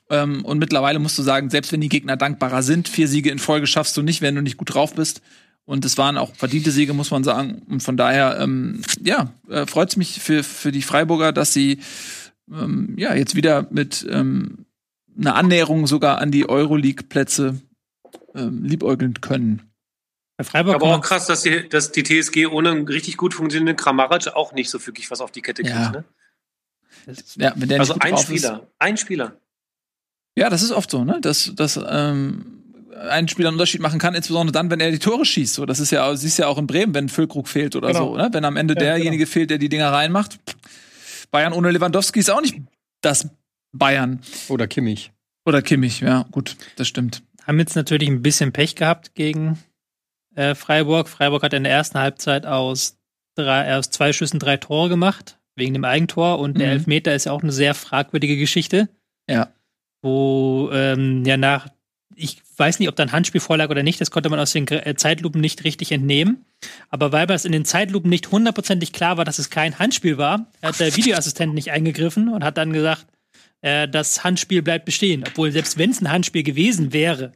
Ähm, 0.09 0.43
und 0.43 0.57
mittlerweile 0.57 0.97
musst 0.97 1.19
du 1.19 1.23
sagen, 1.23 1.49
selbst 1.49 1.71
wenn 1.71 1.81
die 1.81 1.89
Gegner 1.89 2.17
dankbarer 2.17 2.63
sind, 2.63 2.87
vier 2.87 3.07
Siege 3.07 3.29
in 3.29 3.37
Folge 3.37 3.67
schaffst 3.67 3.95
du 3.97 4.01
nicht, 4.01 4.21
wenn 4.21 4.33
du 4.33 4.41
nicht 4.41 4.57
gut 4.57 4.73
drauf 4.73 4.95
bist. 4.95 5.21
Und 5.65 5.83
es 5.83 5.97
waren 5.97 6.17
auch 6.17 6.35
verdiente 6.35 6.71
Siege, 6.71 6.93
muss 6.93 7.11
man 7.11 7.23
sagen. 7.23 7.63
Und 7.67 7.81
von 7.81 7.97
daher, 7.97 8.39
ähm, 8.39 8.81
ja, 9.01 9.31
äh, 9.49 9.65
freut 9.65 9.89
es 9.89 9.97
mich 9.97 10.21
für, 10.21 10.43
für 10.43 10.71
die 10.71 10.83
Freiburger, 10.83 11.31
dass 11.31 11.53
sie 11.53 11.79
ähm, 12.51 12.93
ja 12.97 13.15
jetzt 13.15 13.35
wieder 13.35 13.67
mit 13.71 14.05
ähm, 14.09 14.65
einer 15.17 15.35
Annäherung 15.35 15.87
sogar 15.87 16.19
an 16.19 16.31
die 16.31 16.47
Euroleague-Plätze 16.47 17.59
ähm, 18.35 18.63
liebäugeln 18.63 19.21
können. 19.21 19.63
Bei 20.37 20.43
Freiburg 20.43 20.75
Aber 20.75 20.95
auch 20.95 21.01
krass, 21.01 21.25
dass 21.25 21.41
die, 21.43 21.67
dass 21.67 21.91
die 21.91 22.03
TSG 22.03 22.47
ohne 22.47 22.71
einen 22.71 22.87
richtig 22.87 23.17
gut 23.17 23.33
funktionierenden 23.33 23.77
Kramaric 23.77 24.27
auch 24.35 24.53
nicht 24.53 24.69
so 24.69 24.85
wirklich 24.85 25.09
was 25.09 25.21
auf 25.21 25.31
die 25.31 25.41
Kette 25.41 25.63
kriegt. 25.63 25.75
Ja. 25.75 25.91
Ne? 25.91 26.05
Ja, 27.35 27.53
wenn 27.55 27.69
der 27.69 27.79
Also 27.79 27.95
ein 27.99 28.17
Spieler. 28.17 28.67
Ein 28.77 28.97
Spieler. 28.97 29.25
Ist. 29.25 29.33
Ja, 30.37 30.49
das 30.49 30.61
ist 30.61 30.71
oft 30.71 30.91
so, 30.91 31.05
ne? 31.05 31.19
Dass, 31.21 31.53
dass 31.55 31.79
ähm, 31.87 32.54
ein 33.09 33.27
Spieler 33.27 33.49
einen 33.49 33.55
Unterschied 33.55 33.81
machen 33.81 33.99
kann, 33.99 34.15
insbesondere 34.15 34.53
dann, 34.53 34.69
wenn 34.71 34.79
er 34.79 34.91
die 34.91 34.99
Tore 34.99 35.25
schießt. 35.25 35.53
So, 35.55 35.65
das 35.65 35.79
ist 35.79 35.91
ja, 35.91 36.15
siehst 36.15 36.39
ja 36.39 36.47
auch 36.47 36.57
in 36.57 36.67
Bremen, 36.67 36.93
wenn 36.93 37.09
Füllkrug 37.09 37.47
fehlt 37.47 37.75
oder 37.75 37.89
Genau. 37.89 38.11
so, 38.11 38.17
ne? 38.17 38.29
Wenn 38.31 38.45
am 38.45 38.57
Ende 38.57 38.73
Ja, 38.75 38.79
derjenige 38.79 39.25
fehlt, 39.27 39.49
der 39.49 39.57
die 39.57 39.69
Dinger 39.69 39.91
reinmacht. 39.91 40.39
Bayern 41.31 41.53
ohne 41.53 41.71
Lewandowski 41.71 42.19
ist 42.19 42.29
auch 42.31 42.41
nicht 42.41 42.55
das 43.01 43.27
Bayern. 43.73 44.21
Oder 44.47 44.67
Kimmich. 44.67 45.11
Oder 45.45 45.61
Kimmich, 45.61 45.99
ja, 45.99 46.25
gut, 46.31 46.55
das 46.77 46.87
stimmt. 46.87 47.21
haben 47.45 47.59
jetzt 47.59 47.75
natürlich 47.75 48.09
ein 48.09 48.21
bisschen 48.23 48.51
Pech 48.51 48.75
gehabt 48.75 49.13
gegen 49.13 49.59
äh, 50.35 50.55
Freiburg. 50.55 51.07
Freiburg 51.09 51.43
hat 51.43 51.53
in 51.53 51.63
der 51.63 51.73
ersten 51.73 51.99
Halbzeit 51.99 52.45
aus, 52.45 52.97
drei, 53.35 53.75
aus 53.77 53.89
zwei 53.91 54.11
Schüssen 54.13 54.39
drei 54.39 54.57
Tore 54.57 54.89
gemacht, 54.89 55.37
wegen 55.55 55.73
dem 55.73 55.83
Eigentor. 55.85 56.39
Und 56.39 56.57
der 56.57 56.67
Mhm. 56.67 56.73
Elfmeter 56.73 57.13
ist 57.13 57.25
ja 57.25 57.31
auch 57.33 57.43
eine 57.43 57.51
sehr 57.51 57.75
fragwürdige 57.75 58.37
Geschichte. 58.37 58.89
Ja. 59.29 59.49
Wo 60.01 60.69
ähm, 60.71 61.23
ja 61.25 61.37
nach, 61.37 61.67
ich 62.15 62.41
weiß 62.57 62.79
nicht, 62.79 62.89
ob 62.89 62.95
da 62.95 63.03
ein 63.03 63.11
Handspiel 63.11 63.41
vorlag 63.41 63.69
oder 63.69 63.83
nicht, 63.83 63.99
das 64.01 64.11
konnte 64.11 64.29
man 64.29 64.39
aus 64.39 64.51
den 64.51 64.67
äh, 64.67 64.95
Zeitlupen 64.95 65.41
nicht 65.41 65.63
richtig 65.63 65.91
entnehmen. 65.91 66.45
Aber 66.89 67.11
weil 67.11 67.27
das 67.27 67.45
in 67.45 67.51
den 67.51 67.65
Zeitlupen 67.65 68.09
nicht 68.09 68.31
hundertprozentig 68.31 68.93
klar 68.93 69.17
war, 69.17 69.25
dass 69.25 69.39
es 69.39 69.49
kein 69.49 69.77
Handspiel 69.77 70.17
war, 70.17 70.51
hat 70.61 70.79
der 70.79 70.95
Videoassistent 70.95 71.53
nicht 71.53 71.71
eingegriffen 71.71 72.29
und 72.29 72.43
hat 72.43 72.57
dann 72.57 72.73
gesagt, 72.73 73.05
äh, 73.61 73.87
das 73.87 74.23
Handspiel 74.23 74.61
bleibt 74.61 74.85
bestehen. 74.85 75.23
Obwohl, 75.27 75.51
selbst 75.51 75.77
wenn 75.77 75.91
es 75.91 76.01
ein 76.01 76.11
Handspiel 76.11 76.43
gewesen 76.43 76.93
wäre, 76.93 77.33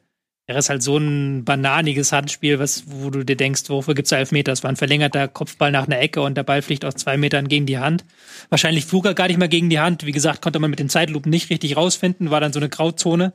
wäre 0.49 0.57
es 0.57 0.69
halt 0.71 0.81
so 0.81 0.97
ein 0.97 1.45
bananiges 1.45 2.11
Handspiel, 2.11 2.57
was, 2.57 2.85
wo 2.87 3.11
du 3.11 3.23
dir 3.23 3.37
denkst, 3.37 3.69
wofür 3.69 3.93
gibt's 3.93 4.09
da 4.09 4.17
Elfmeter? 4.17 4.51
Es 4.51 4.63
war 4.63 4.71
ein 4.71 4.77
verlängerter 4.77 5.27
Kopfball 5.27 5.71
nach 5.71 5.85
einer 5.85 5.99
Ecke 5.99 6.21
und 6.21 6.35
der 6.35 6.41
Ball 6.41 6.63
fliegt 6.63 6.83
aus 6.85 6.95
zwei 6.95 7.17
Metern 7.17 7.47
gegen 7.47 7.67
die 7.67 7.77
Hand. 7.77 8.03
Wahrscheinlich 8.49 8.85
flog 8.85 9.05
er 9.05 9.13
gar 9.13 9.27
nicht 9.27 9.37
mehr 9.37 9.47
gegen 9.47 9.69
die 9.69 9.79
Hand. 9.79 10.07
Wie 10.07 10.11
gesagt, 10.11 10.41
konnte 10.41 10.57
man 10.57 10.71
mit 10.71 10.79
den 10.79 10.89
Zeitlupen 10.89 11.29
nicht 11.29 11.51
richtig 11.51 11.77
rausfinden, 11.77 12.31
war 12.31 12.41
dann 12.41 12.51
so 12.51 12.59
eine 12.59 12.67
Grauzone. 12.67 13.31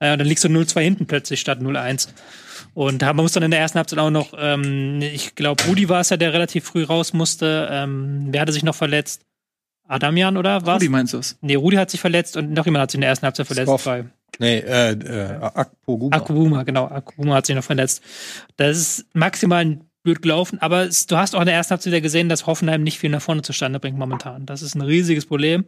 Äh, 0.00 0.12
und 0.12 0.18
dann 0.18 0.28
liegst 0.28 0.44
du 0.44 0.48
0-2 0.48 0.80
hinten 0.80 1.06
plötzlich 1.06 1.40
statt 1.40 1.60
0-1. 1.60 2.08
Und 2.74 3.00
man 3.00 3.16
muss 3.16 3.32
dann 3.32 3.42
in 3.42 3.52
der 3.52 3.60
ersten 3.60 3.78
Halbzeit 3.78 3.98
auch 3.98 4.10
noch, 4.10 4.34
ähm, 4.36 5.00
ich 5.00 5.34
glaube, 5.36 5.64
Rudi 5.64 5.88
war 5.88 6.02
es 6.02 6.10
ja, 6.10 6.18
der 6.18 6.34
relativ 6.34 6.64
früh 6.64 6.84
raus 6.84 7.14
musste. 7.14 7.70
Ähm, 7.72 8.28
wer 8.32 8.42
hatte 8.42 8.52
sich 8.52 8.64
noch 8.64 8.74
verletzt? 8.74 9.22
Adamian 9.88 10.36
oder 10.36 10.66
was? 10.66 10.74
Rudi 10.74 10.90
meinst 10.90 11.14
du 11.14 11.18
es? 11.18 11.38
Nee, 11.40 11.54
Rudi 11.54 11.76
hat 11.76 11.90
sich 11.90 12.00
verletzt 12.00 12.36
und 12.36 12.52
noch 12.52 12.66
jemand 12.66 12.82
hat 12.82 12.90
sich 12.90 12.98
in 12.98 13.00
der 13.00 13.08
ersten 13.08 13.24
Halbzeit 13.24 13.46
verletzt. 13.46 13.84
Bei 13.86 14.04
Nee, 14.38 14.58
äh, 14.58 14.92
äh, 14.92 15.32
Akpoguma. 15.42 16.16
Akubuma, 16.16 16.62
genau. 16.62 16.86
Akubuma 16.86 17.34
hat 17.34 17.46
sich 17.46 17.56
noch 17.56 17.64
verletzt. 17.64 18.02
Das 18.56 18.76
ist 18.78 19.06
maximal 19.14 19.80
blöd 20.02 20.22
gelaufen, 20.22 20.58
aber 20.62 20.84
es, 20.84 21.06
du 21.06 21.18
hast 21.18 21.36
auch 21.36 21.40
in 21.40 21.46
der 21.46 21.54
ersten 21.54 21.72
Halbzeit 21.72 21.92
wieder 21.92 22.00
gesehen, 22.00 22.30
dass 22.30 22.46
Hoffenheim 22.46 22.82
nicht 22.82 22.98
viel 22.98 23.10
nach 23.10 23.20
vorne 23.20 23.42
zustande 23.42 23.78
bringt 23.80 23.98
momentan. 23.98 24.46
Das 24.46 24.62
ist 24.62 24.74
ein 24.74 24.80
riesiges 24.80 25.26
Problem. 25.26 25.66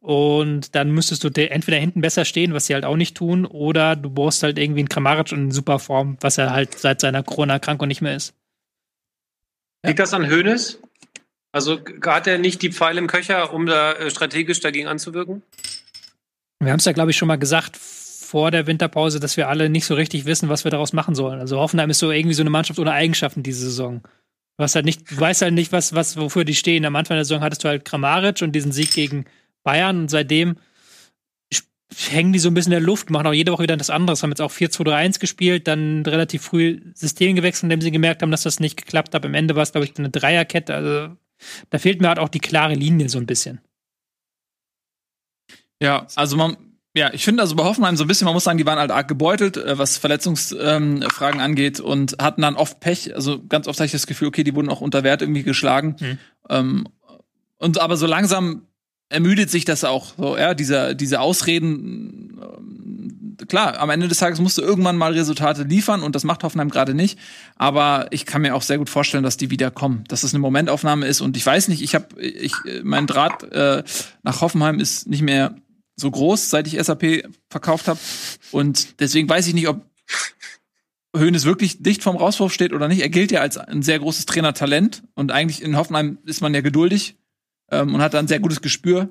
Und 0.00 0.74
dann 0.74 0.92
müsstest 0.92 1.22
du 1.24 1.28
de- 1.28 1.48
entweder 1.48 1.76
hinten 1.76 2.00
besser 2.00 2.24
stehen, 2.24 2.54
was 2.54 2.66
sie 2.66 2.74
halt 2.74 2.86
auch 2.86 2.96
nicht 2.96 3.14
tun, 3.16 3.44
oder 3.44 3.94
du 3.94 4.08
brauchst 4.08 4.42
halt 4.42 4.58
irgendwie 4.58 4.80
einen 4.80 4.88
Kramaric 4.88 5.30
in 5.32 5.50
super 5.50 5.78
Form, 5.78 6.16
was 6.22 6.38
er 6.38 6.52
halt 6.52 6.78
seit 6.78 7.02
seiner 7.02 7.22
Corona-Erkrankung 7.22 7.88
nicht 7.88 8.00
mehr 8.00 8.16
ist. 8.16 8.32
Liegt 9.84 9.98
das 9.98 10.14
an 10.14 10.30
Hoeneß? 10.30 10.80
Also 11.52 11.78
hat 12.04 12.26
er 12.26 12.38
nicht 12.38 12.62
die 12.62 12.72
Pfeile 12.72 12.98
im 12.98 13.06
Köcher, 13.06 13.52
um 13.52 13.66
da 13.66 13.92
äh, 13.92 14.10
strategisch 14.10 14.60
dagegen 14.60 14.88
anzuwirken? 14.88 15.42
Wir 16.60 16.72
haben 16.72 16.78
es 16.78 16.84
ja, 16.84 16.92
glaube 16.92 17.10
ich, 17.10 17.16
schon 17.16 17.28
mal 17.28 17.36
gesagt 17.36 17.76
vor 17.76 18.50
der 18.50 18.66
Winterpause, 18.66 19.20
dass 19.20 19.36
wir 19.36 19.48
alle 19.48 19.68
nicht 19.68 19.86
so 19.86 19.94
richtig 19.94 20.24
wissen, 20.24 20.48
was 20.48 20.64
wir 20.64 20.70
daraus 20.70 20.92
machen 20.92 21.14
sollen. 21.14 21.40
Also 21.40 21.58
Hoffenheim 21.58 21.90
ist 21.90 21.98
so 21.98 22.10
irgendwie 22.10 22.34
so 22.34 22.42
eine 22.42 22.50
Mannschaft 22.50 22.78
ohne 22.78 22.92
Eigenschaften 22.92 23.42
diese 23.42 23.60
Saison. 23.60 24.02
Du 24.56 24.62
hast 24.62 24.74
halt 24.74 24.86
nicht, 24.86 25.10
du 25.10 25.20
weißt 25.20 25.42
halt 25.42 25.54
nicht, 25.54 25.70
was, 25.70 25.94
was, 25.94 26.16
wofür 26.16 26.44
die 26.44 26.54
stehen. 26.54 26.84
Am 26.84 26.96
Anfang 26.96 27.16
der 27.16 27.24
Saison 27.24 27.42
hattest 27.42 27.62
du 27.64 27.68
halt 27.68 27.84
Kramaric 27.84 28.42
und 28.42 28.52
diesen 28.52 28.72
Sieg 28.72 28.92
gegen 28.92 29.26
Bayern 29.62 30.00
und 30.00 30.10
seitdem 30.10 30.56
hängen 31.94 32.32
die 32.32 32.38
so 32.38 32.48
ein 32.48 32.54
bisschen 32.54 32.72
in 32.72 32.78
der 32.78 32.86
Luft, 32.86 33.10
machen 33.10 33.26
auch 33.26 33.32
jede 33.32 33.52
Woche 33.52 33.62
wieder 33.62 33.76
das 33.76 33.90
anderes, 33.90 34.22
haben 34.22 34.30
jetzt 34.30 34.42
auch 34.42 34.52
4-2-3-1 34.52 35.20
gespielt, 35.20 35.68
dann 35.68 36.02
relativ 36.02 36.42
früh 36.42 36.80
System 36.94 37.36
gewechselt, 37.36 37.64
indem 37.64 37.80
sie 37.80 37.90
gemerkt 37.90 38.22
haben, 38.22 38.30
dass 38.30 38.42
das 38.42 38.60
nicht 38.60 38.76
geklappt 38.76 39.14
hat. 39.14 39.24
Am 39.24 39.34
Ende 39.34 39.54
war 39.54 39.62
es, 39.62 39.72
glaube 39.72 39.86
ich, 39.86 39.96
eine 39.96 40.10
Dreierkette. 40.10 40.74
Also 40.74 41.16
da 41.70 41.78
fehlt 41.78 42.00
mir 42.00 42.08
halt 42.08 42.18
auch 42.18 42.28
die 42.28 42.40
klare 42.40 42.74
Linie 42.74 43.08
so 43.08 43.18
ein 43.18 43.26
bisschen. 43.26 43.60
Ja, 45.80 46.06
also 46.14 46.36
man, 46.36 46.56
ja, 46.96 47.12
ich 47.12 47.24
finde 47.24 47.42
also 47.42 47.54
bei 47.56 47.64
Hoffenheim 47.64 47.96
so 47.96 48.04
ein 48.04 48.06
bisschen, 48.06 48.24
man 48.24 48.32
muss 48.32 48.44
sagen, 48.44 48.56
die 48.56 48.64
waren 48.64 48.78
halt 48.78 48.90
arg 48.90 49.06
gebeutelt, 49.06 49.58
äh, 49.58 49.76
was 49.76 49.98
Verletzungsfragen 49.98 51.00
ähm, 51.00 51.40
angeht 51.40 51.78
und 51.78 52.16
hatten 52.18 52.40
dann 52.40 52.56
oft 52.56 52.80
Pech. 52.80 53.14
Also 53.14 53.44
ganz 53.46 53.68
oft 53.68 53.78
hatte 53.78 53.86
ich 53.86 53.92
das 53.92 54.06
Gefühl, 54.06 54.28
okay, 54.28 54.44
die 54.44 54.54
wurden 54.54 54.70
auch 54.70 54.80
unter 54.80 55.04
Wert 55.04 55.20
irgendwie 55.20 55.42
geschlagen. 55.42 55.96
Mhm. 56.00 56.18
Ähm, 56.48 56.88
und 57.58 57.80
aber 57.80 57.98
so 57.98 58.06
langsam 58.06 58.62
ermüdet 59.10 59.50
sich 59.50 59.66
das 59.66 59.84
auch, 59.84 60.14
so, 60.16 60.38
ja, 60.38 60.54
dieser, 60.54 60.94
diese 60.94 61.20
Ausreden, 61.20 62.40
ähm, 62.40 63.36
klar, 63.46 63.78
am 63.78 63.90
Ende 63.90 64.08
des 64.08 64.16
Tages 64.16 64.40
musst 64.40 64.56
du 64.56 64.62
irgendwann 64.62 64.96
mal 64.96 65.12
Resultate 65.12 65.64
liefern 65.64 66.02
und 66.02 66.14
das 66.14 66.24
macht 66.24 66.44
Hoffenheim 66.44 66.70
gerade 66.70 66.94
nicht. 66.94 67.18
Aber 67.56 68.06
ich 68.10 68.24
kann 68.24 68.40
mir 68.40 68.54
auch 68.54 68.62
sehr 68.62 68.78
gut 68.78 68.88
vorstellen, 68.88 69.22
dass 69.22 69.36
die 69.36 69.50
wieder 69.50 69.70
kommen, 69.70 70.04
dass 70.08 70.22
es 70.22 70.32
eine 70.32 70.40
Momentaufnahme 70.40 71.06
ist 71.06 71.20
und 71.20 71.36
ich 71.36 71.44
weiß 71.44 71.68
nicht, 71.68 71.82
ich 71.82 71.94
habe, 71.94 72.20
ich, 72.22 72.54
mein 72.82 73.06
Draht 73.06 73.42
äh, 73.52 73.84
nach 74.22 74.40
Hoffenheim 74.40 74.80
ist 74.80 75.08
nicht 75.08 75.22
mehr 75.22 75.54
so 75.96 76.10
groß, 76.10 76.50
seit 76.50 76.66
ich 76.66 76.82
SAP 76.82 77.28
verkauft 77.50 77.88
habe 77.88 77.98
und 78.52 79.00
deswegen 79.00 79.28
weiß 79.28 79.46
ich 79.46 79.54
nicht, 79.54 79.68
ob 79.68 79.84
Hoeneß 81.16 81.44
wirklich 81.44 81.82
dicht 81.82 82.02
vom 82.02 82.16
Rauswurf 82.16 82.52
steht 82.52 82.72
oder 82.72 82.88
nicht. 82.88 83.00
Er 83.00 83.08
gilt 83.08 83.32
ja 83.32 83.40
als 83.40 83.56
ein 83.56 83.82
sehr 83.82 83.98
großes 83.98 84.26
Trainertalent 84.26 85.02
und 85.14 85.32
eigentlich 85.32 85.62
in 85.62 85.76
Hoffenheim 85.76 86.18
ist 86.24 86.42
man 86.42 86.52
ja 86.54 86.60
geduldig 86.60 87.16
ähm, 87.70 87.94
und 87.94 88.02
hat 88.02 88.14
dann 88.14 88.26
ein 88.26 88.28
sehr 88.28 88.40
gutes 88.40 88.60
Gespür 88.60 89.08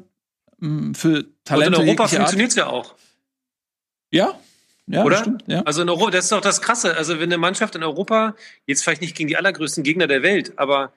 ähm, 0.61 0.93
für 0.93 1.17
Und 1.17 1.45
Talente. 1.45 1.81
in 1.81 1.87
Europa 1.87 2.07
funktioniert 2.07 2.49
es 2.51 2.55
ja 2.55 2.67
auch. 2.67 2.95
Ja, 4.11 4.39
ja, 4.87 5.03
Oder? 5.03 5.17
stimmt. 5.17 5.43
Ja. 5.47 5.63
Also 5.63 5.81
in 5.81 5.89
Europa, 5.89 6.11
das 6.11 6.25
ist 6.25 6.31
doch 6.31 6.41
das 6.41 6.61
Krasse. 6.61 6.95
Also 6.95 7.15
wenn 7.15 7.23
eine 7.23 7.37
Mannschaft 7.37 7.75
in 7.75 7.83
Europa, 7.83 8.35
jetzt 8.67 8.83
vielleicht 8.83 9.01
nicht 9.01 9.15
gegen 9.15 9.27
die 9.27 9.37
allergrößten 9.37 9.83
Gegner 9.83 10.07
der 10.07 10.21
Welt, 10.21 10.57
aber 10.57 10.93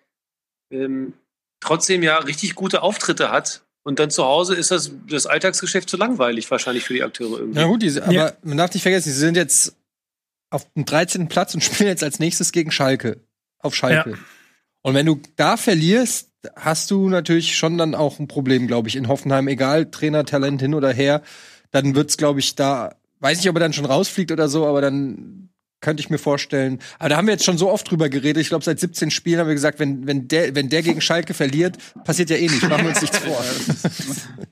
ähm, 0.71 1.15
trotzdem 1.61 2.03
ja 2.03 2.19
richtig 2.19 2.55
gute 2.55 2.83
Auftritte 2.83 3.31
hat 3.31 3.63
und 3.89 3.99
dann 3.99 4.11
zu 4.11 4.23
Hause 4.25 4.55
ist 4.55 4.71
das, 4.71 4.93
das 5.09 5.25
Alltagsgeschäft 5.27 5.89
zu 5.89 5.97
langweilig 5.97 6.51
wahrscheinlich 6.51 6.85
für 6.85 6.93
die 6.93 7.03
Akteure 7.03 7.39
irgendwie. 7.39 7.59
Na 7.59 7.67
gut, 7.67 7.81
diese, 7.83 8.03
aber 8.05 8.13
Ja. 8.13 8.33
man 8.43 8.59
darf 8.59 8.75
nicht 8.75 8.83
vergessen, 8.83 9.11
sie 9.11 9.19
sind 9.19 9.35
jetzt 9.37 9.75
auf 10.51 10.71
dem 10.75 10.85
13. 10.85 11.29
Platz 11.29 11.55
und 11.55 11.65
spielen 11.65 11.89
jetzt 11.89 12.05
als 12.05 12.19
nächstes 12.19 12.53
gegen 12.53 12.71
Schalke. 12.71 13.23
Auf 13.61 13.75
Schalke. 13.75 14.19
Und 14.83 14.95
wenn 14.95 15.07
du 15.07 15.21
da 15.37 15.57
verlierst, 15.57 16.29
hast 16.55 16.91
du 16.91 17.09
natürlich 17.09 17.57
schon 17.57 17.79
dann 17.79 17.95
auch 17.95 18.19
ein 18.19 18.29
Problem, 18.29 18.67
glaube 18.67 18.89
ich, 18.89 18.97
in 18.97 19.09
Hoffenheim, 19.09 19.49
egal, 19.49 19.91
Trainertalent 19.91 20.61
hin 20.61 20.75
oder 20.75 20.93
her, 20.93 21.23
dann 21.71 21.95
wird's, 21.95 22.17
glaube 22.19 22.41
ich, 22.41 22.55
da, 22.55 22.95
weiß 23.21 23.39
nicht, 23.39 23.49
ob 23.49 23.57
er 23.57 23.61
dann 23.61 23.73
schon 23.73 23.87
rausfliegt 23.87 24.31
oder 24.33 24.49
so, 24.49 24.67
aber 24.67 24.81
dann 24.83 25.49
könnte 25.81 26.01
ich 26.01 26.11
mir 26.11 26.19
vorstellen. 26.19 26.81
Aber 26.99 27.09
da 27.11 27.17
haben 27.17 27.27
wir 27.27 27.35
jetzt 27.35 27.45
schon 27.45 27.57
so 27.59 27.71
oft 27.71 27.89
drüber 27.91 28.09
geredet. 28.09 28.41
Ich 28.41 28.49
glaube, 28.49 28.65
seit 28.65 28.81
17 28.81 29.11
Spielen 29.11 29.39
haben 29.39 29.47
wir 29.47 29.55
gesagt, 29.55 29.79
wenn, 29.79 30.07
wenn, 30.07 30.27
der, 30.27 30.55
wenn 30.55 30.69
der 30.69 30.83
gegen 30.83 31.01
Schalke 31.01 31.35
verliert, 31.35 31.77
passiert 32.05 32.31
ja 32.31 32.37
eh 32.37 32.49
nicht. 32.49 32.63
Machen 32.69 32.83
wir 32.83 32.89
uns 32.91 33.01
nichts 33.01 33.19
vor. 33.19 33.45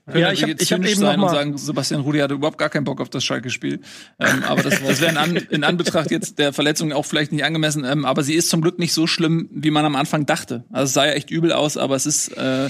Können 0.07 0.19
Ja, 0.21 0.31
ich 0.31 0.41
hab- 0.41 0.49
jetzt 0.49 0.61
ich 0.61 0.71
hab 0.71 0.77
zynisch 0.79 0.91
eben 0.93 1.01
sein 1.01 1.15
und 1.15 1.21
mal- 1.25 1.29
sagen, 1.33 1.57
Sebastian 1.57 2.01
Rudi 2.01 2.19
hatte 2.19 2.33
überhaupt 2.35 2.57
gar 2.57 2.69
keinen 2.69 2.85
Bock 2.85 3.01
auf 3.01 3.09
das 3.09 3.25
Schalke-Spiel. 3.25 3.81
Ähm, 4.19 4.43
aber 4.43 4.63
das, 4.63 4.81
das 4.81 5.01
wäre 5.01 5.11
in, 5.11 5.17
an, 5.17 5.35
in 5.35 5.63
Anbetracht 5.65 6.11
jetzt 6.11 6.39
der 6.39 6.53
Verletzung 6.53 6.93
auch 6.93 7.05
vielleicht 7.05 7.31
nicht 7.33 7.43
angemessen. 7.43 7.83
Ähm, 7.83 8.05
aber 8.05 8.23
sie 8.23 8.33
ist 8.35 8.49
zum 8.49 8.61
Glück 8.61 8.79
nicht 8.79 8.93
so 8.93 9.05
schlimm, 9.07 9.49
wie 9.51 9.71
man 9.71 9.83
am 9.85 9.95
Anfang 9.97 10.25
dachte. 10.25 10.63
Also 10.71 10.85
es 10.85 10.93
sah 10.93 11.05
ja 11.05 11.11
echt 11.11 11.29
übel 11.29 11.51
aus, 11.51 11.75
aber 11.77 11.95
es 11.95 12.05
ist 12.05 12.29
äh, 12.37 12.69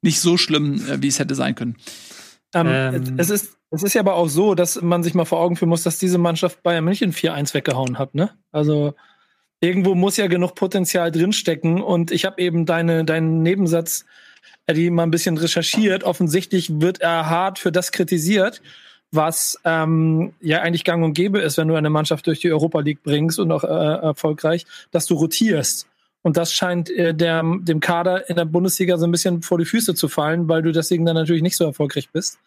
nicht 0.00 0.20
so 0.20 0.38
schlimm, 0.38 0.82
äh, 0.88 1.02
wie 1.02 1.08
es 1.08 1.18
hätte 1.18 1.34
sein 1.34 1.54
können. 1.54 1.76
Ähm, 2.54 2.66
Ähm. 2.66 3.14
es, 3.18 3.30
ist, 3.30 3.56
es 3.70 3.82
ist 3.82 3.94
ja 3.94 4.00
aber 4.00 4.14
auch 4.14 4.28
so, 4.28 4.54
dass 4.54 4.80
man 4.82 5.02
sich 5.02 5.14
mal 5.14 5.24
vor 5.24 5.40
Augen 5.40 5.56
führen 5.56 5.68
muss, 5.68 5.82
dass 5.82 5.98
diese 5.98 6.18
Mannschaft 6.18 6.62
Bayern 6.62 6.84
München 6.84 7.12
4-1 7.12 7.54
weggehauen 7.54 7.98
hat. 7.98 8.14
Ne? 8.14 8.30
Also 8.52 8.94
irgendwo 9.60 9.94
muss 9.94 10.16
ja 10.16 10.26
genug 10.26 10.54
Potenzial 10.54 11.12
drinstecken. 11.12 11.80
Und 11.80 12.10
ich 12.10 12.24
habe 12.24 12.40
eben 12.40 12.66
deine, 12.66 13.04
deinen 13.04 13.42
Nebensatz, 13.42 14.04
Eddie, 14.66 14.90
mal 14.90 15.04
ein 15.04 15.10
bisschen 15.10 15.36
recherchiert. 15.36 16.04
Offensichtlich 16.04 16.80
wird 16.80 17.00
er 17.00 17.28
hart 17.28 17.58
für 17.58 17.70
das 17.70 17.92
kritisiert, 17.92 18.62
was 19.12 19.58
ähm, 19.64 20.34
ja 20.40 20.60
eigentlich 20.60 20.84
gang 20.84 21.04
und 21.04 21.14
gäbe 21.14 21.40
ist, 21.40 21.58
wenn 21.58 21.68
du 21.68 21.74
eine 21.74 21.90
Mannschaft 21.90 22.26
durch 22.26 22.40
die 22.40 22.50
Europa 22.50 22.80
League 22.80 23.02
bringst 23.02 23.38
und 23.38 23.52
auch 23.52 23.64
äh, 23.64 23.66
erfolgreich, 23.66 24.66
dass 24.90 25.06
du 25.06 25.14
rotierst. 25.14 25.89
Und 26.22 26.36
das 26.36 26.52
scheint 26.52 26.90
äh, 26.90 27.14
der, 27.14 27.42
dem 27.60 27.80
Kader 27.80 28.28
in 28.28 28.36
der 28.36 28.44
Bundesliga 28.44 28.98
so 28.98 29.06
ein 29.06 29.12
bisschen 29.12 29.42
vor 29.42 29.58
die 29.58 29.64
Füße 29.64 29.94
zu 29.94 30.08
fallen, 30.08 30.48
weil 30.48 30.62
du 30.62 30.72
deswegen 30.72 31.06
dann 31.06 31.16
natürlich 31.16 31.42
nicht 31.42 31.56
so 31.56 31.64
erfolgreich 31.64 32.10
bist. 32.10 32.38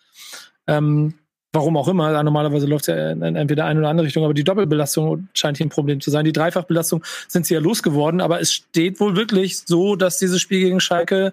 Ähm, 0.68 1.16
warum 1.54 1.78
auch 1.78 1.88
immer, 1.88 2.22
normalerweise 2.24 2.66
läuft 2.66 2.88
es 2.88 2.96
ja 2.96 3.12
in 3.12 3.22
entweder 3.22 3.66
eine 3.66 3.80
oder 3.80 3.90
andere 3.90 4.08
Richtung, 4.08 4.24
aber 4.24 4.34
die 4.34 4.44
Doppelbelastung 4.44 5.28
scheint 5.34 5.58
hier 5.58 5.68
ein 5.68 5.70
Problem 5.70 6.02
zu 6.02 6.12
sein. 6.12 6.26
Die 6.26 6.34
Dreifachbelastung 6.34 7.04
sind 7.28 7.46
sie 7.46 7.54
ja 7.54 7.60
losgeworden, 7.60 8.22
aber 8.22 8.42
es 8.42 8.52
steht 8.52 9.00
wohl 9.00 9.16
wirklich 9.16 9.60
so, 9.60 9.96
dass 9.96 10.18
dieses 10.18 10.42
Spiel 10.42 10.62
gegen 10.62 10.80
Schalke 10.80 11.32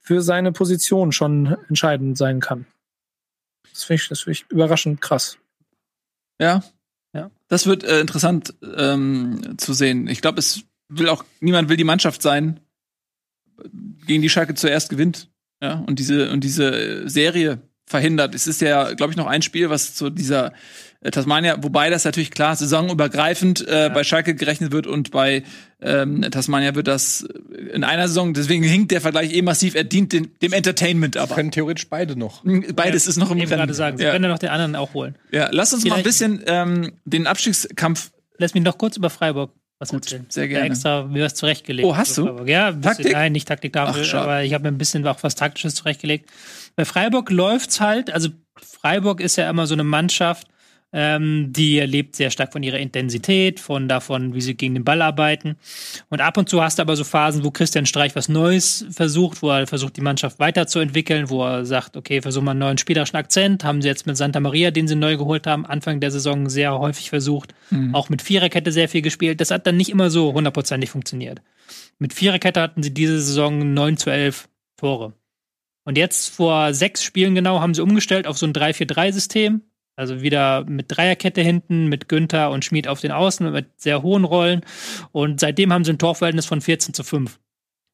für 0.00 0.22
seine 0.22 0.52
Position 0.52 1.12
schon 1.12 1.56
entscheidend 1.68 2.16
sein 2.16 2.40
kann. 2.40 2.66
Das 3.72 3.84
finde 3.84 4.02
ich, 4.02 4.08
das 4.08 4.20
find 4.20 4.36
ich 4.36 4.46
überraschend 4.48 5.00
krass. 5.00 5.38
Ja. 6.40 6.62
Ja. 7.12 7.30
Das 7.48 7.66
wird 7.66 7.84
äh, 7.84 8.00
interessant 8.00 8.54
ähm, 8.76 9.54
zu 9.56 9.72
sehen. 9.72 10.08
Ich 10.08 10.20
glaube, 10.20 10.38
es 10.38 10.62
will 10.88 11.08
auch, 11.08 11.24
niemand 11.40 11.68
will 11.68 11.76
die 11.76 11.84
Mannschaft 11.84 12.22
sein, 12.22 12.60
gegen 14.06 14.22
die 14.22 14.28
Schalke 14.28 14.54
zuerst 14.54 14.90
gewinnt. 14.90 15.28
Ja, 15.60 15.82
und 15.86 15.98
diese, 15.98 16.30
und 16.30 16.44
diese 16.44 17.08
Serie 17.08 17.60
verhindert. 17.88 18.34
Es 18.34 18.46
ist 18.46 18.60
ja, 18.60 18.92
glaube 18.92 19.12
ich, 19.12 19.16
noch 19.16 19.26
ein 19.26 19.42
Spiel, 19.42 19.70
was 19.70 19.94
zu 19.94 20.10
dieser 20.10 20.52
äh, 21.00 21.10
Tasmania, 21.10 21.62
wobei 21.62 21.90
das 21.90 22.04
natürlich 22.04 22.30
klar 22.30 22.54
saisonübergreifend 22.54 23.66
äh, 23.66 23.84
ja. 23.84 23.88
bei 23.88 24.04
Schalke 24.04 24.34
gerechnet 24.34 24.72
wird 24.72 24.86
und 24.86 25.10
bei 25.10 25.42
ähm, 25.80 26.22
Tasmania 26.30 26.74
wird 26.74 26.86
das 26.86 27.26
in 27.72 27.84
einer 27.84 28.08
Saison, 28.08 28.34
deswegen 28.34 28.62
hinkt 28.62 28.90
der 28.90 29.00
Vergleich 29.00 29.32
eh 29.32 29.42
massiv, 29.42 29.74
er 29.74 29.84
dient 29.84 30.12
dem, 30.12 30.30
dem 30.40 30.52
Entertainment 30.52 31.16
aber. 31.16 31.34
Können 31.34 31.50
theoretisch 31.50 31.88
beide 31.88 32.16
noch. 32.16 32.42
Beides 32.74 33.06
ja, 33.06 33.10
ist 33.10 33.16
noch 33.16 33.30
im 33.30 33.38
Rennen. 33.38 33.50
gerade 33.50 33.74
sagen, 33.74 33.96
sie 33.98 34.04
ja. 34.04 34.12
können 34.12 34.24
ja 34.24 34.30
noch 34.30 34.38
den 34.38 34.50
anderen 34.50 34.76
auch 34.76 34.94
holen. 34.94 35.16
Ja, 35.32 35.48
lass 35.50 35.72
uns 35.72 35.82
Vielleicht 35.82 35.96
mal 35.96 36.00
ein 36.00 36.04
bisschen 36.04 36.42
ähm, 36.46 36.92
den 37.04 37.26
Abstiegskampf. 37.26 38.10
Lass 38.36 38.54
mich 38.54 38.62
noch 38.62 38.78
kurz 38.78 38.96
über 38.96 39.10
Freiburg 39.10 39.52
was 39.78 39.90
Gut, 39.90 40.04
erzählen. 40.04 40.26
Sehr 40.28 40.48
gerne. 40.48 40.66
Ja, 40.66 40.72
extra 40.72 41.04
mir 41.04 41.24
was 41.24 41.34
zurechtgelegt. 41.34 41.86
Oh, 41.86 41.96
hast 41.96 42.18
du? 42.18 42.44
Ja, 42.46 42.70
bisschen, 42.70 42.82
Taktik? 42.82 43.12
Nein, 43.12 43.32
nicht 43.32 43.46
Taktik 43.46 43.72
dafür, 43.72 44.04
Ach, 44.06 44.14
aber 44.14 44.42
ich 44.42 44.52
habe 44.54 44.62
mir 44.62 44.68
ein 44.68 44.78
bisschen 44.78 45.06
auch 45.06 45.22
was 45.22 45.34
Taktisches 45.34 45.76
zurechtgelegt. 45.76 46.30
Bei 46.76 46.84
Freiburg 46.84 47.30
läuft's 47.30 47.80
halt, 47.80 48.10
also 48.10 48.30
Freiburg 48.56 49.20
ist 49.20 49.36
ja 49.36 49.48
immer 49.48 49.66
so 49.66 49.74
eine 49.74 49.84
Mannschaft, 49.84 50.48
ähm, 50.92 51.52
die 51.52 51.80
lebt 51.80 52.16
sehr 52.16 52.30
stark 52.30 52.52
von 52.52 52.62
ihrer 52.62 52.78
Intensität, 52.78 53.60
von 53.60 53.88
davon, 53.88 54.34
wie 54.34 54.40
sie 54.40 54.54
gegen 54.54 54.74
den 54.74 54.84
Ball 54.84 55.02
arbeiten. 55.02 55.56
Und 56.08 56.20
ab 56.20 56.36
und 56.38 56.48
zu 56.48 56.62
hast 56.62 56.78
du 56.78 56.82
aber 56.82 56.96
so 56.96 57.04
Phasen, 57.04 57.44
wo 57.44 57.50
Christian 57.50 57.84
Streich 57.84 58.16
was 58.16 58.28
Neues 58.28 58.86
versucht, 58.90 59.42
wo 59.42 59.50
er 59.50 59.66
versucht, 59.66 59.96
die 59.96 60.00
Mannschaft 60.00 60.38
weiterzuentwickeln, 60.38 61.28
wo 61.28 61.44
er 61.44 61.66
sagt, 61.66 61.96
okay, 61.96 62.22
versuchen 62.22 62.46
wir 62.46 62.52
einen 62.52 62.60
neuen 62.60 62.78
spielerischen 62.78 63.16
Akzent. 63.16 63.64
Haben 63.64 63.82
sie 63.82 63.88
jetzt 63.88 64.06
mit 64.06 64.16
Santa 64.16 64.40
Maria, 64.40 64.70
den 64.70 64.88
sie 64.88 64.96
neu 64.96 65.16
geholt 65.16 65.46
haben, 65.46 65.66
Anfang 65.66 66.00
der 66.00 66.10
Saison 66.10 66.48
sehr 66.48 66.78
häufig 66.78 67.10
versucht. 67.10 67.54
Mhm. 67.70 67.94
Auch 67.94 68.08
mit 68.08 68.22
Viererkette 68.22 68.72
sehr 68.72 68.88
viel 68.88 69.02
gespielt. 69.02 69.40
Das 69.40 69.50
hat 69.50 69.66
dann 69.66 69.76
nicht 69.76 69.90
immer 69.90 70.10
so 70.10 70.32
hundertprozentig 70.32 70.90
funktioniert. 70.90 71.42
Mit 71.98 72.14
Viererkette 72.14 72.62
hatten 72.62 72.82
sie 72.82 72.94
diese 72.94 73.20
Saison 73.20 73.74
9 73.74 73.98
zu 73.98 74.10
11 74.10 74.48
Tore. 74.76 75.12
Und 75.84 75.98
jetzt 75.98 76.28
vor 76.28 76.74
sechs 76.74 77.02
Spielen 77.02 77.34
genau 77.34 77.60
haben 77.60 77.74
sie 77.74 77.82
umgestellt 77.82 78.26
auf 78.26 78.38
so 78.38 78.46
ein 78.46 78.52
3-4-3-System. 78.52 79.62
Also 79.98 80.22
wieder 80.22 80.64
mit 80.64 80.86
Dreierkette 80.88 81.42
hinten, 81.42 81.88
mit 81.88 82.08
Günther 82.08 82.50
und 82.50 82.64
Schmid 82.64 82.86
auf 82.86 83.00
den 83.00 83.10
Außen, 83.10 83.50
mit 83.50 83.66
sehr 83.80 84.02
hohen 84.02 84.24
Rollen. 84.24 84.60
Und 85.10 85.40
seitdem 85.40 85.72
haben 85.72 85.84
sie 85.84 85.92
ein 85.92 85.98
Torverhältnis 85.98 86.46
von 86.46 86.60
14 86.60 86.94
zu 86.94 87.02
5 87.02 87.38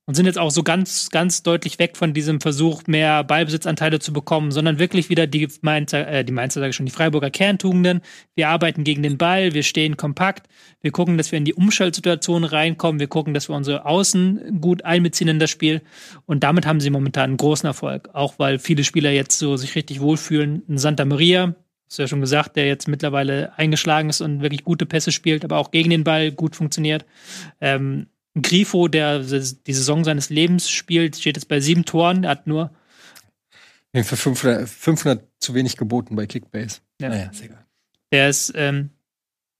und 0.06 0.14
sind 0.14 0.26
jetzt 0.26 0.38
auch 0.38 0.50
so 0.50 0.62
ganz, 0.62 1.08
ganz 1.10 1.42
deutlich 1.42 1.78
weg 1.78 1.96
von 1.96 2.12
diesem 2.12 2.40
Versuch, 2.40 2.82
mehr 2.86 3.24
Ballbesitzanteile 3.24 4.00
zu 4.00 4.12
bekommen, 4.12 4.50
sondern 4.50 4.78
wirklich 4.78 5.08
wieder 5.08 5.26
die 5.26 5.48
Mainzer, 5.62 6.06
äh, 6.06 6.24
die 6.24 6.32
Mainzer 6.32 6.60
sage 6.60 6.70
ich 6.70 6.76
schon, 6.76 6.84
die 6.84 6.92
Freiburger 6.92 7.30
Kerntugenden. 7.30 8.02
Wir 8.34 8.50
arbeiten 8.50 8.84
gegen 8.84 9.02
den 9.02 9.16
Ball, 9.16 9.54
wir 9.54 9.62
stehen 9.62 9.96
kompakt, 9.96 10.46
wir 10.82 10.90
gucken, 10.90 11.16
dass 11.16 11.32
wir 11.32 11.38
in 11.38 11.46
die 11.46 11.54
Umschaltsituation 11.54 12.44
reinkommen, 12.44 13.00
wir 13.00 13.08
gucken, 13.08 13.32
dass 13.32 13.48
wir 13.48 13.56
unsere 13.56 13.86
Außen 13.86 14.60
gut 14.60 14.84
einbeziehen 14.84 15.28
in 15.28 15.38
das 15.38 15.50
Spiel 15.50 15.80
und 16.26 16.44
damit 16.44 16.66
haben 16.66 16.80
sie 16.80 16.90
momentan 16.90 17.30
einen 17.30 17.36
großen 17.38 17.66
Erfolg, 17.66 18.10
auch 18.12 18.34
weil 18.38 18.58
viele 18.58 18.84
Spieler 18.84 19.10
jetzt 19.10 19.38
so 19.38 19.56
sich 19.56 19.74
richtig 19.74 20.00
wohlfühlen. 20.00 20.62
Ein 20.68 20.76
Santa 20.76 21.06
Maria, 21.06 21.54
hast 21.86 21.98
du 21.98 22.02
ja 22.02 22.08
schon 22.08 22.20
gesagt, 22.20 22.56
der 22.56 22.66
jetzt 22.66 22.88
mittlerweile 22.88 23.56
eingeschlagen 23.58 24.08
ist 24.08 24.20
und 24.20 24.40
wirklich 24.42 24.64
gute 24.64 24.86
Pässe 24.86 25.12
spielt, 25.12 25.44
aber 25.44 25.58
auch 25.58 25.70
gegen 25.70 25.90
den 25.90 26.04
Ball 26.04 26.32
gut 26.32 26.56
funktioniert. 26.56 27.04
Ähm, 27.60 28.06
Grifo, 28.40 28.88
der 28.88 29.20
die 29.20 29.72
Saison 29.72 30.04
seines 30.04 30.28
Lebens 30.28 30.68
spielt, 30.68 31.16
steht 31.16 31.36
jetzt 31.36 31.48
bei 31.48 31.60
sieben 31.60 31.84
Toren. 31.84 32.24
Er 32.24 32.30
hat 32.30 32.46
nur. 32.46 32.70
Für 33.94 34.16
500, 34.16 34.68
500 34.68 35.24
zu 35.38 35.54
wenig 35.54 35.76
geboten 35.76 36.16
bei 36.16 36.26
Kickbase. 36.26 36.80
Ja. 37.00 37.10
Naja, 37.10 37.30
ist 37.30 37.42
egal. 37.42 37.64
Der 38.10 38.28
ist, 38.28 38.52
ähm, 38.56 38.90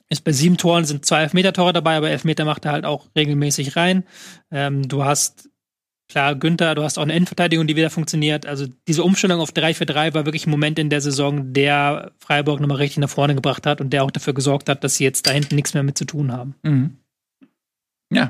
ist 0.09 0.25
bei 0.25 0.33
sieben 0.33 0.57
Toren, 0.57 0.85
sind 0.85 1.07
zwei 1.07 1.23
Elfmeter-Tore 1.23 1.73
dabei, 1.73 1.97
aber 1.97 2.11
Elfmeter 2.11 2.45
macht 2.45 2.65
er 2.65 2.73
halt 2.73 2.85
auch 2.85 3.07
regelmäßig 3.17 3.77
rein. 3.77 4.05
Ähm, 4.51 4.89
du 4.89 5.05
hast, 5.05 5.51
klar, 6.15 6.37
Günther, 6.37 6.77
du 6.77 6.85
hast 6.85 6.97
auch 6.97 7.03
eine 7.03 7.13
Endverteidigung, 7.13 7.67
die 7.67 7.75
wieder 7.75 7.91
funktioniert. 7.91 8.47
Also 8.47 8.67
diese 8.87 9.03
Umstellung 9.03 9.41
auf 9.41 9.51
3 9.51 9.75
für 9.75 9.85
3 9.85 10.15
war 10.15 10.25
wirklich 10.27 10.47
ein 10.47 10.51
Moment 10.51 10.79
in 10.79 10.89
der 10.89 11.01
Saison, 11.01 11.53
der 11.53 12.13
Freiburg 12.19 12.61
nochmal 12.61 12.77
richtig 12.77 12.99
nach 12.99 13.11
vorne 13.11 13.35
gebracht 13.35 13.67
hat 13.67 13.81
und 13.81 13.91
der 13.91 14.05
auch 14.05 14.13
dafür 14.13 14.33
gesorgt 14.33 14.69
hat, 14.69 14.85
dass 14.85 14.95
sie 14.95 15.03
jetzt 15.03 15.27
da 15.27 15.33
hinten 15.33 15.57
nichts 15.57 15.75
mehr 15.75 15.83
mit 15.83 15.99
zu 15.99 16.05
tun 16.05 16.31
haben. 16.31 16.55
Mhm. 16.63 16.99
Ja, 18.13 18.29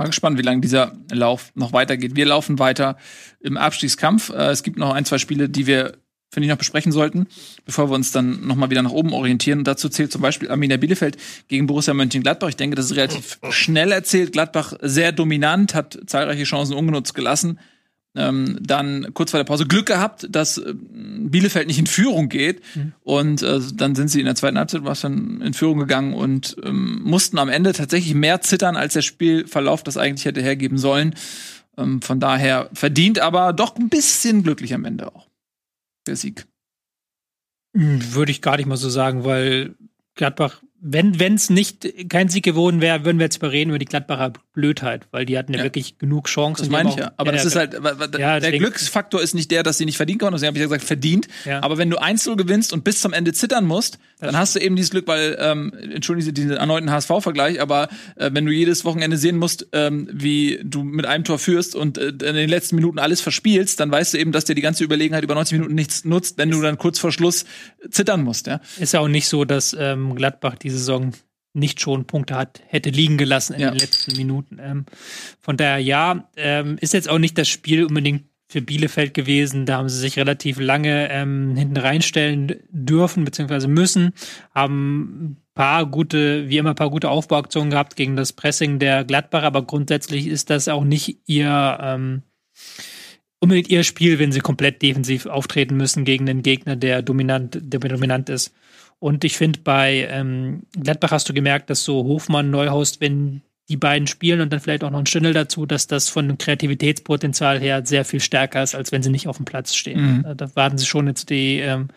Mal 0.00 0.06
gespannt, 0.06 0.38
wie 0.38 0.42
lange 0.42 0.62
dieser 0.62 0.96
Lauf 1.12 1.52
noch 1.54 1.74
weitergeht. 1.74 2.16
Wir 2.16 2.24
laufen 2.24 2.58
weiter 2.58 2.96
im 3.38 3.58
Abstiegskampf. 3.58 4.30
Äh, 4.30 4.48
es 4.48 4.62
gibt 4.62 4.78
noch 4.78 4.94
ein, 4.94 5.04
zwei 5.04 5.18
Spiele, 5.18 5.50
die 5.50 5.66
wir, 5.66 5.98
finde 6.30 6.46
ich, 6.46 6.50
noch 6.50 6.58
besprechen 6.58 6.92
sollten, 6.92 7.26
bevor 7.64 7.90
wir 7.90 7.94
uns 7.94 8.12
dann 8.12 8.46
noch 8.46 8.56
mal 8.56 8.70
wieder 8.70 8.82
nach 8.82 8.92
oben 8.92 9.12
orientieren. 9.12 9.64
Dazu 9.64 9.88
zählt 9.88 10.12
zum 10.12 10.22
Beispiel 10.22 10.50
Arminia 10.50 10.76
Bielefeld 10.76 11.16
gegen 11.48 11.66
Borussia 11.66 11.92
Mönchengladbach. 11.94 12.48
Ich 12.48 12.56
denke, 12.56 12.76
das 12.76 12.86
ist 12.86 12.96
relativ 12.96 13.38
schnell 13.50 13.92
erzählt. 13.92 14.32
Gladbach 14.32 14.74
sehr 14.80 15.12
dominant, 15.12 15.74
hat 15.74 15.98
zahlreiche 16.06 16.44
Chancen 16.44 16.74
ungenutzt 16.74 17.14
gelassen 17.14 17.58
ähm, 18.16 18.58
dann 18.60 19.14
kurz 19.14 19.30
vor 19.30 19.38
der 19.38 19.44
Pause 19.44 19.66
Glück 19.66 19.86
gehabt, 19.86 20.26
dass 20.30 20.58
äh, 20.58 20.74
Bielefeld 20.74 21.68
nicht 21.68 21.78
in 21.78 21.86
Führung 21.86 22.28
geht. 22.28 22.60
Mhm. 22.74 22.92
Und 23.02 23.42
äh, 23.42 23.60
dann 23.74 23.94
sind 23.94 24.08
sie 24.08 24.18
in 24.18 24.26
der 24.26 24.34
zweiten 24.34 24.58
Halbzeit 24.58 24.84
was 24.84 25.02
dann 25.02 25.40
in 25.40 25.54
Führung 25.54 25.78
gegangen 25.78 26.14
und 26.14 26.56
ähm, 26.64 27.02
mussten 27.04 27.38
am 27.38 27.48
Ende 27.48 27.72
tatsächlich 27.72 28.14
mehr 28.14 28.40
zittern, 28.40 28.76
als 28.76 28.94
der 28.94 29.02
Spielverlauf 29.02 29.84
das 29.84 29.96
eigentlich 29.96 30.24
hätte 30.24 30.42
hergeben 30.42 30.78
sollen. 30.78 31.14
Ähm, 31.78 32.02
von 32.02 32.18
daher 32.18 32.68
verdient, 32.72 33.20
aber 33.20 33.52
doch 33.52 33.76
ein 33.76 33.88
bisschen 33.88 34.42
glücklich 34.42 34.74
am 34.74 34.84
Ende 34.84 35.14
auch. 35.14 35.29
Der 36.06 36.16
Sieg. 36.16 36.46
Hm, 37.76 38.14
würde 38.14 38.32
ich 38.32 38.42
gar 38.42 38.56
nicht 38.56 38.66
mal 38.66 38.76
so 38.76 38.88
sagen, 38.90 39.24
weil 39.24 39.76
Gladbach 40.14 40.62
wenn 40.82 41.34
es 41.34 41.50
nicht 41.50 42.08
kein 42.08 42.28
Sieg 42.28 42.44
geworden 42.44 42.80
wäre, 42.80 43.04
würden 43.04 43.18
wir 43.18 43.24
jetzt 43.24 43.36
überreden 43.36 43.70
über 43.70 43.78
die 43.78 43.84
Gladbacher 43.84 44.32
Blödheit, 44.52 45.06
weil 45.10 45.26
die 45.26 45.38
hatten 45.38 45.52
ja, 45.52 45.58
ja. 45.58 45.64
wirklich 45.64 45.98
genug 45.98 46.26
Chancen. 46.26 46.62
Das 46.62 46.70
meine 46.70 46.90
ich 46.90 46.96
ja. 46.96 47.12
Aber 47.16 47.30
ja, 47.30 47.36
das 47.36 47.44
ist 47.44 47.56
halt, 47.56 47.72
der 47.74 48.58
Glücksfaktor 48.58 49.20
ist 49.22 49.34
nicht 49.34 49.50
der, 49.50 49.62
dass 49.62 49.78
sie 49.78 49.84
nicht 49.84 49.96
verdienen 49.96 50.18
konnten, 50.18 50.34
deswegen 50.34 50.48
habe 50.48 50.58
ich 50.58 50.62
ja 50.62 50.66
gesagt, 50.66 50.84
verdient. 50.84 51.28
Aber 51.60 51.78
wenn 51.78 51.90
du 51.90 51.98
1 51.98 52.24
gewinnst 52.36 52.72
und 52.72 52.84
bis 52.84 53.00
zum 53.00 53.12
Ende 53.12 53.32
zittern 53.32 53.64
musst, 53.64 53.98
dann 54.20 54.36
hast 54.36 54.54
du 54.54 54.60
eben 54.60 54.76
dieses 54.76 54.90
Glück, 54.90 55.06
weil, 55.06 55.36
ähm, 55.40 55.72
entschuldigen 55.94 56.24
Sie 56.24 56.34
diesen 56.34 56.52
erneuten 56.52 56.90
HSV-Vergleich, 56.90 57.60
aber 57.60 57.88
äh, 58.16 58.30
wenn 58.32 58.44
du 58.44 58.52
jedes 58.52 58.84
Wochenende 58.84 59.16
sehen 59.16 59.36
musst, 59.36 59.68
ähm, 59.72 60.08
wie 60.12 60.60
du 60.62 60.82
mit 60.82 61.06
einem 61.06 61.24
Tor 61.24 61.38
führst 61.38 61.74
und 61.74 61.96
äh, 61.96 62.08
in 62.08 62.18
den 62.18 62.48
letzten 62.48 62.76
Minuten 62.76 62.98
alles 62.98 63.20
verspielst, 63.20 63.80
dann 63.80 63.90
weißt 63.90 64.14
du 64.14 64.18
eben, 64.18 64.32
dass 64.32 64.44
dir 64.44 64.54
die 64.54 64.62
ganze 64.62 64.84
Überlegenheit 64.84 65.24
über 65.24 65.34
90 65.34 65.58
Minuten 65.58 65.74
nichts 65.74 66.04
nutzt, 66.04 66.36
wenn 66.38 66.50
du 66.50 66.60
dann 66.60 66.76
kurz 66.76 66.98
vor 66.98 67.12
Schluss 67.12 67.44
zittern 67.90 68.22
musst. 68.22 68.46
Ja? 68.46 68.60
Ist 68.78 68.92
ja 68.92 69.00
auch 69.00 69.08
nicht 69.08 69.28
so, 69.28 69.44
dass 69.44 69.74
ähm, 69.78 70.14
Gladbach 70.14 70.56
die 70.56 70.69
Saison 70.70 71.12
nicht 71.52 71.80
schon 71.80 72.04
Punkte 72.04 72.36
hat, 72.36 72.62
hätte 72.68 72.90
liegen 72.90 73.18
gelassen 73.18 73.54
in 73.54 73.60
ja. 73.60 73.70
den 73.70 73.78
letzten 73.78 74.16
Minuten. 74.16 74.58
Ähm, 74.60 74.86
von 75.40 75.56
daher, 75.56 75.78
ja, 75.78 76.28
ähm, 76.36 76.76
ist 76.80 76.94
jetzt 76.94 77.08
auch 77.08 77.18
nicht 77.18 77.36
das 77.36 77.48
Spiel 77.48 77.84
unbedingt 77.84 78.24
für 78.50 78.60
Bielefeld 78.62 79.14
gewesen. 79.14 79.66
Da 79.66 79.78
haben 79.78 79.88
sie 79.88 79.98
sich 79.98 80.16
relativ 80.16 80.58
lange 80.58 81.08
ähm, 81.10 81.56
hinten 81.56 81.76
reinstellen 81.76 82.56
dürfen 82.70 83.24
bzw. 83.24 83.68
müssen, 83.68 84.12
haben 84.54 85.02
ein 85.24 85.36
paar 85.54 85.86
gute, 85.86 86.48
wie 86.48 86.58
immer, 86.58 86.70
ein 86.70 86.76
paar 86.76 86.90
gute 86.90 87.10
Aufbauaktionen 87.10 87.70
gehabt 87.70 87.96
gegen 87.96 88.16
das 88.16 88.32
Pressing 88.32 88.78
der 88.78 89.04
Gladbacher, 89.04 89.46
aber 89.46 89.62
grundsätzlich 89.62 90.26
ist 90.26 90.50
das 90.50 90.68
auch 90.68 90.84
nicht 90.84 91.18
ihr 91.26 91.78
ähm, 91.80 92.22
unbedingt 93.40 93.70
ihr 93.70 93.84
Spiel, 93.84 94.18
wenn 94.18 94.32
sie 94.32 94.40
komplett 94.40 94.82
defensiv 94.82 95.26
auftreten 95.26 95.76
müssen 95.76 96.04
gegen 96.04 96.28
einen 96.28 96.42
Gegner, 96.42 96.76
der 96.76 97.02
dominant, 97.02 97.58
der 97.60 97.80
dominant 97.80 98.28
ist. 98.28 98.52
Und 99.00 99.24
ich 99.24 99.36
finde, 99.36 99.60
bei 99.60 100.06
ähm, 100.10 100.62
Gladbach 100.78 101.10
hast 101.10 101.28
du 101.28 101.34
gemerkt, 101.34 101.70
dass 101.70 101.82
so 101.84 102.04
Hofmann, 102.04 102.50
Neuhaus, 102.50 103.00
wenn 103.00 103.42
die 103.70 103.76
beiden 103.76 104.06
spielen 104.06 104.40
und 104.40 104.52
dann 104.52 104.60
vielleicht 104.60 104.84
auch 104.84 104.90
noch 104.90 104.98
ein 104.98 105.06
Stündel 105.06 105.32
dazu, 105.32 105.64
dass 105.64 105.86
das 105.86 106.08
von 106.08 106.28
dem 106.28 106.38
Kreativitätspotenzial 106.38 107.58
her 107.60 107.86
sehr 107.86 108.04
viel 108.04 108.20
stärker 108.20 108.62
ist, 108.62 108.74
als 108.74 108.92
wenn 108.92 109.02
sie 109.02 109.10
nicht 109.10 109.26
auf 109.28 109.36
dem 109.36 109.46
Platz 109.46 109.74
stehen. 109.74 110.18
Mhm. 110.18 110.36
Da 110.36 110.54
warten 110.56 110.76
sie 110.76 110.86
schon 110.86 111.06
jetzt 111.06 111.30
die 111.30 111.60
ähm, 111.60 111.88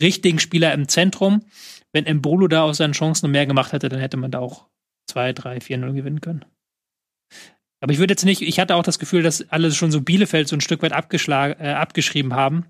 richtigen 0.00 0.38
Spieler 0.38 0.72
im 0.72 0.88
Zentrum. 0.88 1.42
Wenn 1.92 2.06
Embolo 2.06 2.48
da 2.48 2.62
aus 2.62 2.78
seinen 2.78 2.92
Chancen 2.92 3.30
mehr 3.30 3.46
gemacht 3.46 3.72
hätte, 3.72 3.88
dann 3.88 4.00
hätte 4.00 4.16
man 4.16 4.30
da 4.30 4.38
auch 4.38 4.66
2, 5.08 5.32
3, 5.32 5.60
4, 5.60 5.78
0 5.78 5.92
gewinnen 5.92 6.20
können. 6.20 6.44
Aber 7.80 7.92
ich 7.92 7.98
würde 7.98 8.12
jetzt 8.12 8.24
nicht, 8.24 8.42
ich 8.42 8.58
hatte 8.58 8.74
auch 8.76 8.82
das 8.82 8.98
Gefühl, 8.98 9.22
dass 9.22 9.50
alle 9.50 9.70
schon 9.72 9.90
so 9.90 10.00
Bielefeld 10.00 10.48
so 10.48 10.56
ein 10.56 10.60
Stück 10.60 10.82
weit 10.82 10.92
abgeschlagen, 10.92 11.60
äh, 11.60 11.70
abgeschrieben 11.70 12.34
haben. 12.34 12.66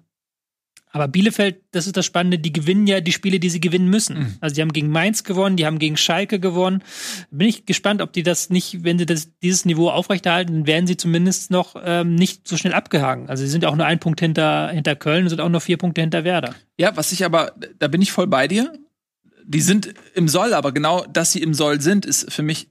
Aber 0.90 1.08
Bielefeld, 1.08 1.62
das 1.70 1.86
ist 1.86 1.96
das 1.96 2.06
Spannende, 2.06 2.38
die 2.38 2.52
gewinnen 2.52 2.86
ja 2.86 3.00
die 3.00 3.12
Spiele, 3.12 3.40
die 3.40 3.50
sie 3.50 3.60
gewinnen 3.60 3.88
müssen. 3.88 4.18
Mhm. 4.18 4.36
Also 4.40 4.54
die 4.54 4.62
haben 4.62 4.72
gegen 4.72 4.90
Mainz 4.90 5.24
gewonnen, 5.24 5.56
die 5.56 5.66
haben 5.66 5.78
gegen 5.78 5.96
Schalke 5.96 6.40
gewonnen. 6.40 6.82
Bin 7.30 7.48
ich 7.48 7.66
gespannt, 7.66 8.00
ob 8.00 8.12
die 8.12 8.22
das 8.22 8.50
nicht, 8.50 8.84
wenn 8.84 8.98
sie 8.98 9.06
das, 9.06 9.30
dieses 9.42 9.64
Niveau 9.64 9.90
aufrechterhalten, 9.90 10.52
dann 10.52 10.66
werden 10.66 10.86
sie 10.86 10.96
zumindest 10.96 11.50
noch 11.50 11.76
ähm, 11.82 12.14
nicht 12.14 12.48
so 12.48 12.56
schnell 12.56 12.74
abgehangen. 12.74 13.28
Also 13.28 13.44
sie 13.44 13.50
sind 13.50 13.64
auch 13.64 13.76
nur 13.76 13.86
ein 13.86 14.00
Punkt 14.00 14.20
hinter, 14.20 14.70
hinter 14.70 14.96
Köln 14.96 15.24
und 15.24 15.30
sind 15.30 15.40
auch 15.40 15.48
nur 15.48 15.60
vier 15.60 15.76
Punkte 15.76 16.00
hinter 16.00 16.24
Werder. 16.24 16.54
Ja, 16.78 16.96
was 16.96 17.12
ich 17.12 17.24
aber, 17.24 17.52
da 17.78 17.88
bin 17.88 18.02
ich 18.02 18.12
voll 18.12 18.26
bei 18.26 18.48
dir. 18.48 18.72
Die 19.44 19.60
sind 19.60 19.94
im 20.14 20.28
Soll, 20.28 20.52
aber 20.52 20.72
genau, 20.72 21.04
dass 21.06 21.32
sie 21.32 21.42
im 21.42 21.54
Soll 21.54 21.80
sind, 21.80 22.06
ist 22.06 22.32
für 22.32 22.42
mich 22.42 22.68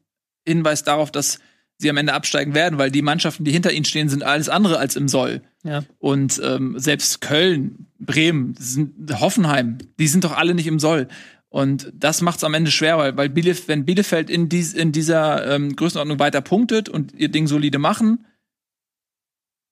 Hinweis 0.47 0.83
darauf, 0.83 1.11
dass 1.11 1.39
sie 1.77 1.89
am 1.89 1.97
Ende 1.97 2.13
absteigen 2.13 2.55
werden, 2.55 2.79
weil 2.79 2.91
die 2.91 3.01
Mannschaften, 3.01 3.43
die 3.43 3.51
hinter 3.51 3.71
ihnen 3.71 3.85
stehen, 3.85 4.09
sind 4.09 4.23
alles 4.23 4.49
andere 4.49 4.79
als 4.79 4.95
im 4.95 5.07
Soll. 5.07 5.41
Ja. 5.63 5.83
Und 5.99 6.41
ähm, 6.43 6.77
selbst 6.77 7.21
Köln, 7.21 7.87
Bremen, 7.99 8.55
sind, 8.57 9.19
Hoffenheim, 9.19 9.77
die 9.99 10.07
sind 10.07 10.23
doch 10.23 10.35
alle 10.35 10.55
nicht 10.55 10.67
im 10.67 10.79
Soll. 10.79 11.07
Und 11.49 11.91
das 11.93 12.21
macht 12.21 12.37
es 12.37 12.43
am 12.43 12.53
Ende 12.53 12.71
schwer, 12.71 12.97
weil, 12.97 13.15
weil 13.17 13.29
Bielef 13.29 13.67
wenn 13.67 13.85
Bielefeld 13.85 14.29
in, 14.29 14.49
dies, 14.49 14.73
in 14.73 14.91
dieser 14.91 15.55
ähm, 15.55 15.75
Größenordnung 15.75 16.19
weiter 16.19 16.41
punktet 16.41 16.89
und 16.89 17.13
ihr 17.13 17.29
Ding 17.29 17.47
solide 17.47 17.79
machen, 17.79 18.25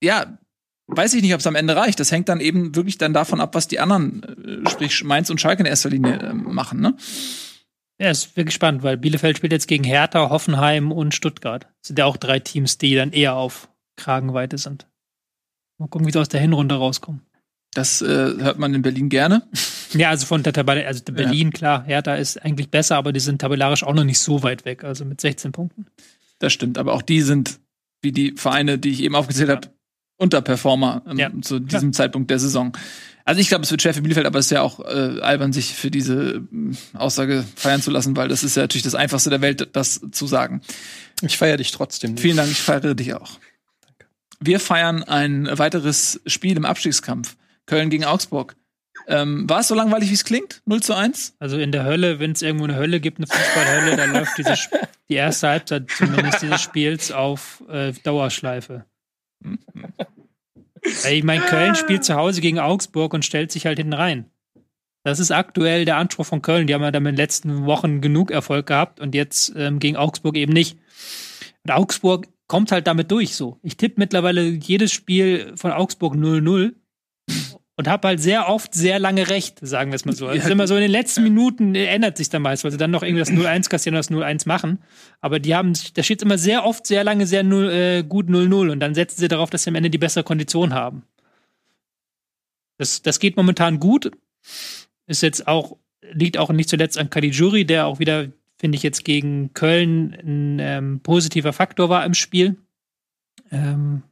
ja, 0.01 0.37
weiß 0.87 1.13
ich 1.15 1.21
nicht, 1.21 1.33
ob 1.33 1.39
es 1.39 1.47
am 1.47 1.55
Ende 1.55 1.75
reicht. 1.75 1.99
Das 1.99 2.11
hängt 2.11 2.29
dann 2.29 2.39
eben 2.39 2.75
wirklich 2.75 2.97
dann 2.97 3.13
davon 3.13 3.41
ab, 3.41 3.55
was 3.55 3.67
die 3.67 3.79
anderen, 3.79 4.23
äh, 4.23 4.69
sprich 4.69 5.03
Mainz 5.03 5.29
und 5.29 5.41
Schalke 5.41 5.61
in 5.61 5.67
erster 5.67 5.89
Linie 5.89 6.19
äh, 6.19 6.33
machen. 6.33 6.79
Ne? 6.79 6.95
Ja, 7.99 8.09
ist 8.09 8.35
wirklich 8.35 8.55
spannend, 8.55 8.83
weil 8.83 8.97
Bielefeld 8.97 9.37
spielt 9.37 9.53
jetzt 9.53 9.67
gegen 9.67 9.83
Hertha, 9.83 10.29
Hoffenheim 10.29 10.91
und 10.91 11.15
Stuttgart. 11.15 11.63
Das 11.63 11.87
sind 11.87 11.99
ja 11.99 12.05
auch 12.05 12.17
drei 12.17 12.39
Teams, 12.39 12.77
die 12.77 12.95
dann 12.95 13.13
eher 13.13 13.35
auf 13.35 13.69
Kragenweite 13.95 14.57
sind. 14.57 14.87
Mal 15.77 15.87
gucken, 15.87 16.07
wie 16.07 16.11
sie 16.11 16.19
aus 16.19 16.29
der 16.29 16.41
Hinrunde 16.41 16.75
rauskommen. 16.75 17.21
Das 17.73 18.01
äh, 18.01 18.05
hört 18.07 18.57
man 18.57 18.73
in 18.73 18.81
Berlin 18.81 19.09
gerne. 19.09 19.43
Ja, 19.93 20.09
also 20.09 20.25
von 20.25 20.43
der 20.43 20.51
Tabelle, 20.51 20.85
also 20.85 21.01
Berlin, 21.05 21.51
klar, 21.51 21.85
Hertha 21.85 22.15
ist 22.15 22.43
eigentlich 22.43 22.69
besser, 22.69 22.97
aber 22.97 23.13
die 23.13 23.21
sind 23.21 23.39
tabellarisch 23.39 23.83
auch 23.83 23.93
noch 23.93 24.03
nicht 24.03 24.19
so 24.19 24.43
weit 24.43 24.65
weg, 24.65 24.83
also 24.83 25.05
mit 25.05 25.21
16 25.21 25.53
Punkten. 25.53 25.85
Das 26.39 26.51
stimmt, 26.51 26.77
aber 26.77 26.91
auch 26.91 27.01
die 27.01 27.21
sind, 27.21 27.61
wie 28.01 28.11
die 28.11 28.33
Vereine, 28.35 28.77
die 28.77 28.89
ich 28.89 29.01
eben 29.03 29.15
aufgezählt 29.15 29.49
habe, 29.49 29.69
Unterperformer 30.17 31.03
ähm, 31.07 31.17
Ja, 31.17 31.31
zu 31.41 31.59
diesem 31.59 31.93
Zeitpunkt 31.93 32.29
der 32.29 32.39
Saison. 32.39 32.75
Also 33.27 33.41
ich 33.41 33.47
glaube, 33.47 33.63
es 33.63 33.71
wird 33.71 33.81
schwer 33.81 33.93
für 33.95 34.03
Bielefeld, 34.03 34.27
aber 34.27 34.37
es 34.37 34.45
ist 34.45 34.51
ja 34.51 34.61
auch 34.61 34.79
äh, 34.79 35.19
albern, 35.19 35.51
sich 35.51 35.73
für 35.73 35.89
diese 35.89 36.45
ähm, 36.51 36.77
Aussage 36.93 37.43
feiern 37.55 37.81
zu 37.81 37.89
lassen, 37.89 38.15
weil 38.15 38.27
das 38.27 38.43
ist 38.43 38.55
ja 38.55 38.63
natürlich 38.63 38.83
das 38.83 38.93
Einfachste 38.93 39.31
der 39.31 39.41
Welt, 39.41 39.69
das 39.73 39.99
zu 40.11 40.27
sagen. 40.27 40.61
Ich 41.21 41.37
feiere 41.37 41.57
dich 41.57 41.71
trotzdem. 41.71 42.11
Nicht. 42.11 42.21
Vielen 42.21 42.37
Dank, 42.37 42.51
ich 42.51 42.61
feiere 42.61 42.93
dich 42.93 43.15
auch. 43.15 43.39
Wir 44.39 44.59
feiern 44.59 45.01
ein 45.01 45.49
weiteres 45.51 46.21
Spiel 46.27 46.55
im 46.55 46.65
Abstiegskampf. 46.65 47.35
Köln 47.65 47.89
gegen 47.89 48.05
Augsburg. 48.05 48.55
Ähm, 49.07 49.49
war 49.49 49.61
es 49.61 49.69
so 49.69 49.75
langweilig, 49.75 50.09
wie 50.09 50.13
es 50.13 50.23
klingt? 50.23 50.61
0 50.65 50.83
zu 50.83 50.93
1? 50.93 51.35
Also 51.39 51.57
in 51.57 51.71
der 51.71 51.83
Hölle, 51.83 52.19
wenn 52.19 52.31
es 52.31 52.43
irgendwo 52.43 52.65
eine 52.65 52.75
Hölle 52.75 52.99
gibt, 52.99 53.17
eine 53.17 53.27
Fußballhölle, 53.27 53.97
dann 53.97 54.13
läuft 54.13 54.37
diese, 54.37 54.55
die 55.09 55.15
erste 55.15 55.47
Halbzeit 55.47 55.89
zumindest 55.89 56.43
dieses 56.43 56.61
Spiels 56.61 57.11
auf 57.11 57.63
äh, 57.69 57.91
Dauerschleife. 58.03 58.85
Ich 60.85 61.23
meine, 61.23 61.43
Köln 61.43 61.75
spielt 61.75 62.03
zu 62.03 62.15
Hause 62.15 62.41
gegen 62.41 62.59
Augsburg 62.59 63.13
und 63.13 63.25
stellt 63.25 63.51
sich 63.51 63.65
halt 63.65 63.77
hinten 63.77 63.93
rein. 63.93 64.29
Das 65.03 65.19
ist 65.19 65.31
aktuell 65.31 65.85
der 65.85 65.97
Anspruch 65.97 66.25
von 66.25 66.41
Köln. 66.41 66.65
Die 66.65 66.73
haben 66.73 66.81
ja 66.81 66.91
damit 66.91 67.11
in 67.11 67.15
den 67.15 67.21
letzten 67.21 67.65
Wochen 67.65 68.01
genug 68.01 68.31
Erfolg 68.31 68.65
gehabt 68.65 68.99
und 68.99 69.13
jetzt 69.13 69.53
ähm, 69.55 69.79
gegen 69.79 69.97
Augsburg 69.97 70.35
eben 70.35 70.51
nicht. 70.51 70.79
Und 71.63 71.71
Augsburg 71.71 72.27
kommt 72.47 72.71
halt 72.71 72.87
damit 72.87 73.11
durch 73.11 73.35
so. 73.35 73.59
Ich 73.61 73.77
tippe 73.77 73.95
mittlerweile 73.97 74.43
jedes 74.43 74.91
Spiel 74.91 75.53
von 75.55 75.71
Augsburg 75.71 76.15
0-0 76.15 76.73
und 77.77 77.87
habe 77.89 78.07
halt 78.07 78.21
sehr 78.21 78.47
oft 78.47 78.73
sehr 78.73 78.99
lange 78.99 79.27
recht, 79.29 79.59
sagen 79.61 79.91
wir 79.91 79.95
es 79.95 80.05
mal 80.05 80.15
so. 80.15 80.27
Also 80.27 80.47
Ja. 80.47 80.51
immer 80.53 80.67
so 80.67 80.75
in 80.75 80.81
den 80.81 80.91
letzten 80.91 81.23
Minuten 81.23 81.75
äh, 81.75 81.85
ändert 81.87 82.17
sich 82.17 82.29
dann 82.29 82.41
meist, 82.41 82.63
weil 82.63 82.71
sie 82.71 82.77
dann 82.77 82.91
noch 82.91 83.03
irgendwie 83.03 83.19
das 83.19 83.31
0-1 83.31 83.69
kassieren 83.69 83.95
oder 83.95 83.99
das 83.99 84.11
0-1 84.11 84.47
machen. 84.47 84.79
Aber 85.21 85.39
die 85.39 85.55
haben, 85.55 85.73
da 85.93 86.01
steht 86.03 86.21
immer 86.21 86.37
sehr 86.37 86.65
oft 86.65 86.87
sehr 86.87 87.03
lange 87.03 87.27
sehr 87.27 87.43
0, 87.43 87.69
äh, 87.69 88.03
gut 88.03 88.27
0-0 88.29 88.71
und 88.71 88.79
dann 88.79 88.95
setzen 88.95 89.19
sie 89.19 89.27
darauf, 89.27 89.49
dass 89.49 89.63
sie 89.63 89.69
am 89.69 89.75
Ende 89.75 89.89
die 89.89 89.97
bessere 89.97 90.23
Kondition 90.23 90.73
haben. 90.73 91.03
Das, 92.77 93.01
das 93.01 93.19
geht 93.19 93.37
momentan 93.37 93.79
gut. 93.79 94.11
Ist 95.07 95.21
jetzt 95.21 95.47
auch, 95.47 95.77
liegt 96.11 96.37
auch 96.37 96.51
nicht 96.51 96.69
zuletzt 96.69 96.97
an 96.97 97.09
Caligiuri, 97.09 97.65
der 97.65 97.87
auch 97.87 97.99
wieder, 97.99 98.27
finde 98.57 98.75
ich, 98.77 98.83
jetzt 98.83 99.03
gegen 99.05 99.53
Köln 99.53 100.13
ein 100.23 100.59
ähm, 100.59 100.99
positiver 101.01 101.53
Faktor 101.53 101.89
war 101.89 102.05
im 102.05 102.13
Spiel. 102.13 102.57
Ähm, 103.51 104.03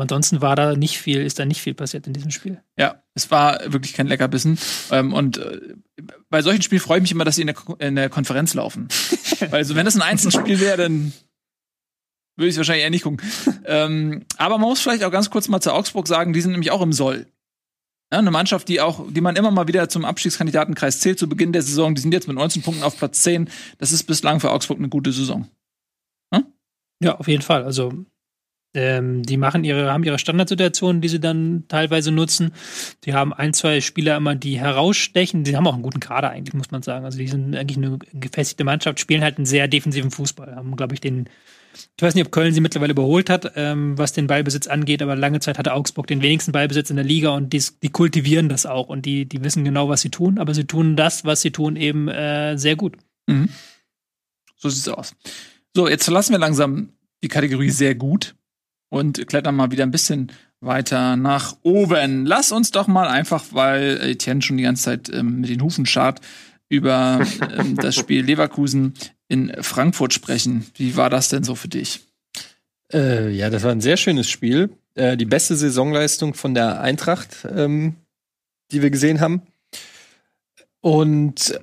Ansonsten 0.00 0.40
war 0.40 0.56
da 0.56 0.74
nicht 0.76 0.98
viel, 0.98 1.22
ist 1.22 1.38
da 1.38 1.44
nicht 1.44 1.60
viel 1.62 1.74
passiert 1.74 2.06
in 2.06 2.12
diesem 2.12 2.30
Spiel. 2.30 2.62
Ja, 2.76 3.02
es 3.14 3.30
war 3.30 3.60
wirklich 3.72 3.92
kein 3.94 4.06
Leckerbissen. 4.06 4.58
Ähm, 4.90 5.12
und 5.12 5.38
äh, 5.38 5.60
bei 6.30 6.42
solchen 6.42 6.62
Spielen 6.62 6.80
freue 6.80 6.98
ich 6.98 7.02
mich 7.02 7.12
immer, 7.12 7.24
dass 7.24 7.36
sie 7.36 7.42
in 7.42 7.46
der, 7.48 7.56
Ko- 7.56 7.76
in 7.76 7.96
der 7.96 8.08
Konferenz 8.08 8.54
laufen. 8.54 8.88
Weil 9.50 9.64
so, 9.66 9.74
wenn 9.74 9.84
das 9.84 9.96
ein 9.96 10.02
Einzelspiel 10.02 10.60
wäre, 10.60 10.76
dann 10.76 11.12
würde 12.36 12.48
ich 12.48 12.54
es 12.54 12.58
wahrscheinlich 12.58 12.84
eher 12.84 12.90
nicht 12.90 13.02
gucken. 13.04 13.20
ähm, 13.64 14.24
aber 14.36 14.58
man 14.58 14.68
muss 14.68 14.80
vielleicht 14.80 15.04
auch 15.04 15.10
ganz 15.10 15.30
kurz 15.30 15.48
mal 15.48 15.60
zu 15.60 15.72
Augsburg 15.72 16.06
sagen, 16.06 16.32
die 16.32 16.40
sind 16.40 16.52
nämlich 16.52 16.70
auch 16.70 16.82
im 16.82 16.92
Soll. 16.92 17.26
Ja, 18.12 18.20
eine 18.20 18.30
Mannschaft, 18.30 18.68
die 18.68 18.80
auch, 18.80 19.04
die 19.10 19.20
man 19.20 19.36
immer 19.36 19.50
mal 19.50 19.68
wieder 19.68 19.88
zum 19.90 20.04
Abstiegskandidatenkreis 20.06 21.00
zählt 21.00 21.18
zu 21.18 21.28
Beginn 21.28 21.52
der 21.52 21.62
Saison. 21.62 21.94
Die 21.94 22.00
sind 22.00 22.12
jetzt 22.12 22.26
mit 22.26 22.36
19 22.36 22.62
Punkten 22.62 22.82
auf 22.82 22.96
Platz 22.96 23.22
10. 23.22 23.50
Das 23.78 23.92
ist 23.92 24.04
bislang 24.04 24.40
für 24.40 24.50
Augsburg 24.50 24.78
eine 24.78 24.88
gute 24.88 25.12
Saison. 25.12 25.46
Ja, 27.00 27.16
auf 27.18 27.28
jeden 27.28 27.42
Fall. 27.42 27.62
Also 27.64 27.92
ähm, 28.74 29.22
die 29.22 29.36
machen 29.36 29.64
ihre, 29.64 29.92
haben 29.92 30.04
ihre 30.04 30.18
Standardsituationen, 30.18 31.00
die 31.00 31.08
sie 31.08 31.20
dann 31.20 31.64
teilweise 31.68 32.12
nutzen. 32.12 32.52
Die 33.04 33.14
haben 33.14 33.32
ein, 33.32 33.54
zwei 33.54 33.80
Spieler 33.80 34.16
immer, 34.16 34.34
die 34.34 34.58
herausstechen. 34.58 35.44
Die 35.44 35.56
haben 35.56 35.66
auch 35.66 35.74
einen 35.74 35.82
guten 35.82 36.00
Kader 36.00 36.30
eigentlich, 36.30 36.54
muss 36.54 36.70
man 36.70 36.82
sagen. 36.82 37.04
Also 37.04 37.18
die 37.18 37.28
sind 37.28 37.56
eigentlich 37.56 37.78
eine 37.78 37.98
gefestigte 38.12 38.64
Mannschaft, 38.64 39.00
spielen 39.00 39.22
halt 39.22 39.38
einen 39.38 39.46
sehr 39.46 39.68
defensiven 39.68 40.10
Fußball. 40.10 40.54
Haben, 40.54 40.76
glaube 40.76 40.94
ich, 40.94 41.00
den 41.00 41.28
ich 41.96 42.02
weiß 42.02 42.14
nicht, 42.14 42.26
ob 42.26 42.32
Köln 42.32 42.52
sie 42.52 42.60
mittlerweile 42.60 42.92
überholt 42.92 43.30
hat, 43.30 43.52
ähm, 43.54 43.96
was 43.96 44.12
den 44.12 44.26
Ballbesitz 44.26 44.66
angeht, 44.66 45.00
aber 45.02 45.14
lange 45.14 45.38
Zeit 45.38 45.58
hatte 45.58 45.74
Augsburg 45.74 46.06
den 46.06 46.22
wenigsten 46.22 46.50
Ballbesitz 46.50 46.90
in 46.90 46.96
der 46.96 47.04
Liga 47.04 47.30
und 47.30 47.52
die, 47.52 47.62
die 47.82 47.90
kultivieren 47.90 48.48
das 48.48 48.66
auch 48.66 48.88
und 48.88 49.06
die, 49.06 49.26
die 49.26 49.44
wissen 49.44 49.64
genau, 49.64 49.88
was 49.88 50.00
sie 50.00 50.10
tun, 50.10 50.38
aber 50.38 50.54
sie 50.54 50.64
tun 50.64 50.96
das, 50.96 51.24
was 51.24 51.40
sie 51.40 51.52
tun, 51.52 51.76
eben 51.76 52.08
äh, 52.08 52.56
sehr 52.56 52.74
gut. 52.74 52.96
Mhm. 53.26 53.50
So 54.56 54.68
sieht's 54.68 54.88
aus. 54.88 55.14
So, 55.74 55.88
jetzt 55.88 56.04
verlassen 56.04 56.32
wir 56.32 56.40
langsam 56.40 56.94
die 57.22 57.28
Kategorie 57.28 57.70
sehr 57.70 57.94
gut 57.94 58.34
und 58.88 59.26
klettern 59.26 59.56
mal 59.56 59.70
wieder 59.70 59.84
ein 59.84 59.90
bisschen 59.90 60.32
weiter 60.60 61.16
nach 61.16 61.56
oben. 61.62 62.26
Lass 62.26 62.52
uns 62.52 62.70
doch 62.70 62.86
mal 62.86 63.08
einfach, 63.08 63.44
weil 63.52 64.00
Etienne 64.02 64.42
schon 64.42 64.56
die 64.56 64.64
ganze 64.64 64.84
Zeit 64.84 65.08
ähm, 65.10 65.40
mit 65.40 65.50
den 65.50 65.62
Hufen 65.62 65.86
schart, 65.86 66.20
über 66.68 67.20
ähm, 67.56 67.76
das 67.76 67.94
Spiel 67.94 68.24
Leverkusen 68.24 68.94
in 69.28 69.52
Frankfurt 69.62 70.12
sprechen. 70.12 70.66
Wie 70.74 70.96
war 70.96 71.10
das 71.10 71.28
denn 71.28 71.44
so 71.44 71.54
für 71.54 71.68
dich? 71.68 72.00
Äh, 72.92 73.30
ja, 73.30 73.50
das 73.50 73.62
war 73.62 73.72
ein 73.72 73.80
sehr 73.80 73.96
schönes 73.96 74.28
Spiel. 74.28 74.70
Äh, 74.94 75.16
die 75.16 75.26
beste 75.26 75.54
Saisonleistung 75.54 76.34
von 76.34 76.54
der 76.54 76.80
Eintracht, 76.80 77.46
ähm, 77.54 77.96
die 78.72 78.82
wir 78.82 78.90
gesehen 78.90 79.20
haben. 79.20 79.42
Und 80.80 81.58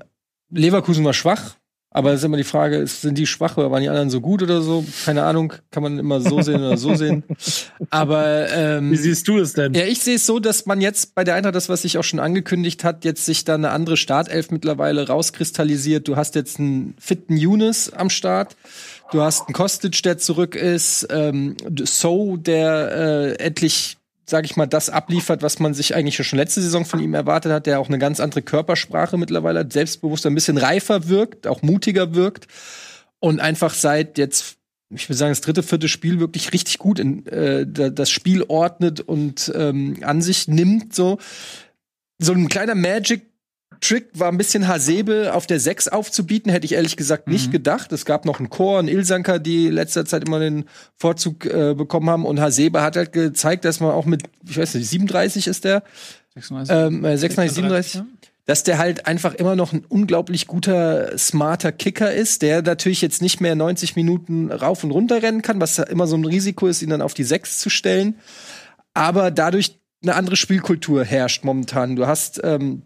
Leverkusen 0.50 1.04
war 1.04 1.14
schwach. 1.14 1.56
Aber 1.96 2.12
es 2.12 2.20
ist 2.20 2.26
immer 2.26 2.36
die 2.36 2.44
Frage, 2.44 2.86
sind 2.88 3.18
die 3.18 3.26
schwach 3.26 3.56
oder 3.56 3.72
waren 3.72 3.82
die 3.82 3.88
anderen 3.88 4.10
so 4.10 4.20
gut 4.20 4.44
oder 4.44 4.62
so? 4.62 4.84
Keine 5.06 5.24
Ahnung, 5.24 5.54
kann 5.72 5.82
man 5.82 5.98
immer 5.98 6.20
so 6.20 6.42
sehen 6.42 6.58
oder 6.62 6.76
so 6.76 6.94
sehen. 6.94 7.24
Aber 7.90 8.50
ähm, 8.52 8.92
Wie 8.92 8.98
siehst 8.98 9.26
du 9.30 9.38
es 9.38 9.54
denn? 9.54 9.74
ja, 9.74 9.86
ich 9.86 10.00
sehe 10.02 10.16
es 10.16 10.26
so, 10.26 10.40
dass 10.40 10.66
man 10.66 10.82
jetzt 10.82 11.16
bei 11.16 11.24
der 11.24 11.36
Eintracht, 11.36 11.56
das, 11.56 11.70
was 11.70 11.84
sich 11.84 11.98
auch 11.98 12.04
schon 12.04 12.20
angekündigt 12.20 12.84
hat, 12.84 13.06
jetzt 13.06 13.26
sich 13.26 13.46
da 13.46 13.56
eine 13.56 13.70
andere 13.70 13.96
Startelf 13.96 14.52
mittlerweile 14.52 15.08
rauskristallisiert. 15.08 16.06
Du 16.10 16.18
hast 16.18 16.36
jetzt 16.36 16.60
einen 16.60 16.96
fitten 17.00 17.38
Younes 17.38 17.94
am 17.94 18.10
Start. 18.10 18.58
Du 19.14 19.22
hast 19.22 19.48
einen 19.48 19.54
Kostic, 19.54 20.04
der 20.04 20.18
zurück 20.18 20.56
ist. 20.56 21.08
Ähm, 21.12 21.56
So, 21.86 22.36
der 22.36 23.38
äh, 23.40 23.44
endlich, 23.44 23.98
sag 24.26 24.46
ich 24.46 24.56
mal, 24.56 24.66
das 24.66 24.90
abliefert, 24.90 25.42
was 25.42 25.60
man 25.60 25.74
sich 25.74 25.96
eigentlich 25.96 26.16
schon 26.26 26.40
letzte 26.40 26.62
Saison 26.62 26.86
von 26.86 27.00
ihm 27.00 27.14
erwartet 27.14 27.52
hat, 27.52 27.66
der 27.68 27.80
auch 27.80 27.88
eine 27.90 28.00
ganz 28.00 28.20
andere 28.20 28.42
Körpersprache 28.42 29.18
mittlerweile 29.18 29.60
hat, 29.60 29.74
selbstbewusster, 29.74 30.30
ein 30.30 30.36
bisschen 30.36 30.58
reifer 30.58 31.08
wirkt, 31.08 31.48
auch 31.48 31.62
mutiger 31.62 32.16
wirkt. 32.16 32.48
Und 33.20 33.40
einfach 33.40 33.74
seit 33.74 34.18
jetzt 34.18 34.58
ich 34.94 35.10
würde 35.10 35.18
sagen, 35.18 35.32
das 35.32 35.42
dritte, 35.42 35.64
vierte 35.64 35.88
Spiel 35.90 36.20
wirklich 36.20 36.54
richtig 36.54 36.78
gut 36.78 37.00
in, 37.00 37.26
äh, 37.26 37.66
da- 37.68 37.90
das 37.90 38.12
Spiel 38.12 38.44
ordnet 38.48 39.02
und 39.02 39.52
ähm, 39.56 39.98
an 40.02 40.22
sich 40.22 40.48
nimmt. 40.48 40.94
So, 40.94 41.18
so 42.20 42.34
ein 42.34 42.48
kleiner 42.50 42.76
Magic-Trick 43.76 44.10
war 44.14 44.30
ein 44.30 44.38
bisschen 44.38 44.68
Hasebe 44.68 45.34
auf 45.34 45.48
der 45.48 45.60
6 45.60 45.90
aufzubieten, 45.90 46.52
hätte 46.52 46.66
ich 46.66 46.74
ehrlich 46.74 46.98
gesagt 46.98 47.28
nicht 47.28 47.52
gedacht. 47.52 47.92
Es 47.92 48.06
gab 48.06 48.26
noch 48.26 48.40
einen 48.40 48.50
Chor, 48.50 48.80
einen 48.80 48.88
Ilsanker, 48.88 49.40
die 49.40 49.70
letzter 49.70 50.06
Zeit 50.06 50.26
immer 50.26 50.40
den 50.40 50.66
Vorzug 50.98 51.46
äh, 51.46 51.74
bekommen 51.76 52.10
haben. 52.10 52.26
Und 52.26 52.40
Hasebe 52.40 52.82
hat 52.82 52.96
halt 52.96 53.12
gezeigt, 53.12 53.66
dass 53.66 53.80
man 53.80 53.92
auch 53.92 54.06
mit, 54.06 54.24
ich 54.48 54.58
weiß 54.58 54.76
nicht, 54.76 54.90
37 54.90 55.48
ist 55.48 55.64
der, 55.66 55.84
36? 56.36 56.76
ähm, 56.76 57.06
äh, 57.06 57.18
36, 57.18 57.56
37, 57.56 58.02
dass 58.46 58.64
der 58.64 58.78
halt 58.78 59.08
einfach 59.08 59.34
immer 59.34 59.56
noch 59.56 59.74
ein 59.74 59.86
unglaublich 59.88 60.48
guter, 60.48 61.18
smarter 61.18 61.72
Kicker 61.72 62.14
ist, 62.14 62.42
der 62.42 62.62
natürlich 62.62 63.02
jetzt 63.02 63.22
nicht 63.22 63.42
mehr 63.42 63.56
90 63.56 63.96
Minuten 63.96 64.52
rauf 64.52 64.84
und 64.84 64.92
runter 64.92 65.24
rennen 65.24 65.42
kann, 65.42 65.62
was 65.62 65.78
ja 65.78 65.86
immer 65.86 66.08
so 66.08 66.16
ein 66.16 66.26
Risiko 66.26 66.68
ist, 66.68 66.82
ihn 66.82 66.90
dann 66.90 67.02
auf 67.02 67.14
die 67.14 67.24
6 67.24 67.60
zu 67.60 67.70
stellen. 67.70 68.16
Aber 68.94 69.32
dadurch 69.32 69.80
eine 70.04 70.16
andere 70.16 70.36
Spielkultur 70.36 71.04
herrscht 71.04 71.44
momentan. 71.44 71.96
Du 71.96 72.06
hast 72.06 72.40
ähm, 72.44 72.84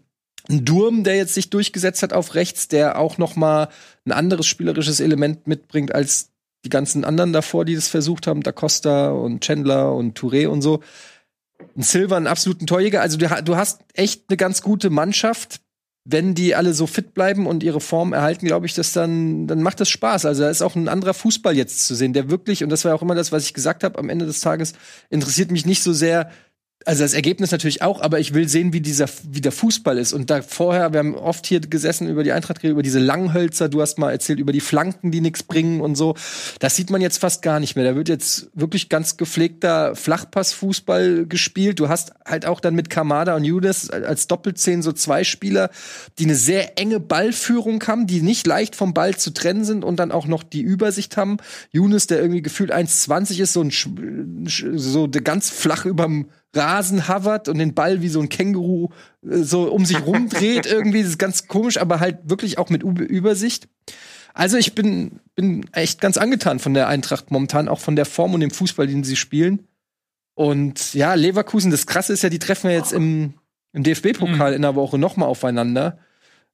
Durm, 0.50 1.04
der 1.04 1.16
jetzt 1.16 1.34
sich 1.34 1.50
durchgesetzt 1.50 2.02
hat 2.02 2.12
auf 2.12 2.34
rechts, 2.34 2.68
der 2.68 2.98
auch 2.98 3.18
noch 3.18 3.36
mal 3.36 3.68
ein 4.04 4.12
anderes 4.12 4.46
spielerisches 4.46 5.00
Element 5.00 5.46
mitbringt 5.46 5.94
als 5.94 6.30
die 6.64 6.70
ganzen 6.70 7.04
anderen 7.04 7.32
davor, 7.32 7.64
die 7.64 7.74
das 7.74 7.88
versucht 7.88 8.26
haben, 8.26 8.42
Da 8.42 8.52
Costa 8.52 9.10
und 9.10 9.42
Chandler 9.42 9.94
und 9.94 10.18
Touré 10.18 10.46
und 10.46 10.62
so. 10.62 10.80
Ein 11.76 11.82
Silver, 11.82 12.16
einen 12.16 12.26
absoluten 12.26 12.66
Torjäger. 12.66 13.00
Also 13.00 13.16
du, 13.16 13.28
du 13.44 13.56
hast 13.56 13.80
echt 13.94 14.24
eine 14.28 14.36
ganz 14.36 14.62
gute 14.62 14.90
Mannschaft. 14.90 15.60
Wenn 16.04 16.34
die 16.34 16.54
alle 16.54 16.72
so 16.72 16.86
fit 16.86 17.12
bleiben 17.12 17.46
und 17.46 17.62
ihre 17.62 17.80
Form 17.80 18.14
erhalten, 18.14 18.46
glaube 18.46 18.66
ich, 18.66 18.74
dass 18.74 18.92
dann, 18.92 19.46
dann 19.46 19.62
macht 19.62 19.80
das 19.80 19.90
Spaß. 19.90 20.24
Also 20.24 20.42
da 20.42 20.50
ist 20.50 20.62
auch 20.62 20.74
ein 20.74 20.88
anderer 20.88 21.12
Fußball 21.12 21.54
jetzt 21.54 21.86
zu 21.86 21.94
sehen, 21.94 22.14
der 22.14 22.30
wirklich, 22.30 22.64
und 22.64 22.70
das 22.70 22.84
war 22.84 22.94
auch 22.94 23.02
immer 23.02 23.14
das, 23.14 23.32
was 23.32 23.44
ich 23.44 23.54
gesagt 23.54 23.84
habe, 23.84 23.98
am 23.98 24.08
Ende 24.08 24.24
des 24.24 24.40
Tages 24.40 24.72
interessiert 25.10 25.50
mich 25.50 25.66
nicht 25.66 25.82
so 25.82 25.92
sehr, 25.92 26.30
also 26.86 27.02
das 27.02 27.12
Ergebnis 27.12 27.50
natürlich 27.50 27.82
auch, 27.82 28.00
aber 28.00 28.20
ich 28.20 28.32
will 28.32 28.48
sehen, 28.48 28.72
wie 28.72 28.80
dieser, 28.80 29.06
wie 29.24 29.42
der 29.42 29.52
Fußball 29.52 29.98
ist. 29.98 30.14
Und 30.14 30.30
da 30.30 30.40
vorher, 30.40 30.92
wir 30.92 31.00
haben 31.00 31.14
oft 31.14 31.46
hier 31.46 31.60
gesessen 31.60 32.08
über 32.08 32.24
die 32.24 32.32
Eintracht, 32.32 32.64
über 32.64 32.82
diese 32.82 32.98
Langhölzer, 32.98 33.68
du 33.68 33.82
hast 33.82 33.98
mal 33.98 34.10
erzählt 34.10 34.40
über 34.40 34.52
die 34.52 34.60
Flanken, 34.60 35.10
die 35.10 35.20
nichts 35.20 35.42
bringen 35.42 35.82
und 35.82 35.94
so. 35.94 36.14
Das 36.58 36.76
sieht 36.76 36.88
man 36.88 37.02
jetzt 37.02 37.18
fast 37.18 37.42
gar 37.42 37.60
nicht 37.60 37.76
mehr. 37.76 37.84
Da 37.84 37.96
wird 37.96 38.08
jetzt 38.08 38.48
wirklich 38.54 38.88
ganz 38.88 39.18
gepflegter 39.18 39.94
Flachpassfußball 39.94 41.26
gespielt. 41.26 41.80
Du 41.80 41.90
hast 41.90 42.12
halt 42.24 42.46
auch 42.46 42.60
dann 42.60 42.74
mit 42.74 42.88
Kamada 42.88 43.36
und 43.36 43.44
Judas 43.44 43.90
als 43.90 44.26
Doppelzehn 44.26 44.80
so 44.80 44.92
zwei 44.92 45.22
Spieler, 45.22 45.70
die 46.18 46.24
eine 46.24 46.34
sehr 46.34 46.78
enge 46.78 46.98
Ballführung 46.98 47.82
haben, 47.86 48.06
die 48.06 48.22
nicht 48.22 48.46
leicht 48.46 48.74
vom 48.74 48.94
Ball 48.94 49.16
zu 49.16 49.34
trennen 49.34 49.64
sind 49.64 49.84
und 49.84 49.96
dann 49.96 50.10
auch 50.10 50.26
noch 50.26 50.42
die 50.42 50.62
Übersicht 50.62 51.18
haben. 51.18 51.36
Younes, 51.72 52.06
der 52.06 52.20
irgendwie 52.20 52.42
gefühlt 52.42 52.72
1,20 52.72 53.40
ist, 53.42 53.52
so 53.52 53.62
ein 53.62 53.70
so 54.78 55.08
ganz 55.10 55.50
flach 55.50 55.84
überm 55.84 56.26
Rasen 56.54 57.08
hovert 57.08 57.48
und 57.48 57.58
den 57.58 57.74
Ball 57.74 58.02
wie 58.02 58.08
so 58.08 58.20
ein 58.20 58.28
Känguru 58.28 58.88
äh, 59.24 59.38
so 59.38 59.70
um 59.70 59.84
sich 59.84 60.04
rumdreht 60.04 60.66
irgendwie. 60.70 61.00
Das 61.02 61.10
ist 61.10 61.18
ganz 61.18 61.46
komisch, 61.48 61.78
aber 61.78 62.00
halt 62.00 62.18
wirklich 62.24 62.58
auch 62.58 62.70
mit 62.70 62.82
Ü- 62.82 63.04
Übersicht. 63.04 63.68
Also 64.34 64.56
ich 64.56 64.74
bin, 64.74 65.20
bin 65.34 65.66
echt 65.72 66.00
ganz 66.00 66.16
angetan 66.16 66.58
von 66.60 66.74
der 66.74 66.88
Eintracht 66.88 67.30
momentan, 67.30 67.68
auch 67.68 67.80
von 67.80 67.96
der 67.96 68.06
Form 68.06 68.34
und 68.34 68.40
dem 68.40 68.50
Fußball, 68.52 68.86
den 68.86 69.02
sie 69.04 69.16
spielen. 69.16 69.66
Und 70.34 70.94
ja, 70.94 71.14
Leverkusen, 71.14 71.70
das 71.70 71.86
Krasse 71.86 72.12
ist 72.12 72.22
ja, 72.22 72.28
die 72.30 72.38
treffen 72.38 72.70
ja 72.70 72.76
jetzt 72.76 72.92
im, 72.92 73.34
im 73.72 73.82
DFB-Pokal 73.82 74.54
in 74.54 74.62
der 74.62 74.74
Woche 74.76 74.98
noch 74.98 75.16
mal 75.16 75.26
aufeinander. 75.26 75.98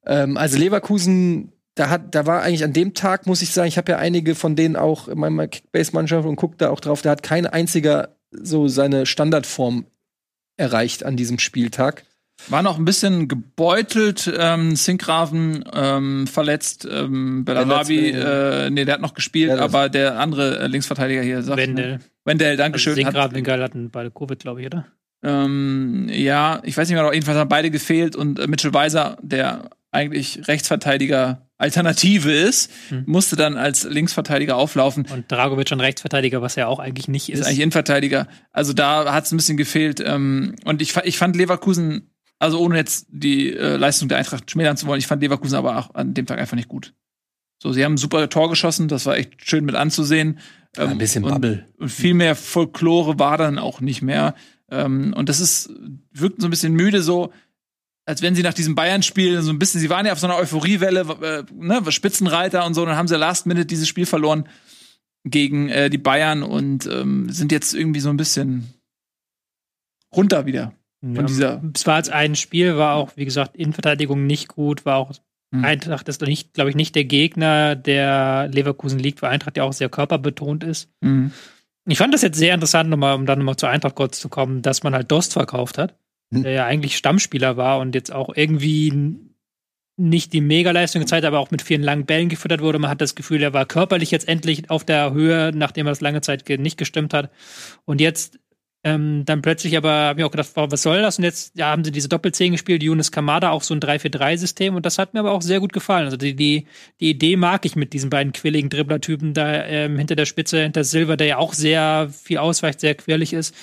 Ähm, 0.04 0.36
also 0.36 0.58
Leverkusen, 0.58 1.52
da 1.74 1.90
hat, 1.90 2.14
da 2.14 2.26
war 2.26 2.42
eigentlich 2.42 2.64
an 2.64 2.72
dem 2.72 2.94
Tag, 2.94 3.26
muss 3.26 3.42
ich 3.42 3.50
sagen, 3.52 3.68
ich 3.68 3.76
habe 3.76 3.92
ja 3.92 3.98
einige 3.98 4.34
von 4.34 4.56
denen 4.56 4.76
auch 4.76 5.08
in 5.08 5.18
meiner 5.18 5.46
Kickbase-Mannschaft 5.46 6.26
und 6.26 6.36
gucke 6.36 6.56
da 6.56 6.70
auch 6.70 6.80
drauf, 6.80 7.02
da 7.02 7.10
hat 7.10 7.22
kein 7.22 7.46
einziger 7.46 8.15
so 8.30 8.68
seine 8.68 9.06
Standardform 9.06 9.86
erreicht 10.56 11.04
an 11.04 11.16
diesem 11.16 11.38
Spieltag. 11.38 12.04
War 12.48 12.62
noch 12.62 12.78
ein 12.78 12.84
bisschen 12.84 13.28
gebeutelt, 13.28 14.30
ähm, 14.38 14.76
Sinkgraven 14.76 15.64
ähm, 15.72 16.26
verletzt, 16.26 16.86
ähm, 16.90 17.44
Bellarabi, 17.46 18.10
äh, 18.10 18.68
nee, 18.70 18.84
der 18.84 18.94
hat 18.94 19.00
noch 19.00 19.14
gespielt, 19.14 19.50
Ja, 19.50 19.58
aber 19.58 19.88
der 19.88 20.18
andere 20.18 20.58
äh, 20.58 20.66
Linksverteidiger 20.66 21.22
hier 21.22 21.42
sagt 21.42 21.56
Wendel. 21.56 22.00
Wendell, 22.24 22.50
Also 22.50 22.62
Dankeschön. 22.62 22.92
hat, 22.92 22.96
Sinkgraven 22.96 23.36
und 23.38 23.42
Geil 23.44 23.62
hatten 23.62 23.90
beide 23.90 24.10
Covid, 24.10 24.38
glaube 24.38 24.60
ich, 24.60 24.66
oder? 24.66 24.86
ähm, 25.24 26.08
ja, 26.10 26.60
ich 26.62 26.76
weiß 26.76 26.88
nicht 26.88 26.96
mehr, 27.00 27.10
jedenfalls 27.12 27.38
haben 27.38 27.48
beide 27.48 27.70
gefehlt 27.70 28.14
und 28.14 28.38
äh, 28.38 28.46
Mitchell 28.46 28.74
Weiser, 28.74 29.16
der 29.22 29.70
eigentlich 29.90 30.46
Rechtsverteidiger 30.46 31.45
Alternative 31.58 32.30
ist, 32.32 32.70
Hm. 32.88 33.04
musste 33.06 33.36
dann 33.36 33.56
als 33.56 33.84
Linksverteidiger 33.84 34.56
auflaufen. 34.56 35.06
Und 35.12 35.30
Dragovic 35.30 35.68
schon 35.68 35.80
Rechtsverteidiger, 35.80 36.42
was 36.42 36.56
er 36.56 36.68
auch 36.68 36.78
eigentlich 36.78 37.08
nicht 37.08 37.28
ist 37.30 37.40
ist. 37.40 37.46
eigentlich 37.46 37.60
Innenverteidiger. 37.60 38.28
Also 38.52 38.72
da 38.72 39.12
hat 39.12 39.24
es 39.24 39.32
ein 39.32 39.36
bisschen 39.36 39.56
gefehlt. 39.56 40.00
Ähm, 40.04 40.56
und 40.64 40.82
ich, 40.82 40.96
ich 41.04 41.16
fand 41.18 41.34
Leverkusen, 41.36 42.10
also 42.38 42.60
ohne 42.60 42.76
jetzt 42.76 43.06
die 43.10 43.52
äh, 43.52 43.76
Leistung 43.76 44.08
der 44.08 44.18
Eintracht 44.18 44.50
schmälern 44.50 44.76
zu 44.76 44.86
wollen, 44.86 44.98
ich 44.98 45.06
fand 45.06 45.22
Leverkusen 45.22 45.56
aber 45.56 45.78
auch 45.78 45.94
an 45.94 46.12
dem 46.14 46.26
Tag 46.26 46.38
einfach 46.38 46.56
nicht 46.56 46.68
gut. 46.68 46.92
So, 47.62 47.72
sie 47.72 47.84
haben 47.84 47.94
ein 47.94 47.98
super 47.98 48.28
Tor 48.28 48.50
geschossen, 48.50 48.88
das 48.88 49.06
war 49.06 49.16
echt 49.16 49.48
schön 49.48 49.64
mit 49.64 49.74
anzusehen. 49.76 50.38
Ähm, 50.76 50.90
ein 50.90 50.98
bisschen 50.98 51.24
und, 51.24 51.32
Bubble. 51.32 51.64
Und 51.78 51.88
viel 51.88 52.12
mehr 52.12 52.36
Folklore 52.36 53.18
war 53.18 53.38
dann 53.38 53.58
auch 53.58 53.80
nicht 53.80 54.02
mehr. 54.02 54.34
Ähm, 54.70 55.14
und 55.16 55.30
das 55.30 55.40
ist, 55.40 55.70
wirkt 56.12 56.42
so 56.42 56.48
ein 56.48 56.50
bisschen 56.50 56.74
müde, 56.74 57.00
so, 57.00 57.32
als 58.06 58.22
wenn 58.22 58.34
sie 58.34 58.42
nach 58.42 58.54
diesem 58.54 58.74
Bayern-Spiel 58.74 59.42
so 59.42 59.50
ein 59.50 59.58
bisschen, 59.58 59.80
sie 59.80 59.90
waren 59.90 60.06
ja 60.06 60.12
auf 60.12 60.18
so 60.20 60.26
einer 60.26 60.36
Euphoriewelle, 60.36 61.00
äh, 61.22 61.42
ne, 61.54 61.82
Spitzenreiter 61.90 62.64
und 62.64 62.74
so, 62.74 62.82
und 62.82 62.88
dann 62.88 62.96
haben 62.96 63.08
sie 63.08 63.16
last 63.16 63.46
minute 63.46 63.66
dieses 63.66 63.88
Spiel 63.88 64.06
verloren 64.06 64.48
gegen 65.24 65.68
äh, 65.68 65.90
die 65.90 65.98
Bayern 65.98 66.42
und 66.44 66.86
ähm, 66.86 67.28
sind 67.30 67.50
jetzt 67.52 67.74
irgendwie 67.74 68.00
so 68.00 68.08
ein 68.10 68.16
bisschen 68.16 68.72
runter 70.14 70.46
wieder. 70.46 70.72
Ja, 71.02 71.22
dieser- 71.22 71.62
es 71.74 71.86
war 71.86 71.96
als 71.96 72.08
ein 72.08 72.36
Spiel, 72.36 72.76
war 72.76 72.94
auch, 72.94 73.10
wie 73.16 73.24
gesagt, 73.24 73.56
Innenverteidigung 73.56 74.26
nicht 74.26 74.48
gut, 74.48 74.84
war 74.86 74.96
auch 74.96 75.12
Hm. 75.54 75.64
Eintracht 75.64 76.08
ist 76.08 76.20
nicht, 76.22 76.54
glaube 76.54 76.70
ich, 76.70 76.76
nicht 76.76 76.96
der 76.96 77.04
Gegner, 77.04 77.76
der 77.76 78.48
Leverkusen 78.50 78.98
liegt, 78.98 79.22
weil 79.22 79.30
Eintracht 79.30 79.56
ja 79.56 79.62
auch 79.62 79.72
sehr 79.72 79.88
körperbetont 79.88 80.64
ist. 80.64 80.90
Mhm. 81.02 81.30
Ich 81.86 81.98
fand 81.98 82.12
das 82.12 82.22
jetzt 82.22 82.36
sehr 82.36 82.52
interessant, 82.52 82.90
nochmal, 82.90 83.14
um 83.14 83.26
dann 83.26 83.38
nochmal 83.38 83.54
zur 83.54 83.68
Eintracht 83.68 83.94
kurz 83.94 84.18
zu 84.18 84.28
kommen, 84.28 84.60
dass 84.62 84.82
man 84.82 84.92
halt 84.92 85.08
Dost 85.12 85.34
verkauft 85.34 85.78
hat. 85.78 85.94
Der 86.30 86.52
ja 86.52 86.64
eigentlich 86.66 86.96
Stammspieler 86.96 87.56
war 87.56 87.78
und 87.78 87.94
jetzt 87.94 88.12
auch 88.12 88.30
irgendwie 88.34 89.16
nicht 89.98 90.32
die 90.32 90.42
Megaleistung 90.42 91.00
gezeigt, 91.00 91.24
aber 91.24 91.38
auch 91.38 91.50
mit 91.50 91.62
vielen 91.62 91.82
langen 91.82 92.04
Bällen 92.04 92.28
gefüttert 92.28 92.60
wurde. 92.60 92.78
Man 92.78 92.90
hat 92.90 93.00
das 93.00 93.14
Gefühl, 93.14 93.42
er 93.42 93.54
war 93.54 93.64
körperlich 93.64 94.10
jetzt 94.10 94.28
endlich 94.28 94.68
auf 94.68 94.84
der 94.84 95.12
Höhe, 95.12 95.52
nachdem 95.54 95.86
er 95.86 95.92
es 95.92 96.02
lange 96.02 96.20
Zeit 96.20 96.46
nicht 96.48 96.76
gestimmt 96.76 97.14
hat. 97.14 97.30
Und 97.86 98.00
jetzt 98.00 98.38
ähm, 98.86 99.24
dann 99.24 99.42
plötzlich 99.42 99.76
aber 99.76 99.90
habe 99.90 100.20
ich 100.20 100.24
auch 100.24 100.30
gedacht, 100.30 100.48
wow, 100.54 100.70
was 100.70 100.82
soll 100.82 101.02
das? 101.02 101.18
Und 101.18 101.24
jetzt 101.24 101.58
ja, 101.58 101.66
haben 101.66 101.82
sie 101.82 101.90
diese 101.90 102.08
Doppelzehn 102.08 102.52
gespielt, 102.52 102.84
Yunus 102.84 103.10
Kamada, 103.10 103.50
auch 103.50 103.64
so 103.64 103.74
ein 103.74 103.80
3-4-3-System 103.80 104.76
und 104.76 104.86
das 104.86 104.96
hat 104.98 105.12
mir 105.12 105.20
aber 105.20 105.32
auch 105.32 105.42
sehr 105.42 105.58
gut 105.58 105.72
gefallen. 105.72 106.04
Also 106.04 106.16
die, 106.16 106.36
die, 106.36 106.66
die 107.00 107.10
Idee 107.10 107.36
mag 107.36 107.66
ich 107.66 107.74
mit 107.74 107.92
diesen 107.92 108.10
beiden 108.10 108.32
quirligen 108.32 108.70
Dribbler-Typen 108.70 109.34
da 109.34 109.64
ähm, 109.64 109.98
hinter 109.98 110.14
der 110.14 110.24
Spitze, 110.24 110.62
hinter 110.62 110.84
Silver, 110.84 111.16
der 111.16 111.26
ja 111.26 111.38
auch 111.38 111.52
sehr 111.52 112.08
viel 112.10 112.38
ausweicht, 112.38 112.78
sehr 112.78 112.94
quirlig 112.94 113.32
ist. 113.32 113.56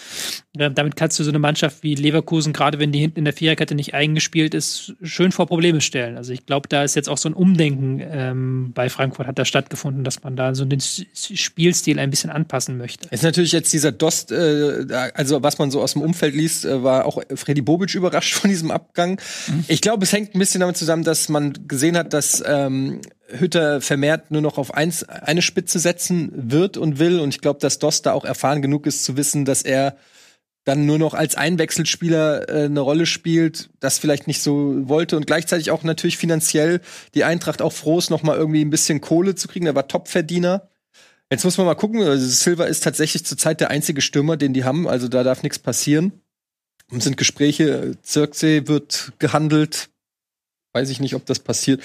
Ähm, 0.60 0.76
damit 0.76 0.98
kannst 0.98 1.18
du 1.18 1.24
so 1.24 1.32
eine 1.32 1.40
Mannschaft 1.40 1.84
wie 1.84 1.96
Leverkusen, 1.96 2.52
gerade 2.52 2.80
wenn 2.80 2.92
die 2.92 3.00
hinten 3.00 3.20
in 3.20 3.26
der 3.26 3.34
Viererkette 3.34 3.76
nicht 3.76 3.94
eingespielt 3.94 4.54
ist, 4.54 4.94
schön 5.02 5.32
vor 5.32 5.48
Probleme 5.48 5.80
stellen. 5.80 6.18
Also 6.18 6.34
ich 6.34 6.46
glaube, 6.46 6.68
da 6.68 6.84
ist 6.84 6.96
jetzt 6.96 7.08
auch 7.08 7.18
so 7.18 7.30
ein 7.30 7.34
Umdenken 7.34 8.02
ähm, 8.02 8.72
bei 8.74 8.90
Frankfurt 8.90 9.28
hat 9.28 9.40
da 9.40 9.46
stattgefunden, 9.46 10.04
dass 10.04 10.22
man 10.22 10.36
da 10.36 10.54
so 10.54 10.66
den 10.66 10.82
Spielstil 10.82 11.98
ein 11.98 12.10
bisschen 12.10 12.30
anpassen 12.30 12.78
möchte. 12.78 13.08
Ist 13.10 13.24
natürlich 13.24 13.54
jetzt 13.54 13.72
dieser 13.72 13.94
Dost, 13.94 14.34
äh, 14.34 14.86
also 15.14 15.44
was 15.44 15.58
man 15.58 15.72
so 15.72 15.82
aus 15.82 15.94
dem 15.94 16.02
Umfeld 16.02 16.36
liest, 16.36 16.66
äh, 16.66 16.84
war 16.84 17.06
auch 17.06 17.22
Freddy 17.36 17.62
Bobic 17.62 17.94
überrascht 17.96 18.36
von 18.36 18.50
diesem 18.50 18.72
Abgang. 18.72 19.20
Ich 19.68 19.82
glaube, 19.82 20.04
es 20.04 20.14
hängt 20.14 20.36
ein 20.36 20.40
bisschen 20.40 20.62
damit 20.62 20.78
zusammen, 20.78 21.04
dass 21.04 21.30
man 21.30 21.54
gesehen 21.68 21.98
hat, 21.98 22.14
dass 22.14 22.44
ähm, 22.46 23.02
Hütter 23.28 23.82
vermehrt 23.82 24.32
nur 24.32 24.42
noch 24.42 24.58
auf 24.58 24.74
eins, 24.74 25.04
eine 25.04 25.42
Spitze 25.42 25.80
setzen 25.80 26.32
wird 26.34 26.78
und 26.78 27.00
will. 27.00 27.20
Und 27.20 27.30
ich 27.30 27.42
glaube, 27.42 27.60
dass 27.60 27.80
Dost 27.80 28.06
da 28.06 28.14
auch 28.14 28.26
erfahren 28.26 28.62
genug 28.62 28.86
ist 28.86 29.04
zu 29.04 29.18
wissen, 29.18 29.46
dass 29.46 29.64
er 29.64 29.96
dann 30.66 30.86
nur 30.86 30.98
noch 30.98 31.14
als 31.14 31.36
Einwechselspieler 31.36 32.50
äh, 32.50 32.66
eine 32.66 32.80
Rolle 32.80 33.06
spielt, 33.06 33.70
das 33.80 34.00
vielleicht 34.00 34.28
nicht 34.28 34.42
so 34.42 34.88
wollte 34.88 35.18
und 35.18 35.28
gleichzeitig 35.28 35.72
auch 35.72 35.84
natürlich 35.84 36.18
finanziell 36.18 36.80
die 37.16 37.26
Eintracht 37.26 37.62
auch 37.62 37.74
froh 37.74 38.00
ist, 38.00 38.10
noch 38.10 38.24
mal 38.24 38.38
irgendwie 38.38 38.64
ein 38.64 38.70
bisschen 38.70 39.02
Kohle 39.02 39.36
zu 39.36 39.48
kriegen. 39.48 39.66
Er 39.66 39.76
war 39.76 39.88
Topverdiener. 39.88 40.70
Jetzt 41.34 41.46
muss 41.46 41.58
man 41.58 41.66
mal 41.66 41.74
gucken. 41.74 42.04
Also 42.04 42.28
Silva 42.28 42.66
ist 42.66 42.84
tatsächlich 42.84 43.26
zurzeit 43.26 43.60
der 43.60 43.72
einzige 43.72 44.02
Stürmer, 44.02 44.38
den 44.38 44.54
die 44.54 44.66
haben. 44.66 44.88
Also 44.88 45.08
da 45.08 45.24
darf 45.24 45.42
nichts 45.42 45.58
passieren. 45.58 46.12
Und 46.92 47.02
sind 47.02 47.18
Gespräche. 47.18 47.98
Zirksee 48.04 48.68
wird 48.68 49.14
gehandelt. 49.18 49.90
Weiß 50.74 50.92
ich 50.92 51.00
nicht, 51.00 51.16
ob 51.16 51.26
das 51.26 51.40
passiert. 51.40 51.82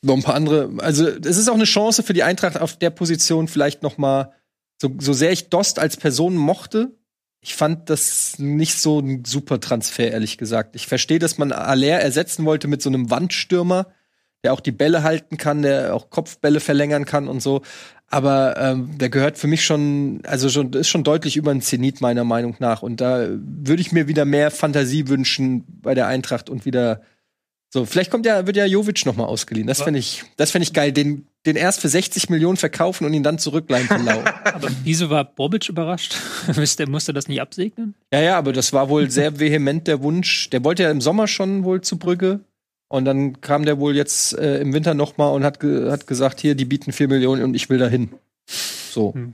Noch 0.00 0.16
ein 0.16 0.24
paar 0.24 0.34
andere. 0.34 0.72
Also 0.78 1.06
es 1.06 1.38
ist 1.38 1.48
auch 1.48 1.54
eine 1.54 1.62
Chance 1.62 2.02
für 2.02 2.12
die 2.12 2.24
Eintracht 2.24 2.60
auf 2.60 2.76
der 2.76 2.90
Position 2.90 3.46
vielleicht 3.46 3.84
noch 3.84 3.98
mal 3.98 4.32
so, 4.80 4.90
so 4.98 5.12
sehr 5.12 5.30
ich 5.30 5.48
Dost 5.48 5.78
als 5.78 5.96
Person 5.96 6.34
mochte. 6.34 6.90
Ich 7.40 7.54
fand 7.54 7.88
das 7.88 8.40
nicht 8.40 8.80
so 8.80 8.98
ein 8.98 9.24
super 9.24 9.60
Transfer, 9.60 10.10
ehrlich 10.10 10.38
gesagt. 10.38 10.74
Ich 10.74 10.88
verstehe, 10.88 11.20
dass 11.20 11.38
man 11.38 11.52
Aller 11.52 12.00
ersetzen 12.00 12.44
wollte 12.46 12.66
mit 12.66 12.82
so 12.82 12.90
einem 12.90 13.10
Wandstürmer, 13.10 13.92
der 14.42 14.52
auch 14.52 14.60
die 14.60 14.72
Bälle 14.72 15.04
halten 15.04 15.36
kann, 15.36 15.62
der 15.62 15.94
auch 15.94 16.10
Kopfbälle 16.10 16.58
verlängern 16.58 17.04
kann 17.04 17.28
und 17.28 17.40
so. 17.40 17.62
Aber 18.12 18.58
ähm, 18.58 18.98
der 18.98 19.08
gehört 19.08 19.38
für 19.38 19.46
mich 19.46 19.64
schon, 19.64 20.20
also 20.26 20.50
schon, 20.50 20.70
ist 20.74 20.90
schon 20.90 21.02
deutlich 21.02 21.38
über 21.38 21.50
einen 21.50 21.62
Zenit 21.62 22.02
meiner 22.02 22.24
Meinung 22.24 22.56
nach. 22.58 22.82
Und 22.82 23.00
da 23.00 23.26
würde 23.30 23.80
ich 23.80 23.90
mir 23.90 24.06
wieder 24.06 24.26
mehr 24.26 24.50
Fantasie 24.50 25.08
wünschen 25.08 25.64
bei 25.80 25.94
der 25.94 26.08
Eintracht 26.08 26.50
und 26.50 26.66
wieder 26.66 27.00
so. 27.70 27.86
Vielleicht 27.86 28.10
kommt 28.10 28.26
ja, 28.26 28.46
wird 28.46 28.58
ja 28.58 28.66
Jovic 28.66 29.06
noch 29.06 29.16
mal 29.16 29.24
ausgeliehen. 29.24 29.66
Das 29.66 29.80
fände 29.80 29.98
ich, 29.98 30.24
das 30.36 30.50
fände 30.50 30.64
ich 30.64 30.74
geil. 30.74 30.92
Den, 30.92 31.26
den 31.46 31.56
erst 31.56 31.80
für 31.80 31.88
60 31.88 32.28
Millionen 32.28 32.58
verkaufen 32.58 33.06
und 33.06 33.14
ihn 33.14 33.22
dann 33.22 33.38
zurückleihen 33.38 33.86
von 33.86 34.04
Lau. 34.04 34.22
Aber 34.44 34.68
wieso 34.84 35.08
war 35.08 35.24
Bobic 35.24 35.70
überrascht? 35.70 36.14
Musste, 36.54 36.86
musste 36.86 37.14
das 37.14 37.28
nicht 37.28 37.40
absegnen? 37.40 37.94
Ja, 38.12 38.20
ja, 38.20 38.36
aber 38.36 38.52
das 38.52 38.74
war 38.74 38.90
wohl 38.90 39.10
sehr 39.10 39.40
vehement 39.40 39.88
der 39.88 40.02
Wunsch. 40.02 40.50
Der 40.50 40.64
wollte 40.64 40.82
ja 40.82 40.90
im 40.90 41.00
Sommer 41.00 41.28
schon 41.28 41.64
wohl 41.64 41.80
zu 41.80 41.98
Brügge. 41.98 42.40
Und 42.92 43.06
dann 43.06 43.40
kam 43.40 43.64
der 43.64 43.78
wohl 43.78 43.96
jetzt 43.96 44.36
äh, 44.36 44.58
im 44.58 44.74
Winter 44.74 44.92
noch 44.92 45.16
mal 45.16 45.28
und 45.28 45.44
hat, 45.44 45.60
ge 45.60 45.90
hat 45.90 46.06
gesagt, 46.06 46.42
hier, 46.42 46.54
die 46.54 46.66
bieten 46.66 46.92
vier 46.92 47.08
Millionen 47.08 47.42
und 47.42 47.54
ich 47.54 47.70
will 47.70 47.78
dahin. 47.78 48.10
So. 48.46 49.14
Hm. 49.14 49.32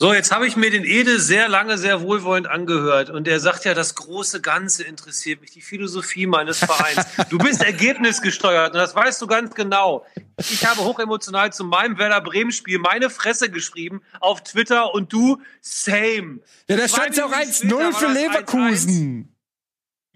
So, 0.00 0.12
jetzt 0.12 0.32
habe 0.32 0.44
ich 0.44 0.56
mir 0.56 0.72
den 0.72 0.84
Ede 0.84 1.20
sehr 1.20 1.48
lange, 1.48 1.78
sehr 1.78 2.00
wohlwollend 2.00 2.48
angehört. 2.48 3.10
Und 3.10 3.28
er 3.28 3.38
sagt 3.38 3.64
ja, 3.64 3.74
das 3.74 3.94
große 3.94 4.40
Ganze 4.40 4.82
interessiert 4.82 5.40
mich, 5.40 5.52
die 5.52 5.60
Philosophie 5.60 6.26
meines 6.26 6.58
Vereins. 6.58 7.06
Du 7.30 7.38
bist 7.38 7.62
ergebnisgesteuert 7.62 8.72
und 8.74 8.78
das 8.78 8.96
weißt 8.96 9.22
du 9.22 9.28
ganz 9.28 9.54
genau. 9.54 10.04
Ich 10.38 10.66
habe 10.66 10.80
hochemotional 10.80 11.52
zu 11.52 11.62
meinem 11.62 11.96
Werder 11.96 12.20
Bremen-Spiel 12.20 12.80
meine 12.80 13.08
Fresse 13.08 13.50
geschrieben 13.50 14.02
auf 14.18 14.42
Twitter 14.42 14.92
und 14.94 15.12
du, 15.12 15.40
same. 15.60 16.40
Ja, 16.68 16.76
da 16.76 16.88
stand 16.88 17.16
ja 17.16 17.26
auch 17.26 17.30
Minuten 17.30 17.52
später 17.52 17.76
1-0 17.76 17.84
war 17.84 17.92
für 17.92 18.12
Leverkusen. 18.12 19.35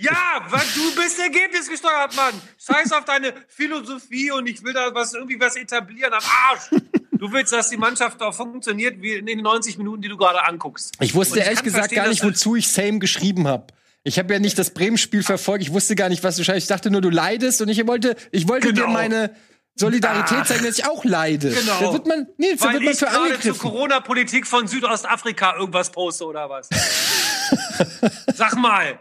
Ja, 0.01 0.41
weil 0.49 0.63
du 0.75 0.95
bist 0.95 1.19
ergebnisgesteuert, 1.19 2.17
Mann. 2.17 2.33
Scheiß 2.59 2.91
auf 2.93 3.05
deine 3.05 3.35
Philosophie 3.49 4.31
und 4.31 4.47
ich 4.49 4.63
will 4.65 4.73
da 4.73 4.95
was 4.95 5.13
irgendwie 5.15 5.39
was 5.39 5.57
etablieren 5.57 6.13
am 6.15 6.23
Arsch. 6.49 6.71
Du 7.13 7.31
willst, 7.33 7.53
dass 7.53 7.69
die 7.69 7.77
Mannschaft 7.77 8.23
auch 8.23 8.35
funktioniert 8.35 9.03
wie 9.03 9.13
in 9.15 9.27
den 9.27 9.43
90 9.43 9.77
Minuten, 9.77 10.01
die 10.01 10.09
du 10.09 10.17
gerade 10.17 10.43
anguckst. 10.43 10.95
Ich 11.01 11.15
wusste 11.15 11.39
ich 11.41 11.45
ehrlich 11.45 11.63
gesagt 11.63 11.93
gar 11.93 12.09
nicht, 12.09 12.25
wozu 12.25 12.57
ich 12.57 12.69
Same 12.73 12.99
geschrieben 12.99 13.47
habe. 13.47 13.67
Ich 14.03 14.19
habe 14.19 14.33
ja 14.33 14.41
nicht 14.41 14.59
das 14.59 14.71
Bremen-Spiel 14.73 15.23
verfolgt. 15.23 15.63
Ich 15.63 15.73
wusste 15.75 15.95
gar 15.97 16.09
nicht, 16.09 16.25
was 16.25 16.37
du 16.37 16.45
schreibst. 16.45 16.63
Ich 16.63 16.69
dachte 16.69 16.91
nur, 16.91 17.03
du 17.03 17.11
leidest 17.11 17.61
und 17.61 17.69
ich 17.69 17.87
wollte, 17.87 18.17
ich 18.33 18.49
wollte 18.49 18.69
dir 18.73 18.85
Genau. 18.85 18.95
meine 18.95 19.37
Solidarität 19.75 20.47
zeigen, 20.47 20.65
dass 20.65 20.79
ich 20.79 20.87
auch 20.87 21.05
leide. 21.05 21.51
Genau. 21.51 21.79
Da 21.81 21.93
wird 21.93 22.07
man, 22.07 22.27
nee, 22.39 22.55
da 22.55 22.73
wird 22.73 22.83
man 22.85 22.93
ich 22.93 22.99
für 22.99 23.05
gerade 23.05 23.17
zur 23.19 23.25
angegriffen. 23.25 23.59
Corona-Politik 23.59 24.47
von 24.47 24.67
Südostafrika 24.67 25.57
irgendwas 25.59 25.93
poste 25.93 26.25
oder 26.25 26.49
was? 26.49 26.71
Sag 28.35 28.57
mal. 28.57 28.99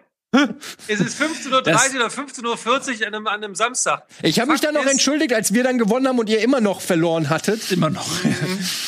Es 0.88 1.00
ist 1.00 1.20
15.30 1.20 1.52
Uhr 1.52 1.62
Das- 1.64 1.96
oder 1.96 2.08
15.40 2.08 3.02
Uhr 3.02 3.08
an 3.08 3.16
einem, 3.16 3.28
an 3.28 3.44
einem 3.44 3.56
Samstag. 3.56 4.04
Ich 4.22 4.40
habe 4.40 4.52
mich 4.52 4.62
dann 4.62 4.76
noch 4.76 4.86
entschuldigt, 4.86 5.34
als 5.34 5.54
wir 5.56 5.64
dann 5.64 5.80
gewonnen 5.80 6.08
haben 6.08 6.20
und 6.20 6.30
ihr 6.30 6.40
immer 6.42 6.62
noch 6.62 6.82
verloren 6.82 7.30
hattet. 7.32 7.72
Immer 7.72 7.90
noch. 7.90 8.08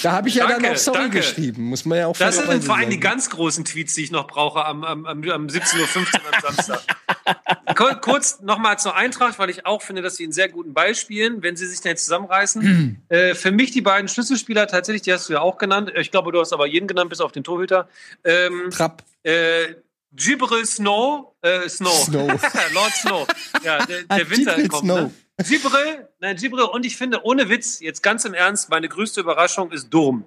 Da 0.04 0.12
habe 0.12 0.30
ich 0.30 0.36
ja 0.36 0.46
Danke, 0.46 0.62
dann 0.64 0.72
noch 0.74 0.78
sorry 0.80 0.98
danke. 1.00 1.18
geschrieben. 1.18 1.64
Muss 1.64 1.84
man 1.86 1.98
ja 1.98 2.08
auch 2.08 2.16
Das 2.18 2.38
sind 2.38 2.64
vor 2.64 2.76
allem 2.78 2.92
die 2.92 3.00
ganz 3.00 3.30
großen 3.32 3.66
Tweets, 3.66 3.96
die 3.96 4.04
ich 4.04 4.12
noch 4.12 4.28
brauche 4.28 4.64
am, 4.66 4.84
am, 4.84 5.06
am, 5.06 5.24
am 5.30 5.48
17.15 5.48 5.80
Uhr 5.80 5.88
am 6.32 6.42
Samstag. 6.56 6.82
Kur- 7.76 7.96
Kurz 8.02 8.40
nochmal 8.42 8.78
zur 8.78 8.96
Eintracht, 8.96 9.40
weil 9.40 9.50
ich 9.50 9.66
auch 9.66 9.82
finde, 9.82 10.04
dass 10.04 10.18
sie 10.18 10.24
einen 10.26 10.34
sehr 10.34 10.48
guten 10.50 10.74
Ball 10.74 10.94
spielen, 10.94 11.42
wenn 11.42 11.56
sie 11.56 11.66
sich 11.66 11.82
denn 11.82 11.92
jetzt 11.92 12.04
zusammenreißen. 12.06 13.02
äh, 13.10 13.34
für 13.34 13.52
mich 13.52 13.72
die 13.72 13.82
beiden 13.82 14.08
Schlüsselspieler 14.08 14.68
tatsächlich, 14.68 15.02
die 15.02 15.14
hast 15.14 15.28
du 15.28 15.34
ja 15.34 15.40
auch 15.42 15.58
genannt. 15.58 15.92
Ich 15.96 16.12
glaube, 16.12 16.32
du 16.32 16.40
hast 16.40 16.54
aber 16.54 16.68
jeden 16.68 16.88
genannt, 16.88 17.10
bis 17.10 17.20
auf 17.20 17.32
den 17.32 17.44
Torhüter. 17.44 17.90
Ähm, 18.24 18.70
Trapp. 18.72 19.04
äh, 19.24 19.74
Gibril 20.14 20.66
Snow, 20.66 21.36
äh, 21.42 21.70
Snow. 21.70 22.06
Snow. 22.06 22.28
Lord 22.74 22.94
Snow. 22.94 23.28
Ja, 23.64 23.86
der, 23.86 24.04
der 24.04 24.30
Winter 24.30 24.56
Gibril 24.56 24.68
kommt. 24.68 24.84
Snow. 24.84 25.00
Ne? 25.00 25.14
Gibril, 25.48 26.08
nein, 26.20 26.36
Gibril. 26.36 26.64
Und 26.66 26.86
ich 26.86 26.98
finde, 26.98 27.24
ohne 27.24 27.50
Witz, 27.50 27.80
jetzt 27.80 28.04
ganz 28.04 28.26
im 28.26 28.34
Ernst, 28.34 28.70
meine 28.70 28.90
größte 28.90 29.22
Überraschung 29.22 29.72
ist 29.72 29.90
Durm. 29.90 30.26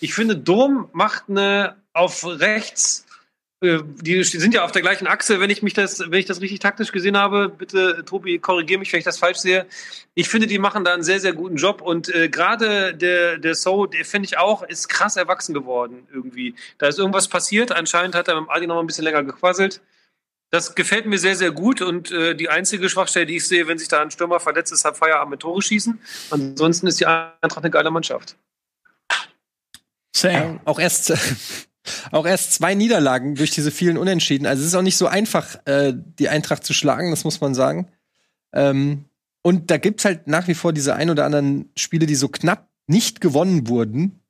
Ich 0.00 0.14
finde, 0.14 0.36
Durm 0.36 0.88
macht 0.92 1.24
eine 1.28 1.76
auf 1.92 2.24
rechts, 2.24 3.06
die 3.62 4.24
sind 4.24 4.54
ja 4.54 4.64
auf 4.64 4.72
der 4.72 4.82
gleichen 4.82 5.06
Achse, 5.06 5.38
wenn 5.38 5.48
ich 5.48 5.62
mich 5.62 5.72
das, 5.72 6.00
wenn 6.00 6.18
ich 6.18 6.26
das 6.26 6.40
richtig 6.40 6.58
taktisch 6.58 6.90
gesehen 6.90 7.16
habe, 7.16 7.48
bitte, 7.48 8.04
Tobi, 8.04 8.40
korrigiere 8.40 8.80
mich, 8.80 8.92
wenn 8.92 8.98
ich 8.98 9.04
das 9.04 9.18
falsch 9.18 9.38
sehe. 9.38 9.66
Ich 10.14 10.28
finde, 10.28 10.48
die 10.48 10.58
machen 10.58 10.84
da 10.84 10.92
einen 10.92 11.04
sehr, 11.04 11.20
sehr 11.20 11.32
guten 11.32 11.56
Job 11.56 11.80
und 11.80 12.12
äh, 12.12 12.28
gerade 12.28 12.92
der, 12.92 13.38
der 13.38 13.54
So, 13.54 13.86
der 13.86 14.04
finde 14.04 14.26
ich 14.26 14.36
auch, 14.36 14.64
ist 14.64 14.88
krass 14.88 15.16
erwachsen 15.16 15.54
geworden 15.54 16.08
irgendwie. 16.12 16.56
Da 16.78 16.88
ist 16.88 16.98
irgendwas 16.98 17.28
passiert, 17.28 17.70
anscheinend 17.70 18.16
hat 18.16 18.26
er 18.26 18.34
mit 18.34 18.48
dem 18.48 18.50
Adi 18.50 18.66
noch 18.66 18.74
mal 18.74 18.80
ein 18.80 18.86
bisschen 18.88 19.04
länger 19.04 19.22
gequasselt. 19.22 19.80
Das 20.50 20.74
gefällt 20.74 21.06
mir 21.06 21.18
sehr, 21.18 21.36
sehr 21.36 21.52
gut 21.52 21.80
und 21.82 22.10
äh, 22.10 22.34
die 22.34 22.48
einzige 22.48 22.88
Schwachstelle, 22.88 23.26
die 23.26 23.36
ich 23.36 23.46
sehe, 23.46 23.68
wenn 23.68 23.78
sich 23.78 23.88
da 23.88 24.02
ein 24.02 24.10
Stürmer 24.10 24.40
verletzt 24.40 24.72
ist, 24.72 24.84
hat 24.84 24.96
Feierabend 24.96 25.30
mit 25.30 25.40
Tore 25.40 25.62
schießen. 25.62 26.00
Ansonsten 26.30 26.88
ist 26.88 26.98
die 26.98 27.06
Eintracht 27.06 27.58
eine 27.58 27.70
geile 27.70 27.90
Mannschaft. 27.92 28.36
Same. 30.14 30.60
Auch 30.64 30.78
erst, 30.78 31.12
auch 32.10 32.26
erst 32.26 32.52
zwei 32.54 32.74
Niederlagen 32.74 33.34
durch 33.34 33.50
diese 33.50 33.70
vielen 33.70 33.98
Unentschieden. 33.98 34.46
Also 34.46 34.62
es 34.62 34.68
ist 34.68 34.74
auch 34.74 34.82
nicht 34.82 34.96
so 34.96 35.06
einfach, 35.06 35.56
äh, 35.66 35.92
die 35.94 36.28
Eintracht 36.28 36.64
zu 36.64 36.74
schlagen, 36.74 37.10
das 37.10 37.24
muss 37.24 37.40
man 37.40 37.54
sagen. 37.54 37.88
Ähm, 38.52 39.04
und 39.42 39.70
da 39.70 39.76
gibt's 39.76 40.04
halt 40.04 40.28
nach 40.28 40.46
wie 40.48 40.54
vor 40.54 40.72
diese 40.72 40.94
ein 40.94 41.10
oder 41.10 41.24
anderen 41.24 41.70
Spiele, 41.76 42.06
die 42.06 42.14
so 42.14 42.28
knapp 42.28 42.68
nicht 42.86 43.20
gewonnen 43.20 43.68
wurden. 43.68 44.20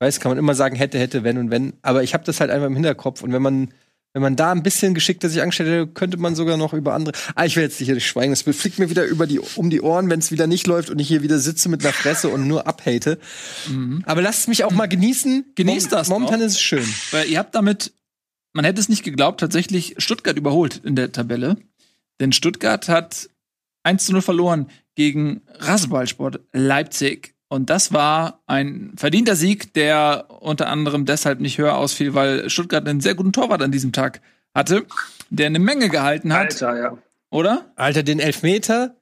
Weiß, 0.00 0.20
kann 0.20 0.30
man 0.30 0.38
immer 0.38 0.54
sagen, 0.54 0.76
hätte, 0.76 0.98
hätte, 0.98 1.24
wenn 1.24 1.38
und 1.38 1.50
wenn. 1.50 1.74
Aber 1.82 2.02
ich 2.02 2.14
habe 2.14 2.24
das 2.24 2.40
halt 2.40 2.50
einfach 2.50 2.66
im 2.66 2.74
Hinterkopf. 2.74 3.22
Und 3.22 3.32
wenn 3.32 3.42
man, 3.42 3.74
wenn 4.14 4.22
man 4.22 4.36
da 4.36 4.52
ein 4.52 4.62
bisschen 4.62 4.94
geschickter 4.94 5.28
sich 5.28 5.42
angestellt 5.42 5.68
hätte, 5.68 5.86
könnte 5.92 6.16
man 6.16 6.34
sogar 6.34 6.56
noch 6.56 6.72
über 6.72 6.94
andere. 6.94 7.12
Ah, 7.34 7.44
ich 7.44 7.56
will 7.56 7.62
jetzt 7.62 7.78
hier 7.78 7.94
nicht 7.94 8.06
schweigen. 8.06 8.32
Das 8.32 8.42
fliegt 8.42 8.78
mir 8.78 8.90
wieder 8.90 9.04
über 9.04 9.26
die, 9.26 9.38
um 9.38 9.70
die 9.70 9.80
Ohren, 9.80 10.08
wenn 10.10 10.18
es 10.18 10.32
wieder 10.32 10.46
nicht 10.46 10.66
läuft 10.66 10.90
und 10.90 10.98
ich 10.98 11.08
hier 11.08 11.22
wieder 11.22 11.38
sitze 11.38 11.68
mit 11.68 11.84
einer 11.84 11.92
Fresse 11.92 12.28
und 12.28 12.48
nur 12.48 12.66
abhate. 12.66 13.18
Aber 14.04 14.22
lasst 14.22 14.40
es 14.40 14.48
mich 14.48 14.64
auch 14.64 14.72
mal 14.72 14.86
genießen. 14.86 15.52
Genießt 15.54 15.92
das 15.92 16.08
Momentan 16.08 16.40
auch. 16.40 16.46
ist 16.46 16.52
es 16.52 16.60
schön. 16.60 16.86
Weil 17.10 17.28
ihr 17.28 17.38
habt 17.38 17.54
damit, 17.54 17.92
man 18.54 18.64
hätte 18.64 18.80
es 18.80 18.88
nicht 18.88 19.04
geglaubt, 19.04 19.40
tatsächlich 19.40 19.94
Stuttgart 19.98 20.36
überholt 20.36 20.80
in 20.84 20.96
der 20.96 21.12
Tabelle. 21.12 21.56
Denn 22.18 22.32
Stuttgart 22.32 22.88
hat 22.88 23.28
1 23.82 24.06
zu 24.06 24.12
0 24.12 24.22
verloren 24.22 24.70
gegen 24.94 25.42
Rasenballsport 25.58 26.40
Leipzig. 26.52 27.34
Und 27.48 27.70
das 27.70 27.92
war 27.92 28.42
ein 28.46 28.92
verdienter 28.96 29.34
Sieg, 29.34 29.72
der 29.72 30.26
unter 30.40 30.68
anderem 30.68 31.06
deshalb 31.06 31.40
nicht 31.40 31.58
höher 31.58 31.76
ausfiel, 31.76 32.14
weil 32.14 32.50
Stuttgart 32.50 32.86
einen 32.86 33.00
sehr 33.00 33.14
guten 33.14 33.32
Torwart 33.32 33.62
an 33.62 33.72
diesem 33.72 33.92
Tag 33.92 34.20
hatte, 34.54 34.84
der 35.30 35.46
eine 35.46 35.58
Menge 35.58 35.88
gehalten 35.88 36.32
hat, 36.32 36.62
Alter, 36.62 36.78
ja. 36.78 36.98
oder? 37.30 37.72
Alter, 37.76 38.02
den 38.02 38.20
Elfmeter. 38.20 38.94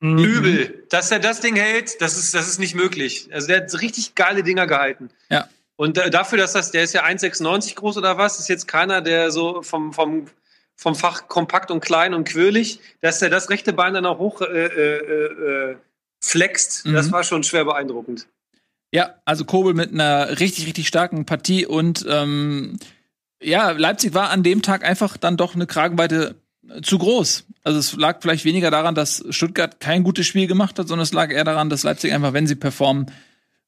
Übel. 0.00 0.86
Dass 0.88 1.10
er 1.10 1.18
das 1.18 1.40
Ding 1.40 1.56
hält, 1.56 2.00
das 2.00 2.16
ist, 2.16 2.32
das 2.34 2.48
ist 2.48 2.58
nicht 2.58 2.74
möglich. 2.74 3.28
Also 3.32 3.48
der 3.48 3.62
hat 3.62 3.80
richtig 3.82 4.14
geile 4.14 4.42
Dinger 4.42 4.66
gehalten. 4.66 5.10
Ja. 5.28 5.48
Und 5.76 5.98
äh, 5.98 6.10
dafür, 6.10 6.38
dass 6.38 6.52
das, 6.52 6.70
der 6.70 6.84
ist 6.84 6.94
ja 6.94 7.04
1,96 7.04 7.74
groß 7.74 7.98
oder 7.98 8.16
was, 8.18 8.38
ist 8.38 8.48
jetzt 8.48 8.68
keiner, 8.68 9.00
der 9.00 9.30
so 9.30 9.62
vom, 9.62 9.92
vom, 9.92 10.26
vom 10.76 10.94
Fach 10.94 11.28
kompakt 11.28 11.70
und 11.70 11.80
klein 11.80 12.14
und 12.14 12.24
quirlig, 12.24 12.80
dass 13.00 13.20
er 13.20 13.30
das 13.30 13.50
rechte 13.50 13.72
Bein 13.72 13.94
dann 13.94 14.06
auch 14.06 14.18
hoch 14.18 14.40
äh, 14.42 14.46
äh, 14.46 15.70
äh, 15.72 15.76
flext, 16.20 16.86
Mhm. 16.86 16.92
das 16.94 17.10
war 17.12 17.24
schon 17.24 17.42
schwer 17.42 17.64
beeindruckend. 17.64 18.26
Ja, 18.92 19.14
also 19.24 19.44
Kobel 19.44 19.74
mit 19.74 19.92
einer 19.92 20.40
richtig, 20.40 20.66
richtig 20.66 20.88
starken 20.88 21.24
Partie 21.24 21.64
und 21.66 22.04
ähm, 22.08 22.78
ja, 23.42 23.70
Leipzig 23.70 24.14
war 24.14 24.30
an 24.30 24.42
dem 24.42 24.62
Tag 24.62 24.84
einfach 24.84 25.16
dann 25.16 25.36
doch 25.36 25.54
eine 25.54 25.66
Kragenweite 25.66 26.34
äh, 26.68 26.82
zu 26.82 26.98
groß. 26.98 27.44
Also 27.62 27.78
es 27.78 27.96
lag 27.96 28.20
vielleicht 28.20 28.44
weniger 28.44 28.70
daran, 28.70 28.94
dass 28.94 29.24
Stuttgart 29.30 29.80
kein 29.80 30.02
gutes 30.02 30.26
Spiel 30.26 30.46
gemacht 30.46 30.78
hat, 30.78 30.88
sondern 30.88 31.04
es 31.04 31.12
lag 31.12 31.30
eher 31.30 31.44
daran, 31.44 31.70
dass 31.70 31.84
Leipzig 31.84 32.12
einfach, 32.12 32.32
wenn 32.32 32.46
sie 32.46 32.54
performen, 32.56 33.06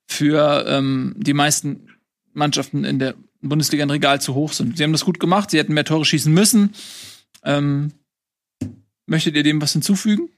für 0.08 0.64
ähm, 0.66 1.14
die 1.16 1.32
meisten 1.34 1.88
Mannschaften 2.34 2.84
in 2.84 2.98
der 2.98 3.14
Bundesliga 3.40 3.84
ein 3.84 3.90
Regal 3.90 4.20
zu 4.20 4.34
hoch 4.34 4.52
sind. 4.52 4.76
Sie 4.76 4.82
haben 4.84 4.92
das 4.92 5.04
gut 5.04 5.20
gemacht, 5.20 5.50
sie 5.50 5.58
hätten 5.58 5.74
mehr 5.74 5.84
Tore 5.84 6.04
schießen 6.04 6.32
müssen. 6.32 6.74
Ähm, 7.44 7.92
möchtet 9.06 9.36
ihr 9.36 9.42
dem 9.42 9.60
was 9.62 9.72
hinzufügen? 9.72 10.28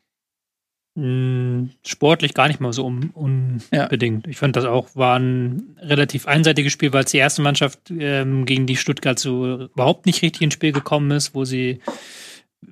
Mm, 0.96 1.70
Sportlich 1.84 2.34
gar 2.34 2.46
nicht 2.48 2.60
mal 2.60 2.72
so 2.72 2.86
un 2.86 3.60
Ja. 3.72 3.84
unbedingt. 3.84 4.26
Ich 4.28 4.36
fand 4.36 4.54
das 4.56 4.64
auch 4.64 4.88
war 4.94 5.18
ein 5.18 5.76
relativ 5.80 6.26
einseitiges 6.28 6.72
Spiel, 6.72 6.92
weil 6.92 7.04
es 7.04 7.10
die 7.10 7.18
erste 7.18 7.42
Mannschaft 7.42 7.90
ähm, 7.90 8.44
gegen 8.46 8.66
die 8.66 8.76
Stuttgart 8.76 9.18
so 9.18 9.64
überhaupt 9.74 10.06
nicht 10.06 10.22
richtig 10.22 10.42
ins 10.42 10.54
Spiel 10.54 10.72
gekommen 10.72 11.10
ist, 11.10 11.34
wo 11.34 11.44
sie 11.44 11.80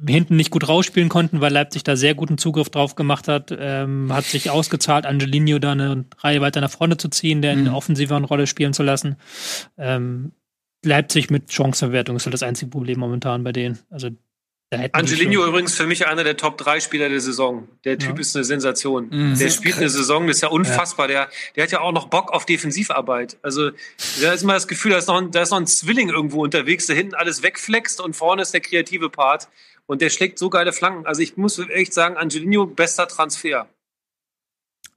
hinten 0.07 0.36
nicht 0.36 0.51
gut 0.51 0.69
rausspielen 0.69 1.09
konnten, 1.09 1.40
weil 1.40 1.53
Leipzig 1.53 1.82
da 1.85 1.97
sehr 1.97 2.15
guten 2.15 2.39
Zugriff 2.39 2.70
drauf 2.70 2.94
gemacht 2.94 3.28
hat. 3.28 3.55
Ähm, 3.57 4.11
hat 4.12 4.24
sich 4.24 4.51
ausgezahlt, 4.51 5.05
Angelino 5.05 5.59
da 5.59 5.73
eine 5.73 6.05
Reihe 6.19 6.40
weiter 6.40 6.61
nach 6.61 6.70
vorne 6.70 6.97
zu 6.97 7.09
ziehen, 7.09 7.43
der 7.43 7.53
in 7.53 7.59
eine 7.61 7.74
offensiveren 7.74 8.24
Rolle 8.24 8.47
spielen 8.47 8.73
zu 8.73 8.82
lassen. 8.85 9.16
Ähm, 9.77 10.32
Leipzig 10.85 11.31
mit 11.31 11.53
Chancenverwertung 11.53 12.16
ist 12.16 12.24
halt 12.27 12.35
das 12.35 12.43
einzige 12.43 12.70
Problem 12.70 12.99
momentan 13.01 13.44
bei 13.44 13.53
denen. 13.53 13.78
Also 13.90 14.09
Angelino 14.93 15.47
übrigens 15.47 15.74
für 15.74 15.86
mich 15.86 16.07
einer 16.07 16.24
der 16.24 16.36
Top 16.36 16.59
3 16.59 16.81
Spieler 16.81 17.09
der 17.09 17.20
Saison. 17.20 17.69
Der 17.85 17.99
Typ 17.99 18.16
Ja. 18.16 18.20
ist 18.20 18.35
eine 18.36 18.44
Sensation. 18.44 19.09
Mhm. 19.11 19.39
Der 19.39 19.51
spielt 19.51 19.77
eine 19.78 19.89
Saison, 19.89 20.27
das 20.27 20.36
ist 20.36 20.43
ja 20.43 20.49
unfassbar. 20.49 21.09
Der, 21.09 21.28
der 21.57 21.65
hat 21.65 21.70
ja 21.73 21.81
auch 21.81 21.93
noch 21.93 22.09
Bock 22.09 22.32
auf 22.32 22.47
Defensivarbeit. 22.47 23.36
Also 23.43 23.70
da 24.20 24.32
ist 24.32 24.43
immer 24.43 24.55
das 24.55 24.69
Gefühl, 24.69 24.93
da 24.93 24.99
ist, 24.99 25.09
noch 25.09 25.20
ein, 25.20 25.31
da 25.31 25.43
ist 25.43 25.51
noch 25.51 25.59
ein 25.61 25.66
Zwilling 25.66 26.09
irgendwo 26.09 26.43
unterwegs, 26.43 26.86
der 26.86 26.97
hinten 26.97 27.15
alles 27.15 27.43
wegflext 27.43 28.01
und 28.01 28.15
vorne 28.16 28.43
ist 28.43 28.53
der 28.55 28.61
kreative 28.61 29.11
Part. 29.11 29.49
Und 29.86 30.01
der 30.01 30.11
schlägt 30.11 30.39
so 30.39 30.49
geile 30.49 30.73
Flanken. 30.73 31.07
Also 31.07 31.23
ich 31.23 31.36
muss 31.36 31.59
echt 31.59 31.93
sagen, 31.93 32.16
Angelino, 32.16 32.66
bester 32.66 33.09
Transfer. 33.09 33.69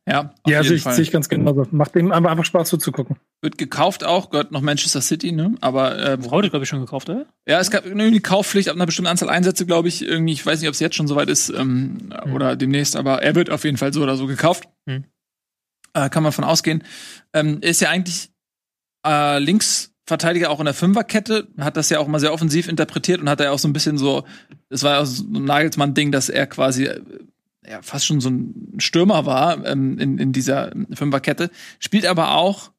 Ja, 0.07 0.33
auf 0.43 0.51
Ja, 0.51 0.57
jeden 0.61 0.67
sehe 0.67 0.75
ich, 0.77 0.83
Fall. 0.83 0.93
sehe 0.93 1.03
ich 1.03 1.11
ganz 1.11 1.29
genauso. 1.29 1.65
Macht 1.71 1.95
dem 1.95 2.11
einfach 2.11 2.29
einfach 2.29 2.45
Spaß 2.45 2.69
zuzugucken. 2.69 3.15
Wird 3.41 3.57
gekauft 3.57 4.03
auch, 4.03 4.29
gehört 4.29 4.51
noch 4.51 4.61
Manchester 4.61 5.01
City, 5.01 5.31
ne? 5.31 5.55
Aber 5.61 5.95
äh, 5.95 6.13
Raude, 6.13 6.49
glaube 6.51 6.63
ich, 6.63 6.69
schon 6.69 6.79
gekauft, 6.79 7.09
oder? 7.09 7.25
Ja, 7.47 7.59
es 7.59 7.71
gab 7.71 7.85
irgendwie 7.85 8.19
Kaufpflicht 8.19 8.69
ab 8.69 8.75
einer 8.75 8.85
bestimmten 8.85 9.09
Anzahl 9.09 9.29
Einsätze, 9.29 9.65
glaube 9.65 9.87
ich. 9.87 10.03
Irgendwie, 10.05 10.33
ich 10.33 10.45
weiß 10.45 10.59
nicht, 10.59 10.69
ob 10.69 10.73
es 10.73 10.79
jetzt 10.79 10.95
schon 10.95 11.07
soweit 11.07 11.29
ist 11.29 11.49
ähm, 11.49 12.13
oder 12.33 12.55
demnächst, 12.55 12.95
aber 12.95 13.23
er 13.23 13.33
wird 13.33 13.49
auf 13.49 13.63
jeden 13.63 13.77
Fall 13.77 13.93
so 13.93 14.03
oder 14.03 14.15
so 14.15 14.27
gekauft. 14.27 14.65
Hm. 14.87 15.05
Äh, 15.93 16.09
kann 16.09 16.21
man 16.23 16.31
von 16.31 16.43
ausgehen. 16.43 16.83
Ähm, 17.33 17.59
ist 17.61 17.81
ja 17.81 17.89
eigentlich 17.89 18.29
äh, 19.07 19.39
Linksverteidiger 19.39 20.51
auch 20.51 20.59
in 20.59 20.65
der 20.65 20.73
Fünferkette, 20.75 21.47
hat 21.57 21.77
das 21.77 21.89
ja 21.89 21.99
auch 21.99 22.07
immer 22.07 22.19
sehr 22.19 22.33
offensiv 22.33 22.67
interpretiert 22.67 23.21
und 23.21 23.29
hat 23.29 23.39
da 23.39 23.45
ja 23.45 23.51
auch 23.51 23.59
so 23.59 23.67
ein 23.67 23.73
bisschen 23.73 23.97
so, 23.97 24.23
es 24.69 24.83
war 24.83 24.93
ja 24.93 24.99
auch 25.01 25.05
so 25.05 25.23
ein 25.23 25.45
Nagelsmann-Ding, 25.45 26.11
dass 26.11 26.29
er 26.29 26.45
quasi 26.47 26.85
äh, 26.85 27.01
ja, 27.69 27.81
fast 27.81 28.05
schon 28.05 28.21
so 28.21 28.29
ein 28.29 28.73
Stürmer 28.77 29.25
war 29.25 29.65
ähm, 29.65 29.97
in, 29.99 30.17
in 30.17 30.31
dieser 30.31 30.71
Fünferkette. 30.93 31.49
Spielt 31.79 32.05
aber 32.05 32.35
auch, 32.35 32.71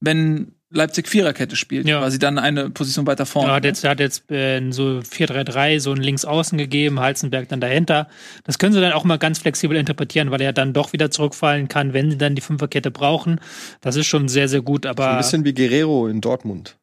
wenn 0.00 0.52
Leipzig 0.68 1.08
Viererkette 1.08 1.54
spielt, 1.54 1.86
Ja. 1.86 2.00
quasi 2.00 2.18
dann 2.18 2.38
eine 2.38 2.70
Position 2.70 3.06
weiter 3.06 3.24
vorne. 3.24 3.50
Er 3.50 3.54
hat 3.54 3.64
jetzt, 3.64 3.84
er 3.84 3.90
hat 3.90 4.00
jetzt 4.00 4.30
äh, 4.30 4.60
so 4.72 4.98
4-3-3 4.98 5.78
so 5.78 5.92
ein 5.92 5.98
Linksaußen 5.98 6.58
gegeben, 6.58 6.98
Halzenberg 7.00 7.48
dann 7.48 7.60
dahinter. 7.60 8.08
Das 8.44 8.58
können 8.58 8.72
sie 8.72 8.80
dann 8.80 8.92
auch 8.92 9.04
mal 9.04 9.16
ganz 9.16 9.38
flexibel 9.38 9.76
interpretieren, 9.76 10.30
weil 10.32 10.40
er 10.40 10.52
dann 10.52 10.72
doch 10.72 10.92
wieder 10.92 11.10
zurückfallen 11.10 11.68
kann, 11.68 11.92
wenn 11.92 12.10
sie 12.10 12.18
dann 12.18 12.34
die 12.34 12.42
Fünferkette 12.42 12.90
brauchen. 12.90 13.40
Das 13.80 13.94
ist 13.96 14.06
schon 14.06 14.28
sehr, 14.28 14.48
sehr 14.48 14.60
gut, 14.60 14.84
So 14.84 14.90
aber 14.90 15.12
ein 15.12 15.18
bisschen 15.18 15.44
wie 15.44 15.54
Guerrero 15.54 16.08
in 16.08 16.20
Dortmund. 16.20 16.76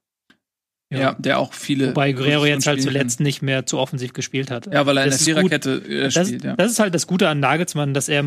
Ja. 1.01 1.15
der 1.19 1.39
auch 1.39 1.53
viele. 1.53 1.89
wobei 1.89 2.11
Guerrero 2.11 2.45
jetzt 2.45 2.67
halt 2.67 2.79
spielen 2.79 2.93
kann. 2.93 3.01
zuletzt 3.01 3.19
nicht 3.19 3.41
mehr 3.41 3.65
zu 3.65 3.77
offensiv 3.79 4.13
gespielt 4.13 4.51
hat. 4.51 4.67
Ja, 4.71 4.85
weil 4.85 4.97
er 4.97 5.03
in 5.05 5.09
Das 5.11 5.23
der 5.23 5.35
ist 5.35 5.41
gut. 5.41 5.49
Viererkette 5.49 5.93
äh, 5.93 6.03
das, 6.03 6.27
spielt, 6.27 6.43
ja. 6.43 6.55
das 6.55 6.71
ist 6.71 6.79
halt 6.79 6.93
das 6.93 7.07
Gute 7.07 7.27
an 7.29 7.39
Nagelsmann, 7.39 7.93
dass 7.93 8.09
er 8.09 8.23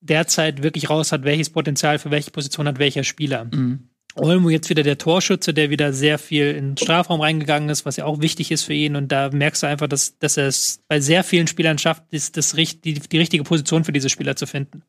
derzeit 0.00 0.62
wirklich 0.62 0.90
raus 0.90 1.12
hat, 1.12 1.24
welches 1.24 1.50
Potenzial 1.50 1.98
für 1.98 2.10
welche 2.10 2.30
Position 2.30 2.66
hat 2.66 2.78
welcher 2.78 3.04
Spieler. 3.04 3.44
Mhm. 3.44 3.90
Olmo 4.16 4.50
jetzt 4.50 4.68
wieder 4.70 4.82
der 4.82 4.98
Torschütze, 4.98 5.54
der 5.54 5.70
wieder 5.70 5.92
sehr 5.92 6.18
viel 6.18 6.50
in 6.50 6.70
den 6.70 6.76
Strafraum 6.76 7.20
reingegangen 7.20 7.68
ist, 7.68 7.86
was 7.86 7.96
ja 7.96 8.06
auch 8.06 8.20
wichtig 8.20 8.50
ist 8.50 8.64
für 8.64 8.72
ihn. 8.74 8.96
Und 8.96 9.12
da 9.12 9.30
merkst 9.30 9.62
du 9.62 9.66
einfach, 9.68 9.86
dass, 9.86 10.18
dass 10.18 10.36
er 10.36 10.48
es 10.48 10.82
bei 10.88 11.00
sehr 11.00 11.22
vielen 11.22 11.46
Spielern 11.46 11.78
schafft, 11.78 12.04
das, 12.10 12.32
das, 12.32 12.52
die, 12.54 12.94
die 12.94 13.18
richtige 13.18 13.44
Position 13.44 13.84
für 13.84 13.92
diese 13.92 14.08
Spieler 14.08 14.34
zu 14.34 14.46
finden. 14.46 14.82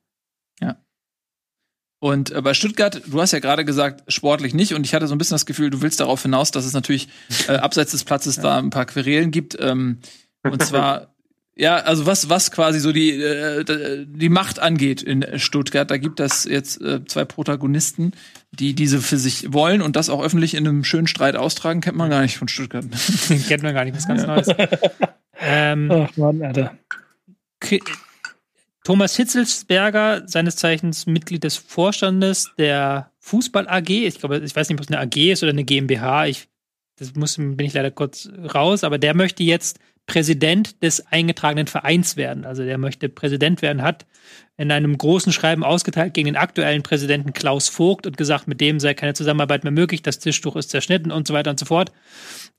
Und 2.01 2.31
äh, 2.31 2.41
bei 2.41 2.55
Stuttgart, 2.55 2.99
du 3.05 3.21
hast 3.21 3.31
ja 3.31 3.37
gerade 3.37 3.63
gesagt, 3.63 4.11
sportlich 4.11 4.55
nicht. 4.55 4.73
Und 4.73 4.87
ich 4.87 4.95
hatte 4.95 5.05
so 5.07 5.13
ein 5.13 5.19
bisschen 5.19 5.35
das 5.35 5.45
Gefühl, 5.45 5.69
du 5.69 5.83
willst 5.83 5.99
darauf 5.99 6.23
hinaus, 6.23 6.49
dass 6.49 6.65
es 6.65 6.73
natürlich 6.73 7.09
äh, 7.47 7.53
abseits 7.53 7.91
des 7.91 8.03
Platzes 8.03 8.35
da 8.41 8.57
ein 8.57 8.71
paar 8.71 8.87
Querelen 8.87 9.29
gibt. 9.29 9.55
Ähm, 9.59 9.99
und 10.41 10.63
zwar, 10.63 11.13
ja, 11.55 11.75
also 11.75 12.07
was, 12.07 12.27
was 12.27 12.49
quasi 12.49 12.79
so 12.79 12.91
die, 12.91 13.11
äh, 13.11 14.07
die 14.07 14.29
Macht 14.29 14.57
angeht 14.57 15.03
in 15.03 15.23
Stuttgart. 15.37 15.91
Da 15.91 15.97
gibt 15.97 16.19
es 16.19 16.45
jetzt 16.45 16.81
äh, 16.81 17.05
zwei 17.05 17.23
Protagonisten, 17.23 18.13
die 18.49 18.73
diese 18.73 18.99
für 18.99 19.19
sich 19.19 19.53
wollen 19.53 19.83
und 19.83 19.95
das 19.95 20.09
auch 20.09 20.23
öffentlich 20.23 20.55
in 20.55 20.67
einem 20.67 20.83
schönen 20.83 21.05
Streit 21.05 21.35
austragen. 21.35 21.81
Kennt 21.81 21.97
man 21.97 22.09
gar 22.09 22.23
nicht 22.23 22.35
von 22.35 22.47
Stuttgart. 22.47 22.85
Kennt 23.47 23.61
man 23.61 23.75
gar 23.75 23.85
nicht, 23.85 23.95
was 23.95 24.07
ganz 24.07 24.25
Neues. 24.25 24.47
ähm, 25.39 25.91
Ach 25.91 26.17
Mann, 26.17 26.41
Alter. 26.41 26.75
Thomas 28.83 29.15
Hitzelsberger, 29.15 30.23
seines 30.27 30.55
Zeichens 30.55 31.05
Mitglied 31.05 31.43
des 31.43 31.57
Vorstandes 31.57 32.51
der 32.57 33.11
Fußball 33.19 33.67
AG. 33.67 33.89
Ich 33.89 34.19
glaube, 34.19 34.39
ich 34.39 34.55
weiß 34.55 34.69
nicht, 34.69 34.79
ob 34.79 34.83
es 34.83 34.91
eine 34.91 34.99
AG 34.99 35.31
ist 35.31 35.43
oder 35.43 35.51
eine 35.51 35.63
GmbH. 35.63 36.25
Ich, 36.25 36.47
das 36.97 37.13
muss, 37.15 37.35
bin 37.37 37.59
ich 37.59 37.73
leider 37.73 37.91
kurz 37.91 38.29
raus, 38.53 38.83
aber 38.83 38.97
der 38.97 39.15
möchte 39.15 39.43
jetzt 39.43 39.79
Präsident 40.07 40.81
des 40.81 41.07
eingetragenen 41.07 41.67
Vereins 41.67 42.17
werden. 42.17 42.43
Also 42.43 42.63
der 42.63 42.77
möchte 42.77 43.07
Präsident 43.07 43.61
werden, 43.61 43.83
hat 43.83 44.05
in 44.57 44.71
einem 44.71 44.97
großen 44.97 45.31
Schreiben 45.31 45.63
ausgeteilt 45.63 46.13
gegen 46.13 46.25
den 46.25 46.35
aktuellen 46.35 46.83
Präsidenten 46.83 47.33
Klaus 47.33 47.69
Vogt 47.69 48.07
und 48.07 48.17
gesagt, 48.17 48.47
mit 48.47 48.61
dem 48.61 48.79
sei 48.79 48.93
keine 48.93 49.13
Zusammenarbeit 49.13 49.63
mehr 49.63 49.71
möglich, 49.71 50.01
das 50.01 50.19
Tischtuch 50.19 50.55
ist 50.55 50.69
zerschnitten 50.69 51.11
und 51.11 51.27
so 51.27 51.33
weiter 51.33 51.51
und 51.51 51.59
so 51.59 51.65
fort. 51.65 51.91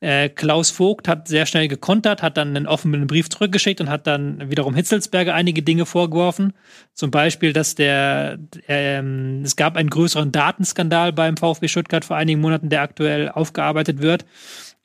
Äh, 0.02 0.30
Klaus 0.30 0.72
Vogt 0.72 1.06
hat 1.06 1.28
sehr 1.28 1.46
schnell 1.46 1.68
gekontert, 1.68 2.22
hat 2.22 2.36
dann 2.36 2.56
einen 2.56 2.66
offenen 2.66 3.06
Brief 3.06 3.28
zurückgeschickt 3.28 3.80
und 3.80 3.88
hat 3.88 4.08
dann 4.08 4.50
wiederum 4.50 4.74
Hitzelsberger 4.74 5.32
einige 5.32 5.62
Dinge 5.62 5.86
vorgeworfen. 5.86 6.54
Zum 6.92 7.12
Beispiel, 7.12 7.52
dass 7.52 7.76
der, 7.76 8.40
ähm, 8.66 9.42
es 9.44 9.54
gab 9.54 9.76
einen 9.76 9.90
größeren 9.90 10.32
Datenskandal 10.32 11.12
beim 11.12 11.36
VfB 11.36 11.68
Stuttgart 11.68 12.04
vor 12.04 12.16
einigen 12.16 12.40
Monaten, 12.40 12.68
der 12.68 12.82
aktuell 12.82 13.28
aufgearbeitet 13.28 14.02
wird. 14.02 14.24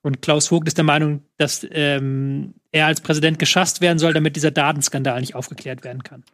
Und 0.03 0.21
Klaus 0.21 0.49
Vogt 0.49 0.67
ist 0.67 0.77
der 0.77 0.85
Meinung, 0.85 1.23
dass 1.37 1.65
ähm, 1.71 2.53
er 2.71 2.85
als 2.85 3.01
Präsident 3.01 3.39
geschasst 3.39 3.81
werden 3.81 3.97
soll, 3.97 4.13
damit 4.13 4.35
dieser 4.35 4.51
Datenskandal 4.51 5.19
nicht 5.19 5.33
aufgeklärt 5.33 5.83
werden 5.83 6.03
kann. 6.03 6.25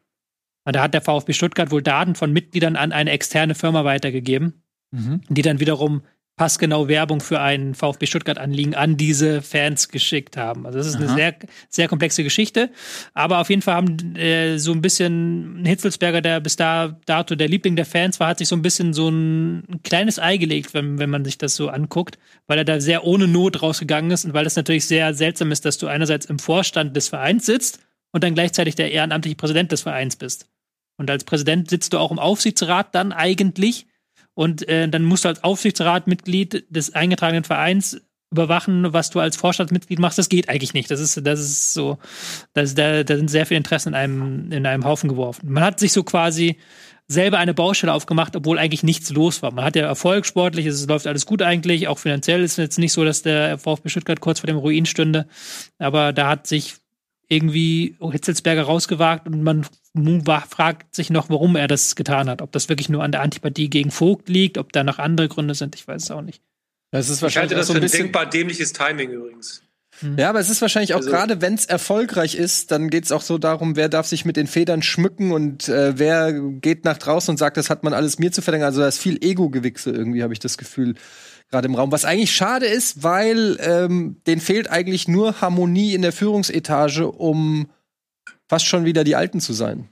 Und 0.65 0.75
da 0.75 0.81
hat 0.81 0.93
der 0.93 1.01
VfB 1.01 1.31
Stuttgart 1.31 1.71
wohl 1.71 1.81
Daten 1.81 2.15
von 2.15 2.33
Mitgliedern 2.33 2.75
an 2.75 2.91
eine 2.91 3.11
externe 3.11 3.55
Firma 3.55 3.85
weitergegeben 3.85 4.63
die 5.29 5.41
dann 5.41 5.59
wiederum 5.59 6.03
passgenau 6.35 6.87
Werbung 6.87 7.21
für 7.21 7.39
ein 7.39 7.75
VfB 7.75 8.07
Stuttgart-Anliegen 8.07 8.73
an 8.73 8.97
diese 8.97 9.43
Fans 9.43 9.89
geschickt 9.89 10.35
haben. 10.35 10.65
Also 10.65 10.79
das 10.79 10.87
ist 10.87 10.95
eine 10.95 11.07
Aha. 11.07 11.15
sehr, 11.15 11.35
sehr 11.69 11.87
komplexe 11.87 12.23
Geschichte. 12.23 12.71
Aber 13.13 13.39
auf 13.39 13.49
jeden 13.49 13.61
Fall 13.61 13.75
haben 13.75 14.15
äh, 14.15 14.57
so 14.57 14.71
ein 14.71 14.81
bisschen 14.81 15.63
Hitzelsberger, 15.63 16.21
der 16.21 16.39
bis 16.39 16.55
da 16.55 16.99
dato 17.05 17.35
der 17.35 17.47
Liebling 17.47 17.75
der 17.75 17.85
Fans 17.85 18.19
war, 18.19 18.29
hat 18.29 18.39
sich 18.39 18.47
so 18.47 18.55
ein 18.55 18.63
bisschen 18.63 18.93
so 18.93 19.09
ein, 19.09 19.59
ein 19.69 19.83
kleines 19.83 20.17
Ei 20.17 20.37
gelegt, 20.37 20.73
wenn, 20.73 20.97
wenn 20.97 21.11
man 21.11 21.23
sich 21.23 21.37
das 21.37 21.55
so 21.55 21.69
anguckt, 21.69 22.17
weil 22.47 22.57
er 22.57 22.65
da 22.65 22.79
sehr 22.79 23.03
ohne 23.03 23.27
Not 23.27 23.61
rausgegangen 23.61 24.09
ist 24.09 24.25
und 24.25 24.33
weil 24.33 24.47
es 24.47 24.55
natürlich 24.55 24.87
sehr 24.87 25.13
seltsam 25.13 25.51
ist, 25.51 25.65
dass 25.65 25.77
du 25.77 25.87
einerseits 25.87 26.25
im 26.25 26.39
Vorstand 26.39 26.95
des 26.95 27.09
Vereins 27.09 27.45
sitzt 27.45 27.79
und 28.11 28.23
dann 28.23 28.33
gleichzeitig 28.33 28.73
der 28.73 28.91
ehrenamtliche 28.91 29.35
Präsident 29.35 29.71
des 29.71 29.81
Vereins 29.81 30.15
bist. 30.15 30.47
Und 30.97 31.11
als 31.11 31.23
Präsident 31.25 31.69
sitzt 31.69 31.93
du 31.93 31.99
auch 31.99 32.11
im 32.11 32.19
Aufsichtsrat 32.19 32.95
dann 32.95 33.11
eigentlich. 33.11 33.87
Und 34.35 34.67
äh, 34.67 34.87
dann 34.89 35.03
musst 35.03 35.25
du 35.25 35.29
als 35.29 35.43
Aufsichtsratmitglied 35.43 36.65
des 36.69 36.93
eingetragenen 36.93 37.43
Vereins 37.43 38.01
überwachen, 38.31 38.91
was 38.93 39.11
du 39.11 39.19
als 39.19 39.37
Vorstandsmitglied 39.37 39.99
machst. 39.99 40.17
Das 40.17 40.27
geht 40.27 40.49
eigentlich 40.49 40.73
nicht. 40.73 40.89
Das 40.89 40.99
ist, 40.99 41.25
das 41.25 41.39
ist 41.39 41.73
so, 41.73 41.99
das, 42.53 42.73
da, 42.73 43.03
da 43.03 43.15
sind 43.15 43.29
sehr 43.29 43.45
viele 43.45 43.59
Interessen 43.59 43.89
in 43.89 43.95
einem, 43.95 44.51
in 44.51 44.65
einem 44.65 44.85
Haufen 44.85 45.07
geworfen. 45.07 45.51
Man 45.51 45.63
hat 45.63 45.79
sich 45.79 45.93
so 45.93 46.03
quasi 46.03 46.57
selber 47.07 47.37
eine 47.37 47.53
Baustelle 47.53 47.93
aufgemacht, 47.93 48.35
obwohl 48.35 48.57
eigentlich 48.57 48.83
nichts 48.83 49.11
los 49.11 49.41
war. 49.41 49.53
Man 49.53 49.65
hat 49.65 49.75
ja 49.75 49.83
Erfolg 49.83 50.25
sportlich, 50.25 50.65
es 50.65 50.87
läuft 50.87 51.05
alles 51.05 51.25
gut 51.25 51.41
eigentlich, 51.41 51.87
auch 51.87 51.99
finanziell 51.99 52.41
ist 52.41 52.53
es 52.53 52.57
jetzt 52.57 52.79
nicht 52.79 52.93
so, 52.93 53.03
dass 53.05 53.21
der 53.21 53.57
VfB 53.57 53.89
Stuttgart 53.89 54.19
kurz 54.19 54.39
vor 54.39 54.47
dem 54.47 54.57
Ruin 54.57 54.85
stünde, 54.85 55.27
aber 55.79 56.13
da 56.13 56.29
hat 56.29 56.47
sich 56.47 56.75
irgendwie 57.33 57.95
Hitzelsberger 57.99 58.63
rausgewagt 58.63 59.27
und 59.27 59.43
man 59.43 59.65
fragt 60.49 60.95
sich 60.95 61.09
noch, 61.09 61.29
warum 61.29 61.55
er 61.55 61.67
das 61.67 61.95
getan 61.95 62.29
hat. 62.29 62.41
Ob 62.41 62.51
das 62.51 62.69
wirklich 62.69 62.89
nur 62.89 63.03
an 63.03 63.11
der 63.11 63.21
Antipathie 63.21 63.69
gegen 63.69 63.91
Vogt 63.91 64.29
liegt, 64.29 64.57
ob 64.57 64.71
da 64.73 64.83
noch 64.83 64.99
andere 64.99 65.27
Gründe 65.27 65.55
sind, 65.55 65.75
ich 65.75 65.87
weiß 65.87 66.03
es 66.03 66.11
auch 66.11 66.21
nicht. 66.21 66.41
Das 66.91 67.09
ist 67.09 67.17
Ich 67.17 67.21
wahrscheinlich 67.23 67.51
halte 67.51 67.55
auch 67.55 67.59
das 67.59 67.67
so 67.67 67.73
für 67.73 67.79
ein 67.79 67.81
ein 67.81 67.85
bisschen. 67.85 67.99
denkbar 68.03 68.25
dämliches 68.29 68.73
Timing 68.73 69.09
übrigens. 69.11 69.61
Ja, 70.17 70.29
aber 70.29 70.39
es 70.39 70.49
ist 70.49 70.59
wahrscheinlich 70.61 70.93
auch 70.95 70.97
Also- 70.97 71.11
gerade, 71.11 71.39
wenn 71.41 71.53
es 71.53 71.65
erfolgreich 71.65 72.33
ist, 72.35 72.71
dann 72.71 72.89
geht 72.89 73.05
es 73.05 73.11
auch 73.11 73.21
so 73.21 73.37
darum, 73.37 73.75
wer 73.75 73.89
darf 73.89 74.07
sich 74.07 74.25
mit 74.25 74.37
den 74.37 74.47
Federn 74.47 74.81
schmücken 74.81 75.31
und 75.31 75.69
äh, 75.69 75.97
wer 75.99 76.33
geht 76.33 76.83
nach 76.83 76.97
draußen 76.97 77.31
und 77.31 77.37
sagt, 77.37 77.57
das 77.57 77.69
hat 77.69 77.83
man 77.83 77.93
alles 77.93 78.17
mir 78.17 78.31
zu 78.31 78.41
verdanken. 78.41 78.65
Also 78.65 78.81
da 78.81 78.87
ist 78.87 78.97
viel 78.99 79.23
Ego-Gewichse 79.23 79.91
irgendwie, 79.91 80.23
habe 80.23 80.33
ich 80.33 80.39
das 80.39 80.57
Gefühl, 80.57 80.95
gerade 81.53 81.67
im 81.67 81.75
Raum. 81.75 81.91
Was 81.91 82.03
eigentlich 82.03 82.35
schade 82.35 82.65
ist, 82.65 83.03
weil 83.03 83.57
ähm, 83.61 84.17
denen 84.27 84.41
fehlt 84.41 84.69
eigentlich 84.69 85.07
nur 85.07 85.39
Harmonie 85.39 85.93
in 85.93 86.01
der 86.01 86.11
Führungsetage, 86.11 87.07
um 87.09 87.69
fast 88.49 88.65
schon 88.65 88.85
wieder 88.85 89.03
die 89.03 89.15
Alten 89.15 89.39
zu 89.39 89.53
sein. 89.53 89.87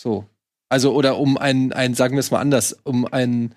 So. 0.00 0.26
Also, 0.68 0.92
oder 0.94 1.16
um 1.18 1.38
ein, 1.38 1.72
ein 1.72 1.94
sagen 1.94 2.14
wir 2.16 2.20
es 2.20 2.30
mal 2.30 2.40
anders, 2.40 2.76
um 2.84 3.06
ein 3.06 3.54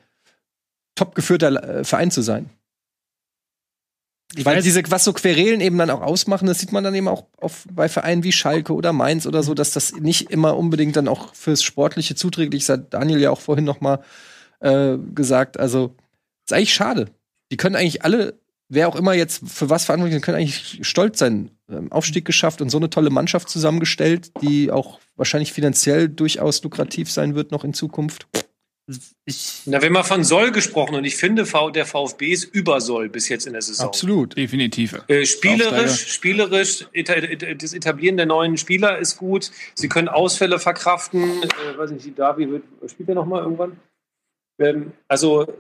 top 0.96 1.16
geführter 1.16 1.80
äh, 1.80 1.84
Verein 1.84 2.12
zu 2.12 2.22
sein. 2.22 2.50
Ich 4.36 4.46
Weil 4.46 4.60
weiß- 4.60 4.64
diese, 4.64 4.84
was 4.90 5.04
so 5.04 5.12
Querelen 5.12 5.60
eben 5.60 5.78
dann 5.78 5.90
auch 5.90 6.02
ausmachen, 6.02 6.48
das 6.48 6.60
sieht 6.60 6.72
man 6.72 6.84
dann 6.84 6.96
eben 6.96 7.08
auch 7.08 7.26
auf, 7.38 7.66
bei 7.72 7.90
Vereinen 7.90 8.24
wie 8.24 8.32
Schalke 8.32 8.74
oder 8.74 8.94
Mainz 8.94 9.26
oder 9.26 9.44
so, 9.44 9.54
dass 9.54 9.72
das 9.72 9.94
nicht 9.96 10.30
immer 10.30 10.56
unbedingt 10.56 10.96
dann 10.96 11.08
auch 11.08 11.34
fürs 11.34 11.64
Sportliche 11.64 12.16
zuträglich 12.16 12.62
ist. 12.62 12.70
Hat 12.70 12.94
Daniel 12.94 13.20
ja 13.20 13.32
auch 13.32 13.42
vorhin 13.42 13.66
noch 13.66 13.82
mal 13.82 14.04
äh, 14.60 14.98
gesagt. 15.16 15.60
Also, 15.60 15.96
ist 16.46 16.54
eigentlich 16.54 16.74
schade. 16.74 17.10
Die 17.52 17.58
können 17.58 17.76
eigentlich 17.76 18.04
alle, 18.04 18.40
wer 18.68 18.88
auch 18.88 18.96
immer 18.96 19.14
jetzt 19.14 19.42
für 19.48 19.70
was 19.70 19.86
verantwortlich 19.86 20.18
ist, 20.18 20.26
können 20.26 20.38
eigentlich 20.38 20.80
stolz 20.82 21.20
sein. 21.20 21.52
Ähm, 21.70 21.92
Aufstieg 21.92 22.26
geschafft 22.26 22.62
und 22.62 22.70
so 22.70 22.78
eine 22.78 22.90
tolle 22.90 23.10
Mannschaft 23.10 23.50
zusammengestellt, 23.50 24.32
die 24.42 24.72
auch 24.72 25.00
wahrscheinlich 25.16 25.54
finanziell 25.54 26.10
durchaus 26.10 26.64
lukrativ 26.64 27.12
sein 27.12 27.36
wird 27.36 27.52
noch 27.52 27.64
in 27.64 27.74
Zukunft. 27.74 28.28
Ich, 29.26 29.62
Na, 29.66 29.82
wenn 29.84 29.94
mal 29.94 30.02
von 30.02 30.24
Soll 30.24 30.52
gesprochen 30.52 30.96
und 30.96 31.06
ich 31.06 31.16
finde, 31.16 31.44
der 31.44 31.86
VfB 31.86 32.32
ist 32.32 32.44
über 32.46 32.82
Soll 32.82 33.10
bis 33.10 33.30
jetzt 33.30 33.46
in 33.46 33.54
der 33.54 33.62
Saison. 33.62 33.88
Absolut. 33.88 34.36
Definitiv. 34.36 35.00
Äh, 35.08 35.26
spielerisch, 35.26 36.08
spielerisch, 36.08 36.88
das 37.58 37.74
Etablieren 37.74 38.18
der 38.18 38.26
neuen 38.26 38.58
Spieler 38.58 38.98
ist 38.98 39.18
gut. 39.18 39.52
Sie 39.76 39.90
können 39.90 40.08
Ausfälle 40.08 40.58
verkraften. 40.58 41.44
Äh, 41.44 41.78
weiß 41.78 41.92
nicht, 41.92 42.06
die 42.06 42.16
Davi 42.16 42.50
wird, 42.50 42.64
spielt 42.88 43.10
er 43.10 43.16
noch 43.16 43.28
mal 43.28 43.44
irgendwann? 43.44 43.78
Ähm, 44.58 44.94
also 45.08 45.54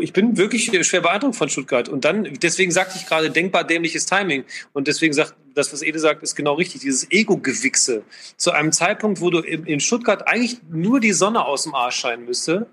ich 0.00 0.12
bin 0.12 0.36
wirklich 0.36 0.70
schwer 0.86 1.00
beeindruckt 1.00 1.36
von 1.36 1.48
Stuttgart. 1.48 1.88
Und 1.88 2.04
dann, 2.04 2.24
deswegen 2.42 2.70
sagte 2.70 2.98
ich 2.98 3.06
gerade, 3.06 3.30
denkbar 3.30 3.64
dämliches 3.64 4.06
Timing. 4.06 4.44
Und 4.72 4.88
deswegen 4.88 5.12
sagt, 5.12 5.34
das, 5.54 5.72
was 5.72 5.82
Ede 5.82 5.98
sagt, 5.98 6.22
ist 6.22 6.34
genau 6.34 6.54
richtig. 6.54 6.82
Dieses 6.82 7.10
Ego-Gewichse. 7.10 8.02
Zu 8.36 8.52
einem 8.52 8.72
Zeitpunkt, 8.72 9.20
wo 9.20 9.30
du 9.30 9.40
in, 9.40 9.80
Stuttgart 9.80 10.28
eigentlich 10.28 10.58
nur 10.70 11.00
die 11.00 11.12
Sonne 11.12 11.44
aus 11.44 11.64
dem 11.64 11.74
Arsch 11.74 11.96
scheinen 11.96 12.24
müsste, 12.24 12.66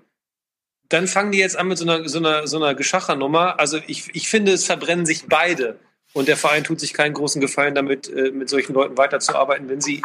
dann 0.88 1.08
fangen 1.08 1.32
die 1.32 1.38
jetzt 1.38 1.56
an 1.56 1.68
mit 1.68 1.78
so 1.78 1.84
einer, 1.84 2.08
so 2.08 2.18
einer, 2.18 2.46
so 2.46 2.56
einer 2.58 2.74
Geschachernummer. 2.74 3.58
Also 3.58 3.78
ich, 3.86 4.10
ich 4.14 4.28
finde, 4.28 4.52
es 4.52 4.64
verbrennen 4.64 5.06
sich 5.06 5.26
beide. 5.26 5.78
Und 6.16 6.28
der 6.28 6.38
Verein 6.38 6.64
tut 6.64 6.80
sich 6.80 6.94
keinen 6.94 7.12
großen 7.12 7.42
Gefallen 7.42 7.74
damit, 7.74 8.08
äh, 8.08 8.30
mit 8.30 8.48
solchen 8.48 8.72
Leuten 8.72 8.96
weiterzuarbeiten, 8.96 9.68
wenn 9.68 9.82
sie 9.82 10.00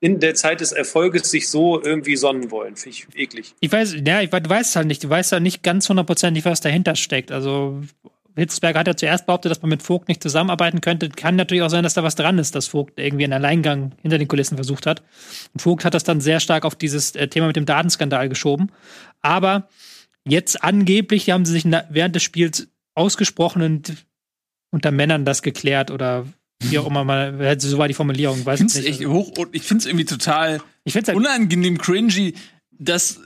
in 0.00 0.18
der 0.18 0.34
Zeit 0.34 0.60
des 0.60 0.72
Erfolges 0.72 1.30
sich 1.30 1.48
so 1.48 1.80
irgendwie 1.80 2.16
sonnen 2.16 2.50
wollen. 2.50 2.74
Finde 2.74 2.98
ich 2.98 3.06
eklig. 3.14 3.54
ich 3.60 3.70
weiß, 3.70 3.94
ja, 4.04 4.20
ich, 4.22 4.30
du 4.30 4.50
weißt 4.50 4.74
halt 4.74 4.88
nicht, 4.88 5.04
du 5.04 5.08
weißt 5.08 5.30
ja 5.30 5.38
nicht 5.38 5.62
ganz 5.62 5.88
hundertprozentig, 5.88 6.44
was 6.44 6.62
dahinter 6.62 6.96
steckt. 6.96 7.30
Also 7.30 7.80
Hitzberger 8.34 8.80
hat 8.80 8.88
ja 8.88 8.96
zuerst 8.96 9.26
behauptet, 9.26 9.52
dass 9.52 9.62
man 9.62 9.68
mit 9.68 9.84
Vogt 9.84 10.08
nicht 10.08 10.20
zusammenarbeiten 10.20 10.80
könnte. 10.80 11.08
Kann 11.10 11.36
natürlich 11.36 11.62
auch 11.62 11.70
sein, 11.70 11.84
dass 11.84 11.94
da 11.94 12.02
was 12.02 12.16
dran 12.16 12.40
ist, 12.40 12.56
dass 12.56 12.66
Vogt 12.66 12.98
irgendwie 12.98 13.22
einen 13.22 13.34
Alleingang 13.34 13.92
hinter 14.02 14.18
den 14.18 14.26
Kulissen 14.26 14.56
versucht 14.56 14.84
hat. 14.84 15.04
Und 15.54 15.62
Vogt 15.62 15.84
hat 15.84 15.94
das 15.94 16.02
dann 16.02 16.20
sehr 16.20 16.40
stark 16.40 16.64
auf 16.64 16.74
dieses 16.74 17.14
äh, 17.14 17.28
Thema 17.28 17.46
mit 17.46 17.54
dem 17.54 17.66
Datenskandal 17.66 18.28
geschoben. 18.28 18.72
Aber 19.20 19.68
jetzt 20.26 20.64
angeblich 20.64 21.30
haben 21.30 21.44
sie 21.44 21.52
sich 21.52 21.64
während 21.90 22.16
des 22.16 22.24
Spiels 22.24 22.66
ausgesprochenen 22.96 23.84
unter 24.72 24.90
Männern 24.90 25.24
das 25.24 25.42
geklärt 25.42 25.90
oder 25.92 26.26
wie 26.60 26.78
auch 26.78 26.86
immer 26.86 27.04
mal, 27.04 27.56
so 27.60 27.78
war 27.78 27.86
die 27.88 27.94
Formulierung, 27.94 28.44
weiß 28.44 28.60
Ich 28.60 28.66
ich 28.66 28.72
finde 28.72 28.88
es 28.88 28.98
nicht. 28.98 29.00
echt 29.02 29.08
hoch 29.08 29.32
und 29.38 29.54
ich 29.54 29.62
finde 29.62 29.82
es 29.82 29.86
irgendwie 29.86 30.04
total 30.06 30.60
Ich 30.84 30.92
finde 30.92 31.08
halt, 31.08 31.16
unangenehm 31.16 31.78
cringy, 31.78 32.34
dass 32.72 33.20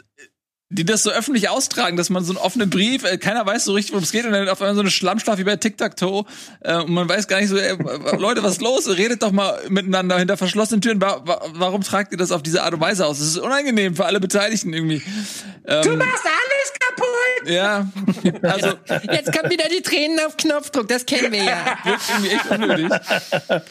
die 0.69 0.85
das 0.85 1.05
so 1.05 1.11
öffentlich 1.11 1.49
austragen, 1.49 1.97
dass 1.97 2.11
man 2.11 2.25
so 2.25 2.33
einen 2.33 2.39
offenen 2.39 2.71
Brief, 2.71 3.05
äh, 3.05 3.19
keiner 3.19 3.47
weiß 3.47 3.67
so 3.67 3.73
richtig, 3.75 3.93
worum 3.93 4.03
es 4.03 4.11
geht, 4.11 4.25
und 4.27 4.33
dann 4.33 4.49
auf 4.49 4.61
einmal 4.61 4.75
so 4.75 4.81
eine 4.81 4.91
Schlammschlacht 4.91 5.39
wie 5.39 5.45
bei 5.45 5.55
Tic-Tac-Toe, 5.55 6.25
äh, 6.63 6.79
und 6.79 6.91
man 6.91 7.09
weiß 7.09 7.29
gar 7.29 7.39
nicht 7.41 7.51
so, 7.51 7.57
ey, 7.57 7.79
w- 7.79 8.17
Leute, 8.19 8.43
was 8.43 8.55
ist 8.55 8.63
los? 8.63 8.89
Redet 8.89 9.23
doch 9.23 9.31
mal 9.31 9.61
miteinander 9.69 10.19
hinter 10.19 10.37
verschlossenen 10.37 10.81
Türen. 10.81 11.01
Wa 11.01 11.23
wa 11.25 11.41
warum 11.53 11.83
tragt 11.83 12.11
ihr 12.11 12.19
das 12.19 12.33
auf 12.33 12.43
diese 12.43 12.65
Art 12.65 12.75
und 12.75 12.81
Weise 12.81 13.07
aus? 13.07 13.21
Das 13.21 13.29
ist 13.29 13.39
unangenehm 13.39 13.95
für 13.95 14.07
alle 14.07 14.19
Beteiligten 14.19 14.73
irgendwie. 14.73 15.03
Ähm, 15.67 15.83
du 15.85 15.97
machst 15.97 16.25
alles 16.25 16.73
kaputt! 16.81 17.07
Ja, 17.47 17.91
also 18.43 18.69
Jetzt 19.11 19.33
kommt 19.33 19.51
wieder 19.53 19.65
die 19.69 19.83
Tränen 19.83 20.19
auf 20.27 20.37
Knopfdruck, 20.37 20.89
das 20.89 21.07
kennen 21.07 21.33
wir 21.33 21.45
ja. 21.45 21.77
wirkt 21.85 22.03
irgendwie 22.11 22.35
echt 22.35 22.51
unnötig. 22.51 22.91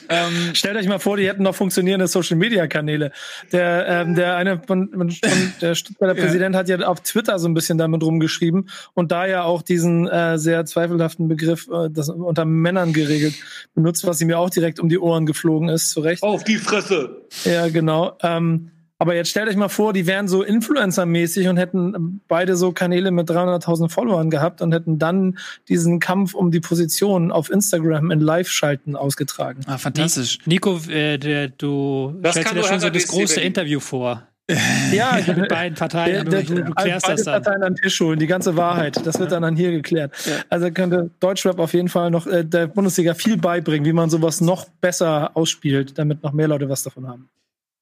ähm, 0.10 0.56
Stellt 0.56 0.78
euch 0.78 0.88
mal 0.88 1.00
vor, 1.00 1.18
die 1.18 1.28
hätten 1.28 1.44
noch 1.44 1.56
funktionierende 1.56 2.08
Social 2.08 2.38
Media 2.38 2.68
Kanäle. 2.68 3.12
Der, 3.52 3.88
ähm, 3.88 4.16
der 4.16 4.36
eine 4.36 4.62
von, 4.66 4.90
von 4.92 5.14
der 5.62 5.76
Stuttgarter 5.76 6.16
Präsident 6.22 6.56
hat 6.56 6.70
ja 6.70 6.80
auf 6.80 7.02
Twitter 7.02 7.40
so 7.40 7.48
ein 7.48 7.54
bisschen 7.54 7.78
damit 7.78 8.04
rumgeschrieben 8.04 8.70
und 8.94 9.12
da 9.12 9.26
ja 9.26 9.44
auch 9.44 9.62
diesen 9.62 10.08
äh, 10.08 10.38
sehr 10.38 10.66
zweifelhaften 10.66 11.28
Begriff, 11.28 11.68
äh, 11.68 11.90
das 11.90 12.10
unter 12.10 12.46
Männern 12.46 12.94
geregelt, 12.94 13.36
benutzt, 13.74 14.06
was 14.06 14.22
ihm 14.22 14.30
ja 14.30 14.38
auch 14.38 14.50
direkt 14.50 14.80
um 14.80 14.90
die 14.90 15.00
Ohren 15.00 15.26
geflogen 15.26 15.70
ist, 15.70 15.92
zu 15.92 16.02
Recht. 16.02 16.24
Auf 16.24 16.44
die 16.44 16.58
Fresse! 16.58 17.22
Ja, 17.44 17.68
genau. 17.68 18.18
Ähm, 18.22 18.72
aber 18.98 19.16
jetzt 19.16 19.30
stellt 19.30 19.50
euch 19.50 19.58
mal 19.58 19.70
vor, 19.70 19.92
die 19.92 20.08
wären 20.08 20.28
so 20.28 20.44
Influencer-mäßig 20.44 21.50
und 21.50 21.58
hätten 21.58 22.22
beide 22.28 22.56
so 22.56 22.72
Kanäle 22.72 23.12
mit 23.12 23.30
300.000 23.30 23.90
Followern 23.90 24.30
gehabt 24.30 24.62
und 24.62 24.74
hätten 24.74 25.00
dann 25.00 25.38
diesen 25.68 26.00
Kampf 26.00 26.34
um 26.34 26.52
die 26.52 26.62
Position 26.62 27.32
auf 27.32 27.50
Instagram 27.52 28.12
in 28.12 28.22
Live-Schalten 28.22 28.96
ausgetragen. 28.96 29.62
ah, 29.68 29.78
fantastisch. 29.78 30.40
Nico, 30.46 30.80
äh, 30.90 31.18
der, 31.18 31.50
du 31.50 32.18
Das 32.22 32.36
stellst 32.36 32.54
dir 32.54 32.64
schon 32.64 32.80
so 32.80 32.90
das 32.90 33.08
große 33.08 33.36
Berlin. 33.36 33.48
Interview 33.48 33.80
vor. 33.80 34.24
Ja, 34.94 35.20
Mit 35.26 35.50
beiden 35.50 35.76
Parteien, 35.76 36.28
aber 36.28 36.44
du, 36.44 36.64
du 36.64 36.74
klärst 36.76 37.08
beide 37.08 37.16
das 37.18 37.26
dann. 37.26 37.42
Parteien 37.42 37.64
an 37.64 37.76
Tisch 37.76 38.00
holen, 38.00 38.20
die 38.20 38.28
ganze 38.28 38.56
Wahrheit. 38.56 39.06
Das 39.06 39.20
wird 39.20 39.32
dann, 39.32 39.42
dann 39.42 39.56
hier 39.56 39.72
geklärt. 39.72 40.14
Also 40.50 40.70
könnte 40.70 41.10
Deutschrap 41.20 41.58
auf 41.58 41.74
jeden 41.74 41.90
Fall 41.90 42.12
noch 42.12 42.28
äh, 42.28 42.46
der 42.46 42.68
Bundesliga 42.68 43.16
viel 43.16 43.38
beibringen, 43.38 43.86
wie 43.86 43.94
man 43.94 44.12
sowas 44.12 44.42
noch 44.42 44.70
besser 44.82 45.32
ausspielt, 45.36 45.98
damit 45.98 46.22
noch 46.22 46.32
mehr 46.32 46.48
Leute 46.48 46.70
was 46.70 46.84
davon 46.84 47.08
haben. 47.08 47.28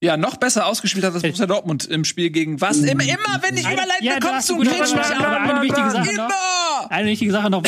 Ja, 0.04 0.18
noch 0.18 0.36
besser 0.36 0.66
ausgespielt 0.66 1.06
hat 1.06 1.16
das 1.16 1.22
Borussia 1.22 1.46
Dortmund 1.46 1.86
im 1.86 2.04
Spiel 2.04 2.30
gegen 2.30 2.60
was? 2.60 2.80
Immer, 2.80 3.06
immer 3.06 3.42
wenn 3.42 3.56
ich 3.56 3.64
überleite, 3.64 4.04
Ja, 4.04 4.20
kommst 4.20 4.50
du 4.50 4.60
und 4.60 4.68
grätschst 4.68 4.98
mich 4.98 5.06
aber 5.06 5.40
eine 5.40 5.62
wichtige 5.62 5.90
Sache 5.90 6.14
noch. 6.14 6.90
Eine 6.90 7.08
wichtige 7.08 7.32
Sache 7.32 7.50
noch, 7.50 7.64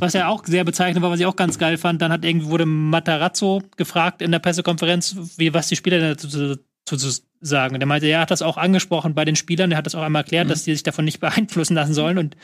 was 0.00 0.14
er 0.14 0.30
auch 0.30 0.42
sehr 0.46 0.64
bezeichnet 0.64 1.02
war, 1.02 1.10
was 1.10 1.20
ich 1.20 1.26
auch 1.26 1.36
ganz 1.36 1.58
geil 1.58 1.76
fand, 1.76 2.00
dann 2.00 2.10
hat 2.10 2.24
irgendwie 2.24 2.46
wurde 2.46 2.64
Matarazzo 2.64 3.62
gefragt 3.76 4.22
in 4.22 4.32
der 4.32 4.38
Pressekonferenz, 4.38 5.14
wie 5.36 5.52
was 5.52 5.68
die 5.68 5.76
Spieler 5.76 6.00
dazu 6.00 6.26
zu, 6.28 6.58
zu, 6.86 6.96
zu 6.96 7.20
sagen. 7.42 7.74
Und 7.74 7.82
er 7.82 7.86
meinte, 7.86 8.06
er 8.06 8.20
hat 8.20 8.30
das 8.30 8.40
auch 8.40 8.56
angesprochen 8.56 9.14
bei 9.14 9.26
den 9.26 9.36
Spielern, 9.36 9.70
er 9.70 9.76
hat 9.76 9.84
das 9.84 9.94
auch 9.94 10.02
einmal 10.02 10.22
erklärt, 10.22 10.48
dass 10.48 10.64
die 10.64 10.72
sich 10.72 10.84
davon 10.84 11.04
nicht 11.04 11.20
beeinflussen 11.20 11.74
lassen 11.74 11.92
sollen. 11.92 12.16
Und 12.16 12.34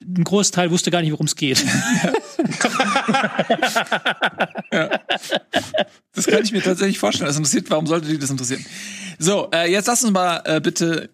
ein 0.00 0.24
Großteil 0.24 0.70
wusste 0.70 0.90
gar 0.90 1.02
nicht, 1.02 1.12
worum 1.12 1.26
es 1.26 1.36
geht. 1.36 1.64
Das 6.14 6.26
kann 6.26 6.42
ich 6.42 6.50
mir 6.50 6.62
tatsächlich 6.62 6.98
vorstellen. 6.98 7.28
Das 7.28 7.36
interessiert, 7.36 7.70
warum 7.70 7.86
sollte 7.86 8.08
die 8.08 8.18
das 8.18 8.30
interessieren? 8.30 8.64
So, 9.18 9.48
äh, 9.52 9.70
jetzt 9.70 9.86
lass 9.86 10.02
uns 10.02 10.12
mal 10.12 10.42
äh, 10.44 10.60
bitte 10.60 11.10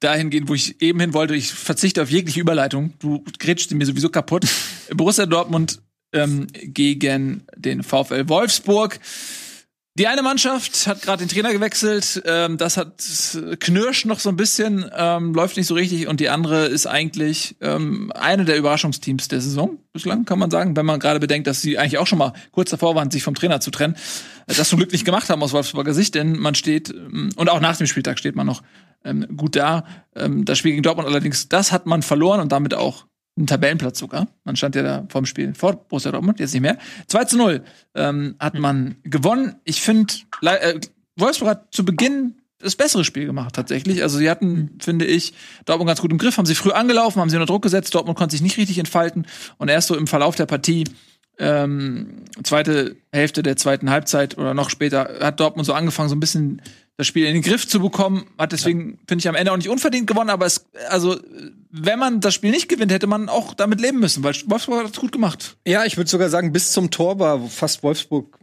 dahin 0.00 0.30
gehen, 0.30 0.48
wo 0.48 0.54
ich 0.54 0.80
eben 0.80 1.00
hin 1.00 1.12
wollte. 1.12 1.34
Ich 1.34 1.52
verzichte 1.52 2.02
auf 2.02 2.10
jegliche 2.10 2.40
Überleitung. 2.40 2.94
Du 3.00 3.22
grätschst 3.38 3.72
mir 3.72 3.84
sowieso 3.84 4.08
kaputt. 4.08 4.46
Borussia 4.94 5.26
Dortmund 5.26 5.82
ähm, 6.12 6.46
gegen 6.62 7.46
den 7.56 7.82
VfL 7.82 8.28
Wolfsburg. 8.28 8.98
Die 9.96 10.08
eine 10.08 10.22
Mannschaft 10.22 10.88
hat 10.88 11.02
gerade 11.02 11.24
den 11.24 11.28
Trainer 11.28 11.52
gewechselt, 11.52 12.20
ähm, 12.26 12.56
das 12.56 12.76
hat 12.76 13.00
knirscht 13.60 14.06
noch 14.06 14.18
so 14.18 14.28
ein 14.28 14.34
bisschen, 14.34 14.90
ähm, 14.92 15.32
läuft 15.34 15.56
nicht 15.56 15.68
so 15.68 15.74
richtig 15.74 16.08
und 16.08 16.18
die 16.18 16.30
andere 16.30 16.66
ist 16.66 16.88
eigentlich 16.88 17.54
ähm, 17.60 18.10
eine 18.12 18.44
der 18.44 18.56
Überraschungsteams 18.56 19.28
der 19.28 19.40
Saison 19.40 19.78
bislang, 19.92 20.24
kann 20.24 20.40
man 20.40 20.50
sagen, 20.50 20.74
wenn 20.74 20.84
man 20.84 20.98
gerade 20.98 21.20
bedenkt, 21.20 21.46
dass 21.46 21.62
sie 21.62 21.78
eigentlich 21.78 21.98
auch 21.98 22.08
schon 22.08 22.18
mal 22.18 22.32
kurz 22.50 22.70
davor 22.70 22.96
waren, 22.96 23.12
sich 23.12 23.22
vom 23.22 23.36
Trainer 23.36 23.60
zu 23.60 23.70
trennen, 23.70 23.94
äh, 24.48 24.54
das 24.54 24.68
zum 24.68 24.80
Glück 24.80 24.90
nicht 24.90 25.04
gemacht 25.04 25.30
haben 25.30 25.40
aus 25.44 25.52
Wolfsburger 25.52 25.94
Sicht, 25.94 26.16
denn 26.16 26.40
man 26.40 26.56
steht 26.56 26.90
ähm, 26.90 27.30
und 27.36 27.48
auch 27.48 27.60
nach 27.60 27.76
dem 27.76 27.86
Spieltag 27.86 28.18
steht 28.18 28.34
man 28.34 28.48
noch 28.48 28.64
ähm, 29.04 29.28
gut 29.36 29.54
da. 29.54 29.84
Ähm, 30.16 30.44
das 30.44 30.58
Spiel 30.58 30.72
gegen 30.72 30.82
Dortmund 30.82 31.08
allerdings, 31.08 31.48
das 31.48 31.70
hat 31.70 31.86
man 31.86 32.02
verloren 32.02 32.40
und 32.40 32.50
damit 32.50 32.74
auch 32.74 33.06
einen 33.36 33.46
Tabellenplatz 33.46 33.98
sogar. 33.98 34.28
Man 34.44 34.56
stand 34.56 34.76
ja 34.76 34.82
da 34.82 35.06
vorm 35.08 35.26
Spiel 35.26 35.54
vor 35.54 35.74
Borussia 35.88 36.12
Dortmund, 36.12 36.38
jetzt 36.40 36.52
nicht 36.52 36.62
mehr. 36.62 36.78
2 37.08 37.24
zu 37.24 37.36
0 37.36 37.64
ähm, 37.94 38.36
hat 38.38 38.54
man 38.54 38.96
gewonnen. 39.02 39.56
Ich 39.64 39.80
finde, 39.80 40.14
äh, 40.42 40.78
Wolfsburg 41.16 41.48
hat 41.48 41.74
zu 41.74 41.84
Beginn 41.84 42.36
das 42.58 42.76
bessere 42.76 43.04
Spiel 43.04 43.26
gemacht 43.26 43.54
tatsächlich. 43.54 44.02
Also 44.02 44.18
sie 44.18 44.30
hatten, 44.30 44.78
finde 44.80 45.04
ich, 45.04 45.34
Dortmund 45.64 45.88
ganz 45.88 46.00
gut 46.00 46.12
im 46.12 46.18
Griff, 46.18 46.38
haben 46.38 46.46
sie 46.46 46.54
früh 46.54 46.70
angelaufen, 46.70 47.20
haben 47.20 47.28
sie 47.28 47.36
unter 47.36 47.46
Druck 47.46 47.62
gesetzt, 47.62 47.94
Dortmund 47.94 48.16
konnte 48.16 48.32
sich 48.32 48.42
nicht 48.42 48.56
richtig 48.56 48.78
entfalten 48.78 49.26
und 49.58 49.68
erst 49.68 49.88
so 49.88 49.96
im 49.96 50.06
Verlauf 50.06 50.36
der 50.36 50.46
Partie 50.46 50.84
ähm, 51.38 52.24
zweite 52.44 52.96
Hälfte 53.12 53.42
der 53.42 53.56
zweiten 53.56 53.90
Halbzeit 53.90 54.38
oder 54.38 54.54
noch 54.54 54.70
später 54.70 55.18
hat 55.20 55.40
Dortmund 55.40 55.66
so 55.66 55.74
angefangen, 55.74 56.08
so 56.08 56.14
ein 56.14 56.20
bisschen 56.20 56.62
das 56.96 57.08
Spiel 57.08 57.26
in 57.26 57.34
den 57.34 57.42
Griff 57.42 57.66
zu 57.66 57.80
bekommen. 57.80 58.26
Hat 58.38 58.52
deswegen, 58.52 58.98
finde 59.08 59.22
ich, 59.22 59.28
am 59.28 59.34
Ende 59.34 59.52
auch 59.52 59.56
nicht 59.56 59.68
unverdient 59.68 60.06
gewonnen, 60.06 60.30
aber 60.30 60.46
es, 60.46 60.66
also, 60.88 61.18
wenn 61.76 61.98
man 61.98 62.20
das 62.20 62.34
Spiel 62.34 62.52
nicht 62.52 62.68
gewinnt, 62.68 62.92
hätte 62.92 63.08
man 63.08 63.28
auch 63.28 63.52
damit 63.52 63.80
leben 63.80 63.98
müssen, 63.98 64.22
weil 64.22 64.32
Wolfsburg 64.46 64.84
hat 64.84 64.92
es 64.92 65.00
gut 65.00 65.10
gemacht. 65.10 65.56
Ja, 65.66 65.84
ich 65.84 65.96
würde 65.96 66.08
sogar 66.08 66.28
sagen, 66.28 66.52
bis 66.52 66.70
zum 66.70 66.92
Tor 66.92 67.18
war 67.18 67.48
fast 67.48 67.82
Wolfsburg 67.82 68.38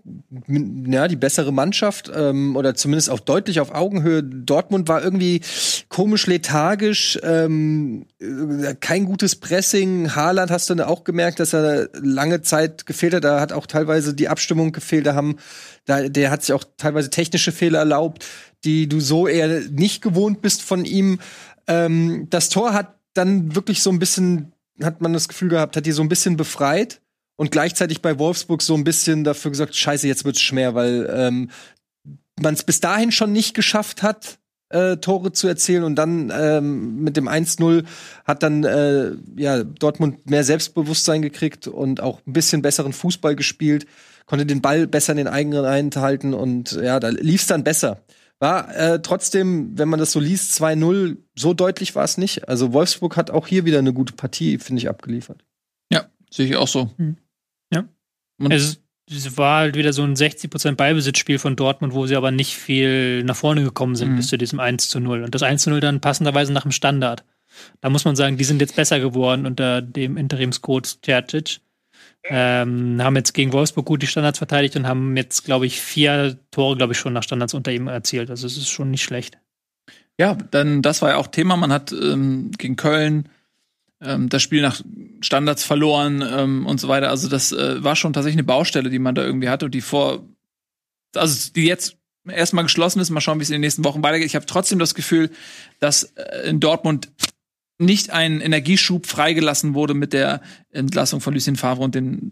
ja, 0.48 1.08
die 1.08 1.16
bessere 1.16 1.54
Mannschaft 1.54 2.12
ähm, 2.14 2.58
oder 2.58 2.76
zumindest 2.76 3.10
auch 3.10 3.22
deutlich 3.22 3.62
auf 3.62 3.74
Augenhöhe. 3.74 4.22
Dortmund 4.22 4.90
war 4.90 5.02
irgendwie 5.02 5.40
komisch 5.88 6.28
lethargisch, 6.28 7.18
ähm, 7.24 8.06
äh, 8.20 8.76
kein 8.80 9.06
gutes 9.06 9.38
Pressing. 9.38 10.14
Haaland 10.14 10.52
hast 10.52 10.70
du 10.70 10.86
auch 10.86 11.06
gemerkt, 11.06 11.40
dass 11.40 11.54
er 11.54 11.88
lange 11.94 12.42
Zeit 12.42 12.86
gefehlt 12.86 13.14
hat. 13.14 13.24
Da 13.24 13.40
hat 13.40 13.54
auch 13.54 13.66
teilweise 13.66 14.14
die 14.14 14.28
Abstimmung 14.28 14.74
gefehlt. 14.74 15.06
Da 15.06 15.16
haben, 15.16 15.38
da, 15.86 16.10
der 16.10 16.32
hat 16.32 16.42
sich 16.42 16.54
auch 16.54 16.66
teilweise 16.76 17.10
technische 17.10 17.54
Fehler 17.54 17.80
erlaubt, 17.80 18.26
die 18.66 18.90
du 18.90 19.00
so 19.00 19.26
eher 19.26 19.62
nicht 19.70 20.02
gewohnt 20.02 20.42
bist 20.42 20.62
von 20.62 20.84
ihm. 20.84 21.20
Ähm, 21.68 22.28
das 22.30 22.50
Tor 22.50 22.74
hat 22.74 22.96
dann 23.14 23.56
wirklich 23.56 23.82
so 23.82 23.90
ein 23.90 24.00
bisschen, 24.00 24.54
hat 24.82 25.02
man 25.02 25.14
das 25.14 25.28
Gefühl 25.28 25.50
gehabt, 25.50 25.76
hat 25.76 25.86
die 25.86 25.92
so 25.92 26.02
ein 26.02 26.10
bisschen 26.10 26.38
befreit 26.38 27.02
und 27.36 27.52
gleichzeitig 27.52 28.02
bei 28.02 28.20
Wolfsburg 28.20 28.62
so 28.62 28.76
ein 28.76 28.84
bisschen 28.84 29.24
dafür 29.24 29.52
gesagt, 29.52 29.76
scheiße, 29.76 30.08
jetzt 30.08 30.26
wird's 30.26 30.42
schwer, 30.42 30.76
weil 30.76 31.10
ähm, 31.14 31.50
man 32.40 32.54
es 32.54 32.64
bis 32.64 32.80
dahin 32.80 33.12
schon 33.12 33.32
nicht 33.32 33.54
geschafft 33.54 34.04
hat, 34.04 34.40
äh, 34.70 34.98
Tore 34.98 35.32
zu 35.32 35.48
erzielen 35.48 35.84
und 35.84 35.96
dann 35.96 36.32
ähm, 36.34 37.04
mit 37.04 37.18
dem 37.18 37.28
1-0 37.28 37.84
hat 38.26 38.44
dann 38.44 38.64
äh, 38.64 39.12
ja, 39.36 39.64
Dortmund 39.64 40.30
mehr 40.30 40.44
Selbstbewusstsein 40.44 41.22
gekriegt 41.22 41.68
und 41.68 42.02
auch 42.02 42.20
ein 42.26 42.34
bisschen 42.34 42.62
besseren 42.62 42.94
Fußball 42.94 43.36
gespielt, 43.36 43.86
konnte 44.26 44.46
den 44.46 44.62
Ball 44.62 44.88
besser 44.88 45.12
in 45.12 45.18
den 45.18 45.28
eigenen 45.28 45.64
Reihen 45.64 45.92
halten 45.96 46.34
und 46.34 46.72
ja, 46.74 47.00
da 47.00 47.10
lief's 47.10 47.48
dann 47.48 47.64
besser. 47.64 48.02
War 48.42 48.76
äh, 48.76 49.02
trotzdem, 49.02 49.78
wenn 49.78 49.88
man 49.88 50.00
das 50.00 50.12
so 50.12 50.20
liest, 50.20 50.60
2-0, 50.62 51.18
so 51.36 51.54
deutlich 51.54 51.94
war 51.96 52.04
es 52.04 52.18
nicht. 52.18 52.50
Also 52.50 52.74
Wolfsburg 52.74 53.16
hat 53.16 53.30
auch 53.30 53.46
hier 53.48 53.66
wieder 53.66 53.78
eine 53.80 53.94
gute 53.94 54.14
Partie, 54.14 54.58
finde 54.58 54.82
ich, 54.82 54.90
abgeliefert. 54.90 55.44
Ja, 55.94 56.10
sehe 56.32 56.48
ich 56.48 56.56
auch 56.56 56.68
so. 56.68 56.90
Und- 58.40 58.52
Es, 58.52 58.80
es 59.12 59.38
war 59.38 59.60
halt 59.60 59.76
wieder 59.76 59.94
so 59.94 60.02
ein 60.04 60.16
60% 60.16 60.74
Ballbesitzspiel 60.76 61.38
von 61.38 61.56
Dortmund, 61.56 61.94
wo 61.94 62.08
sie 62.08 62.16
aber 62.16 62.32
nicht 62.32 62.56
viel 62.56 63.24
nach 63.24 63.36
vorne 63.36 63.64
gekommen 63.64 63.96
sind 63.96 64.14
Mhm. 64.14 64.16
bis 64.16 64.28
zu 64.30 64.38
diesem 64.38 64.60
1 64.60 64.90
zu 64.90 65.00
0. 65.00 65.24
Und 65.24 65.36
das 65.36 65.44
1 65.44 65.62
zu 65.62 65.70
0 65.70 65.80
dann 65.80 66.02
passenderweise 66.02 66.52
nach 66.52 66.64
dem 66.64 66.72
Standard. 66.72 67.24
Da 67.82 67.90
muss 67.92 68.06
man 68.06 68.16
sagen, 68.16 68.38
die 68.38 68.44
sind 68.44 68.60
jetzt 68.62 68.76
besser 68.76 69.00
geworden 69.00 69.46
unter 69.46 69.84
dem 69.84 70.18
Interimscoach 70.18 71.02
Tercic. 71.04 71.60
Ähm, 72.24 73.02
haben 73.02 73.16
jetzt 73.16 73.34
gegen 73.34 73.52
Wolfsburg 73.52 73.86
gut 73.86 74.02
die 74.04 74.08
Standards 74.08 74.38
verteidigt 74.38 74.76
und 74.76 74.88
haben 74.88 75.18
jetzt, 75.18 75.44
glaube 75.44 75.66
ich, 75.66 75.82
vier 75.82 76.38
Tore, 76.52 76.78
glaube 76.78 76.94
ich, 76.94 77.00
schon 77.00 77.14
nach 77.14 77.24
Standards 77.24 77.54
unter 77.54 77.72
ihm 77.72 77.88
erzielt. 77.88 78.30
Also 78.30 78.46
es 78.46 78.58
ist 78.58 78.70
schon 78.70 78.92
nicht 78.92 79.04
schlecht. 79.04 79.40
Ja, 80.20 80.36
dann 80.36 80.84
das 80.84 81.02
war 81.02 81.10
ja 81.10 81.18
auch 81.18 81.28
Thema. 81.28 81.58
Man 81.58 81.74
hat 81.74 81.92
ähm, 81.92 82.52
gegen 82.58 82.76
Köln 82.76 83.28
ähm, 84.02 84.30
das 84.30 84.44
Spiel 84.44 84.62
nach 84.62 84.82
Standards 85.22 85.64
verloren 85.64 86.24
ähm, 86.28 86.66
und 86.66 86.80
so 86.80 86.88
weiter. 86.88 87.10
Also 87.10 87.28
das 87.28 87.52
äh, 87.52 87.84
war 87.84 87.96
schon 87.96 88.14
tatsächlich 88.14 88.38
eine 88.38 88.44
Baustelle, 88.44 88.90
die 88.90 89.00
man 89.00 89.16
da 89.16 89.24
irgendwie 89.24 89.50
hatte 89.50 89.66
und 89.66 89.74
die 89.74 89.82
vor, 89.82 90.24
also 91.16 91.52
die 91.54 91.66
jetzt 91.66 91.98
erstmal 92.28 92.66
geschlossen 92.66 93.00
ist. 93.00 93.10
Mal 93.10 93.22
schauen, 93.22 93.40
wie 93.40 93.44
es 93.44 93.50
in 93.50 93.56
den 93.56 93.62
nächsten 93.62 93.84
Wochen 93.84 94.04
weitergeht. 94.04 94.28
Ich 94.28 94.36
habe 94.36 94.46
trotzdem 94.46 94.80
das 94.80 94.96
Gefühl, 94.96 95.32
dass 95.80 96.04
äh, 96.04 96.50
in 96.50 96.60
Dortmund 96.60 97.12
nicht 97.82 98.12
ein 98.12 98.42
Energieschub 98.42 99.08
freigelassen 99.08 99.74
wurde 99.74 99.94
mit 99.94 100.14
der 100.14 100.42
Entlassung 100.72 101.20
von 101.22 101.34
Lucien 101.34 101.56
Favre 101.56 101.84
und 101.84 101.96
dem 101.96 102.32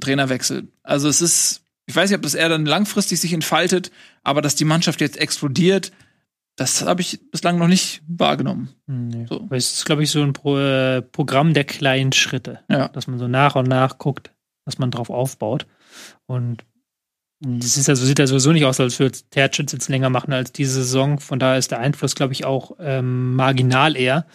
Trainerwechsel. 0.00 0.68
Also 0.82 1.08
es 1.08 1.22
ist, 1.22 1.62
ich 1.86 1.96
weiß 1.96 2.10
nicht, 2.10 2.16
ob 2.16 2.22
das 2.22 2.34
eher 2.34 2.48
dann 2.48 2.66
langfristig 2.66 3.20
sich 3.20 3.32
entfaltet, 3.32 3.90
aber 4.22 4.42
dass 4.42 4.56
die 4.56 4.64
Mannschaft 4.64 5.00
jetzt 5.00 5.16
explodiert, 5.16 5.92
Das 6.58 6.82
habe 6.82 7.00
ich 7.02 7.20
bislang 7.30 7.56
noch 7.56 7.68
nicht 7.68 8.02
wahrgenommen. 8.08 8.70
Nee. 8.88 9.26
So. 9.28 9.42
Aber 9.42 9.56
Es 9.56 9.74
ist, 9.74 9.84
glaube 9.84 10.02
ich, 10.02 10.10
so 10.10 10.20
ein 10.20 10.32
Pro 10.32 10.58
äh, 10.58 11.02
Programm 11.02 11.54
der 11.54 11.62
kleinen 11.62 12.12
Schritte. 12.12 12.60
Ja. 12.68 12.88
Dass 12.88 13.06
man 13.06 13.20
so 13.20 13.28
nach 13.28 13.54
und 13.54 13.68
nach 13.68 13.98
guckt, 13.98 14.32
dass 14.64 14.78
man 14.78 14.90
drauf 14.90 15.08
aufbaut. 15.08 15.66
Und 16.26 16.64
das 17.40 17.76
ist 17.76 17.86
ja 17.86 17.94
so, 17.94 18.04
sieht 18.04 18.18
ja 18.18 18.26
sowieso 18.26 18.50
nicht 18.50 18.64
aus, 18.64 18.80
als 18.80 18.98
würde 18.98 19.16
Tercic 19.30 19.72
jetzt 19.72 19.88
länger 19.88 20.10
machen 20.10 20.32
als 20.32 20.50
diese 20.50 20.82
Saison. 20.82 21.20
Von 21.20 21.38
daher 21.38 21.58
ist 21.58 21.70
der 21.70 21.78
Einfluss, 21.78 22.16
glaube 22.16 22.32
ich, 22.32 22.44
auch 22.44 22.72
ähm, 22.80 23.36
marginal 23.36 23.96
eher. 23.96 24.26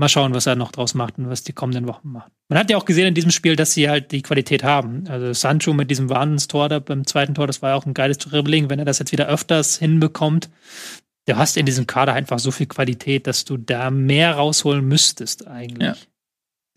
Mal 0.00 0.08
schauen, 0.08 0.32
was 0.32 0.46
er 0.46 0.54
noch 0.54 0.70
draus 0.70 0.94
macht 0.94 1.18
und 1.18 1.28
was 1.28 1.42
die 1.42 1.52
kommenden 1.52 1.88
Wochen 1.88 2.10
macht. 2.10 2.30
Man 2.48 2.58
hat 2.58 2.70
ja 2.70 2.76
auch 2.76 2.84
gesehen 2.84 3.08
in 3.08 3.14
diesem 3.14 3.32
Spiel, 3.32 3.56
dass 3.56 3.72
sie 3.72 3.90
halt 3.90 4.12
die 4.12 4.22
Qualität 4.22 4.62
haben. 4.62 5.08
Also 5.08 5.32
Sancho 5.32 5.74
mit 5.74 5.90
diesem 5.90 6.08
Wahnsinnstor 6.08 6.68
da 6.68 6.78
beim 6.78 7.04
zweiten 7.04 7.34
Tor, 7.34 7.48
das 7.48 7.62
war 7.62 7.70
ja 7.70 7.76
auch 7.76 7.84
ein 7.84 7.94
geiles 7.94 8.18
Dribbling. 8.18 8.70
Wenn 8.70 8.78
er 8.78 8.84
das 8.84 9.00
jetzt 9.00 9.10
wieder 9.10 9.26
öfters 9.26 9.76
hinbekommt, 9.76 10.50
du 11.26 11.36
hast 11.36 11.56
in 11.56 11.66
diesem 11.66 11.88
Kader 11.88 12.12
einfach 12.12 12.38
so 12.38 12.52
viel 12.52 12.66
Qualität, 12.66 13.26
dass 13.26 13.44
du 13.44 13.56
da 13.56 13.90
mehr 13.90 14.34
rausholen 14.34 14.86
müsstest 14.86 15.48
eigentlich. 15.48 15.88
Ja. 15.88 15.96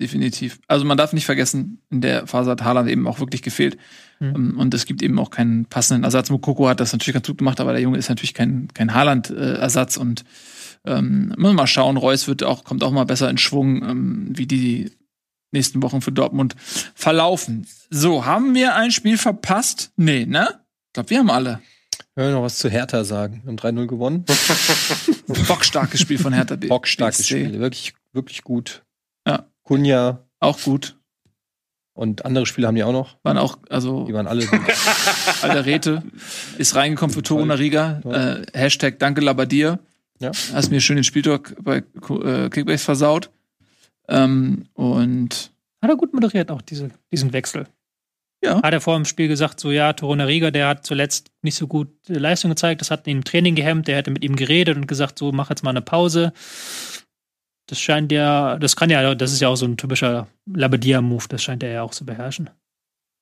Definitiv. 0.01 0.59
Also 0.67 0.83
man 0.83 0.97
darf 0.97 1.13
nicht 1.13 1.27
vergessen, 1.27 1.79
in 1.91 2.01
der 2.01 2.25
Phase 2.25 2.49
hat 2.49 2.63
Haaland 2.63 2.89
eben 2.89 3.07
auch 3.07 3.19
wirklich 3.19 3.43
gefehlt. 3.43 3.77
Mhm. 4.19 4.35
Ähm, 4.35 4.57
Und 4.57 4.73
es 4.73 4.87
gibt 4.87 5.03
eben 5.03 5.19
auch 5.19 5.29
keinen 5.29 5.65
passenden 5.65 6.05
Ersatz. 6.05 6.31
Mokoko 6.31 6.67
hat 6.67 6.79
das 6.79 6.91
natürlich 6.91 7.13
ganz 7.13 7.27
gut 7.27 7.37
gemacht, 7.37 7.59
aber 7.59 7.73
der 7.73 7.81
Junge 7.83 7.99
ist 7.99 8.09
natürlich 8.09 8.33
kein, 8.33 8.67
kein 8.73 8.95
Haaland-Ersatz. 8.95 9.97
Und 9.97 10.25
ähm, 10.85 11.27
müssen 11.29 11.41
wir 11.41 11.53
mal 11.53 11.67
schauen, 11.67 11.97
Reus 11.97 12.27
wird 12.27 12.43
auch, 12.43 12.63
kommt 12.63 12.83
auch 12.83 12.91
mal 12.91 13.05
besser 13.05 13.29
in 13.29 13.37
Schwung, 13.37 13.83
ähm, 13.83 14.27
wie 14.31 14.47
die 14.47 14.91
nächsten 15.51 15.81
Wochen 15.83 16.01
für 16.01 16.11
Dortmund 16.11 16.55
verlaufen. 16.95 17.67
So, 17.89 18.25
haben 18.25 18.55
wir 18.55 18.75
ein 18.75 18.91
Spiel 18.91 19.17
verpasst? 19.17 19.91
Nee, 19.97 20.25
ne? 20.25 20.61
Ich 20.87 20.93
glaube, 20.93 21.09
wir 21.09 21.19
haben 21.19 21.29
alle. 21.29 21.61
Ich 21.99 22.05
will 22.15 22.31
noch 22.31 22.41
was 22.43 22.57
zu 22.57 22.69
Hertha 22.69 23.03
sagen. 23.03 23.41
Wir 23.43 23.49
haben 23.51 23.57
3-0 23.57 23.87
gewonnen. 23.87 24.25
Bockstarkes 25.47 25.99
Spiel 26.01 26.17
von 26.17 26.33
Hertha. 26.33 26.55
Bockstarkes 26.55 27.19
BSC. 27.19 27.27
Spiel. 27.45 27.59
Wirklich, 27.59 27.93
wirklich 28.13 28.43
gut. 28.43 28.83
Ja. 29.27 29.45
Kunja 29.63 30.25
Auch 30.39 30.59
gut. 30.61 30.97
und 31.93 32.25
andere 32.25 32.45
Spiele 32.45 32.67
haben 32.67 32.75
die 32.75 32.83
auch 32.83 32.91
noch. 32.91 33.17
Waren 33.23 33.37
auch, 33.37 33.59
also 33.69 34.05
Die 34.05 34.13
waren 34.13 34.27
alle 34.27 34.45
gut. 34.45 34.59
Alderete 35.41 36.03
ist 36.57 36.75
reingekommen 36.75 37.13
für 37.13 37.23
Toruna 37.23 37.53
Riga. 37.53 38.01
Äh, 38.05 38.57
Hashtag 38.57 38.99
Danke 38.99 39.21
Labadier. 39.21 39.79
Ja. 40.21 40.31
Hast 40.53 40.69
mir 40.69 40.79
schön 40.79 40.97
den 40.97 41.03
Spieltag 41.03 41.55
bei 41.61 41.77
äh, 41.77 42.49
Kickbase 42.49 42.85
versaut. 42.85 43.31
Ähm, 44.07 44.65
und 44.73 45.51
Hat 45.81 45.89
er 45.89 45.97
gut 45.97 46.13
moderiert, 46.13 46.51
auch 46.51 46.61
diese, 46.61 46.91
diesen 47.11 47.33
Wechsel. 47.33 47.67
Ja. 48.43 48.61
Hat 48.61 48.73
er 48.73 48.81
vor 48.81 48.95
dem 48.95 49.05
Spiel 49.05 49.27
gesagt, 49.27 49.59
so 49.59 49.71
ja, 49.71 49.93
Torona 49.93 50.25
Riga, 50.25 50.51
der 50.51 50.67
hat 50.67 50.85
zuletzt 50.85 51.31
nicht 51.41 51.55
so 51.55 51.67
gut 51.67 51.89
äh, 52.09 52.13
Leistung 52.13 52.49
gezeigt, 52.51 52.81
das 52.81 52.91
hat 52.91 53.07
ihn 53.07 53.17
im 53.17 53.23
Training 53.23 53.55
gehemmt, 53.55 53.87
der 53.87 53.97
hätte 53.97 54.11
mit 54.11 54.23
ihm 54.23 54.35
geredet 54.35 54.77
und 54.77 54.87
gesagt, 54.87 55.17
so 55.17 55.31
mach 55.31 55.49
jetzt 55.49 55.63
mal 55.63 55.71
eine 55.71 55.81
Pause. 55.81 56.33
Das 57.67 57.79
scheint 57.79 58.11
ja, 58.11 58.57
das 58.57 58.75
kann 58.75 58.89
ja, 58.89 59.15
das 59.15 59.31
ist 59.31 59.41
ja 59.41 59.47
auch 59.47 59.55
so 59.55 59.65
ein 59.65 59.77
typischer 59.77 60.27
Labadia-Move, 60.51 61.25
das 61.29 61.41
scheint 61.41 61.63
er 61.63 61.71
ja 61.71 61.81
auch 61.83 61.91
zu 61.91 62.05
beherrschen. 62.05 62.49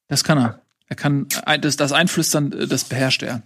das 0.07 0.23
kann 0.23 0.37
er. 0.37 0.61
Er 0.91 0.95
kann 0.95 1.27
ein- 1.45 1.61
das, 1.61 1.77
das 1.77 1.91
Einflüstern, 1.91 2.51
äh, 2.51 2.67
das 2.67 2.83
beherrscht 2.83 3.21
er. 3.21 3.43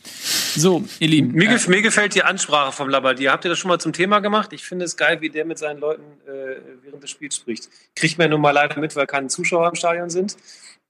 So, 0.56 0.86
ihr 1.00 1.10
Lieben. 1.10 1.34
Mir, 1.34 1.50
äh, 1.50 1.54
gef 1.54 1.68
mir 1.68 1.82
gefällt 1.82 2.16
die 2.16 2.24
Ansprache 2.24 2.72
vom 2.72 2.88
Labadier. 2.90 3.32
Habt 3.34 3.44
ihr 3.46 3.50
das 3.50 3.60
schon 3.60 3.68
mal 3.68 3.80
zum 3.80 3.92
Thema 3.92 4.20
gemacht? 4.22 4.54
Ich 4.54 4.64
finde 4.64 4.86
es 4.86 4.96
geil, 4.96 5.20
wie 5.20 5.30
der 5.30 5.44
mit 5.44 5.58
seinen 5.58 5.80
Leuten 5.82 6.04
äh, 6.26 6.56
während 6.84 7.04
des 7.04 7.10
Spiels 7.10 7.36
spricht. 7.36 7.68
Kriegt 7.98 8.18
man 8.18 8.30
nun 8.30 8.40
mal 8.40 8.52
leider 8.52 8.80
mit, 8.80 8.96
weil 8.96 9.08
keine 9.08 9.28
Zuschauer 9.28 9.68
im 9.68 9.76
Stadion 9.76 10.10
sind. 10.10 10.38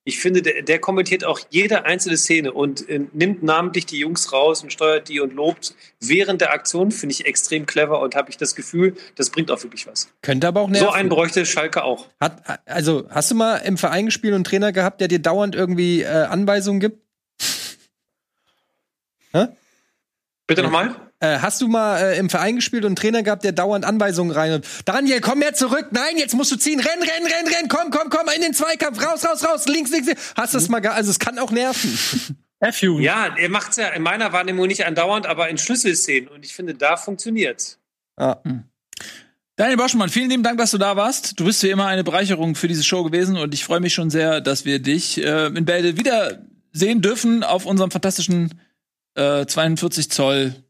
Ich 0.05 0.19
finde, 0.19 0.41
der, 0.41 0.63
der 0.63 0.79
kommentiert 0.79 1.23
auch 1.23 1.39
jede 1.49 1.85
einzelne 1.85 2.17
Szene 2.17 2.51
und 2.51 2.89
äh, 2.89 3.01
nimmt 3.13 3.41
namentlich 3.41 3.85
die 3.85 3.99
Jungs 3.99 4.33
raus 4.33 4.61
und 4.61 4.73
steuert 4.73 5.07
die 5.07 5.21
und 5.21 5.33
lobt 5.33 5.75
während 6.01 6.41
der 6.41 6.51
Aktion. 6.51 6.91
Finde 6.91 7.13
ich 7.13 7.25
extrem 7.25 7.65
clever 7.65 8.01
und 8.01 8.15
habe 8.15 8.29
ich 8.29 8.37
das 8.37 8.53
Gefühl, 8.55 8.95
das 9.15 9.29
bringt 9.29 9.49
auch 9.49 9.63
wirklich 9.63 9.87
was. 9.87 10.09
Könnte 10.21 10.47
aber 10.47 10.61
auch 10.61 10.69
nerven. 10.69 10.87
So 10.87 10.91
einen 10.91 11.09
bräuchte 11.09 11.45
Schalke 11.45 11.83
auch. 11.83 12.07
Hat, 12.19 12.43
also, 12.65 13.07
hast 13.09 13.31
du 13.31 13.35
mal 13.35 13.57
im 13.57 13.77
Verein 13.77 14.05
gespielt 14.05 14.33
und 14.33 14.37
einen 14.37 14.43
Trainer 14.43 14.71
gehabt, 14.73 14.99
der 14.99 15.07
dir 15.07 15.19
dauernd 15.19 15.55
irgendwie 15.55 16.01
äh, 16.01 16.07
Anweisungen 16.07 16.81
gibt? 16.81 17.03
Bitte 20.45 20.61
nochmal? 20.61 20.95
Äh, 21.23 21.39
hast 21.39 21.61
du 21.61 21.69
mal 21.69 21.99
äh, 21.99 22.17
im 22.17 22.29
Verein 22.29 22.57
gespielt 22.57 22.83
und 22.83 22.89
einen 22.89 22.95
Trainer 22.97 23.23
gehabt, 23.23 23.45
der 23.45 23.53
dauernd 23.53 23.85
Anweisungen 23.85 24.31
rein 24.31 24.51
und 24.55 24.67
Daniel, 24.83 25.21
komm 25.21 25.39
mehr 25.39 25.53
zurück. 25.53 25.87
Nein, 25.91 26.17
jetzt 26.17 26.35
musst 26.35 26.51
du 26.51 26.57
ziehen. 26.57 26.81
Renn, 26.81 26.99
renn, 27.01 27.25
renn, 27.25 27.47
renn. 27.47 27.69
Komm, 27.69 27.91
komm, 27.91 28.09
komm 28.09 28.27
in 28.35 28.41
den 28.41 28.53
Zweikampf. 28.53 29.01
Raus, 29.01 29.23
raus, 29.23 29.41
raus. 29.47 29.65
Links, 29.67 29.89
links. 29.91 30.07
links. 30.07 30.33
Hast 30.35 30.53
du 30.53 30.57
das 30.57 30.67
mal 30.67 30.81
ge 30.81 30.91
Also, 30.91 31.11
es 31.11 31.19
kann 31.19 31.39
auch 31.39 31.51
nerven. 31.51 31.97
F-Jugend. 32.59 33.05
Ja, 33.05 33.33
er 33.37 33.49
macht 33.49 33.71
es 33.71 33.77
ja 33.77 33.87
in 33.89 34.03
meiner 34.03 34.33
Wahrnehmung 34.33 34.67
nicht 34.67 34.85
andauernd, 34.85 35.25
aber 35.25 35.47
in 35.47 35.57
Schlüsselszenen. 35.57 36.27
Und 36.27 36.43
ich 36.43 36.53
finde, 36.53 36.73
da 36.73 36.97
funktioniert's. 36.97 37.79
Ah. 38.17 38.35
Daniel 39.55 39.77
Boschmann, 39.77 40.09
vielen 40.09 40.29
lieben 40.29 40.43
Dank, 40.43 40.57
dass 40.57 40.71
du 40.71 40.77
da 40.77 40.97
warst. 40.97 41.39
Du 41.39 41.45
bist 41.45 41.63
wie 41.63 41.69
immer 41.69 41.87
eine 41.87 42.03
Bereicherung 42.03 42.55
für 42.55 42.67
diese 42.67 42.83
Show 42.83 43.01
gewesen 43.03 43.37
und 43.37 43.53
ich 43.53 43.63
freue 43.63 43.79
mich 43.79 43.93
schon 43.93 44.09
sehr, 44.09 44.41
dass 44.41 44.65
wir 44.65 44.79
dich 44.79 45.23
äh, 45.23 45.47
in 45.47 45.63
Bälde 45.63 45.97
wieder 45.97 46.43
sehen 46.73 47.01
dürfen 47.01 47.43
auf 47.43 47.65
unserem 47.65 47.91
fantastischen 47.91 48.59
äh, 49.15 49.45
42 49.45 50.09
Zoll 50.09 50.62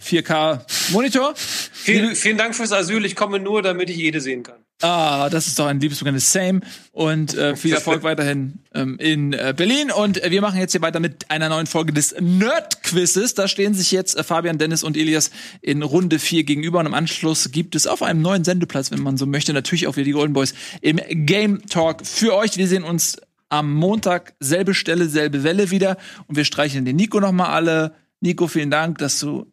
4K 0.00 0.92
Monitor. 0.92 1.34
Vielen, 1.36 2.14
vielen 2.14 2.38
Dank 2.38 2.54
fürs 2.54 2.72
Asyl. 2.72 3.04
Ich 3.04 3.16
komme 3.16 3.38
nur, 3.38 3.62
damit 3.62 3.90
ich 3.90 3.96
jede 3.96 4.20
sehen 4.20 4.42
kann. 4.42 4.56
Ah, 4.80 5.28
das 5.28 5.48
ist 5.48 5.58
doch 5.58 5.66
ein 5.66 5.80
liebesbekanntnis 5.80 6.30
Same 6.30 6.60
und 6.92 7.34
äh, 7.34 7.56
viel 7.56 7.72
Erfolg 7.72 8.04
weiterhin 8.04 8.60
ähm, 8.74 8.96
in 9.00 9.32
äh, 9.32 9.52
Berlin 9.56 9.90
und 9.90 10.22
äh, 10.22 10.30
wir 10.30 10.40
machen 10.40 10.60
jetzt 10.60 10.70
hier 10.70 10.82
weiter 10.82 11.00
mit 11.00 11.28
einer 11.32 11.48
neuen 11.48 11.66
Folge 11.66 11.92
des 11.92 12.14
Nerd 12.20 12.84
Quizzes. 12.84 13.34
Da 13.34 13.48
stehen 13.48 13.74
sich 13.74 13.90
jetzt 13.90 14.16
äh, 14.16 14.22
Fabian, 14.22 14.56
Dennis 14.56 14.84
und 14.84 14.96
Elias 14.96 15.32
in 15.62 15.82
Runde 15.82 16.20
4 16.20 16.44
gegenüber 16.44 16.78
und 16.78 16.86
im 16.86 16.94
Anschluss 16.94 17.50
gibt 17.50 17.74
es 17.74 17.88
auf 17.88 18.04
einem 18.04 18.22
neuen 18.22 18.44
Sendeplatz, 18.44 18.92
wenn 18.92 19.02
man 19.02 19.16
so 19.16 19.26
möchte, 19.26 19.52
natürlich 19.52 19.88
auch 19.88 19.96
wieder 19.96 20.04
die 20.04 20.12
Golden 20.12 20.32
Boys 20.32 20.54
im 20.80 21.00
Game 21.26 21.66
Talk 21.66 22.06
für 22.06 22.36
euch. 22.36 22.56
Wir 22.56 22.68
sehen 22.68 22.84
uns 22.84 23.16
am 23.48 23.74
Montag 23.74 24.34
selbe 24.38 24.74
Stelle, 24.74 25.08
selbe 25.08 25.42
Welle 25.42 25.72
wieder 25.72 25.96
und 26.28 26.36
wir 26.36 26.44
streicheln 26.44 26.84
den 26.84 26.94
Nico 26.94 27.18
noch 27.18 27.32
mal 27.32 27.48
alle. 27.48 27.94
Nico, 28.20 28.46
vielen 28.46 28.70
Dank, 28.70 28.98
dass 28.98 29.18
du 29.18 29.50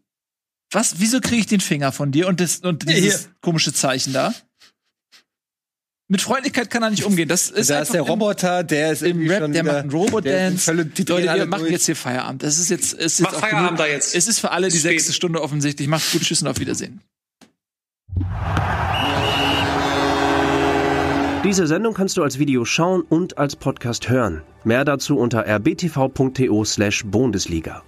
was? 0.76 1.00
Wieso 1.00 1.22
kriege 1.22 1.38
ich 1.38 1.48
den 1.48 1.62
Finger 1.62 1.92
von 1.92 2.12
dir 2.12 2.28
und 2.28 2.40
das 2.40 2.58
und 2.58 2.88
dieses 2.88 3.30
komische 3.42 3.74
Zeichen 3.74 4.14
da? 4.14 4.32
Mit 6.08 6.22
Freundlichkeit 6.22 6.70
kann 6.70 6.84
er 6.84 6.92
nicht 6.92 7.04
umgehen. 7.04 7.28
Das 7.28 7.50
ist 7.50 7.72
da 7.72 7.80
ist 7.80 7.96
der 7.96 8.04
Roboter, 8.04 8.64
der 8.64 8.92
ist 8.92 9.02
Im 9.02 9.08
irgendwie 9.22 9.30
Rap, 9.30 9.42
schon 9.42 9.54
der 9.54 9.64
wieder, 9.64 9.74
macht 9.74 9.82
einen 9.82 9.92
Robodance. 9.92 10.72
Leute, 10.72 11.08
wir 11.08 11.32
alle 11.32 11.46
machen 11.48 11.62
durch. 11.62 11.72
jetzt 11.72 11.88
hier 11.88 11.96
Feierabend. 11.96 12.44
Das 12.44 12.60
ist 12.60 12.70
jetzt, 12.70 12.94
es 12.94 13.14
ist 13.14 13.22
Mach 13.22 13.34
Feierabend 13.34 13.70
genug. 13.70 13.78
da 13.80 13.88
jetzt. 13.88 14.14
Es 14.14 14.28
ist 14.28 14.38
für 14.40 14.52
alle 14.52 14.68
die 14.68 14.78
spät. 14.78 14.92
sechste 14.92 15.14
Stunde 15.14 15.42
offensichtlich. 15.42 15.88
Macht's 15.88 16.12
gut, 16.12 16.22
tschüss 16.22 16.44
und 16.44 16.48
auf 16.48 16.60
Wiedersehen. 16.60 17.02
Diese 21.44 21.66
Sendung 21.66 21.96
kannst 21.96 22.18
du 22.18 22.24
als 22.24 22.38
Video 22.38 22.66
schauen 22.66 23.02
und 23.02 23.40
als 23.40 23.56
Podcast 23.56 24.08
hören. 24.10 24.44
Mehr 24.64 24.86
dazu 24.86 25.18
unter 25.18 25.44
rbtv.to/bundesliga. 25.46 27.84